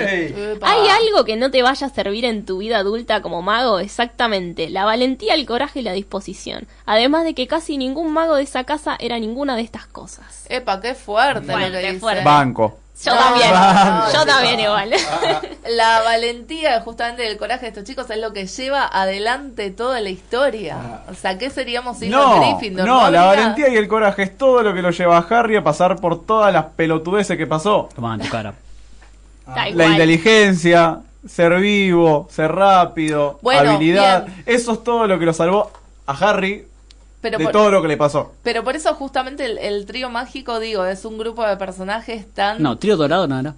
¿Hay 0.61 0.87
algo 0.87 1.25
que 1.25 1.35
no 1.35 1.49
te 1.51 1.61
vaya 1.63 1.87
a 1.87 1.89
servir 1.89 2.25
en 2.25 2.45
tu 2.45 2.59
vida 2.59 2.77
adulta 2.79 3.21
como 3.21 3.41
mago? 3.41 3.79
Exactamente, 3.79 4.69
la 4.69 4.85
valentía, 4.85 5.33
el 5.33 5.45
coraje 5.45 5.79
y 5.79 5.83
la 5.83 5.93
disposición. 5.93 6.67
Además 6.85 7.23
de 7.23 7.33
que 7.33 7.47
casi 7.47 7.77
ningún 7.77 8.11
mago 8.13 8.35
de 8.35 8.43
esa 8.43 8.63
casa 8.63 8.95
era 8.99 9.19
ninguna 9.19 9.55
de 9.55 9.63
estas 9.63 9.87
cosas. 9.87 10.45
Epa, 10.49 10.79
qué 10.81 10.93
fuerte 10.93 11.51
Bueno, 11.51 11.67
lo 11.67 11.73
que 11.73 11.81
qué 11.81 11.87
dice. 11.87 11.99
fuerte. 11.99 12.23
Banco. 12.23 12.77
Yo 13.03 13.13
No, 13.13 13.19
también, 13.19 13.51
no, 13.51 14.11
yo 14.13 14.19
no, 14.19 14.25
también 14.25 14.59
igual. 14.61 14.91
La 15.69 16.01
valentía 16.03 16.79
justamente 16.81 17.23
del 17.23 17.37
coraje 17.37 17.63
de 17.63 17.67
estos 17.69 17.83
chicos 17.83 18.09
es 18.09 18.17
lo 18.19 18.31
que 18.31 18.47
lleva 18.47 18.87
adelante 18.87 19.69
toda 19.71 19.99
la 19.99 20.09
historia. 20.09 21.01
O 21.09 21.13
sea, 21.13 21.37
¿qué 21.37 21.49
seríamos 21.49 21.97
sin 21.99 22.11
No, 22.11 22.39
Gryffindor? 22.39 22.85
no, 22.87 23.09
la 23.11 23.25
valentía 23.25 23.67
y 23.69 23.75
el 23.75 23.87
coraje 23.87 24.23
es 24.23 24.37
todo 24.37 24.63
lo 24.63 24.73
que 24.73 24.81
lo 24.81 24.91
lleva 24.91 25.17
a 25.17 25.25
Harry 25.29 25.55
a 25.57 25.63
pasar 25.63 25.97
por 25.97 26.25
todas 26.25 26.53
las 26.53 26.65
pelotudeces 26.75 27.37
que 27.37 27.47
pasó. 27.47 27.89
Tu 27.95 28.29
cara. 28.29 28.53
Tal 29.53 29.77
La 29.77 29.87
inteligencia, 29.87 30.99
ser 31.27 31.59
vivo, 31.59 32.27
ser 32.31 32.51
rápido, 32.53 33.39
Bueno, 33.41 33.71
habilidad. 33.71 34.25
bien. 34.25 34.43
Eso 34.45 34.73
es 34.73 34.83
todo 34.83 35.05
lo 35.07 35.19
que 35.19 35.25
lo 35.25 35.33
salvó 35.33 35.71
a 36.07 36.13
Harry 36.13 36.67
Pero 37.25 37.39
de 37.39 37.43
por, 37.45 37.53
todo 37.53 37.71
lo 37.71 37.81
que 37.81 37.87
le 37.87 37.97
pasó. 37.97 38.33
pero 38.43 38.63
por 38.63 38.75
eso 38.75 38.93
justamente 38.93 39.45
el, 39.45 39.57
el 39.57 39.85
trío 39.87 40.09
mágico, 40.09 40.59
digo, 40.59 40.85
es 40.85 41.05
un 41.05 41.17
grupo 41.17 41.43
de 41.43 41.57
personajes 41.57 42.31
tan... 42.31 42.61
No, 42.61 42.77
trío 42.77 42.97
dorado 42.97 43.27
no 43.27 43.39
era. 43.39 43.55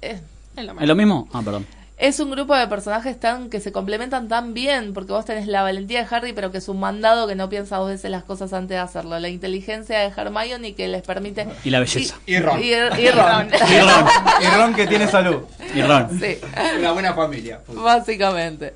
Es, 0.00 0.20
Es 0.56 0.64
lo 0.64 0.80
¿Es 0.80 0.88
lo 0.88 0.94
mismo? 0.96 1.28
Ah, 1.32 1.42
perdón. 1.44 1.66
Es 1.98 2.20
un 2.20 2.30
grupo 2.30 2.54
de 2.54 2.66
personajes 2.66 3.18
tan 3.18 3.48
que 3.48 3.58
se 3.60 3.72
complementan 3.72 4.28
tan 4.28 4.52
bien, 4.52 4.92
porque 4.92 5.12
vos 5.12 5.24
tenés 5.24 5.46
la 5.46 5.62
valentía 5.62 6.04
de 6.04 6.14
Harry, 6.14 6.32
pero 6.34 6.52
que 6.52 6.58
es 6.58 6.68
un 6.68 6.78
mandado 6.78 7.26
que 7.26 7.34
no 7.34 7.48
piensa 7.48 7.78
dos 7.78 7.88
veces 7.88 8.10
las 8.10 8.22
cosas 8.22 8.52
antes 8.52 8.70
de 8.76 8.78
hacerlo. 8.78 9.18
La 9.18 9.28
inteligencia 9.30 9.98
de 10.00 10.06
Hermione 10.14 10.74
que 10.74 10.88
les 10.88 11.02
permite... 11.02 11.48
Y 11.64 11.70
la 11.70 11.80
belleza. 11.80 12.16
Y, 12.26 12.34
Y 12.34 12.38
Ron. 12.40 12.60
y- 12.62 12.66
y 12.66 12.74
Ron. 12.80 12.98
Y 12.98 13.08
Ron, 13.10 13.48
y 14.42 14.56
Ron 14.56 14.74
que 14.74 14.86
tiene 14.86 15.08
salud. 15.08 15.36
Y 15.74 15.80
Ron. 15.82 16.20
Sí. 16.20 16.36
Una 16.78 16.92
buena 16.92 17.14
familia. 17.14 17.60
Básicamente. 17.68 18.74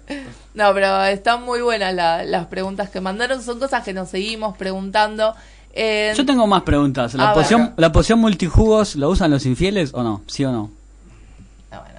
No, 0.55 0.73
pero 0.73 1.05
están 1.05 1.43
muy 1.45 1.61
buenas 1.61 1.93
la- 1.95 2.25
las 2.25 2.47
preguntas 2.47 2.89
que 2.91 3.01
mandaron. 3.03 3.43
Son 3.43 3.59
cosas 3.59 3.85
que 3.85 3.93
nos 3.93 4.09
seguimos 4.09 4.57
preguntando. 4.57 5.35
Eh, 5.75 6.12
Yo 6.16 6.25
tengo 6.25 6.47
más 6.47 6.62
preguntas. 6.62 7.14
¿La 7.14 7.27
ver. 7.27 7.35
poción, 7.35 7.75
¿La 7.77 7.93
poción 7.93 8.18
multijugos 8.18 8.97
la 8.97 9.09
usan 9.09 9.31
los 9.31 9.45
infieles 9.47 9.91
o 9.95 10.03
no? 10.03 10.23
¿Sí 10.27 10.45
o 10.45 10.51
no? 10.53 10.71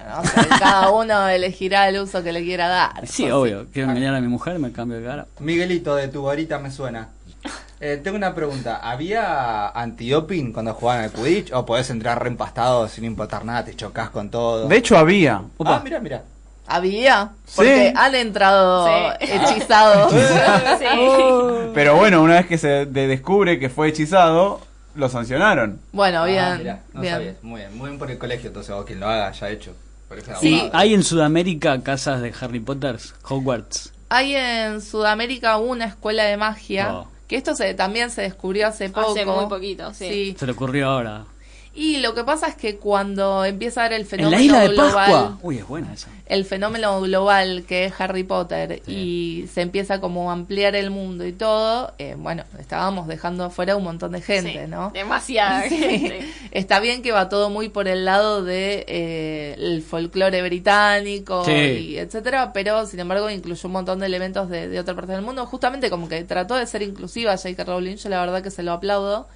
No, 0.08 0.58
cada 0.58 0.90
uno 0.92 1.28
elegirá 1.28 1.88
el 1.88 2.00
uso 2.00 2.22
que 2.22 2.32
le 2.32 2.42
quiera 2.42 2.68
dar. 2.68 3.06
Sí, 3.06 3.22
Pues 3.22 3.34
obvio. 3.34 3.66
Quiero 3.72 3.88
engañar 3.90 4.14
a 4.14 4.20
mi 4.20 4.28
mujer, 4.28 4.58
me 4.58 4.72
cambio 4.72 4.98
de 5.00 5.06
cara. 5.06 5.26
Miguelito 5.40 5.94
de 5.96 6.08
tu 6.08 6.22
varita 6.24 6.58
me 6.58 6.70
suena. 6.70 7.08
Eh, 7.84 7.96
tengo 8.00 8.16
una 8.16 8.32
pregunta. 8.32 8.76
¿Había 8.76 9.66
antidoping 9.70 10.52
cuando 10.52 10.72
jugaban 10.72 11.02
al 11.02 11.10
Quidditch? 11.10 11.52
¿O 11.52 11.66
podés 11.66 11.90
entrar 11.90 12.22
reempastado 12.22 12.86
sin 12.86 13.04
importar 13.04 13.44
nada? 13.44 13.64
Te 13.64 13.74
chocas 13.74 14.08
con 14.10 14.30
todo. 14.30 14.68
De 14.68 14.76
hecho, 14.76 14.96
había. 14.96 15.42
Opa. 15.56 15.78
Ah, 15.78 15.80
mira, 15.82 15.98
mira. 15.98 16.22
Había, 16.68 17.30
porque 17.56 17.88
Sí. 17.88 17.94
han 17.96 18.14
entrado 18.14 18.86
Sí. 18.86 19.26
hechizados. 19.32 20.12
Sí. 20.78 20.86
Pero 21.74 21.96
bueno, 21.96 22.22
una 22.22 22.34
vez 22.34 22.46
que 22.46 22.56
se 22.56 22.86
de- 22.86 23.08
descubre 23.08 23.58
que 23.58 23.68
fue 23.68 23.88
hechizado, 23.88 24.60
lo 24.94 25.08
sancionaron. 25.08 25.80
bueno, 25.92 26.24
bien, 26.24 26.38
Ah, 26.44 26.56
mirá, 26.58 26.80
no 26.92 27.00
bien. 27.00 27.14
sabía. 27.14 27.34
Muy 27.42 27.60
bien, 27.62 27.76
muy 27.76 27.88
bien 27.88 27.98
por 27.98 28.10
el 28.12 28.18
colegio, 28.18 28.46
entonces, 28.48 28.70
o 28.72 28.84
quien 28.84 29.00
lo 29.00 29.08
haga, 29.08 29.32
ya 29.32 29.48
hecho. 29.50 29.74
Sí. 30.40 30.70
¿Hay 30.72 30.94
en 30.94 31.02
Sudamérica 31.02 31.82
casas 31.82 32.22
de 32.22 32.32
Harry 32.40 32.60
Potter? 32.60 32.98
Hogwarts. 33.28 33.92
Hay 34.08 34.36
en 34.36 34.80
Sudamérica 34.80 35.56
una 35.56 35.86
escuela 35.86 36.24
de 36.24 36.36
magia. 36.36 36.94
Oh. 36.94 37.08
Que 37.26 37.36
esto 37.36 37.54
se, 37.54 37.72
también 37.74 38.10
se 38.10 38.22
descubrió 38.22 38.68
hace 38.68 38.90
poco. 38.90 39.12
Hace 39.12 39.24
muy 39.24 39.46
poquito, 39.46 39.94
sí. 39.94 40.36
Se 40.38 40.46
le 40.46 40.52
ocurrió 40.52 40.88
ahora. 40.88 41.24
Y 41.74 41.98
lo 42.00 42.14
que 42.14 42.22
pasa 42.22 42.48
es 42.48 42.54
que 42.54 42.76
cuando 42.76 43.46
empieza 43.46 43.80
a 43.80 43.88
ver 43.88 43.94
el 43.94 44.02
En 44.02 44.06
fenómeno 44.06 44.36
la 44.36 44.42
isla 44.42 44.60
de 44.60 44.68
global, 44.68 44.92
Pascua. 44.94 45.38
Uy, 45.42 45.56
es 45.58 45.66
buena 45.66 45.94
esa. 45.94 46.10
el 46.26 46.44
fenómeno 46.44 47.00
global 47.00 47.64
que 47.66 47.86
es 47.86 47.94
Harry 47.98 48.24
Potter 48.24 48.82
Sí. 48.84 48.92
y 48.92 49.46
se 49.48 49.62
empieza 49.62 49.98
como 49.98 50.28
a 50.30 50.34
ampliar 50.34 50.74
el 50.76 50.90
mundo 50.90 51.26
y 51.26 51.32
todo, 51.32 51.94
eh, 51.98 52.14
bueno, 52.18 52.44
estábamos 52.58 53.06
dejando 53.06 53.44
afuera 53.44 53.74
un 53.74 53.84
montón 53.84 54.12
de 54.12 54.20
gente, 54.20 54.52
Sí, 54.64 54.70
¿no? 54.70 54.90
Demasiada 54.92 55.62
Sí. 55.70 55.78
gente. 55.78 56.28
Está 56.50 56.78
bien 56.78 57.00
que 57.00 57.10
va 57.10 57.30
todo 57.30 57.48
muy 57.48 57.70
por 57.70 57.88
el 57.88 58.04
lado 58.04 58.44
de 58.44 58.84
eh, 58.86 59.54
el 59.58 59.80
folclore 59.82 60.42
británico 60.42 61.44
Sí. 61.46 61.52
y 61.52 61.96
etcétera, 61.98 62.52
pero 62.52 62.84
sin 62.86 63.00
embargo 63.00 63.30
incluyó 63.30 63.66
un 63.66 63.72
montón 63.72 63.98
de 64.00 64.06
elementos 64.06 64.50
de, 64.50 64.68
de 64.68 64.78
otra 64.78 64.94
parte 64.94 65.12
del 65.12 65.22
mundo, 65.22 65.46
justamente 65.46 65.88
como 65.88 66.06
que 66.08 66.22
trató 66.24 66.54
de 66.54 66.66
ser 66.66 66.82
inclusiva 66.82 67.36
J.K. 67.36 67.64
Rowling, 67.64 67.96
yo 67.96 68.08
la 68.10 68.20
verdad 68.20 68.42
que 68.42 68.50
se 68.50 68.62
lo 68.62 68.72
aplaudo. 68.72 69.26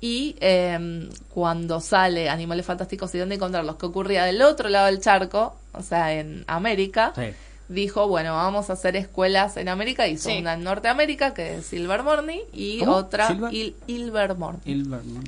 Y 0.00 0.36
eh, 0.40 1.08
cuando 1.32 1.80
sale 1.80 2.28
Animales 2.28 2.66
Fantásticos 2.66 3.14
y 3.14 3.18
dónde 3.18 3.36
encontrarlos, 3.36 3.76
que 3.76 3.86
ocurría 3.86 4.24
del 4.24 4.42
otro 4.42 4.68
lado 4.68 4.86
del 4.86 5.00
charco, 5.00 5.56
o 5.72 5.82
sea, 5.82 6.12
en 6.12 6.44
América, 6.46 7.12
Sí. 7.16 7.32
dijo, 7.68 8.06
bueno, 8.06 8.34
vamos 8.34 8.68
a 8.70 8.74
hacer 8.74 8.94
escuelas 8.94 9.56
en 9.56 9.68
América, 9.68 10.06
hizo 10.06 10.28
Sí. 10.30 10.38
una 10.38 10.54
en 10.54 10.62
Norteamérica, 10.64 11.32
que 11.34 11.56
es 11.56 11.66
Silvermorny, 11.66 12.42
y 12.52 12.80
¿Cómo? 12.80 12.92
otra, 12.92 13.28
¿Silver? 13.28 13.52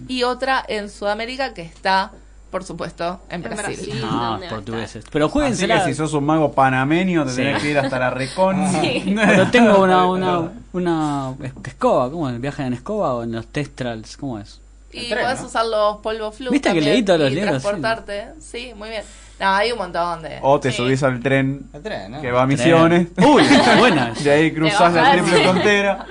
Y 0.06 0.22
otra 0.22 0.64
en 0.68 0.88
Sudamérica 0.90 1.54
que 1.54 1.62
está, 1.62 2.12
por 2.50 2.64
supuesto, 2.64 3.20
en 3.28 3.36
En 3.36 3.42
Brasil. 3.42 3.64
Brasil. 3.76 4.02
Ah, 4.04 4.28
¿Dónde 4.32 4.46
va 4.46 4.52
a 4.52 4.54
portugueses. 4.56 5.04
Pero 5.10 5.26
Así 5.26 5.66
que 5.66 5.80
si 5.84 5.94
sos 5.94 6.12
un 6.14 6.24
mago 6.24 6.52
panameño 6.52 7.24
te 7.24 7.30
Sí. 7.30 7.36
tenés 7.36 7.62
que 7.62 7.70
ir 7.70 7.78
hasta 7.78 7.98
la 7.98 8.10
recon. 8.10 8.56
Pero 8.82 9.50
tengo 9.50 9.82
una, 9.82 10.06
una, 10.10 10.50
una 10.72 11.34
es- 11.42 11.52
escoba. 11.64 12.10
¿Cómo 12.10 12.28
es? 12.28 12.40
¿Viajan 12.40 12.66
en 12.66 12.72
escoba 12.74 13.14
o 13.14 13.22
en 13.22 13.32
los 13.32 13.46
testrals? 13.46 14.16
¿Cómo 14.16 14.38
es? 14.38 14.60
Y 14.90 15.10
tren, 15.10 15.22
podés 15.24 15.40
¿no? 15.40 15.46
usar 15.48 15.66
los 15.66 15.96
polvos 15.98 16.34
flu 16.34 16.50
¿Viste 16.50 16.72
que 16.72 16.80
leí 16.80 17.02
todos 17.02 17.20
los 17.20 17.30
y 17.30 17.34
libros? 17.34 17.62
transportarte. 17.62 18.28
Sí. 18.40 18.72
muy 18.74 18.88
bien. 18.88 19.02
No, 19.38 19.46
hay 19.50 19.70
un 19.70 19.78
montón 19.78 20.22
de... 20.22 20.38
O 20.42 20.58
te 20.58 20.70
Sí. 20.72 20.78
subís 20.78 21.02
al 21.04 21.20
tren 21.20 21.68
El 21.72 21.82
tren, 21.82 22.10
¿no? 22.10 22.20
que 22.20 22.32
va 22.32 22.42
a 22.42 22.46
Misiones. 22.46 23.08
Uy, 23.18 23.42
está 23.42 23.76
buena. 23.78 24.12
De 24.14 24.30
ahí 24.32 24.50
cruzás 24.52 24.92
la 24.94 25.12
triple 25.12 25.42
frontera. 25.44 26.06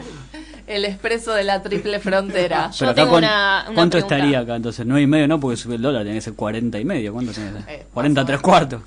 El 0.67 0.83
expreso 0.85 1.33
de 1.33 1.43
la 1.45 1.63
triple 1.63 1.99
frontera. 1.99 2.69
Yo 2.71 2.79
Pero 2.79 2.91
acá, 2.91 3.01
tengo 3.01 3.11
¿cuán- 3.11 3.23
una- 3.23 3.63
una 3.67 3.73
¿cuánto 3.75 3.91
pregunta. 3.97 4.15
estaría 4.17 4.39
acá 4.39 4.55
entonces? 4.57 4.85
9 4.85 5.01
y 5.01 5.07
medio 5.07 5.27
no, 5.27 5.39
porque 5.39 5.55
subió 5.57 5.77
el 5.77 5.81
dólar, 5.81 6.03
tiene 6.03 6.17
que 6.17 6.21
ser 6.21 6.33
40 6.33 6.77
y 6.79 6.85
medio. 6.85 7.13
¿Cuánto 7.13 7.31
tiene 7.31 7.51
que 7.53 7.59
Eh, 7.59 7.77
ser? 7.77 7.87
40 7.93 8.25
tres 8.25 8.41
cuartos. 8.41 8.81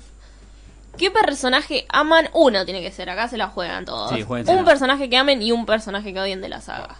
¿Qué 0.97 1.09
personaje 1.09 1.85
aman? 1.89 2.29
Uno 2.33 2.63
tiene 2.65 2.81
que 2.81 2.91
ser, 2.91 3.09
acá 3.09 3.27
se 3.27 3.37
la 3.37 3.47
juegan 3.47 3.85
todos. 3.85 4.11
Sí, 4.11 4.23
un 4.27 4.63
personaje 4.65 5.09
que 5.09 5.17
amen 5.17 5.41
y 5.41 5.51
un 5.51 5.65
personaje 5.65 6.13
que 6.13 6.19
odien 6.19 6.41
de 6.41 6.49
la 6.49 6.61
saga. 6.61 6.95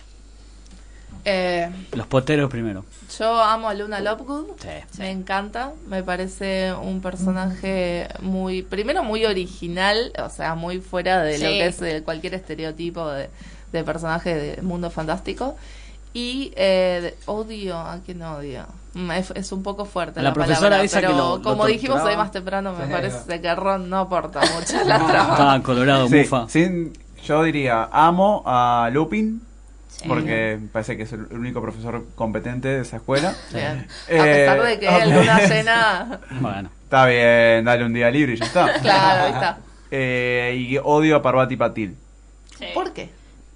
Eh, 1.24 1.70
Los 1.92 2.08
poteros 2.08 2.50
primero. 2.50 2.84
yo 3.20 3.44
amo 3.44 3.70
a 3.70 3.76
Luna 3.76 4.00
Lovegood. 4.00 4.48
Sí. 4.60 4.70
Me 4.98 5.12
encanta, 5.12 5.74
me 5.88 6.02
parece 6.02 6.74
un 6.74 7.00
personaje 7.02 8.08
muy, 8.22 8.64
primero 8.64 9.04
muy 9.04 9.26
original, 9.26 10.12
o 10.18 10.30
sea, 10.30 10.56
muy 10.56 10.80
fuera 10.80 11.22
de 11.22 11.38
lo 11.38 11.46
que 11.46 11.66
es 11.68 11.80
de 11.80 12.02
cualquier 12.02 12.34
estereotipo 12.34 13.08
de, 13.12 13.30
de 13.72 13.84
personaje 13.84 14.34
de 14.36 14.62
mundo 14.62 14.90
fantástico. 14.90 15.56
Y 16.14 16.52
eh, 16.58 17.16
odio, 17.26 17.78
¿a 17.78 18.00
quién 18.06 18.22
odio? 18.22 18.66
Mm, 18.96 19.12
Es, 19.12 19.32
es 19.32 19.52
un 19.54 19.64
poco 19.64 19.86
fuerte 19.86 20.20
A 20.20 20.24
la 20.24 20.30
la, 20.30 20.34
profesora 20.34 20.60
palabra, 20.62 20.84
esa 20.84 21.00
que 21.00 21.08
pero 21.08 21.18
lo 21.18 21.42
como 21.42 21.66
dijimos 21.66 21.96
hoy 21.96 22.02
torturaba. 22.02 22.24
más 22.24 22.32
temprano, 22.34 22.74
me 22.74 22.86
Sí. 22.86 22.92
parece 22.92 23.42
que 23.42 23.56
Ron 23.56 23.90
no 23.90 24.00
aporta 24.00 24.42
mucho 24.54 24.78
a 24.80 24.84
la 24.84 24.98
trama. 25.08 25.32
Estaba 25.32 25.64
colorado, 25.64 26.08
Sí, 26.10 26.16
mufa. 26.18 26.50
sin- 26.50 26.92
yo 27.26 27.44
diría, 27.44 27.88
amo 27.94 28.44
a 28.46 28.90
Lupin. 28.92 29.42
Sí. 29.88 30.08
Porque 30.08 30.58
me 30.60 30.68
parece 30.70 30.98
que 30.98 31.04
es 31.04 31.14
el 31.14 31.28
único 31.32 31.62
profesor 31.62 32.04
competente 32.16 32.68
de 32.68 32.82
esa 32.82 32.98
escuela. 32.98 33.34
Bien. 33.54 33.88
Eh, 34.10 34.20
a 34.20 34.24
pesar 34.24 34.64
de 34.64 34.80
que 34.80 34.90
ok. 34.90 35.02
en 35.04 35.16
luna 35.16 35.40
llena, 35.48 36.20
Bueno. 36.42 36.70
Está 36.84 37.06
bien, 37.06 37.64
dale 37.64 37.86
un 37.86 37.94
día 37.94 38.10
libre 38.12 38.34
y 38.34 38.38
ya 38.38 38.46
está. 38.46 38.74
claro, 38.82 39.24
ahí 39.28 39.32
está. 39.34 39.58
Eh, 39.92 40.56
y 40.70 40.78
odio 40.78 41.16
a 41.18 41.22
Parvati 41.22 41.56
Patil. 41.56 41.96
Sí. 42.58 42.66
¿Por 42.74 42.92
qué? 42.94 43.12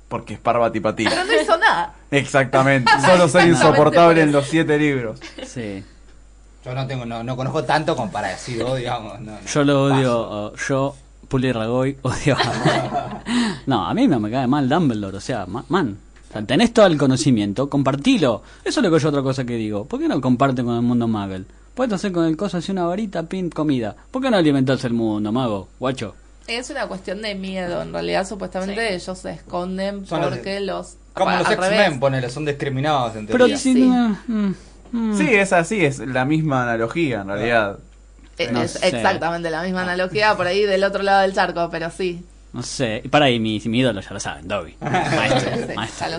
Porque 0.08 0.36
es 0.36 0.39
Parvati 0.39 0.80
Patil. 0.80 1.10
Pero 1.10 1.24
no 1.26 1.41
hizo 1.41 1.58
nada. 1.58 1.93
Exactamente. 2.12 2.91
Solo 3.06 3.28
ser 3.28 3.47
insoportable 3.49 4.16
por 4.22 4.28
en 4.28 4.32
los 4.32 4.45
siete 4.45 4.78
libros. 4.78 5.20
Sí. 5.45 5.84
Yo 6.64 6.74
no 6.74 6.86
tengo, 6.88 7.06
no, 7.06 7.24
no 7.24 7.36
conozco 7.36 7.64
tanto 7.64 7.95
como 7.95 8.12
para 8.12 8.30
decir 8.30 8.62
odio, 8.64 8.76
digamos. 8.76 9.20
No, 9.20 9.32
no. 9.34 9.38
Yo 9.45 9.64
lo 9.64 9.84
odio. 9.84 10.47
uh, 10.51 10.56
yo, 10.68 10.95
Puli 11.28 11.51
Ragoy, 11.51 11.97
odio. 12.03 12.36
a- 12.38 13.22
no, 13.66 13.86
a 13.88 13.93
mí 13.93 14.08
me, 14.08 14.20
me 14.20 14.32
cae 14.32 14.47
mal 14.47 14.68
Dumbledore. 14.70 15.18
O 15.18 15.22
sea, 15.22 15.45
ma- 15.47 15.66
man. 15.70 15.97
o 16.30 16.34
sea, 16.34 16.41
tenés 16.45 16.74
todo 16.74 16.86
el 16.88 16.97
conocimiento, 16.97 17.70
compartilo. 17.70 18.41
Eso 18.64 18.80
es 18.80 18.84
lo 18.86 18.91
que 18.91 18.99
yo 19.01 19.10
otra 19.10 19.22
cosa 19.24 19.43
que 19.45 19.56
digo. 19.56 19.86
¿Por 19.86 19.99
qué 19.99 20.08
no 20.08 20.20
comparten 20.22 20.66
con 20.66 20.76
el 20.76 20.82
mundo 20.82 21.08
Muggle? 21.08 21.45
Puedes 21.74 21.93
hacer 21.93 22.12
con 22.12 22.26
el 22.26 22.38
coso 22.38 22.58
así 22.58 22.72
una 22.72 22.86
varita, 22.86 23.24
pin, 23.24 23.49
comida. 23.49 23.95
¿Por 24.12 24.22
qué 24.22 24.30
no 24.32 24.38
alimentás 24.38 24.84
el 24.86 24.93
mundo, 24.93 25.32
mago? 25.32 25.68
Guacho. 25.80 26.16
Es 26.48 26.70
una 26.70 26.88
cuestión 26.88 27.22
de 27.22 27.34
miedo. 27.36 27.82
En 27.82 27.91
realidad, 27.93 28.28
supuestamente 28.28 28.88
Sí. 28.88 28.93
ellos 28.96 29.18
se 29.18 29.32
esconden 29.32 30.06
Son 30.06 30.22
porque 30.22 30.60
los. 30.60 30.96
Como 31.14 31.32
los. 31.32 31.50
X-Men, 31.50 32.00
ponele, 32.00 32.30
son 32.30 32.46
discriminados 32.46 33.16
en 33.16 33.26
Pero 33.26 33.39
teoría. 33.39 33.58
sí, 33.58 33.74
Sí. 33.74 33.82
mm, 33.82 34.54
mm. 34.91 35.18
Sí, 35.18 35.34
es 35.34 35.54
así, 35.54 35.84
es 35.86 36.00
la 36.00 36.26
misma 36.26 36.64
analogía 36.64 37.22
en 37.22 37.28
realidad. 37.28 37.80
Eh, 38.38 38.50
No 38.52 38.62
es 38.62 38.82
exactamente 38.84 39.50
la 39.50 39.64
misma 39.64 39.84
analogía 39.84 40.36
por 40.36 40.46
ahí 40.46 40.64
del 40.64 40.84
otro 40.84 41.02
lado 41.04 41.22
del 41.22 41.34
charco, 41.34 41.70
pero 41.72 41.89
sí. 41.89 42.24
No 42.54 42.62
sé. 42.64 43.02
Y 43.04 43.08
para 43.10 43.26
ahí, 43.26 43.39
mi, 43.39 43.62
mi 43.66 43.80
ídolo 43.80 44.02
ya 44.02 44.12
lo 44.12 44.20
saben, 44.20 44.48
Dobby. 44.48 44.76
Maestro, 44.82 45.52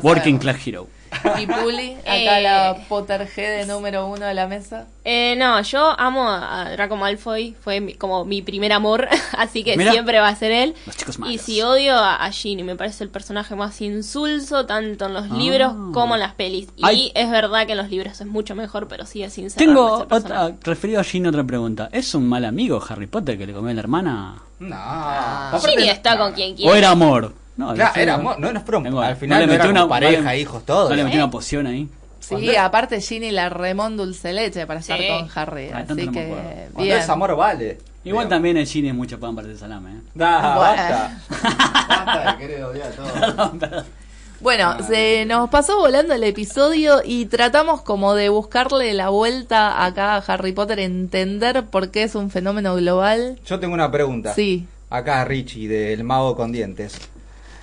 Working 0.03 0.41
sabemos. 0.41 0.41
Class 0.41 0.66
Hero. 0.66 0.89
Y 1.41 1.47
Puli, 1.47 1.93
acá 2.01 2.39
Eh. 2.39 2.43
la 2.43 2.77
Potterhead 2.89 3.61
de 3.61 3.66
número 3.66 4.07
uno 4.07 4.27
de 4.27 4.35
la 4.35 4.47
mesa. 4.47 4.87
Eh, 5.05 5.35
no, 5.39 5.61
yo 5.62 5.95
amo 6.01 6.29
a 6.29 6.68
Draco 6.72 6.97
Malfoy, 6.97 7.55
fue 7.62 7.81
mi- 7.81 7.95
como 7.95 8.24
mi 8.24 8.43
primer 8.43 8.72
amor, 8.72 9.07
así 9.39 9.62
que 9.62 9.77
Mira. 9.77 9.93
siempre 9.93 10.18
va 10.20 10.29
a 10.29 10.35
ser 10.37 10.51
él. 10.53 10.74
Los 10.87 10.97
chicos 10.97 11.16
Y 11.16 11.20
malos. 11.20 11.41
si 11.43 11.62
odio 11.62 11.95
a, 11.95 12.16
a 12.16 12.31
Ginny, 12.33 12.64
me 12.64 12.74
parece 12.77 13.05
el 13.05 13.11
personaje 13.11 13.55
más 13.55 13.81
insulso, 13.81 14.66
tanto 14.66 15.07
en 15.07 15.14
los 15.14 15.24
Ah. 15.31 15.35
libros 15.37 15.72
como 15.93 16.14
en 16.14 16.20
las 16.20 16.35
pelis. 16.35 16.68
Y 16.77 16.85
Ay. 16.85 17.12
es 17.14 17.31
verdad 17.31 17.66
que 17.66 17.72
en 17.72 17.79
los 17.79 17.89
libros 17.91 18.20
es 18.20 18.27
mucho 18.27 18.55
mejor, 18.55 18.89
pero 18.89 19.07
sigue 19.07 19.31
sin 19.31 19.51
ser 19.51 19.59
Tengo 19.59 20.07
otra, 20.11 20.53
referido 20.62 21.01
a 21.01 21.05
Ginny, 21.05 21.29
otra 21.29 21.45
pregunta. 21.45 21.89
¿Es 21.93 22.14
un 22.14 22.29
mal 22.29 22.45
amigo 22.45 22.83
Harry 22.89 23.07
Potter 23.07 23.37
que 23.39 23.47
le 23.47 23.53
comió 23.53 23.70
a 23.70 23.74
la 23.74 23.81
hermana? 23.81 24.43
No. 24.59 25.59
Ginny 25.61 25.89
está 25.89 26.14
no. 26.16 26.24
con 26.24 26.33
quien 26.33 26.55
quiere. 26.57 26.72
¿O 26.72 26.74
era 26.74 26.91
amor? 26.91 27.33
No, 27.57 27.72
Claro, 27.74 27.92
era 28.00 28.14
amor, 28.14 28.38
no, 28.38 28.52
no 28.52 29.00
al 29.00 29.16
final 29.16 29.40
le 29.40 29.46
metió 29.46 29.70
una- 29.70 29.88
pareja, 29.88 30.22
no 30.22 30.30
le- 30.30 30.40
hijos, 30.40 30.64
todo. 30.66 30.88
No 30.90 30.94
le 30.94 31.00
¿eh? 31.00 31.04
metió 31.04 31.18
una 31.20 31.30
poción 31.30 31.66
ahí. 31.66 31.88
Sí, 32.20 32.57
aparte 32.57 33.00
Ginny 33.00 33.30
la 33.30 33.48
remón 33.48 33.96
dulce 33.96 34.32
leche 34.32 34.66
para 34.66 34.80
estar 34.80 34.98
Sí. 34.98 35.07
con 35.09 35.28
Harry. 35.34 35.68
Tanto 35.68 35.92
así 35.94 36.07
no 36.07 36.12
que. 36.12 36.26
Cuando 36.72 36.82
bien. 36.82 36.98
es 36.98 37.09
amor 37.09 37.36
vale. 37.36 37.78
Igual 38.04 38.28
también 38.28 38.57
el 38.57 38.66
Ginny 38.66 38.88
es 38.88 38.94
mucho 38.94 39.18
pan 39.18 39.34
para 39.34 39.48
el 39.48 39.57
salame. 39.59 39.90
¿eh? 39.92 40.00
Da, 40.14 40.38
Bueno. 40.57 40.61
basta. 40.61 41.18
Basta 41.88 42.32
de 42.32 42.38
querer 42.38 42.64
odiar 42.64 42.90
todo. 42.92 43.84
Bueno, 44.38 44.74
Ah, 44.78 44.82
se 44.86 45.24
nos 45.24 45.48
pasó 45.48 45.78
volando 45.78 46.12
el 46.12 46.22
episodio 46.22 47.00
y 47.02 47.24
tratamos 47.24 47.80
como 47.80 48.14
de 48.14 48.28
buscarle 48.28 48.92
la 48.92 49.09
vuelta 49.09 49.82
acá 49.82 50.14
a 50.14 50.18
Harry 50.18 50.52
Potter, 50.52 50.78
entender 50.78 51.64
por 51.64 51.90
qué 51.90 52.02
es 52.02 52.14
un 52.14 52.28
fenómeno 52.30 52.74
global. 52.76 53.38
Yo 53.46 53.59
tengo 53.59 53.72
una 53.72 53.90
pregunta. 53.90 54.34
Sí. 54.34 54.66
Acá 54.90 55.24
Richie, 55.24 55.68
del 55.68 56.04
mago 56.04 56.36
con 56.36 56.52
dientes. 56.52 56.98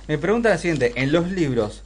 Me 0.08 0.18
pregunta 0.18 0.50
la 0.50 0.58
siguiente, 0.58 0.92
en 0.96 1.12
los 1.12 1.30
libros, 1.30 1.82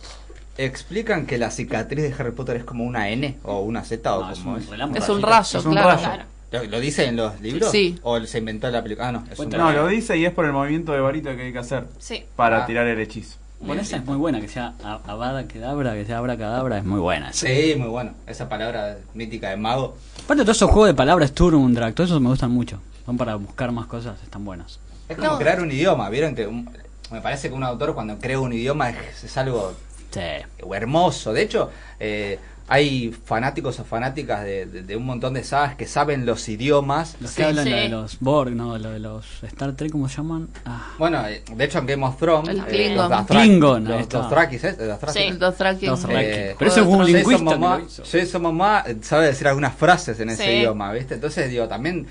¿explican 0.56 1.26
que 1.26 1.38
la 1.38 1.50
cicatriz 1.50 2.02
de 2.02 2.14
Harry 2.18 2.32
Potter 2.32 2.56
es 2.56 2.64
como 2.64 2.84
una 2.84 3.08
N 3.10 3.38
o 3.44 3.60
una 3.60 3.84
Z 3.84 4.16
o 4.16 4.24
No, 4.24 4.32
es 4.32 4.38
como 4.40 4.52
un 4.54 4.58
es? 4.60 5.08
un 5.08 5.22
rayo, 5.22 5.58
Es 5.58 5.64
un 5.64 5.72
claro. 5.72 5.88
rayo. 5.90 6.00
Claro. 6.02 6.22
¿Lo, 6.50 6.64
lo 6.64 6.80
dice 6.80 7.04
en 7.04 7.16
los 7.16 7.40
libros? 7.40 7.70
Sí. 7.70 7.98
¿O 8.02 8.18
se 8.20 8.38
inventó 8.38 8.70
la 8.70 8.82
película? 8.82 9.08
Ah, 9.08 9.12
no, 9.12 9.24
es 9.30 9.38
un 9.38 9.50
No, 9.50 9.58
rayo. 9.68 9.82
lo 9.82 9.88
dice 9.88 10.16
y 10.16 10.24
es 10.24 10.32
por 10.32 10.46
el 10.46 10.52
movimiento 10.52 10.92
de 10.92 11.00
varita 11.00 11.36
que 11.36 11.42
hay 11.42 11.52
que 11.52 11.58
hacer 11.58 11.84
Sí. 11.98 12.24
para 12.36 12.62
Ah. 12.64 12.66
tirar 12.66 12.86
el 12.86 12.98
hechizo. 12.98 13.36
Bueno, 13.60 13.82
esa 13.82 13.96
es 13.96 14.04
muy 14.04 14.16
buena, 14.16 14.40
que 14.40 14.48
sea 14.48 14.74
a- 14.84 15.00
Avada 15.06 15.46
Kedavra, 15.48 15.92
que 15.94 16.06
sea 16.06 16.18
Abra 16.18 16.36
Cadabra, 16.38 16.78
es 16.78 16.84
muy 16.84 17.00
buena. 17.00 17.30
esa. 17.30 17.46
Sí, 17.46 17.74
muy 17.76 17.88
bueno. 17.88 18.12
Esa 18.26 18.48
palabra 18.48 18.98
mítica 19.14 19.50
de 19.50 19.56
mago. 19.56 19.96
Aparte, 20.24 20.42
todos 20.44 20.56
esos 20.56 20.70
juegos 20.70 20.88
de 20.88 20.94
palabras, 20.94 21.32
Turm, 21.32 21.74
Drag, 21.74 21.92
todos 21.94 22.10
esos 22.10 22.20
me 22.22 22.28
gustan 22.28 22.50
mucho. 22.52 22.80
Son 23.04 23.16
para 23.16 23.34
buscar 23.34 23.70
más 23.72 23.86
cosas, 23.86 24.20
están 24.22 24.44
buenos. 24.44 24.80
Es 25.08 25.16
como 25.16 25.32
No. 25.32 25.38
crear 25.38 25.60
un 25.60 25.70
idioma, 25.72 26.08
¿vieron? 26.08 26.34
que 26.34 26.46
un- 26.46 26.70
Me 27.11 27.20
parece 27.20 27.48
que 27.48 27.54
un 27.54 27.62
autor 27.64 27.94
cuando 27.94 28.18
crea 28.18 28.38
un 28.40 28.52
idioma 28.52 28.90
es, 28.90 29.24
es 29.24 29.36
algo 29.36 29.72
Sí. 30.11 30.20
hermoso. 30.74 31.32
De 31.32 31.42
hecho, 31.42 31.70
eh, 32.00 32.38
hay 32.70 33.12
fanáticos 33.24 33.80
o 33.80 33.84
fanáticas 33.84 34.44
de, 34.44 34.66
de- 34.66 34.82
de 34.82 34.96
un 34.96 35.06
montón 35.06 35.32
de 35.34 35.42
sagas 35.42 35.74
que 35.76 35.86
saben 35.86 36.26
los 36.26 36.46
idiomas. 36.50 37.16
Los 37.20 37.30
Sí, 37.30 37.36
que 37.38 37.44
hablan 37.44 37.64
sí. 37.64 37.70
lo 37.70 37.76
de 37.76 37.88
los 37.88 38.20
Borg, 38.20 38.50
¿no? 38.50 38.76
Lo 38.78 38.90
de 38.90 38.98
los 38.98 39.24
Star 39.42 39.72
Trek, 39.74 39.90
¿cómo 39.92 40.09
se 40.09 40.16
llaman? 40.18 40.48
Ah, 40.66 40.92
Bueno, 40.98 41.26
eh, 41.26 41.42
de 41.54 41.64
hecho 41.64 41.78
en 41.78 41.86
Game 41.86 42.04
of 42.06 42.18
Thrones, 42.18 42.56
eh, 42.59 42.62
Klingon. 42.68 43.11
los 43.11 43.26
Klingon, 43.26 43.86
ahí 43.86 43.98
los. 44.00 44.09
Dothrakis, 44.09 44.64
¿eh? 44.64 44.72
Dothrakis. 44.72 45.90
Sí. 45.98 46.06
Eh, 46.11 46.54
Pero 46.59 46.70
ese 46.70 46.80
es 46.80 46.86
un 46.86 47.04
lingüista 47.06 47.80
hizo. 47.86 48.02
Jason 48.04 48.61
eh, 48.86 48.96
sabe 49.02 49.26
decir 49.26 49.48
algunas 49.48 49.74
frases 49.74 50.20
en 50.20 50.30
ese 50.30 50.44
Sí. 50.44 50.50
idioma, 50.50 50.92
¿viste? 50.92 51.14
Entonces, 51.14 51.48
digo, 51.50 51.68
también 51.68 52.06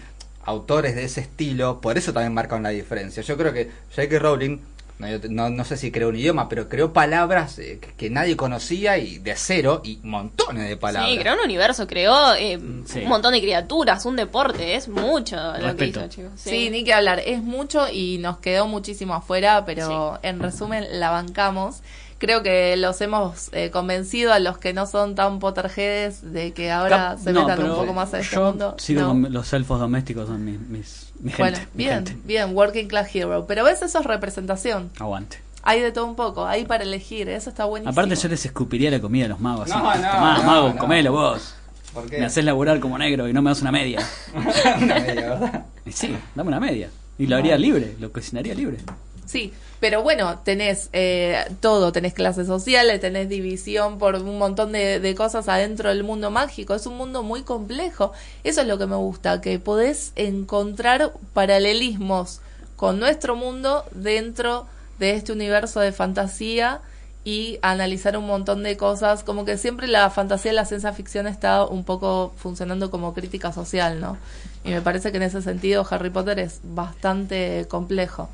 autores 0.45 0.95
de 0.95 1.03
ese 1.03 1.21
estilo, 1.21 1.81
por 1.81 1.97
eso 1.97 2.13
también 2.13 2.33
marcan 2.33 2.63
la 2.63 2.69
diferencia. 2.69 3.21
Yo 3.21 3.37
creo 3.37 3.53
que 3.53 3.69
J.K. 3.95 4.17
Rowling, 4.19 4.57
no, 4.99 5.07
yo 5.07 5.21
te- 5.21 5.29
no, 5.29 5.49
no 5.49 5.63
sé 5.63 5.77
si 5.77 5.91
creó 5.91 6.09
un 6.09 6.15
idioma, 6.15 6.49
pero 6.49 6.67
creó 6.69 6.91
palabras 6.93 7.59
eh, 7.59 7.79
que, 7.79 7.93
que 7.93 8.09
nadie 8.09 8.35
conocía 8.35 8.97
y 8.97 9.19
de 9.19 9.35
cero 9.35 9.81
y 9.83 9.99
montones 10.03 10.67
de 10.67 10.75
palabras. 10.77 11.11
Sí, 11.11 11.17
creó 11.19 11.33
un 11.35 11.41
universo, 11.41 11.85
creó 11.87 12.33
eh, 12.35 12.59
Sí. 12.85 12.99
un 13.03 13.07
montón 13.09 13.33
de 13.33 13.41
criaturas, 13.41 14.05
un 14.05 14.15
deporte, 14.15 14.75
es 14.75 14.87
mucho 14.87 15.35
lo 15.35 15.53
que 15.53 15.59
Respeto. 15.85 15.99
hizo, 15.99 16.09
chicos. 16.09 16.31
Sí. 16.35 16.69
ni 16.69 16.83
que 16.83 16.93
hablar. 16.93 17.21
Es 17.25 17.41
mucho 17.43 17.87
y 17.91 18.17
nos 18.17 18.39
quedó 18.39 18.67
muchísimo 18.67 19.13
afuera, 19.13 19.63
pero 19.65 20.19
en 20.23 20.39
resumen 20.39 20.85
la 20.99 21.09
bancamos. 21.11 21.81
Creo 22.19 22.41
que 22.41 22.75
los 22.77 22.99
hemos 23.01 23.49
eh, 23.53 23.69
convencido 23.69 24.33
a 24.33 24.39
los 24.39 24.57
que 24.57 24.73
no 24.73 24.87
son 24.87 25.13
tan 25.13 25.37
Potterheads 25.39 26.33
de 26.33 26.51
que 26.51 26.71
ahora 26.71 27.15
se 27.17 27.31
No, 27.31 27.41
metan 27.47 27.69
un 27.69 27.75
poco 27.77 27.93
más 27.93 28.13
a 28.15 28.19
este 28.19 28.35
yo 28.35 28.45
mundo. 28.45 28.75
sigo 28.79 29.01
No. 29.01 29.07
con 29.09 29.33
los 29.33 29.53
elfos 29.53 29.79
domésticos, 29.79 30.27
son 30.27 30.43
mis, 30.43 30.59
mis, 30.59 31.13
mi 31.19 31.31
Bueno, 31.37 31.57
gente. 31.57 31.71
mi 31.75 31.83
bien, 31.83 32.05
gente. 32.07 32.17
bien, 32.25 32.55
Working 32.55 32.87
Class 32.87 33.13
Hero. 33.15 33.45
Pero 33.47 33.63
ves, 33.63 33.81
eso 33.83 33.99
es 33.99 34.05
representación. 34.05 34.89
Aguante. 34.99 35.39
Hay 35.63 35.81
de 35.81 35.91
todo 35.91 36.05
un 36.05 36.15
poco, 36.15 36.45
hay 36.47 36.65
para 36.65 36.83
elegir, 36.83 37.27
eso 37.29 37.49
está 37.49 37.65
buenísimo. 37.65 37.91
Aparte 37.91 38.15
yo 38.15 38.29
les 38.29 38.45
escupiría 38.45 38.89
la 38.89 38.99
comida 39.01 39.25
a 39.25 39.29
los 39.29 39.39
magos. 39.39 39.69
así. 39.69 39.77
No, 39.77 39.83
no, 39.83 39.91
Tomá, 40.11 40.37
no, 40.37 40.43
mago, 40.43 40.69
no. 40.69 40.77
comelo 40.77 41.11
vos. 41.11 41.53
¿Por 41.93 42.09
qué? 42.09 42.19
Me 42.19 42.25
haces 42.25 42.43
laburar 42.45 42.79
como 42.79 42.97
negro 42.97 43.27
y 43.27 43.33
no 43.33 43.41
me 43.41 43.49
das 43.51 43.61
una 43.61 43.71
media. 43.71 43.99
Una 44.81 44.95
media, 44.99 45.29
¿verdad? 45.29 45.65
Y 45.85 45.91
sí, 45.91 46.15
dame 46.35 46.47
una 46.49 46.59
media. 46.59 46.89
Y 47.19 47.27
lo 47.27 47.35
haría 47.35 47.57
libre, 47.57 47.95
lo 47.99 48.11
cocinaría 48.11 48.53
libre. 48.53 48.77
Sí, 49.25 49.51
pero 49.79 50.03
bueno, 50.03 50.39
tenés 50.39 50.89
eh, 50.93 51.45
todo, 51.59 51.91
tenés 51.91 52.13
clases 52.13 52.47
sociales, 52.47 52.99
tenés 52.99 53.29
división 53.29 53.97
por 53.97 54.15
un 54.15 54.37
montón 54.37 54.71
de, 54.71 54.99
de 54.99 55.15
cosas 55.15 55.47
adentro 55.47 55.89
del 55.89 56.03
mundo 56.03 56.31
mágico, 56.31 56.73
es 56.73 56.85
un 56.85 56.97
mundo 56.97 57.23
muy 57.23 57.43
complejo, 57.43 58.11
eso 58.43 58.61
es 58.61 58.67
lo 58.67 58.77
que 58.77 58.87
me 58.87 58.95
gusta, 58.95 59.41
que 59.41 59.59
podés 59.59 60.13
encontrar 60.15 61.13
paralelismos 61.33 62.41
con 62.75 62.99
nuestro 62.99 63.35
mundo 63.35 63.85
dentro 63.91 64.67
de 64.99 65.11
este 65.11 65.31
universo 65.31 65.79
de 65.79 65.91
fantasía 65.91 66.81
y 67.27 67.59
analizar 67.61 68.17
un 68.17 68.25
montón 68.25 68.63
de 68.63 68.77
cosas, 68.77 69.23
como 69.23 69.43
que 69.43 69.57
siempre 69.57 69.87
la 69.87 70.09
fantasía 70.09 70.53
y 70.53 70.55
la 70.55 70.63
ciencia 70.63 70.93
ficción 70.93 71.27
está 71.27 71.65
un 71.65 71.83
poco 71.83 72.33
funcionando 72.37 72.89
como 72.89 73.13
crítica 73.13 73.51
social, 73.51 73.99
¿no? 73.99 74.17
Y 74.63 74.69
me 74.69 74.81
parece 74.81 75.11
que 75.11 75.17
en 75.17 75.23
ese 75.23 75.41
sentido 75.41 75.85
Harry 75.89 76.09
Potter 76.09 76.39
es 76.39 76.61
bastante 76.63 77.65
complejo. 77.67 78.29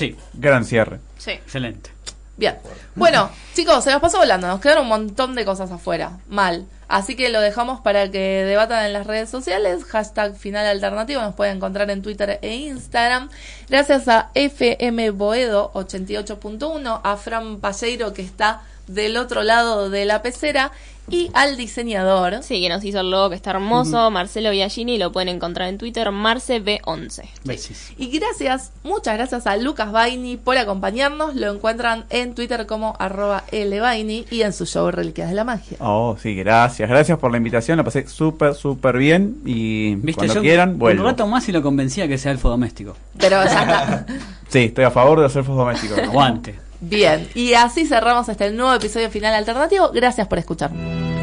Sí, 0.00 0.16
Gran 0.32 0.64
cierre. 0.64 0.98
Sí. 1.18 1.32
excelente. 1.32 1.90
Bien. 2.38 2.56
Bueno, 2.94 3.28
chicos, 3.54 3.84
se 3.84 3.92
nos 3.92 4.00
pasó 4.00 4.16
volando. 4.16 4.46
Nos 4.46 4.58
quedaron 4.60 4.84
un 4.84 4.88
montón 4.88 5.34
de 5.34 5.44
cosas 5.44 5.70
afuera. 5.70 6.20
Mal. 6.26 6.64
Así 6.88 7.16
que 7.16 7.28
lo 7.28 7.38
dejamos 7.38 7.82
para 7.82 8.10
que 8.10 8.44
debatan 8.46 8.86
en 8.86 8.94
las 8.94 9.06
redes 9.06 9.28
sociales. 9.28 9.84
Hashtag 9.84 10.34
final 10.36 10.64
alternativo. 10.64 11.20
Nos 11.20 11.34
pueden 11.34 11.58
encontrar 11.58 11.90
en 11.90 12.00
Twitter 12.00 12.38
e 12.40 12.54
Instagram. 12.54 13.28
Gracias 13.68 14.08
a 14.08 14.30
FM 14.32 15.10
Boedo 15.10 15.70
88.1, 15.74 17.00
a 17.04 17.16
Fran 17.18 17.60
Palleiro 17.60 18.14
que 18.14 18.22
está 18.22 18.62
del 18.86 19.18
otro 19.18 19.42
lado 19.42 19.90
de 19.90 20.06
la 20.06 20.22
pecera 20.22 20.72
y 21.10 21.30
al 21.34 21.56
diseñador. 21.56 22.42
Sí, 22.42 22.60
que 22.60 22.68
nos 22.68 22.84
hizo 22.84 23.00
el 23.00 23.10
logo 23.10 23.30
que 23.30 23.36
está 23.36 23.50
hermoso, 23.50 24.10
Marcelo 24.10 24.50
Biagini, 24.50 24.98
lo 24.98 25.12
pueden 25.12 25.28
encontrar 25.28 25.68
en 25.68 25.78
Twitter, 25.78 26.08
MarceB11. 26.08 27.22
Besis. 27.44 27.92
Y 27.98 28.08
gracias, 28.18 28.72
muchas 28.82 29.14
gracias 29.16 29.46
a 29.46 29.56
Lucas 29.56 29.92
Baini 29.92 30.36
por 30.36 30.56
acompañarnos. 30.58 31.34
Lo 31.34 31.52
encuentran 31.52 32.04
en 32.10 32.34
Twitter 32.34 32.66
como 32.66 32.94
arroba 32.98 33.44
lbaini 33.52 34.26
y 34.30 34.42
en 34.42 34.52
su 34.52 34.66
show 34.66 34.90
Reliquias 34.90 35.28
de 35.28 35.34
la 35.34 35.44
Magia. 35.44 35.76
Oh, 35.80 36.16
sí, 36.20 36.34
gracias. 36.34 36.88
Gracias 36.88 37.18
por 37.18 37.30
la 37.30 37.36
invitación. 37.38 37.76
La 37.76 37.84
pasé 37.84 38.06
súper, 38.08 38.54
súper 38.54 38.96
bien. 38.96 39.38
Y 39.44 39.94
Viste, 39.96 40.12
cuando 40.20 40.34
yo 40.34 40.40
quieran, 40.42 40.70
un 40.70 40.78
vuelvo. 40.78 41.04
rato 41.04 41.26
más 41.26 41.48
y 41.48 41.52
lo 41.52 41.62
convencía 41.62 42.06
que 42.08 42.18
sea 42.18 42.32
elfo 42.32 42.48
doméstico. 42.48 42.96
Pero 43.18 43.42
ya 43.44 43.60
está. 43.62 44.06
Sí, 44.48 44.58
estoy 44.60 44.84
a 44.84 44.90
favor 44.90 45.18
de 45.18 45.24
los 45.24 45.36
elfos 45.36 45.56
domésticos. 45.56 45.98
Aguante. 45.98 46.69
Bien, 46.80 47.28
y 47.34 47.52
así 47.54 47.86
cerramos 47.86 48.28
este 48.28 48.50
nuevo 48.50 48.72
episodio 48.74 49.10
final 49.10 49.34
alternativo. 49.34 49.90
Gracias 49.92 50.26
por 50.26 50.38
escucharnos. 50.38 51.19